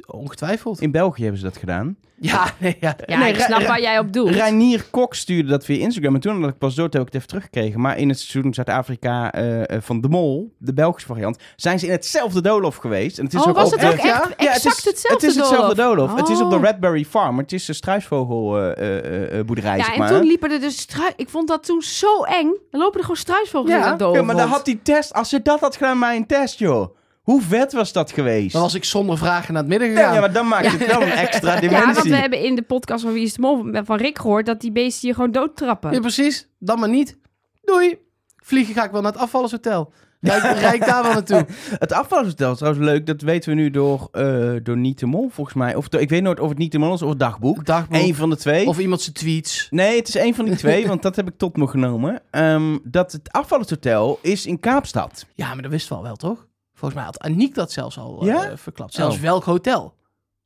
Ongetwijfeld. 0.05 0.81
In 0.81 0.91
België 0.91 1.21
hebben 1.21 1.39
ze 1.39 1.45
dat 1.45 1.57
gedaan. 1.57 1.97
Ja, 2.19 2.53
nee, 2.59 2.77
ja. 2.79 2.95
ja, 3.05 3.17
Nee, 3.19 3.29
ik 3.31 3.37
Ra- 3.37 3.45
snap 3.45 3.61
waar 3.61 3.81
jij 3.81 3.99
op 3.99 4.13
doelt. 4.13 4.29
Reinier 4.29 4.85
Kok 4.91 5.15
stuurde 5.15 5.49
dat 5.49 5.65
via 5.65 5.79
Instagram. 5.81 6.15
En 6.15 6.21
toen 6.21 6.41
had 6.41 6.49
ik 6.49 6.57
pas 6.57 6.75
door, 6.75 6.89
toen 6.89 6.99
heb 6.99 7.07
ik 7.07 7.13
het 7.13 7.15
even 7.15 7.27
teruggekregen. 7.27 7.81
Maar 7.81 7.97
in 7.97 8.09
het 8.09 8.19
seizoen 8.19 8.53
Zuid-Afrika 8.53 9.31
eh, 9.31 9.69
eh, 9.75 9.81
van 9.81 10.01
De 10.01 10.07
Mol, 10.09 10.53
de 10.57 10.73
Belgische 10.73 11.07
variant, 11.07 11.37
zijn 11.55 11.79
ze 11.79 11.85
in 11.85 11.91
hetzelfde 11.91 12.41
doolhof 12.41 12.75
geweest. 12.75 13.17
En 13.17 13.23
het 13.25 13.33
is 13.33 13.41
oh, 13.41 13.47
ook 13.47 13.55
was 13.55 13.65
op 13.65 13.71
het 13.71 13.81
de- 13.81 13.87
ook 13.87 13.93
echt 13.93 14.03
Ja, 14.05 14.29
Ja, 14.37 14.53
exact 14.53 14.63
het 14.63 14.85
is, 14.85 14.91
hetzelfde 14.91 15.25
Het 15.27 15.35
is 15.35 15.41
hetzelfde 15.41 15.75
doolhof. 15.75 16.11
Oh. 16.11 16.17
Het 16.17 16.29
is 16.29 16.41
op 16.41 16.49
de 16.49 16.59
Redberry 16.59 17.05
Farm. 17.05 17.33
maar 17.35 17.43
Het 17.43 17.53
is 17.53 17.67
een 17.67 17.75
struisvogelboerderij, 17.75 19.77
Ja, 19.77 19.83
zeg 19.83 19.93
en 19.93 19.99
maar. 19.99 20.09
toen 20.09 20.23
liepen 20.23 20.51
er 20.51 20.59
dus 20.59 20.77
strui... 20.77 21.11
Ik 21.15 21.29
vond 21.29 21.47
dat 21.47 21.63
toen 21.65 21.81
zo 21.81 22.23
eng. 22.23 22.51
Dan 22.71 22.79
lopen 22.81 22.95
er 22.97 23.01
gewoon 23.01 23.17
struisvogels 23.17 23.69
Ja, 23.71 23.83
in 23.83 23.89
het 23.89 23.99
doolhof 23.99 24.17
Ja, 24.17 24.23
maar 24.23 24.35
dan 24.35 24.47
had 24.49 24.65
die 24.65 24.79
test... 24.83 25.13
Als 25.13 25.29
ze 25.29 25.41
dat 25.41 25.59
had 25.59 25.75
gedaan 25.75 25.99
bij 25.99 26.15
een 26.15 26.25
test, 26.27 26.59
joh. 26.59 26.95
Hoe 27.23 27.41
vet 27.41 27.73
was 27.73 27.91
dat 27.93 28.11
geweest? 28.11 28.53
Dan 28.53 28.61
was 28.61 28.73
ik 28.73 28.83
zonder 28.83 29.17
vragen 29.17 29.53
naar 29.53 29.61
het 29.61 29.71
midden 29.71 29.87
gegaan. 29.89 30.03
ja, 30.07 30.13
ja, 30.13 30.19
maar 30.19 30.33
dan 30.33 30.47
maakt 30.47 30.71
het 30.71 30.85
wel 30.91 31.01
een 31.01 31.11
extra 31.11 31.53
Ja, 31.53 31.59
dimensie. 31.59 31.93
want 31.93 32.07
we 32.07 32.15
hebben 32.15 32.39
in 32.43 32.55
de 32.55 32.61
podcast 32.61 33.03
van 33.03 33.13
Wie 33.13 33.23
is 33.23 33.33
de 33.33 33.41
Mol 33.41 33.65
van 33.83 33.97
Rick 33.97 34.19
gehoord... 34.19 34.45
dat 34.45 34.61
die 34.61 34.71
beesten 34.71 35.07
je 35.07 35.13
gewoon 35.15 35.31
doodtrappen. 35.31 35.91
Ja, 35.91 35.99
precies. 35.99 36.47
Dan 36.59 36.79
maar 36.79 36.89
niet. 36.89 37.17
Doei. 37.61 37.97
Vliegen 38.43 38.73
ga 38.73 38.83
ik 38.85 38.91
wel 38.91 39.01
naar 39.01 39.11
het 39.11 39.21
afvallershotel. 39.21 39.91
Rijk, 40.19 40.41
rijk 40.59 40.85
daar 40.85 41.03
wel 41.03 41.13
naartoe. 41.13 41.45
Het 41.79 41.91
afvalhotel 41.91 42.51
is 42.51 42.57
trouwens 42.57 42.85
leuk. 42.85 43.05
Dat 43.05 43.21
weten 43.21 43.49
we 43.49 43.55
nu 43.55 43.69
door, 43.69 44.07
eh 44.11 44.51
door 44.63 44.77
Niet 44.77 44.99
de 44.99 45.05
Mol, 45.05 45.29
volgens 45.29 45.55
mij. 45.55 45.75
Of 45.75 45.87
door- 45.89 46.01
ik 46.01 46.09
weet 46.09 46.21
nooit 46.21 46.39
of 46.39 46.49
het 46.49 46.57
Niet 46.57 46.71
de 46.71 46.77
Mol 46.77 46.93
is 46.93 47.01
of 47.01 47.09
het 47.09 47.19
dagboek. 47.19 47.65
Dagboek. 47.65 48.01
Eén 48.01 48.15
van 48.15 48.29
de 48.29 48.35
twee. 48.37 48.67
Of 48.67 48.79
iemand 48.79 49.01
zijn 49.01 49.15
tweets. 49.15 49.67
Nee, 49.69 49.97
het 49.97 50.07
is 50.07 50.15
één 50.15 50.35
van 50.35 50.45
die 50.45 50.55
twee, 50.55 50.87
want 50.93 51.01
dat 51.01 51.15
heb 51.15 51.27
ik 51.27 51.37
tot 51.37 51.57
me 51.57 51.67
genomen. 51.67 52.21
Ehm, 52.31 52.77
dat 52.83 53.11
het 53.11 53.31
afvalhotel 53.31 54.19
is 54.21 54.45
in 54.45 54.59
Kaapstad. 54.59 55.25
Ja, 55.33 55.53
maar 55.53 55.61
dat 55.61 55.71
wisten 55.71 55.89
we 55.91 55.97
al 55.97 56.03
wel, 56.03 56.15
toch? 56.15 56.47
Volgens 56.83 56.93
mij 57.03 57.03
had 57.03 57.19
Aniek 57.19 57.55
dat 57.55 57.71
zelfs 57.71 57.97
al 57.97 58.21
eh, 58.21 58.27
Ja? 58.27 58.57
verklapt. 58.57 58.93
Zelfs 58.93 59.15
Oh. 59.15 59.21
welk 59.21 59.43
hotel. 59.43 59.81
Oh, 59.83 59.93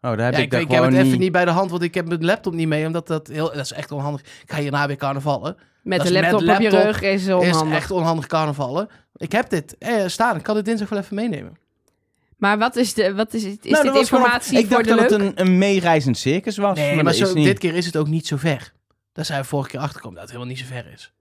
daar 0.02 0.18
heb 0.18 0.34
Ja, 0.34 0.38
ik, 0.38 0.44
ik, 0.46 0.52
daar 0.52 0.62
ik 0.62 0.72
heb 0.72 0.84
het 0.84 0.94
even 0.94 1.20
niet 1.20 1.32
bij 1.32 1.46
de 1.46 1.52
hand, 1.52 1.70
want 1.72 1.84
ik 1.84 1.94
heb 1.94 2.08
mijn 2.08 2.26
laptop 2.26 2.54
niet 2.54 2.68
mee. 2.68 2.86
Omdat 2.86 3.08
dat 3.08 3.28
heel... 3.28 3.46
Dat 3.46 3.56
is 3.56 3.72
echt 3.72 3.92
onhandig. 3.92 4.22
Ik 4.22 4.52
ga 4.52 4.58
hierna 4.60 4.88
weer 4.88 4.96
carnavallen. 4.96 5.58
met 5.84 5.98
dat 5.98 6.08
de 6.08 6.14
is 6.14 6.20
laptop, 6.22 6.42
met 6.42 6.56
op 6.56 6.62
je 6.62 6.70
rug 6.70 7.02
is 7.02 7.26
is 7.26 7.34
onhandig. 7.34 7.76
echt 7.78 7.92
onhandig 7.92 8.28
carnavallen. 8.28 8.88
Ik 9.16 9.32
heb 9.32 9.50
dit 9.50 9.78
eh, 9.78 10.04
staan. 10.08 10.36
Ik 10.36 10.44
kan 10.44 10.56
dit 10.56 10.66
dinsdag 10.66 10.90
wel 10.90 11.00
even 11.00 11.16
meenemen. 11.16 11.58
Maar 12.38 12.58
wat 12.58 12.76
is, 12.76 12.94
de, 12.94 13.14
wat 13.14 13.34
is, 13.34 13.44
is 13.44 13.58
Nou, 13.64 13.64
dit 13.64 13.72
was 13.74 13.84
gewoon- 13.84 14.00
informatie 14.24 14.58
Ik 14.58 14.68
voor 14.68 14.84
dacht 14.84 14.90
de 14.90 14.96
dat 14.96 15.10
het 15.10 15.22
een, 15.22 15.42
een 15.48 15.58
meereizend 15.58 16.18
circus 16.18 16.58
was. 16.58 16.78
Nee, 16.78 17.04
maar, 17.04 17.14
zo, 17.14 17.24
is 17.26 17.34
niet. 17.34 17.46
dit 17.46 17.60
keer 17.60 17.74
is 17.76 17.86
het 17.86 17.98
ook 17.98 18.08
niet 18.08 18.28
zo 18.28 18.38
ver. 18.38 18.74
Daar 19.12 19.26
zijn 19.26 19.42
we 19.42 19.48
vorige 19.48 19.70
keer 19.70 19.80
achter 19.80 19.96
gekomen 19.96 20.20
dat 20.20 20.30
het 20.30 20.34
helemaal 20.38 20.56
niet 20.56 20.66
zo 20.68 20.74
ver 20.74 20.92
is. 20.94 21.12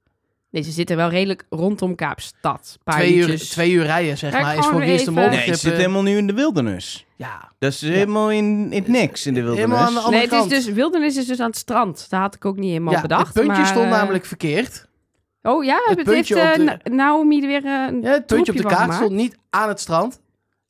Nee, 0.57 0.65
ze 0.65 0.71
zitten 0.71 0.97
wel 0.97 1.09
redelijk 1.09 1.45
rondom 1.51 1.95
Kaapstad. 1.95 2.79
Twee 2.85 3.15
uur, 3.15 3.39
twee 3.39 3.71
uur 3.73 3.85
rijden, 3.85 4.19
zeg 4.19 4.33
maar, 4.33 4.57
is 4.59 4.67
voor 4.67 4.81
Wie 4.81 4.93
is 4.93 5.05
de 5.05 5.11
Nee, 5.11 5.29
het 5.29 5.59
zit 5.59 5.73
helemaal 5.73 6.03
nu 6.03 6.17
in 6.17 6.27
de 6.27 6.33
wildernis. 6.33 7.07
Ja, 7.17 7.53
Dat 7.59 7.73
is 7.73 7.81
helemaal 7.81 8.31
in, 8.31 8.73
in 8.73 8.79
het 8.83 8.89
niks 8.89 9.27
in 9.27 9.35
de 9.35 9.43
wildernis. 9.43 9.65
helemaal 9.71 9.87
aan 9.89 9.95
de 9.95 10.01
andere 10.01 10.17
Nee, 10.17 10.25
het 10.25 10.33
is 10.33 10.39
kant. 10.39 10.51
dus, 10.51 10.75
wildernis 10.75 11.17
is 11.17 11.27
dus 11.27 11.41
aan 11.41 11.47
het 11.47 11.57
strand. 11.57 12.07
Dat 12.11 12.21
had 12.21 12.35
ik 12.35 12.45
ook 12.45 12.57
niet 12.57 12.69
helemaal 12.71 12.93
ja, 12.93 13.01
bedacht. 13.01 13.25
het 13.27 13.33
puntje 13.35 13.57
maar, 13.63 13.67
stond 13.67 13.85
eh, 13.85 13.91
namelijk 13.91 14.25
verkeerd. 14.25 14.87
Oh 15.43 15.65
ja, 15.65 15.75
het 15.75 15.85
het, 15.87 15.97
heeft 15.97 16.09
puntje 16.29 16.41
eh, 16.41 16.51
op 16.51 16.57
de- 16.57 16.91
Na- 16.91 16.95
Naomi 16.97 17.41
er 17.41 17.47
weer 17.47 17.65
eh, 17.65 17.87
een 17.89 18.03
Ja, 18.03 18.11
het 18.11 18.27
puntje 18.27 18.53
op 18.53 18.59
de 18.59 18.65
kaart 18.65 18.81
gemaakt. 18.81 18.97
stond 18.99 19.13
niet 19.13 19.37
aan 19.51 19.69
het 19.69 19.81
strand. 19.81 20.21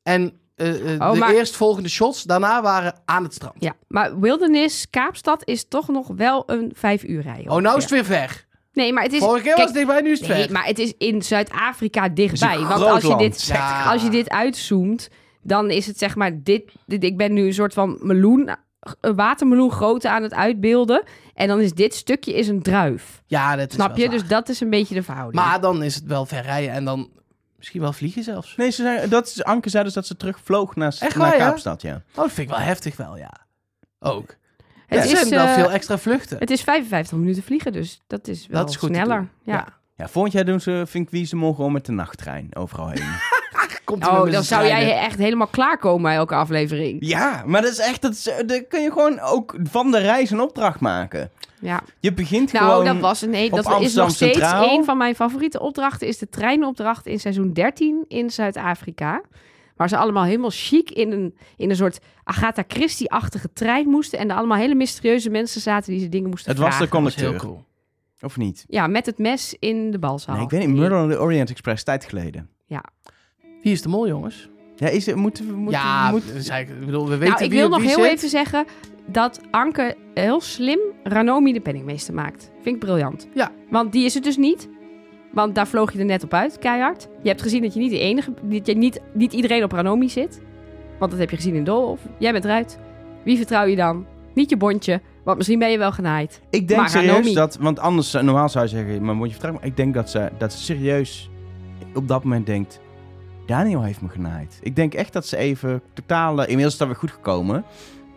En 0.03 0.33
Oh, 0.57 1.13
de 1.13 1.19
maar- 1.19 1.33
eerstvolgende 1.35 1.89
shots 1.89 2.23
daarna 2.23 2.63
waren 2.63 2.95
aan 3.05 3.23
het 3.23 3.35
strand. 3.35 3.55
Ja, 3.59 3.75
maar 3.89 4.21
Wilderness, 4.21 4.91
Kaapstad 4.91 5.43
is 5.45 5.69
toch 5.69 5.89
nog 5.89 6.09
wel 6.17 6.43
een 6.47 6.71
vijf 6.75 7.03
uur 7.05 7.23
rijden. 7.23 7.53
Oh, 7.53 7.61
nou 7.61 7.77
is 7.77 7.83
het 7.83 7.93
weer 7.93 8.05
ver. 8.05 8.46
Nee, 8.77 8.93
maar 8.93 9.03
het 9.03 9.13
is... 9.13 9.19
Vorige 9.19 9.43
keer 9.45 9.55
kijk, 9.55 9.57
was 9.57 9.67
het 9.67 9.75
dichtbij, 9.87 10.01
nu 10.01 10.11
is 10.13 10.19
het 10.21 10.29
Nee, 10.29 10.43
ver. 10.45 10.53
maar 10.53 10.65
het 10.65 10.79
is 10.79 10.93
in 10.99 11.23
Zuid-Afrika 11.23 12.09
dichtbij. 12.09 12.59
Want 12.59 12.83
als 12.83 13.03
je, 13.03 13.09
land. 13.09 13.21
dit, 13.21 13.43
Ja. 13.47 13.85
als 13.93 14.03
je 14.03 14.11
dit 14.11 14.31
uitzoomt, 14.31 15.09
dan 15.43 15.71
is 15.71 15.87
het 15.87 15.99
zeg 15.99 16.15
maar 16.17 16.43
dit, 16.43 16.73
dit... 16.87 17.05
Ik 17.05 17.17
ben 17.17 17.33
nu 17.33 17.47
een 17.47 17.55
soort 17.55 17.75
van 17.75 17.99
meloen, 18.03 18.51
een 19.01 19.15
watermeloen 19.15 19.71
grootte 19.73 20.09
aan 20.11 20.23
het 20.23 20.35
uitbeelden. 20.35 21.03
En 21.35 21.49
dan 21.49 21.61
is 21.61 21.73
dit 21.73 21.95
stukje 21.95 22.35
is 22.35 22.49
een 22.49 22.63
druif. 22.63 23.23
Ja, 23.27 23.57
dat 23.57 23.69
is 23.69 23.75
Snap 23.75 23.89
wel 23.89 23.97
je? 23.97 24.03
waar. 24.09 24.19
Dus 24.19 24.29
dat 24.29 24.49
is 24.49 24.61
een 24.61 24.71
beetje 24.71 24.95
de 24.95 25.03
verhouding. 25.03 25.45
Maar 25.45 25.61
dan 25.61 25.83
is 25.83 25.95
het 25.95 26.05
wel 26.05 26.27
ver 26.27 26.43
rijden 26.43 26.71
en 26.71 26.85
dan 26.85 27.11
misschien 27.57 27.81
wel 27.81 27.93
vliegen 27.93 28.23
zelfs. 28.23 28.57
Nee, 28.57 28.71
ze 28.71 28.83
zei, 28.83 29.09
dat 29.09 29.27
is, 29.27 29.45
Anke 29.45 29.69
zei 29.69 29.85
dus 29.85 29.93
dat 29.93 30.07
ze 30.07 30.17
terugvloog 30.17 30.75
naar, 30.77 30.97
Echt 30.99 31.17
naar 31.17 31.33
ja? 31.33 31.39
Kaapstad, 31.39 31.83
ja. 31.83 31.95
Oh, 31.95 32.03
dat 32.15 32.33
vind 32.33 32.49
ik 32.51 32.55
wel 32.57 32.65
heftig 32.65 32.97
wel, 32.97 33.17
ja. 33.17 33.33
Ook. 34.01 34.35
Het, 34.87 35.05
is, 35.05 35.11
zijn 35.11 35.31
wel 35.31 35.47
eh, 35.47 35.55
veel 35.55 35.71
extra 35.71 35.99
vluchten. 35.99 36.39
het 36.39 36.51
is 36.51 36.63
55 36.63 37.19
minuten 37.19 37.43
vliegen, 37.43 37.73
dus 37.73 38.01
dat 38.07 38.29
is 38.29 38.47
wel 38.47 38.61
Dat 38.61 38.71
is 38.71 38.77
goed 38.77 38.89
te 38.89 38.95
sneller. 38.95 39.17
doen. 39.19 39.29
Ja. 39.43 39.67
Ja, 39.97 40.09
volgend 40.09 40.33
jaar 40.35 40.45
doen 40.45 40.61
ze, 40.61 40.83
vind 40.87 41.05
ik, 41.07 41.11
wie 41.11 41.27
ze 41.27 41.37
mogen 41.37 41.57
gewoon 41.57 41.73
met 41.73 41.87
de 41.87 41.93
nachttrein 41.93 42.49
overal 42.57 42.89
heen. 42.89 43.05
Komt 43.85 44.07
Oh, 44.09 44.31
dan 44.31 44.43
zou 44.45 44.67
jij 44.67 44.99
echt 44.99 45.19
helemaal 45.19 45.47
klaarkomen 45.47 46.03
bij 46.03 46.15
elke 46.17 46.35
aflevering. 46.35 46.97
ja, 47.07 47.43
maar 47.47 47.63
dat 47.63 47.71
is 47.71 47.79
echt, 47.79 48.03
dat, 48.03 48.13
is, 48.13 48.23
dat 48.47 48.65
kun 48.69 48.83
je 48.83 48.93
gewoon 48.93 49.21
ook 49.21 49.57
van 49.63 49.91
de 49.91 49.99
reis 49.99 50.31
een 50.31 50.41
opdracht 50.41 50.81
maken. 50.81 51.31
Ja. 51.61 51.83
Je 52.01 52.13
begint 52.13 52.53
Nou, 52.53 52.65
gewoon... 52.71 52.85
dat 52.85 52.99
was 52.99 53.21
nee, 53.23 53.51
dat 53.51 53.81
is 53.81 53.95
nog 53.95 54.11
steeds 54.11 54.39
Centraal. 54.39 54.71
een 54.79 54.85
van 54.85 54.97
mijn 54.97 55.15
favoriete 55.15 55.61
opdrachten. 55.61 56.07
Is 56.09 56.19
de 56.19 56.29
treinopdracht 56.29 57.07
in 57.07 57.21
seizoen 57.21 57.53
13 57.53 58.05
in 58.09 58.31
Zuid-Afrika. 58.31 59.21
Waar 59.77 59.89
ze 59.89 59.97
allemaal 59.97 60.25
helemaal 60.25 60.51
chic 60.53 60.91
in 60.91 61.13
een, 61.13 61.37
in 61.57 61.71
een 61.71 61.77
soort 61.77 61.99
Agatha 62.25 62.65
Christie-achtige 62.69 63.53
trein 63.53 63.89
moesten. 63.89 64.19
En 64.19 64.31
er 64.31 64.37
allemaal 64.37 64.57
hele 64.59 64.75
mysterieuze 64.75 65.31
mensen 65.31 65.61
zaten 65.61 65.93
die 65.93 66.01
ze 66.01 66.09
dingen 66.09 66.31
moesten 66.31 66.51
Het 66.51 66.61
was 66.61 66.79
de 66.79 66.87
vragen. 66.87 66.95
Dat 66.95 67.03
was 67.03 67.15
heel 67.15 67.25
conducteur, 67.31 67.51
cool. 67.51 67.65
of 68.21 68.37
niet? 68.37 68.65
Ja, 68.69 68.87
met 68.87 69.07
het 69.07 69.19
mes 69.19 69.57
in 69.59 69.91
de 69.91 69.99
balzaal. 69.99 70.35
Nee, 70.35 70.45
ik 70.45 70.51
weet 70.51 70.67
niet, 70.67 70.77
Murder 70.77 71.03
on 71.03 71.11
the 71.11 71.21
Orient 71.21 71.51
Express, 71.51 71.85
tijd 71.85 72.05
geleden. 72.05 72.51
Wie 73.63 73.73
is 73.75 73.83
de 73.83 73.89
mol, 73.89 74.07
jongens? 74.09 74.49
Ja, 74.77 74.89
is 74.89 75.07
het, 75.07 75.17
moeten 75.17 75.47
we... 75.47 75.53
Moeten, 75.53 75.81
ja, 75.81 76.11
moeten- 76.11 76.59
ik 76.59 76.81
bedoel, 76.85 77.09
we 77.09 77.17
weten 77.17 77.29
Nou, 77.33 77.45
ik 77.45 77.51
wie 77.51 77.59
wil 77.59 77.69
nog 77.69 77.79
wie 77.79 77.89
heel 77.89 78.03
zit. 78.03 78.13
even 78.13 78.29
zeggen 78.29 78.65
dat 79.07 79.41
Anke 79.51 79.97
heel 80.15 80.41
slim 80.41 80.79
Ranomi 81.03 81.53
de 81.53 81.61
penningmeester 81.61 82.15
maakt. 82.15 82.51
Vind 82.63 82.75
ik 82.75 82.79
briljant. 82.79 83.29
Ja. 83.35 83.53
Want 83.71 83.93
die 83.93 84.05
is 84.05 84.15
het 84.15 84.25
dus 84.25 84.37
niet. 84.37 84.69
Want 85.37 85.55
daar 85.55 85.67
vloog 85.67 85.93
je 85.93 85.99
er 85.99 86.05
net 86.05 86.25
op 86.25 86.35
uit, 86.35 86.59
keihard. 86.59 87.09
Je 87.23 87.29
hebt 87.29 87.43
gezien 87.43 87.63
dat 87.63 87.75
je 87.75 87.81
niet 87.81 87.91
de 87.91 87.99
enige, 87.99 88.33
dat 88.43 88.67
je 88.67 88.75
niet, 88.77 89.01
niet 89.13 89.33
iedereen 89.33 89.65
op 89.65 89.73
Ranomi 89.73 90.09
zit. 90.09 90.41
Want 90.99 91.11
dat 91.11 91.21
heb 91.21 91.31
je 91.31 91.37
gezien 91.37 91.55
in 91.55 91.65
Doolhof. 91.65 92.01
Jij 92.19 92.33
bent 92.33 92.45
eruit. 92.45 92.79
Wie 93.25 93.37
vertrouw 93.37 93.65
je 93.67 93.77
dan? 93.77 94.07
Niet 94.35 94.51
je 94.51 94.57
bondje, 94.57 95.01
want 95.25 95.37
misschien 95.37 95.59
ben 95.59 95.71
je 95.71 95.79
wel 95.79 95.93
genaaid. 95.93 96.41
Ik 96.51 96.69
denk 96.69 96.81
Maar 96.81 96.91
serieus 96.91 97.11
Ranomi- 97.11 97.35
dat... 97.35 97.57
Want 97.61 97.79
anders, 97.79 98.15
eh, 98.15 98.23
normaal 98.23 98.49
zou 98.49 98.65
je 98.65 98.71
zeggen, 98.71 99.05
maar 99.05 99.15
moet 99.15 99.27
je 99.27 99.33
vertrouwen. 99.33 99.63
Maar 99.63 99.71
ik 99.71 99.77
denk 99.77 99.95
dat 99.95 100.11
ze, 100.11 100.31
dat 100.39 100.53
ze 100.53 100.59
serieus 100.65 101.31
op 101.95 102.09
dat 102.09 102.23
moment 102.25 102.47
denkt... 102.47 102.81
Daniel 103.47 103.83
heeft 103.83 104.01
me 104.01 104.09
genaaid. 104.09 104.59
Ik 104.63 104.77
denk 104.77 104.95
echt 104.95 105.13
dat 105.13 105.27
ze 105.27 105.37
even 105.37 105.83
totaal... 105.93 106.37
eh, 106.39 106.43
inmiddels 106.43 106.73
is 106.73 106.79
dat 106.79 106.89
weer 106.89 106.97
goed 106.97 107.11
gekomen. 107.11 107.65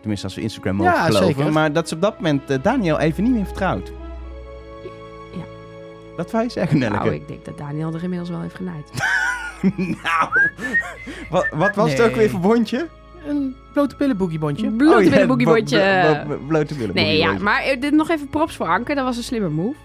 Tenminste, 0.00 0.26
als 0.26 0.34
we 0.34 0.40
Instagram 0.42 0.76
mogen 0.76 0.92
Ja, 0.92 1.04
geloven. 1.04 1.26
zeker. 1.34 1.52
Maar 1.52 1.72
dat 1.72 1.88
ze 1.88 1.94
op 1.94 2.00
dat 2.00 2.14
moment 2.16 2.50
eh, 2.50 2.58
Daniel 2.62 2.98
even 2.98 3.22
niet 3.22 3.32
meer 3.32 3.44
vertrouwt. 3.46 3.92
Wat 6.22 6.30
wou 6.30 6.44
je 6.44 6.50
zeggen, 6.50 6.78
Nelleke? 6.78 7.02
Nou, 7.04 7.14
ik 7.14 7.28
denk 7.28 7.44
dat 7.44 7.58
Daniel 7.58 7.94
er 7.94 8.02
inmiddels 8.02 8.30
wel 8.30 8.40
heeft 8.40 8.54
genaaid. 8.54 8.90
nou, 10.02 10.28
wat, 11.30 11.46
wat 11.50 11.74
was 11.74 11.90
het 11.92 12.00
ook 12.00 12.14
weer 12.14 12.30
voor 12.30 12.40
bondje? 12.40 12.88
Een 13.26 13.56
blote 13.72 13.96
pillen 13.96 14.16
boogiebondje. 14.16 14.70
Blote 14.70 15.08
Oh, 15.08 15.14
ja, 15.14 15.26
blo- 15.26 16.24
blo- 16.26 16.46
Blote 16.46 16.74
billen 16.74 16.94
Nee, 16.94 17.18
ja, 17.18 17.32
maar 17.38 17.62
eh, 17.62 17.80
dit 17.80 17.92
nog 17.92 18.10
even 18.10 18.28
props 18.28 18.56
voor 18.56 18.66
Anke. 18.66 18.94
Dat 18.94 19.04
was 19.04 19.16
een 19.16 19.22
slimme 19.22 19.48
move. 19.48 19.76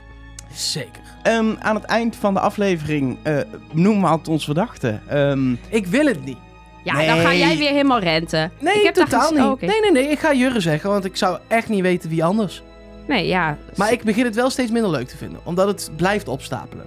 Zeker. 0.54 1.02
Ehm, 1.24 1.56
aan 1.60 1.76
het 1.76 1.84
eind 1.84 2.16
van 2.16 2.34
de 2.34 2.40
aflevering 2.40 3.18
eh 3.24 3.38
noemen 3.72 4.02
we 4.02 4.08
altijd 4.08 4.28
ons 4.28 4.46
verdachte. 4.46 5.00
Ehm, 5.08 5.52
Ik 5.70 5.88
wil 5.88 6.06
het 6.06 6.26
niet. 6.26 6.38
Ja, 6.84 6.96
Nee. 6.96 7.08
dan 7.08 7.18
ga 7.18 7.34
jij 7.34 7.58
weer 7.58 7.70
helemaal 7.70 8.00
renten. 8.00 8.52
Nee, 8.60 8.76
ik 8.76 8.84
heb 8.84 8.94
totaal 8.94 9.32
niet. 9.32 9.40
oh. 9.42 9.62
Nee, 9.62 9.82
nee, 9.82 9.92
nee. 9.92 10.08
Ik 10.08 10.20
ga 10.20 10.34
Jurre 10.34 10.60
zeggen, 10.60 10.90
want 10.90 11.06
ik 11.06 11.16
zou 11.18 11.38
echt 11.48 11.70
niet 11.70 11.82
weten 11.82 12.10
wie 12.10 12.24
anders. 12.24 12.64
Nee, 13.08 13.28
ja. 13.28 13.58
Maar 13.76 13.91
ik 13.91 14.03
begin 14.03 14.26
het 14.26 14.36
wel 14.36 14.49
steeds 14.49 14.72
minder 14.72 14.91
leuk 14.91 15.08
te 15.08 15.18
vinden, 15.18 15.39
omdat 15.43 15.68
het 15.68 15.89
blijft 15.95 16.28
opstapelen. 16.28 16.86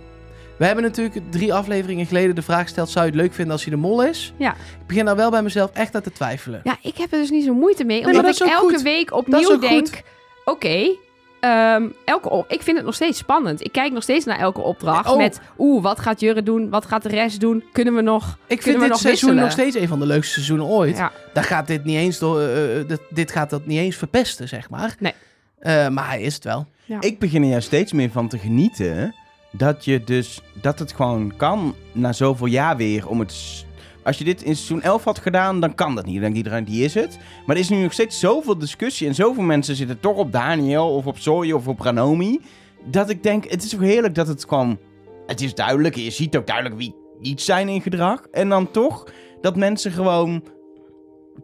We 0.56 0.64
hebben 0.64 0.84
natuurlijk 0.84 1.20
drie 1.30 1.54
afleveringen 1.54 2.06
geleden 2.06 2.34
de 2.34 2.42
vraag 2.42 2.62
gesteld: 2.62 2.90
zou 2.90 3.04
je 3.04 3.10
het 3.10 3.20
leuk 3.20 3.32
vinden 3.32 3.52
als 3.52 3.62
hij 3.64 3.72
de 3.74 3.80
mol 3.80 4.04
is? 4.04 4.32
Ja. 4.36 4.50
Ik 4.52 4.86
begin 4.86 5.04
daar 5.04 5.16
wel 5.16 5.30
bij 5.30 5.42
mezelf 5.42 5.70
echt 5.72 5.94
aan 5.94 6.02
te 6.02 6.12
twijfelen. 6.12 6.60
Ja, 6.64 6.76
ik 6.82 6.96
heb 6.96 7.12
er 7.12 7.18
dus 7.18 7.30
niet 7.30 7.44
zo 7.44 7.54
moeite 7.54 7.84
mee. 7.84 8.04
Omdat 8.06 8.24
dat 8.24 8.40
ik 8.40 8.46
elke 8.46 8.72
goed. 8.74 8.82
week 8.82 9.12
opnieuw 9.14 9.58
denk... 9.58 10.02
Oké, 10.44 10.96
ehm, 11.40 11.88
elke 12.04 12.30
op 12.30 12.50
ik 12.50 12.62
vind 12.62 12.76
het 12.76 12.86
nog 12.86 12.94
steeds 12.94 13.18
spannend. 13.18 13.64
Ik 13.64 13.72
kijk 13.72 13.92
nog 13.92 14.02
steeds 14.02 14.24
naar 14.24 14.38
elke 14.38 14.60
opdracht 14.60 15.10
Oh. 15.10 15.16
met... 15.16 15.40
Oeh, 15.58 15.82
wat 15.82 16.00
gaat 16.00 16.20
Jurre 16.20 16.42
doen? 16.42 16.70
Wat 16.70 16.86
gaat 16.86 17.02
de 17.02 17.08
rest 17.08 17.40
doen? 17.40 17.64
Kunnen 17.72 17.94
we 17.94 18.00
nog... 18.00 18.38
Ik 18.46 18.62
vind 18.62 18.80
dit 18.80 18.88
nog 18.88 18.98
seizoen 18.98 19.10
wisselen? 19.10 19.36
nog 19.36 19.52
steeds 19.52 19.76
een 19.76 19.88
van 19.88 19.98
de 19.98 20.06
leukste 20.06 20.32
seizoenen 20.32 20.66
ooit. 20.66 20.96
Ja. 20.96 21.12
Daar 21.32 21.44
gaat 21.44 21.66
dit 21.66 21.84
niet 21.84 21.96
eens 21.96 22.18
door. 22.18 22.40
eh, 22.40 22.80
eh, 22.80 22.88
dit, 22.88 23.00
dit 23.10 23.32
gaat 23.32 23.50
dat 23.50 23.66
niet 23.66 23.78
eens 23.78 23.96
verpesten, 23.96 24.48
zeg 24.48 24.70
maar. 24.70 24.94
Nee. 24.98 25.12
Eh, 25.60 25.88
maar 25.88 26.08
hij 26.08 26.22
is 26.22 26.34
het 26.34 26.44
wel. 26.44 26.66
Ik 27.00 27.18
begin 27.18 27.42
er 27.42 27.48
juist 27.48 27.66
steeds 27.66 27.92
meer 27.92 28.10
van 28.10 28.28
te 28.28 28.38
genieten. 28.38 29.14
Dat 29.52 29.84
je 29.84 30.04
dus, 30.04 30.42
dat 30.60 30.78
het 30.78 30.92
gewoon 30.92 31.36
kan 31.36 31.74
na 31.92 32.12
zoveel 32.12 32.46
jaar 32.46 32.76
weer 32.76 33.08
om 33.08 33.18
het... 33.18 33.66
Als 34.02 34.18
je 34.18 34.24
dit 34.24 34.42
in 34.42 34.56
seizoen 34.56 34.82
11 34.82 35.04
had 35.04 35.18
gedaan, 35.18 35.60
dan 35.60 35.74
kan 35.74 35.94
dat 35.94 36.04
niet. 36.04 36.14
Dan 36.14 36.22
denkt 36.22 36.36
iedereen, 36.36 36.64
die 36.64 36.84
is 36.84 36.94
het. 36.94 37.18
Maar 37.46 37.56
er 37.56 37.62
is 37.62 37.68
nu 37.68 37.82
nog 37.82 37.92
steeds 37.92 38.20
zoveel 38.20 38.58
discussie 38.58 39.08
en 39.08 39.14
zoveel 39.14 39.42
mensen 39.42 39.76
zitten 39.76 40.00
toch 40.00 40.16
op 40.16 40.32
Daniel 40.32 40.94
of 40.94 41.06
op 41.06 41.18
Zoe 41.18 41.54
of 41.54 41.68
op 41.68 41.80
Ranomi. 41.80 42.40
Dat 42.84 43.10
ik 43.10 43.22
denk, 43.22 43.50
het 43.50 43.64
is 43.64 43.74
ook 43.74 43.80
heerlijk 43.80 44.14
dat 44.14 44.28
het 44.28 44.44
gewoon... 44.48 44.78
Het 45.26 45.40
is 45.40 45.54
duidelijk, 45.54 45.96
je 45.96 46.10
ziet 46.10 46.36
ook 46.36 46.46
duidelijk 46.46 46.76
wie 46.76 46.94
niet 47.20 47.40
zijn 47.40 47.68
in 47.68 47.82
gedrag. 47.82 48.20
En 48.30 48.48
dan 48.48 48.70
toch 48.70 49.06
dat 49.40 49.56
mensen 49.56 49.92
gewoon 49.92 50.42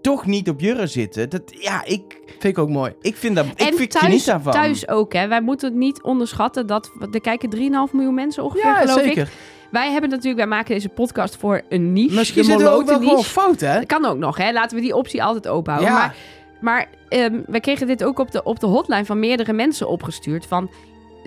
toch 0.01 0.27
niet 0.27 0.49
op 0.49 0.61
Jurre 0.61 0.87
zitten. 0.87 1.31
Dat, 1.31 1.43
ja, 1.59 1.85
ik, 1.85 2.03
Vind 2.27 2.57
ik 2.57 2.59
ook 2.59 2.69
mooi. 2.69 2.93
ik 3.01 3.17
vind 3.17 3.37
dat... 3.37 3.47
Ik 3.47 3.61
en 3.61 3.75
vind, 3.75 3.91
thuis, 3.91 4.05
geniet 4.05 4.25
daarvan. 4.25 4.53
thuis 4.53 4.89
ook, 4.89 5.13
hè. 5.13 5.29
Wij 5.29 5.41
moeten 5.43 5.69
het 5.69 5.79
niet 5.79 6.03
onderschatten 6.03 6.67
dat... 6.67 6.91
Er 7.13 7.21
kijken 7.21 7.51
3,5 7.57 7.61
miljoen 7.93 8.15
mensen 8.15 8.43
ongeveer, 8.45 8.71
Ja, 8.71 8.75
geloof 8.81 8.99
ik. 8.99 9.05
zeker. 9.05 9.29
Wij 9.71 9.91
hebben 9.91 10.11
natuurlijk... 10.11 10.39
Wij 10.39 10.49
maken 10.57 10.75
deze 10.75 10.89
podcast 10.89 11.37
voor 11.37 11.63
een 11.69 11.93
niche. 11.93 12.15
Misschien 12.15 12.45
zit 12.45 12.61
er 12.61 12.71
ook 12.73 12.87
wel 12.87 12.99
gewoon 12.99 13.25
fout, 13.25 13.61
hè? 13.61 13.75
Dat 13.75 13.87
kan 13.87 14.05
ook 14.05 14.19
nog, 14.19 14.37
hè. 14.37 14.53
Laten 14.53 14.77
we 14.77 14.83
die 14.83 14.95
optie 14.97 15.23
altijd 15.23 15.49
open 15.49 15.73
houden. 15.73 15.93
Ja. 15.95 15.99
Maar, 16.01 16.17
maar 16.61 16.89
ehm, 17.09 17.41
we 17.47 17.61
kregen 17.61 17.87
dit 17.87 18.05
ook 18.05 18.19
op 18.19 18.31
de, 18.31 18.43
op 18.43 18.61
de 18.61 18.67
hotline 18.67 19.05
van 19.05 19.19
meerdere 19.19 19.53
mensen 19.53 19.89
opgestuurd. 19.89 20.47
Van, 20.47 20.71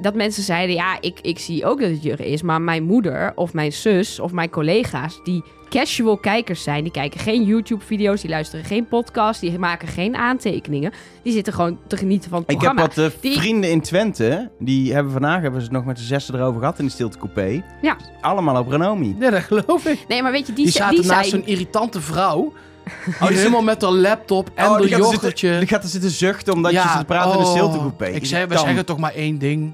dat 0.02 0.16
mensen 0.16 0.44
zeiden, 0.44 0.76
ja, 0.76 0.98
ik, 1.02 1.20
ik 1.22 1.40
zie 1.40 1.66
ook 1.66 1.80
dat 1.80 1.90
het 1.90 2.04
Jurre 2.04 2.30
is. 2.32 2.42
Maar 2.42 2.62
mijn 2.62 2.84
moeder 2.84 3.32
of 3.36 3.54
mijn 3.54 3.72
zus 3.74 4.20
of 4.20 4.32
mijn 4.32 4.50
collega's... 4.50 5.20
die 5.24 5.44
casual 5.70 6.18
kijkers 6.18 6.64
zijn... 6.64 6.84
die 6.84 6.92
kijken 6.92 7.20
geen 7.20 7.44
YouTube-video's, 7.44 8.22
die 8.22 8.30
luisteren 8.30 8.66
geen 8.66 8.88
podcast... 8.88 9.42
die 9.42 9.60
maken 9.60 9.88
geen 9.88 10.16
aantekeningen. 10.16 10.92
Die 11.24 11.34
zitten 11.34 11.54
gewoon 11.54 11.78
te 11.88 11.98
genieten 11.98 12.30
van 12.30 12.40
het 12.42 12.52
Ik 12.52 12.62
heb 12.62 12.74
programma. 12.74 12.96
wat 13.04 13.12
eh, 13.14 13.20
Die- 13.22 13.40
vrienden 13.40 13.70
in 13.72 13.82
Twente. 13.82 14.50
Die 14.60 14.94
hebben 14.94 15.12
vandaag 15.12 15.42
hebben 15.42 15.60
ze 15.62 15.66
het 15.68 15.76
nog 15.76 15.86
met 15.86 15.98
de 15.98 16.04
zessen 16.04 16.36
erover 16.36 16.60
gehad 16.60 16.80
in 16.80 16.86
de 16.86 16.92
stiltecoupé. 16.92 17.64
Ja. 17.82 17.98
Allemaal 18.22 18.60
op 18.60 18.70
Renomi. 18.70 19.16
Ja, 19.20 19.30
dat 19.30 19.42
geloof 19.44 19.86
ik. 19.86 20.06
Nee, 20.08 20.22
maar 20.22 20.32
weet 20.32 20.48
je, 20.48 20.54
die, 20.54 20.64
Die 20.64 20.74
zaten 20.74 21.02
die 21.02 21.06
naast 21.12 21.30
zijn... 21.30 21.42
zo'n 21.44 21.52
irritante 21.52 22.02
vrouw. 22.02 22.54
die 23.20 23.28
Die 23.28 23.38
helemaal 23.38 23.62
met 23.64 23.82
haar 23.82 23.92
laptop 23.92 24.50
en 24.56 24.66
Oh, 24.70 24.76
de 24.78 24.82
die 24.82 24.90
gaat 24.92 25.00
er 25.00 25.06
yoghurtje. 25.12 25.30
zitten- 25.48 25.60
Die 25.60 25.68
gaat 25.68 25.84
er 25.84 25.90
zitten 25.90 26.10
zuchten 26.10 26.54
omdat 26.54 26.72
je 26.72 26.80
zit 26.80 26.98
te 26.98 27.06
praten 27.06 27.32
in 27.32 27.38
de 27.38 27.44
oh. 27.44 27.50
stiltecoupé. 27.52 28.06
Ik 28.06 28.26
zei, 28.26 28.46
we 28.46 28.58
zeggen 28.58 28.86
toch 28.86 28.98
maar 28.98 29.14
één 29.14 29.38
ding. 29.38 29.74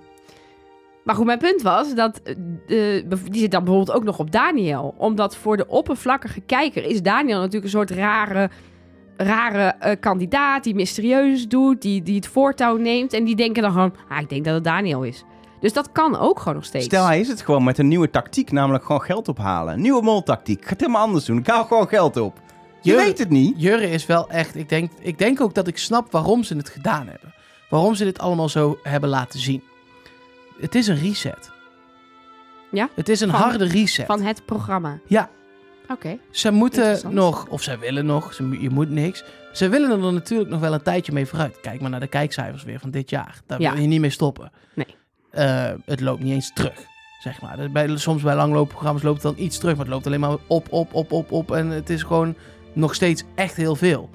Maar 1.04 1.16
goed, 1.16 1.26
mijn 1.26 1.38
punt 1.38 1.62
was 1.62 1.96
dat 1.96 2.22
eh, 2.24 2.36
de, 2.68 3.18
die 3.30 3.42
zit 3.42 3.52
dan 3.52 3.64
bijvoorbeeld 3.64 3.98
ook 3.98 4.04
nog 4.04 4.20
op 4.20 4.32
Daniel. 4.32 4.94
Omdat 4.98 5.36
voor 5.36 5.58
de 5.58 5.68
oppervlakkige 5.68 6.42
kijker 6.42 6.86
is 6.86 7.02
Daniel 7.02 7.38
natuurlijk 7.38 7.64
een 7.64 7.70
soort 7.70 7.92
rare, 7.92 8.50
rare 9.18 9.76
eh, 9.80 10.00
kandidaat 10.00 10.64
die 10.64 10.76
mysterieus 10.76 11.48
doet, 11.48 11.82
die, 11.82 12.04
die 12.04 12.16
het 12.16 12.28
voortouw 12.28 12.78
neemt. 12.78 13.14
En 13.14 13.24
die 13.24 13.36
denken 13.36 13.62
dan 13.62 13.72
gewoon, 13.72 13.96
ah, 14.10 14.22
ik 14.22 14.30
denk 14.30 14.46
dat 14.46 14.54
het 14.54 14.64
Daniel 14.64 15.04
is. 15.04 15.24
Dus 15.60 15.74
dat 15.74 15.92
kan 15.92 16.20
ook 16.20 16.40
gewoon 16.40 16.54
nog 16.54 16.66
steeds. 16.66 16.86
Stel, 16.86 17.06
hij 17.06 17.20
is 17.20 17.28
het 17.28 17.42
gewoon 17.42 17.64
met 17.64 17.78
een 17.78 17.88
nieuwe 17.88 18.10
tactiek, 18.10 18.52
namelijk 18.52 18.86
gewoon 18.86 19.02
geld 19.02 19.28
ophalen. 19.28 19.82
Nieuwe 19.82 20.02
moltactiek. 20.02 20.58
Ik 20.58 20.64
ga 20.64 20.70
het 20.70 20.80
helemaal 20.80 21.02
anders 21.02 21.26
doen. 21.26 21.38
Ik 21.38 21.48
haal 21.48 21.66
gewoon 21.66 21.88
geld 21.88 22.18
op. 22.18 22.42
Je 22.82 22.96
weet 22.96 23.18
het 23.18 23.30
niet. 23.30 23.54
Jurre 23.58 23.90
is 23.90 24.06
wel 24.06 24.30
echt... 24.30 24.56
Ik 24.56 24.70
denk, 24.70 24.92
ik 25.00 25.18
denk 25.18 25.42
ook 25.42 25.54
dat 25.54 25.68
ik 25.68 25.78
snap 25.78 26.12
waarom 26.12 26.44
ze 26.44 26.56
het 26.56 26.70
gedaan 26.70 27.08
hebben. 27.08 27.34
Waarom 27.70 27.96
ze 27.96 28.04
dit 28.04 28.20
allemaal 28.20 28.50
zo 28.50 28.80
hebben 28.84 29.10
laten 29.10 29.40
zien. 29.40 29.64
Het 30.64 30.76
is 30.76 30.88
een 30.88 30.98
reset. 31.00 31.52
Ja? 32.72 32.90
Het 32.96 33.10
is 33.10 33.22
een 33.22 33.30
Van- 33.30 33.40
harde 33.40 33.66
reset. 33.66 34.06
Van 34.06 34.22
het 34.22 34.46
programma. 34.46 35.00
Ja. 35.08 35.30
Oké. 35.90 36.18
Ze 36.32 36.52
moeten 36.52 37.00
nog, 37.14 37.48
of 37.48 37.62
ze 37.62 37.78
willen 37.78 38.06
nog, 38.06 38.34
ze, 38.34 38.58
je 38.62 38.70
moet 38.70 38.90
niks. 38.90 39.24
Ze 39.54 39.70
willen 39.70 39.92
er 40.06 40.14
natuurlijk 40.14 40.50
nog 40.50 40.60
wel 40.60 40.74
een 40.74 40.82
tijdje 40.82 41.12
mee 41.12 41.26
vooruit. 41.26 41.60
Kijk 41.62 41.82
maar 41.82 41.90
naar 41.90 42.00
de 42.00 42.08
kijkcijfers 42.08 42.64
weer 42.64 42.80
van 42.80 42.92
dit 42.92 43.10
jaar. 43.10 43.42
Daar 43.46 43.62
Ja. 43.62 43.72
wil 43.74 43.82
je 43.82 43.88
niet 43.88 44.00
mee 44.02 44.10
stoppen. 44.10 44.52
Nee. 44.74 44.86
Eh, 45.32 45.72
het 45.86 46.02
loopt 46.02 46.24
niet 46.24 46.34
eens 46.34 46.52
terug, 46.54 46.80
zeg 47.20 47.42
maar. 47.42 47.72
Bij, 47.72 47.98
soms 47.98 48.22
bij 48.22 48.36
langloopprogramma's 48.36 49.04
loopt 49.04 49.24
het 49.24 49.36
dan 49.36 49.46
iets 49.46 49.58
terug, 49.58 49.76
maar 49.76 49.86
het 49.86 49.94
loopt 49.94 50.06
alleen 50.08 50.20
maar 50.20 50.38
op, 50.48 50.72
op, 50.72 50.94
op, 50.94 51.12
op, 51.12 51.32
op. 51.32 51.52
En 51.52 51.68
het 51.70 51.90
is 51.90 52.04
gewoon 52.04 52.36
nog 52.74 52.96
steeds 52.96 53.24
echt 53.36 53.56
heel 53.56 53.76
veel. 53.76 54.10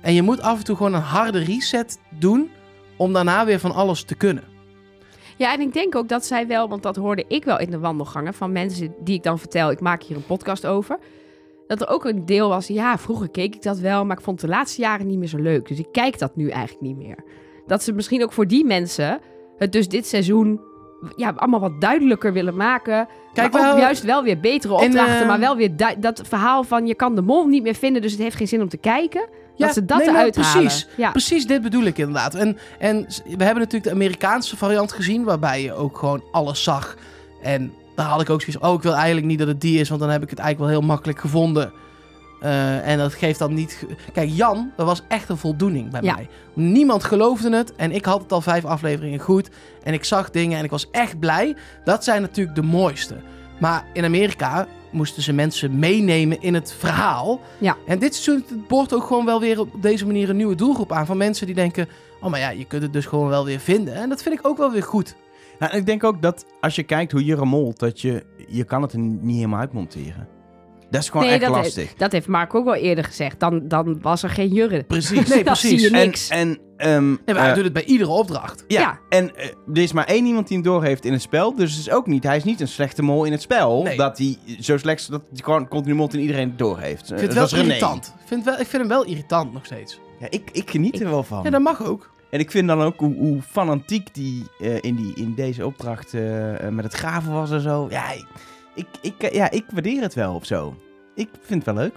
En 0.00 0.14
je 0.14 0.22
moet 0.22 0.40
af 0.40 0.58
en 0.58 0.64
toe 0.64 0.76
gewoon 0.76 0.94
een 0.94 1.00
harde 1.00 1.38
reset 1.38 1.98
doen 2.10 2.50
om 2.96 3.12
daarna 3.12 3.44
weer 3.44 3.58
van 3.58 3.72
alles 3.74 4.02
te 4.02 4.14
kunnen. 4.14 4.44
Ja, 5.38 5.52
en 5.52 5.60
ik 5.60 5.72
denk 5.72 5.94
ook 5.96 6.08
dat 6.08 6.24
zij 6.24 6.46
wel, 6.46 6.68
want 6.68 6.82
dat 6.82 6.96
hoorde 6.96 7.24
ik 7.28 7.44
wel 7.44 7.58
in 7.58 7.70
de 7.70 7.78
wandelgangen 7.78 8.34
van 8.34 8.52
mensen 8.52 8.94
die 9.00 9.14
ik 9.14 9.22
dan 9.22 9.38
vertel, 9.38 9.70
ik 9.70 9.80
maak 9.80 10.02
hier 10.02 10.16
een 10.16 10.26
podcast 10.26 10.66
over. 10.66 10.98
Dat 11.66 11.80
er 11.80 11.88
ook 11.88 12.04
een 12.04 12.26
deel 12.26 12.48
was, 12.48 12.66
ja, 12.66 12.98
vroeger 12.98 13.30
keek 13.30 13.54
ik 13.54 13.62
dat 13.62 13.78
wel, 13.78 14.04
maar 14.04 14.16
ik 14.16 14.22
vond 14.24 14.40
de 14.40 14.48
laatste 14.48 14.80
jaren 14.80 15.06
niet 15.06 15.18
meer 15.18 15.28
zo 15.28 15.38
leuk. 15.38 15.68
Dus 15.68 15.78
ik 15.78 15.88
kijk 15.92 16.18
dat 16.18 16.36
nu 16.36 16.48
eigenlijk 16.48 16.80
niet 16.82 16.96
meer. 16.96 17.16
Dat 17.66 17.82
ze 17.82 17.92
misschien 17.92 18.22
ook 18.22 18.32
voor 18.32 18.46
die 18.46 18.64
mensen 18.64 19.20
het 19.56 19.72
dus 19.72 19.88
dit 19.88 20.06
seizoen 20.06 20.60
ja, 21.16 21.32
allemaal 21.36 21.60
wat 21.60 21.80
duidelijker 21.80 22.32
willen 22.32 22.56
maken. 22.56 23.08
Kijk, 23.32 23.52
maar 23.52 23.60
ook 23.62 23.66
wel- 23.72 23.78
juist 23.78 24.02
wel 24.02 24.22
weer 24.22 24.40
betere 24.40 24.78
En, 24.78 24.84
opdrachten, 24.86 25.20
eh, 25.20 25.26
maar 25.26 25.38
wel 25.38 25.56
weer 25.56 25.70
dat 25.98 26.20
verhaal 26.24 26.64
van 26.64 26.86
je 26.86 26.94
kan 26.94 27.14
de 27.14 27.22
mol 27.22 27.46
niet 27.46 27.62
meer 27.62 27.74
vinden, 27.74 28.02
dus 28.02 28.12
het 28.12 28.20
heeft 28.20 28.36
geen 28.36 28.48
zin 28.48 28.62
om 28.62 28.68
te 28.68 28.76
kijken. 28.76 29.28
Ja, 29.58 29.66
dat 29.66 29.74
ze 29.74 29.84
dat 29.84 29.98
nee, 29.98 30.06
maar 30.06 30.16
eruit 30.16 30.36
halen. 30.36 30.62
precies. 30.62 30.86
Ja. 30.96 31.10
Precies 31.10 31.46
dit 31.46 31.62
bedoel 31.62 31.82
ik 31.84 31.98
inderdaad. 31.98 32.34
En, 32.34 32.58
en 32.78 32.96
we 33.24 33.44
hebben 33.44 33.54
natuurlijk 33.62 33.84
de 33.84 33.90
Amerikaanse 33.90 34.56
variant 34.56 34.92
gezien, 34.92 35.24
waarbij 35.24 35.62
je 35.62 35.72
ook 35.72 35.98
gewoon 35.98 36.22
alles 36.32 36.62
zag. 36.62 36.96
En 37.42 37.72
daar 37.94 38.06
had 38.06 38.20
ik 38.20 38.30
ook 38.30 38.40
zoiets 38.40 38.58
van, 38.60 38.70
oh, 38.70 38.76
ik 38.76 38.82
wil 38.82 38.94
eigenlijk 38.94 39.26
niet 39.26 39.38
dat 39.38 39.48
het 39.48 39.60
die 39.60 39.80
is, 39.80 39.88
want 39.88 40.00
dan 40.00 40.10
heb 40.10 40.22
ik 40.22 40.30
het 40.30 40.38
eigenlijk 40.38 40.70
wel 40.70 40.80
heel 40.80 40.88
makkelijk 40.88 41.20
gevonden. 41.20 41.72
Eh, 42.40 42.88
en 42.88 42.98
dat 42.98 43.14
geeft 43.14 43.38
dan 43.38 43.54
niet... 43.54 43.86
Kijk, 44.12 44.30
Jan, 44.32 44.72
dat 44.76 44.86
was 44.86 45.02
echt 45.08 45.28
een 45.28 45.36
voldoening 45.36 45.90
bij 45.90 46.00
Ja. 46.02 46.14
mij. 46.14 46.28
Niemand 46.54 47.04
geloofde 47.04 47.56
het 47.56 47.74
en 47.76 47.92
ik 47.92 48.04
had 48.04 48.22
het 48.22 48.32
al 48.32 48.40
vijf 48.40 48.64
afleveringen 48.64 49.18
goed. 49.18 49.48
En 49.82 49.92
ik 49.92 50.04
zag 50.04 50.30
dingen 50.30 50.58
en 50.58 50.64
ik 50.64 50.70
was 50.70 50.90
echt 50.90 51.18
blij. 51.18 51.56
Dat 51.84 52.04
zijn 52.04 52.22
natuurlijk 52.22 52.56
de 52.56 52.62
mooiste. 52.62 53.14
Maar 53.60 53.84
in 53.92 54.04
Amerika 54.04 54.66
moesten 54.90 55.22
ze 55.22 55.32
mensen 55.32 55.78
meenemen 55.78 56.42
in 56.42 56.54
het 56.54 56.72
verhaal. 56.72 57.40
Ja. 57.58 57.76
En 57.86 57.98
dit 57.98 58.14
seizoen 58.14 58.44
het 58.48 58.68
boort 58.68 58.92
ook 58.92 59.04
gewoon 59.04 59.24
wel 59.24 59.40
weer 59.40 59.60
op 59.60 59.82
deze 59.82 60.06
manier 60.06 60.30
een 60.30 60.36
nieuwe 60.36 60.54
doelgroep 60.54 60.92
aan. 60.92 61.06
Van 61.06 61.16
mensen 61.16 61.46
die 61.46 61.54
denken, 61.54 61.88
oh 62.20 62.30
maar 62.30 62.40
ja, 62.40 62.50
je 62.50 62.64
kunt 62.64 62.82
het 62.82 62.92
dus 62.92 63.06
gewoon 63.06 63.28
wel 63.28 63.44
weer 63.44 63.60
vinden. 63.60 63.94
En 63.94 64.08
dat 64.08 64.22
vind 64.22 64.38
ik 64.38 64.46
ook 64.46 64.56
wel 64.56 64.70
weer 64.70 64.82
goed. 64.82 65.16
Nou, 65.58 65.76
ik 65.76 65.86
denk 65.86 66.04
ook 66.04 66.22
dat 66.22 66.44
als 66.60 66.76
je 66.76 66.82
kijkt 66.82 67.12
hoe 67.12 67.24
Jurre 67.24 67.44
molt, 67.44 67.78
dat 67.78 68.00
je, 68.00 68.24
je 68.48 68.64
kan 68.64 68.82
het 68.82 68.92
er 68.92 68.98
niet 68.98 69.36
helemaal 69.36 69.60
uitmonteren. 69.60 70.37
Dat 70.90 71.02
is 71.02 71.08
gewoon 71.08 71.26
Nee, 71.26 71.34
echt 71.34 71.42
dat, 71.44 71.50
lastig. 71.50 71.74
Heeft, 71.84 71.98
dat 71.98 72.12
heeft 72.12 72.26
Mark 72.26 72.54
ook 72.54 72.64
wel 72.64 72.74
eerder 72.74 73.04
gezegd. 73.04 73.40
Dan, 73.40 73.68
dan 73.68 73.98
was 74.02 74.22
er 74.22 74.30
geen 74.30 74.48
jurre. 74.48 74.82
Precies. 74.82 75.08
Dan 75.28 75.28
Nee, 75.28 75.34
zie 75.36 75.44
precies. 75.44 75.82
je 75.82 75.90
En, 75.90 75.92
niks. 76.06 76.28
en, 76.28 76.58
ehm, 76.76 77.08
Nee, 77.08 77.18
maar 77.26 77.36
hij 77.38 77.48
eh, 77.48 77.54
doet 77.54 77.64
het 77.64 77.72
bij 77.72 77.84
iedere 77.84 78.10
opdracht. 78.10 78.64
ja, 78.68 78.80
Ja. 78.80 78.98
en 79.08 79.36
eh, 79.36 79.46
er 79.72 79.82
is 79.82 79.92
maar 79.92 80.04
één 80.06 80.26
iemand 80.26 80.48
die 80.48 80.56
hem 80.56 80.66
doorheeft 80.66 81.04
in 81.04 81.12
het 81.12 81.22
spel. 81.22 81.54
Dus 81.54 81.70
het 81.70 81.80
is 81.80 81.90
ook 81.90 82.06
niet, 82.06 82.22
hij 82.24 82.36
is 82.36 82.44
niet 82.44 82.60
een 82.60 82.68
slechte 82.68 83.02
mol 83.02 83.24
in 83.24 83.32
het 83.32 83.42
spel. 83.42 83.82
Nee. 83.82 83.96
Dat 83.96 84.18
hij 84.18 84.36
zo 84.60 84.76
slecht 84.78 85.10
dat 85.10 85.22
hij 85.32 85.40
gewoon 85.42 85.68
continu 85.68 85.94
mol 85.94 86.08
in 86.12 86.20
iedereen 86.20 86.56
doorheeft. 86.56 87.00
Ik 87.00 87.06
vind 87.18 87.20
het 87.20 87.32
wel 87.32 87.42
dat 87.42 87.52
is 87.52 87.58
René. 87.58 87.66
irritant. 87.68 88.14
Ik 88.20 88.28
vind, 88.28 88.44
wel, 88.44 88.54
ik 88.60 88.66
vind 88.66 88.82
hem 88.82 88.88
wel 88.88 89.04
irritant 89.04 89.52
nog 89.52 89.64
steeds. 89.64 90.00
Ja, 90.20 90.26
ik, 90.30 90.50
ik 90.52 90.70
geniet 90.70 91.00
er 91.00 91.10
wel 91.10 91.22
van. 91.22 91.42
Ja, 91.42 91.50
dat 91.50 91.60
mag 91.60 91.84
ook. 91.84 92.10
En 92.30 92.40
ik 92.40 92.50
vind 92.50 92.68
dan 92.68 92.82
ook 92.82 92.98
hoe, 92.98 93.14
hoe 93.14 93.42
fanatiek 93.42 94.14
die, 94.14 94.44
eh, 94.60 94.74
in, 94.80 94.96
die 94.96 95.12
in 95.14 95.34
deze 95.34 95.66
opdracht 95.66 96.14
eh, 96.14 96.66
eh, 96.66 96.72
met 96.72 96.84
het 96.84 96.94
graven 96.94 97.32
was 97.32 97.50
en 97.50 97.60
zo. 97.60 97.86
Ja 97.90 98.04
ik, 98.78 98.86
ik, 99.00 99.22
eh, 99.22 99.34
ja, 99.34 99.50
ik 99.50 99.64
waardeer 99.72 100.02
het 100.02 100.14
wel 100.14 100.34
of 100.34 100.44
zo. 100.46 100.74
Ik 101.14 101.28
vind 101.42 101.64
het 101.64 101.74
wel 101.74 101.84
leuk. 101.84 101.94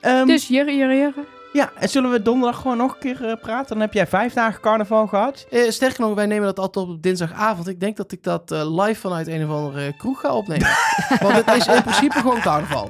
Ehm, 0.00 0.26
Dus 0.26 0.48
jurre, 0.48 0.76
jurre, 0.76 0.96
jurre. 0.96 1.24
Ja, 1.56 1.70
en 1.78 1.88
zullen 1.88 2.10
we 2.10 2.22
donderdag 2.22 2.60
gewoon 2.60 2.76
nog 2.76 2.92
een 2.92 2.98
keer 2.98 3.28
eh, 3.28 3.40
praten? 3.40 3.68
Dan 3.68 3.80
heb 3.80 3.92
jij 3.92 4.06
vijf 4.06 4.32
dagen 4.32 4.60
carnaval 4.60 5.06
gehad. 5.06 5.46
Eh, 5.50 5.70
sterker 5.70 6.00
nog, 6.00 6.14
wij 6.14 6.26
nemen 6.26 6.44
dat 6.46 6.58
altijd 6.58 6.86
op 6.86 7.02
dinsdagavond. 7.02 7.68
Ik 7.68 7.80
denk 7.80 7.96
dat 7.96 8.12
ik 8.12 8.22
dat 8.22 8.50
eh, 8.50 8.84
live 8.84 9.00
vanuit 9.00 9.26
een 9.26 9.44
of 9.44 9.50
andere 9.50 9.96
kroeg 9.96 10.20
ga 10.20 10.34
opnemen. 10.34 10.68
Want 11.22 11.44
het 11.44 11.56
is 11.56 11.66
in 11.66 11.82
principe 11.82 12.18
gewoon 12.18 12.40
carnaval. 12.40 12.88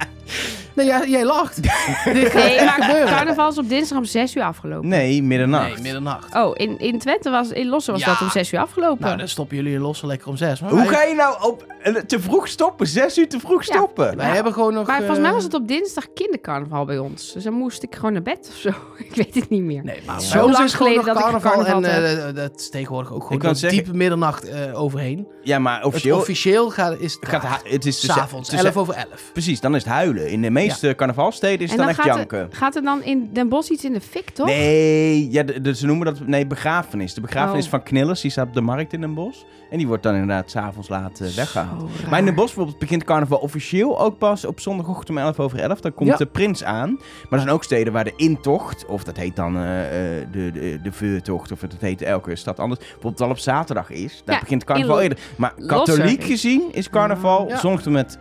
Nee, 0.75 0.87
jij, 0.87 1.09
jij 1.09 1.25
lacht. 1.25 1.63
Dit 1.63 1.73
gaat 1.77 2.15
Nee, 2.35 2.55
echt 2.55 2.65
maar 2.65 2.87
gebeuren. 2.87 3.09
carnaval 3.15 3.49
is 3.51 3.59
op 3.59 3.69
dinsdag 3.69 3.99
om 3.99 4.05
6 4.05 4.35
uur 4.35 4.43
afgelopen. 4.43 4.89
Nee, 4.89 5.23
middernacht. 5.23 5.73
Nee, 5.75 5.83
middernacht. 5.83 6.35
Oh, 6.35 6.51
in, 6.55 6.79
in 6.79 6.99
Twente 6.99 7.31
was, 7.31 7.51
in 7.51 7.69
Lossen 7.69 7.93
was 7.93 8.03
Ja. 8.03 8.09
dat 8.09 8.21
om 8.21 8.31
6 8.31 8.53
uur 8.53 8.61
afgelopen. 8.61 9.05
Nou, 9.05 9.17
dan 9.19 9.29
stoppen 9.29 9.57
jullie 9.57 9.79
lossen 9.79 10.07
lekker 10.09 10.29
om 10.29 10.37
zes. 10.37 10.61
Maar 10.61 10.71
Hoe 10.71 10.79
wij, 10.79 10.89
ga 10.89 11.03
je 11.03 11.15
nou 11.15 11.43
op 11.43 11.67
eh, 11.83 11.95
te 11.95 12.21
vroeg 12.21 12.49
stoppen? 12.49 12.87
Zes 12.87 13.19
uur 13.19 13.29
te 13.29 13.39
vroeg 13.41 13.65
Ja. 13.65 13.75
stoppen? 13.75 14.17
wij 14.17 14.27
hebben 14.35 14.53
gewoon 14.53 14.73
nog... 14.75 14.87
maar 14.87 14.97
volgens 14.99 15.19
mij 15.19 15.29
eh, 15.29 15.35
was 15.35 15.45
het 15.45 15.55
op 15.55 15.69
dinsdag 15.69 16.05
kindercarnaval 16.15 16.85
bij 16.85 16.99
ons. 16.99 17.33
Dus 17.33 17.45
dan 17.45 17.53
moest 17.53 17.83
ik 17.83 17.95
gewoon 17.95 18.13
naar 18.13 18.23
bed 18.23 18.49
of 18.53 18.57
zo. 18.57 18.69
Ik 19.09 19.15
weet 19.15 19.35
het 19.35 19.49
niet 19.49 19.63
meer. 19.63 19.85
Nee, 19.85 20.01
maar 20.07 20.21
Zo 20.21 20.51
lang 20.51 20.65
is 20.65 20.75
gewoon 20.75 20.93
geleden 20.93 20.97
nog 20.97 21.07
dat 21.07 21.17
ik 21.17 21.23
carnaval. 21.23 21.53
carnaval 21.65 21.91
en 21.91 22.27
eh, 22.29 22.35
dat 22.35 22.61
is 22.61 22.71
tegenwoordig 22.71 23.13
ook 23.13 23.23
gewoon 23.23 23.39
kan 23.39 23.49
door 23.51 23.59
zeggen- 23.59 23.79
diepe 23.83 23.97
middernacht 23.97 24.49
eh, 24.49 24.81
overheen. 24.83 25.27
Ja, 25.43 25.59
maar 25.59 25.77
Het 25.77 25.85
officieel 25.85 26.19
officieel 26.19 26.71
gaat, 26.71 26.99
is 26.99 27.13
het 27.21 27.29
gaat 27.29 27.61
het 27.65 27.87
is 27.87 28.01
dus 28.01 28.13
S'avonds, 28.13 28.49
tussen- 28.49 28.67
11 28.67 28.77
over 28.81 28.95
11. 28.95 29.07
Precies, 29.33 29.61
dan 29.61 29.75
is 29.75 29.83
het 29.85 29.93
huilen. 29.93 30.16
In 30.19 30.43
de 30.43 30.51
meeste 30.51 30.95
carnavalsteden 30.97 31.61
is 31.61 31.69
het 31.71 31.79
dan 31.79 31.87
dan 31.87 31.97
echt 31.97 32.05
gaat 32.07 32.17
janken. 32.17 32.39
er, 32.39 32.47
gaat 32.51 32.77
er 32.77 32.83
dan 32.83 33.03
in 33.03 33.31
Den 33.33 33.49
Bosch 33.49 33.71
iets 33.71 33.85
in 33.85 33.93
de 33.93 34.01
fik, 34.01 34.31
toch? 34.31 34.47
Nee, 34.47 35.31
ja, 35.31 35.43
de, 35.43 35.61
de- 35.61 35.75
ze 35.75 35.87
noemen 35.87 36.07
dat 36.07 36.27
nee, 36.27 36.47
begrafenis. 36.47 37.15
De 37.15 37.21
begrafenis 37.21 37.65
Oh. 37.65 37.71
van 37.71 37.83
Knillers, 37.83 38.21
die 38.21 38.31
staat 38.31 38.47
op 38.47 38.55
de 38.55 38.61
markt 38.61 38.93
in 38.93 39.01
Den 39.01 39.15
Bosch. 39.15 39.43
En 39.71 39.79
die 39.79 39.87
wordt 39.87 40.03
dan 40.03 40.13
inderdaad 40.13 40.51
s'avonds 40.51 40.89
laat 40.89 41.21
eh, 41.21 41.29
weggehaald. 41.29 41.91
Maar 42.11 42.19
in 42.19 42.25
Den 42.25 42.35
Bosch 42.35 42.47
bijvoorbeeld 42.47 42.79
begint 42.79 43.05
carnaval 43.05 43.39
officieel 43.39 44.01
ook 44.01 44.19
pas 44.19 44.45
op 44.45 44.61
zondagochtend 44.61 45.11
om 45.11 45.19
11 45.19 45.41
over 45.41 45.59
11. 45.59 45.81
Dan 45.81 45.95
komt 45.95 46.09
Ja. 46.11 46.17
de 46.17 46.27
prins 46.27 46.65
aan. 46.65 46.91
Maar 46.91 47.29
er 47.31 47.39
zijn 47.39 47.51
ook 47.51 47.65
steden 47.65 47.93
waar 47.93 48.05
de 48.05 48.13
intocht, 48.17 48.87
of 48.87 49.05
dat 49.05 49.17
heet 49.17 49.37
dan 49.37 49.57
eh, 49.57 50.19
eh, 50.21 50.27
de, 50.33 50.51
de, 50.53 50.79
de 50.83 50.93
veurtocht, 50.93 51.53
of 51.53 51.61
het 51.61 51.75
heet 51.81 52.03
elke 52.03 52.37
stad 52.37 52.59
anders, 52.61 52.81
bijvoorbeeld 52.81 53.21
al 53.21 53.31
op 53.31 53.39
zaterdag 53.39 53.91
is. 53.91 54.23
Daar 54.25 54.35
Ja, 54.35 54.41
begint 54.41 54.65
carnaval 54.65 55.01
eerder. 55.01 55.19
Maar 55.37 55.55
katholiek 55.67 56.25
gezien 56.25 56.63
is 56.73 56.91
carnaval 56.91 57.51
zondag 57.61 57.83
tot 57.83 57.93
met 57.93 58.19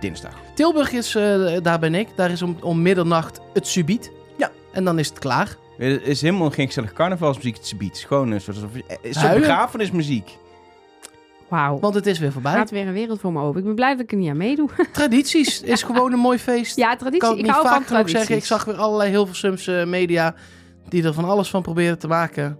dinsdag. 0.00 0.32
Tilburg 0.54 0.92
is, 0.92 1.14
eh, 1.14 1.56
daar 1.62 1.78
ben 1.78 1.94
ik. 1.94 2.08
Daar 2.16 2.30
is 2.30 2.42
om, 2.42 2.56
om 2.60 2.82
middernacht 2.82 3.40
het 3.52 3.66
subiet. 3.66 4.12
Ja. 4.36 4.50
En 4.72 4.84
dan 4.84 4.98
is 4.98 5.08
het 5.08 5.18
klaar. 5.18 5.56
Er 5.78 6.02
is 6.02 6.20
helemaal 6.20 6.50
geen 6.50 6.66
gezellig 6.66 6.92
carnavalsmuziek. 6.92 7.56
Het 7.56 7.64
is 7.64 7.74
iets 7.78 8.04
gewoon 8.04 8.30
een 8.30 8.40
soort, 8.40 8.56
een 9.02 9.14
soort 9.14 9.34
begrafenismuziek. 9.34 10.36
Wauw. 11.48 11.78
Want 11.78 11.94
het 11.94 12.06
is 12.06 12.18
weer 12.18 12.32
voorbij. 12.32 12.52
Gaat 12.52 12.70
weer 12.70 12.86
een 12.86 12.92
wereld 12.92 13.20
voor 13.20 13.32
me 13.32 13.40
open. 13.42 13.58
Ik 13.60 13.64
ben 13.66 13.74
blij 13.74 13.90
dat 13.92 14.00
ik 14.00 14.10
er 14.12 14.16
niet 14.18 14.30
aan 14.30 14.36
meedoe. 14.36 14.68
Tradities 14.92 15.62
is 15.62 15.82
gewoon 15.82 16.12
een 16.12 16.18
mooi 16.18 16.38
feest. 16.38 16.76
Ja, 16.76 16.96
traditie. 16.96 17.20
kan 17.20 17.30
het 17.30 17.38
Ik 17.38 17.44
niet 17.44 17.52
hou 17.54 17.66
vaak 17.66 17.74
van 17.76 17.82
genoeg 17.86 18.00
tradities. 18.00 18.18
zeggen. 18.18 18.36
Ik 18.36 18.44
zag 18.44 18.64
weer 18.64 18.76
allerlei 18.76 19.10
Hilversumse 19.10 19.84
media 19.86 20.34
die 20.88 21.04
er 21.04 21.14
van 21.14 21.24
alles 21.24 21.50
van 21.50 21.62
proberen 21.62 21.98
te 21.98 22.06
maken. 22.08 22.58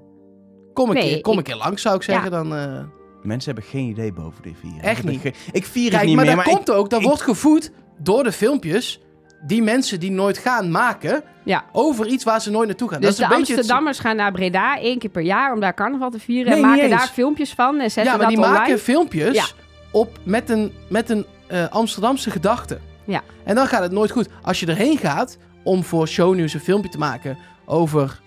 Kom 0.73 0.89
een, 0.89 0.95
Nee, 0.95 1.09
keer, 1.13 1.21
kom 1.21 1.33
ik- 1.33 1.39
een 1.39 1.45
keer 1.45 1.57
langs, 1.57 1.83
zou 1.83 1.97
ik 1.97 2.03
zeggen. 2.03 2.31
Dan, 2.31 2.55
eh, 2.57 2.81
Mensen 3.23 3.53
hebben 3.55 3.71
geen 3.71 3.89
idee 3.89 4.13
boven 4.13 4.43
dit 4.43 4.55
vieren. 4.61 4.81
Echt 4.83 5.05
niet. 5.05 5.25
Ik 5.53 5.65
vier 5.67 5.85
het 5.85 5.93
Kijk, 5.95 6.07
niet 6.07 6.17
maar 6.17 6.25
meer, 6.25 6.35
dat 6.37 6.45
maar 6.45 6.55
komt 6.55 6.71
ook. 6.71 6.91
Dat 6.91 7.01
ik- 7.01 7.07
wordt 7.07 7.23
gevoed 7.23 7.73
door 7.99 8.23
de 8.23 8.33
filmpjes 8.33 9.01
die 9.47 9.63
mensen 9.63 10.01
die 10.01 10.11
nooit 10.11 10.39
gaan 10.39 10.71
maken 10.71 11.23
Ja. 11.45 11.65
over 11.73 12.07
iets 12.07 12.25
waar 12.25 12.41
ze 12.41 12.51
nooit 12.51 12.69
naartoe 12.69 12.89
gaan. 12.89 13.01
Dus 13.01 13.09
dat 13.09 13.19
is 13.19 13.27
de 13.29 13.35
een 13.35 13.41
het- 13.41 13.49
Amsterdammers 13.51 13.99
gaan 13.99 14.17
naar 14.17 14.33
Breda 14.33 14.79
één 14.79 14.99
keer 14.99 15.11
per 15.11 15.23
jaar 15.23 15.53
om 15.53 15.61
daar 15.61 15.75
carnaval 15.75 16.11
te 16.11 16.19
vieren. 16.19 16.53
Nee, 16.53 16.63
en 16.63 16.69
maken 16.69 16.91
daar 16.91 17.09
filmpjes 17.13 17.53
van 17.53 17.75
en 17.81 17.91
zetten 17.91 18.05
Ja, 18.05 18.11
maar 18.11 18.19
dat 18.19 18.29
die 18.29 18.37
online. 18.39 18.59
maken 18.59 18.79
filmpjes 18.79 19.35
Ja. 19.37 19.45
op 19.93 20.19
met 20.25 20.51
een, 20.51 20.73
met 20.89 21.11
een 21.11 21.27
eh, 21.47 21.69
Amsterdamse 21.69 22.31
gedachte. 22.31 22.79
Ja. 23.05 23.23
En 23.45 23.55
dan 23.55 23.67
gaat 23.67 23.83
het 23.83 23.93
nooit 23.93 24.11
goed. 24.11 24.29
Als 24.43 24.61
je 24.61 24.67
erheen 24.67 24.99
gaat 24.99 25.39
om 25.65 25.85
voor 25.85 26.09
shownieuws 26.09 26.55
een 26.55 26.61
filmpje 26.61 26.91
te 26.91 26.99
maken 26.99 27.39
over 27.65 28.21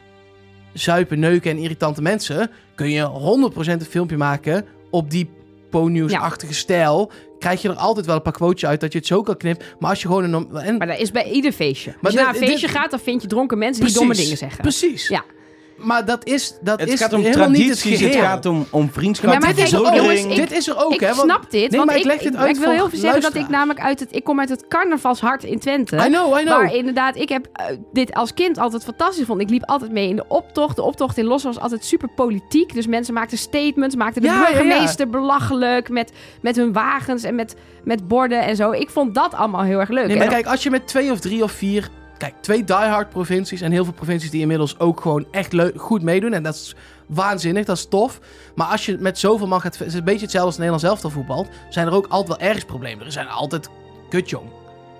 zuipen, 0.74 1.20
neuken 1.20 1.52
en 1.52 1.58
irritante 1.58 2.02
mensen, 2.02 2.52
kun 2.76 2.90
je 2.90 3.02
100% 3.04 3.82
een 3.82 3.88
filmpje 3.90 4.18
maken 4.18 4.66
op 4.92 5.10
die 5.12 5.30
po-nieuwsachtige 5.70 6.54
stijl. 6.54 7.12
Krijg 7.46 7.62
je 7.62 7.70
er 7.70 7.76
altijd 7.76 8.06
wel 8.06 8.16
een 8.16 8.22
paar 8.22 8.34
quotejes 8.34 8.70
uit 8.70 8.80
dat 8.82 8.92
je 8.92 8.98
het 8.98 9.08
zo 9.08 9.22
kan 9.22 9.38
knippen. 9.38 9.66
Maar 9.80 9.90
als 9.90 10.02
je 10.02 10.08
gewoon 10.08 10.34
een... 10.34 10.56
En, 10.56 10.78
Maar 10.78 10.88
dat 10.88 11.00
is 11.00 11.12
bij 11.12 11.32
ieder 11.32 11.52
feestje. 11.52 11.90
Maar 11.92 12.00
Als 12.04 12.14
je 12.14 12.20
naar 12.20 12.30
een 12.30 12.36
feestje 12.36 12.68
dit- 12.68 12.76
gaat, 12.76 12.92
dan 12.92 13.00
vind 13.00 13.22
je 13.22 13.28
dronken 13.28 13.58
mensen 13.58 13.86
die 13.86 13.94
domme 13.94 14.14
dingen 14.16 14.38
zeggen. 14.38 14.62
Precies. 14.62 15.08
Ja. 15.08 15.24
Maar 15.86 16.06
dat 16.06 16.26
is, 16.26 16.58
dat 16.62 16.80
Het 16.80 16.90
is 16.90 17.00
gaat 17.00 17.14
om 17.14 17.22
helemaal 17.22 17.50
niet 17.50 17.70
het 17.70 17.80
tradities, 17.80 18.06
het 18.08 18.16
gaat 18.16 18.46
om, 18.46 18.66
om 18.70 18.90
vriendschap, 18.92 19.34
Ja, 19.34 19.40
maar 19.40 19.56
dit, 19.56 19.66
is 19.66 19.72
er 19.74 19.80
ook, 19.88 19.96
jongens, 19.96 20.24
ik- 20.24 20.36
dit 20.36 20.52
is 20.52 20.68
er 20.68 20.84
ook, 20.86 20.94
ik 20.94 21.00
hè? 21.00 21.08
want- 21.08 21.20
snap 21.20 21.52
dit, 21.52 21.70
Nee, 21.70 21.70
want 21.80 21.86
maar 21.86 21.96
ik 21.96 22.02
ik, 22.02 22.08
leg 22.08 22.20
dit 22.20 22.34
ik, 22.34 22.40
uit 22.40 22.56
ik 22.56 22.62
wil 22.64 22.72
heel 22.72 22.90
veel 22.90 23.00
zeggen 23.00 23.22
dat 23.22 23.36
ik 23.36 23.50
namelijk 23.50 23.80
uit 23.80 24.00
het... 24.00 24.16
Ik 24.16 24.24
kom 24.24 24.40
uit 24.40 24.50
het 24.50 24.68
carnavalshart 24.68 25.44
in 25.44 25.60
Twente. 25.60 25.96
I 25.96 26.00
know, 26.00 26.38
I 26.40 26.42
know. 26.44 26.48
Waar 26.48 26.74
inderdaad, 26.76 27.16
ik 27.16 27.30
heb 27.30 27.48
eh, 27.54 27.66
dit 27.94 28.14
als 28.14 28.34
kind 28.34 28.58
altijd 28.58 28.84
fantastisch 28.84 29.26
vond. 29.26 29.42
Ik 29.42 29.50
liep 29.50 29.64
altijd 29.66 29.92
mee 29.92 30.10
in 30.10 30.16
de 30.16 30.26
optocht. 30.28 30.76
De 30.76 30.82
optocht 30.84 31.18
in 31.18 31.26
Los 31.26 31.44
was 31.44 31.60
altijd 31.60 31.86
super 31.86 32.10
politiek. 32.16 32.74
Dus 32.74 32.88
mensen 32.88 33.14
maakten 33.14 33.38
statements, 33.38 33.96
maakten 33.96 34.22
de 34.22 34.28
Ja, 34.28 34.34
ja, 34.34 34.48
ja. 34.48 34.54
burgemeester 34.54 35.10
belachelijk 35.10 35.90
met, 35.90 36.12
met 36.42 36.56
hun 36.56 36.74
wagens 36.74 37.24
en 37.24 37.36
met, 37.36 37.56
met 37.84 38.08
borden 38.08 38.42
en 38.44 38.56
zo. 38.56 38.72
Ik 38.72 38.90
vond 38.90 39.16
dat 39.16 39.34
allemaal 39.34 39.62
heel 39.64 39.80
erg 39.80 39.90
leuk. 39.90 40.08
Nee, 40.08 40.16
maar 40.18 40.26
En- 40.26 40.32
kijk, 40.32 40.46
als 40.46 40.64
je 40.64 40.70
met 40.70 40.88
twee 40.88 41.12
of 41.12 41.20
drie 41.20 41.44
of 41.44 41.52
vier... 41.52 41.90
Kijk, 42.18 42.34
twee 42.42 42.64
diehard 42.64 43.10
provincies 43.10 43.62
en 43.62 43.72
heel 43.72 43.84
veel 43.84 43.94
provincies 43.94 44.30
die 44.30 44.42
inmiddels 44.42 44.80
ook 44.80 45.02
gewoon 45.02 45.26
echt 45.32 45.54
leuk, 45.54 45.82
goed 45.82 46.02
meedoen. 46.02 46.34
En 46.34 46.44
dat 46.44 46.56
is 46.56 46.76
waanzinnig, 47.06 47.66
dat 47.66 47.78
is 47.78 47.86
tof. 47.86 48.20
Maar 48.56 48.68
als 48.68 48.86
je 48.86 48.98
met 49.00 49.20
zoveel 49.20 49.48
man 49.48 49.62
gaat... 49.62 49.78
Het 49.78 49.88
is 49.88 49.94
een 49.94 50.04
beetje 50.04 50.22
hetzelfde 50.22 50.48
als 50.48 50.58
Nederlands 50.58 50.86
elftal 50.86 51.10
voetbalt. 51.10 51.48
Zijn 51.70 51.88
er 51.88 51.94
ook 51.94 52.08
altijd 52.08 52.38
wel 52.38 52.48
ergens 52.48 52.66
problemen. 52.66 53.06
Er 53.06 53.12
zijn 53.12 53.28
altijd 53.28 53.70
kutjong. 54.10 54.50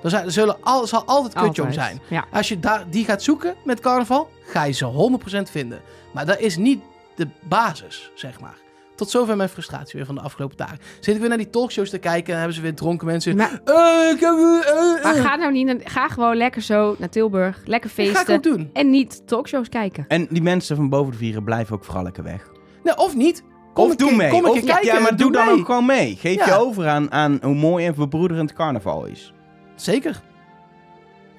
Er, 0.04 0.10
zijn, 0.10 0.26
er 0.26 0.32
zullen 0.32 0.58
al, 0.62 0.88
zal 0.88 1.04
altijd 1.06 1.34
kutjong 1.34 1.74
zijn. 1.74 2.02
Ja. 2.10 2.26
Als 2.32 2.48
je 2.48 2.60
daar, 2.60 2.90
die 2.90 3.06
gaat 3.06 3.24
zoeken 3.24 3.56
met 3.64 3.80
carnaval, 3.80 4.30
ga 4.46 4.64
je 4.64 4.74
ze 4.74 5.18
100% 5.38 5.52
vinden. 5.52 5.82
Maar 6.14 6.26
dat 6.26 6.40
is 6.40 6.58
niet 6.58 6.84
de 7.16 7.28
basis, 7.42 8.12
zeg 8.16 8.40
maar. 8.40 8.65
Tot 8.96 9.10
zover 9.10 9.36
mijn 9.38 9.50
frustratie 9.50 9.96
weer 9.96 10.06
van 10.06 10.16
de 10.16 10.22
afgelopen 10.22 10.58
dagen. 10.58 10.78
Zit 11.00 11.14
ik 11.16 11.20
weer 11.20 11.30
naar 11.30 11.38
die 11.38 11.50
talkshows 11.50 11.90
te 11.90 11.98
kijken 11.98 12.32
en 12.34 12.38
hebben 12.38 12.56
ze 12.56 12.62
weer 12.62 12.76
dronken 12.76 13.08
mensen. 13.08 13.36
Maar, 13.36 13.62
Eh, 13.66 14.10
ik 14.14 14.20
heb, 14.20 14.34
eh, 14.34 14.96
eh, 14.98 15.04
maar 15.04 15.14
ga 15.16 15.36
nou 15.36 15.52
niet... 15.52 15.82
Ga 15.84 16.08
gewoon 16.08 16.36
lekker 16.36 16.62
zo 16.62 16.96
naar 17.00 17.10
Tilburg. 17.10 17.62
Lekker 17.66 17.90
ga 17.90 18.02
ik 18.02 18.08
feesten. 18.14 18.36
ook 18.36 18.44
doen. 18.44 18.70
En 18.74 18.90
niet 18.90 19.28
talkshows 19.28 19.70
kijken. 19.70 20.06
En 20.08 20.28
die 20.30 20.42
mensen 20.42 20.76
van 20.76 20.90
boven 20.90 21.12
de 21.12 21.18
vieren 21.18 21.44
blijven 21.44 21.76
ook 21.76 21.84
vooral 21.84 22.04
lekker 22.04 22.24
weg. 22.24 22.50
Nee, 22.84 22.98
of 22.98 23.16
niet. 23.16 23.44
Kom 23.74 23.86
of 23.90 23.96
doe 23.96 24.08
keer- 24.08 24.18
mee. 24.18 24.30
Kom 24.30 24.44
een 24.44 24.50
Of, 24.50 24.54
keer 24.60 24.66
kijken 24.66 24.94
ja, 24.94 25.00
maar 25.00 25.10
en 25.12 25.18
doe 25.18 25.32
dan 25.32 25.46
mee. 25.46 25.56
ook 25.60 25.66
gewoon 25.66 25.86
mee. 25.86 26.16
Geef 26.16 26.36
Ja. 26.36 26.46
je 26.46 26.54
over 26.60 26.88
aan, 26.88 27.12
aan 27.12 27.40
hoe 27.42 27.56
mooi 27.56 27.86
en 27.86 27.96
verbroederend 27.96 28.54
carnaval 28.54 29.06
is. 29.06 29.34
Zeker. 29.76 30.22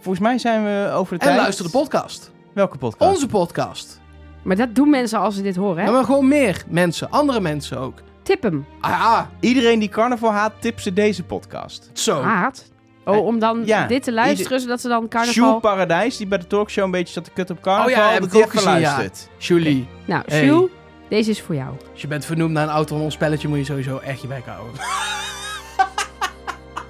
Volgens 0.00 0.24
mij 0.24 0.38
zijn 0.38 0.64
we 0.64 0.90
over 0.92 1.14
de 1.18 1.20
En 1.24 1.26
tijd... 1.30 1.40
luister 1.40 1.64
de 1.64 1.70
podcast. 1.70 2.32
Welke 2.54 2.78
podcast? 2.78 3.12
Onze 3.14 3.26
podcast. 3.26 3.95
Maar 4.46 4.56
dat 4.56 4.74
doen 4.74 4.90
mensen 4.90 5.18
als 5.18 5.34
ze 5.34 5.42
dit 5.42 5.56
horen, 5.56 5.76
hè? 5.78 5.84
Ja, 5.84 5.90
maar 5.90 6.04
gewoon 6.04 6.28
meer 6.28 6.64
mensen. 6.68 7.10
Andere 7.10 7.40
mensen 7.40 7.78
ook. 7.78 7.98
Tip 8.22 8.42
hem. 8.42 8.66
Ah 8.80 8.90
ja, 8.90 9.30
Iedereen 9.40 9.78
die 9.78 9.88
carnaval 9.88 10.30
haat, 10.32 10.52
tip 10.60 10.80
ze 10.80 10.92
deze 10.92 11.22
podcast. 11.22 11.90
zo. 11.92 12.22
Haat. 12.22 12.70
Oh, 13.04 13.26
om 13.26 13.38
dan 13.38 13.60
Eh, 13.60 13.66
Ja, 13.66 13.86
dit 13.86 14.02
te 14.02 14.12
luisteren, 14.12 14.60
zodat 14.60 14.80
ze 14.80 14.88
dan 14.88 15.08
carnaval... 15.08 15.60
Paradijs, 15.60 16.16
die 16.16 16.26
bij 16.26 16.38
de 16.38 16.46
talkshow 16.46 16.84
een 16.84 16.90
beetje 16.90 17.12
zat 17.12 17.24
te 17.24 17.30
kutten 17.30 17.56
op 17.56 17.62
carnaval. 17.62 17.90
Oh 17.90 17.96
ja, 17.96 18.10
heb 18.12 18.24
ik 18.24 18.34
ook 18.34 18.52
ja. 18.52 18.62
luistert. 18.62 19.28
Julie, 19.38 19.88
Nou, 20.04 20.22
Hey. 20.26 20.44
Jules, 20.44 20.70
deze 21.08 21.30
is 21.30 21.42
voor 21.42 21.54
jou. 21.54 21.70
als 21.92 22.00
je 22.00 22.06
bent 22.08 22.24
vernoemd 22.24 22.52
naar 22.52 22.62
een 22.62 22.74
auto 22.74 22.96
en 22.96 23.02
ons 23.02 23.14
spelletje, 23.14 23.48
moet 23.48 23.58
je 23.58 23.64
sowieso 23.64 23.98
echt 23.98 24.20
je 24.20 24.26
bek 24.28 24.44
houden. 24.46 24.72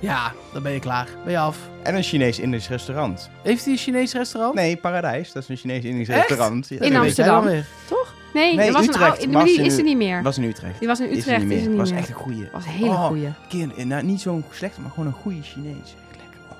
ja, 0.00 0.32
dan 0.52 0.62
ben 0.62 0.72
je 0.72 0.78
klaar. 0.80 1.08
Ben 1.24 1.32
je 1.32 1.38
af. 1.38 1.58
En 1.82 1.94
een 1.96 2.02
Chinees-Indisch 2.02 2.68
restaurant. 2.68 3.30
Heeft 3.42 3.64
hij 3.64 3.72
een 3.72 3.78
Chinees 3.78 4.12
restaurant? 4.12 4.54
Nee, 4.54 4.76
Paradijs. 4.76 5.32
Dat 5.32 5.42
is 5.42 5.48
een 5.48 5.56
Chinees-Indisch 5.56 6.08
Echt? 6.08 6.28
restaurant. 6.28 6.68
Ja, 6.68 6.80
In 6.80 6.96
Amsterdam. 6.96 7.44
weer. 7.44 7.66
Toch? 7.88 8.14
Nee, 8.34 8.54
Nee, 8.56 8.72
was 8.72 8.86
Utrecht 8.86 9.22
een 9.24 9.34
oude... 9.36 9.50
Die 9.52 9.62
is 9.64 9.76
er 9.76 9.82
niet 9.84 9.96
meer. 9.96 10.22
was 10.22 10.38
in 10.38 10.44
Utrecht. 10.44 10.78
Die 10.78 10.88
was 10.88 11.00
in 11.00 11.04
Is 11.10 11.12
er 11.12 11.18
Utrecht, 11.18 11.42
niet 11.42 11.50
is 11.52 11.56
er 11.56 11.60
meer. 11.62 11.68
niet 11.70 11.78
was 11.78 11.90
meer. 11.90 11.98
echt 11.98 12.08
een 12.08 12.14
goeie. 12.14 12.48
was 12.52 12.64
een 12.64 12.70
hele 12.70 12.90
Oh, 12.90 13.04
goeie. 13.06 13.28
Keer, 13.48 13.86
nou, 13.86 14.02
niet 14.02 14.20
zo'n 14.20 14.44
slechte, 14.50 14.80
maar 14.80 14.90
gewoon 14.90 15.06
een 15.06 15.12
goede 15.12 15.42
Chinees. 15.42 15.76
Echt 16.10 16.20
lekker. 16.20 16.38
Oh, 16.50 16.56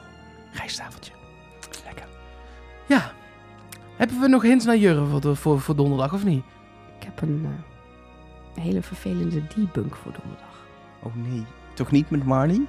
rijstafeltje. 0.59 1.13
Lekker. 1.85 2.05
Ja. 2.87 3.13
Hebben 3.97 4.21
we 4.21 4.29
nog 4.29 4.43
hints 4.43 4.65
naar 4.65 4.77
Jurre 4.77 5.05
voor, 5.07 5.21
de- 5.21 5.35
voor, 5.35 5.61
voor 5.61 5.77
donderdag 5.77 6.13
of 6.13 6.25
niet? 6.25 6.43
Ik 6.99 7.05
heb 7.05 7.23
een 7.23 7.49
eh, 8.55 8.63
hele 8.63 8.83
vervelende 8.83 9.43
debunk 9.55 9.95
voor 9.97 10.13
donderdag. 10.13 10.65
Oh 11.03 11.13
nee. 11.15 11.45
Toch 11.75 11.91
niet 11.91 12.11
met 12.11 12.25
Marley? 12.25 12.61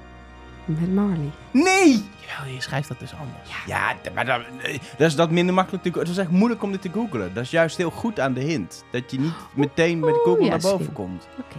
Met 0.68 0.94
Marley. 0.94 1.30
Nee! 1.50 2.04
Ja, 2.26 2.52
je 2.54 2.60
schrijft 2.60 2.88
dat 2.88 2.98
dus 2.98 3.12
anders. 3.12 3.50
Ja, 3.66 3.94
d- 4.02 4.14
maar 4.14 4.24
dat, 4.26 4.40
eh, 4.62 4.78
dat 4.96 5.06
is 5.08 5.14
dat 5.16 5.30
minder 5.30 5.54
makkelijk 5.54 5.82
te 5.84 5.92
go- 5.92 5.98
Het 5.98 6.08
is 6.08 6.16
echt 6.18 6.30
moeilijk 6.30 6.62
om 6.62 6.72
dit 6.72 6.82
te 6.82 6.90
googlen. 6.92 7.34
Dat 7.34 7.42
is 7.44 7.50
juist 7.50 7.76
heel 7.76 7.90
goed 7.90 8.20
aan 8.20 8.32
de 8.32 8.40
hint. 8.40 8.84
Dat 8.90 9.10
je 9.10 9.20
niet 9.20 9.32
meteen 9.54 9.98
met 10.00 10.14
de 10.14 10.20
Google 10.24 10.44
ja, 10.44 10.48
naar 10.50 10.60
boven 10.60 10.78
slim. 10.84 10.92
komt. 10.92 11.28
Oké. 11.38 11.56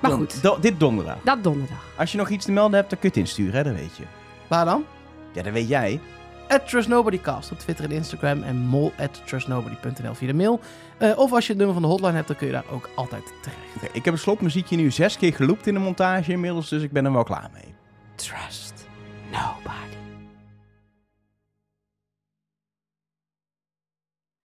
Maar 0.00 0.10
Don- 0.10 0.20
goed, 0.20 0.42
do- 0.42 0.58
dit 0.60 0.80
donderdag. 0.80 1.16
dat 1.24 1.42
donderdag. 1.44 1.78
Als 1.96 2.12
je 2.12 2.18
nog 2.18 2.28
iets 2.28 2.44
te 2.44 2.52
melden 2.52 2.76
hebt, 2.78 2.90
dan 2.90 2.98
kun 2.98 3.10
je 3.12 3.20
het 3.20 3.28
insturen, 3.28 3.54
hè? 3.54 3.62
dat 3.64 3.80
weet 3.80 3.96
je. 3.96 4.02
Waar 4.46 4.64
dan? 4.64 4.84
Ja, 5.32 5.42
dat 5.42 5.52
weet 5.52 5.68
jij. 5.68 6.00
At 6.48 6.68
TrustNobodyCast 6.68 7.52
op 7.52 7.58
Twitter 7.58 7.84
en 7.84 7.90
Instagram. 7.90 8.42
En 8.42 8.56
mol 8.56 8.92
at 8.98 9.20
trustnobody.nl 9.24 10.14
via 10.14 10.26
de 10.26 10.34
mail. 10.34 10.60
Eh, 10.98 11.18
of 11.18 11.32
als 11.32 11.42
je 11.46 11.48
het 11.48 11.56
nummer 11.56 11.74
van 11.74 11.82
de 11.82 11.88
hotline 11.88 12.12
hebt, 12.14 12.28
dan 12.28 12.36
kun 12.36 12.46
je 12.46 12.52
daar 12.52 12.64
ook 12.70 12.88
altijd 12.94 13.22
terecht. 13.42 13.60
Oké, 13.76 13.86
ik 13.92 14.04
heb 14.04 14.14
een 14.14 14.20
slotmuziekje 14.20 14.76
nu 14.76 14.90
zes 14.90 15.16
keer 15.16 15.34
geloopt 15.34 15.66
in 15.66 15.74
de 15.74 15.80
montage 15.80 16.32
inmiddels, 16.32 16.68
dus 16.68 16.82
ik 16.82 16.92
ben 16.92 17.04
er 17.04 17.12
wel 17.12 17.22
klaar 17.24 17.50
mee. 17.52 17.74
Trust 18.18 18.84
nobody. 19.30 19.87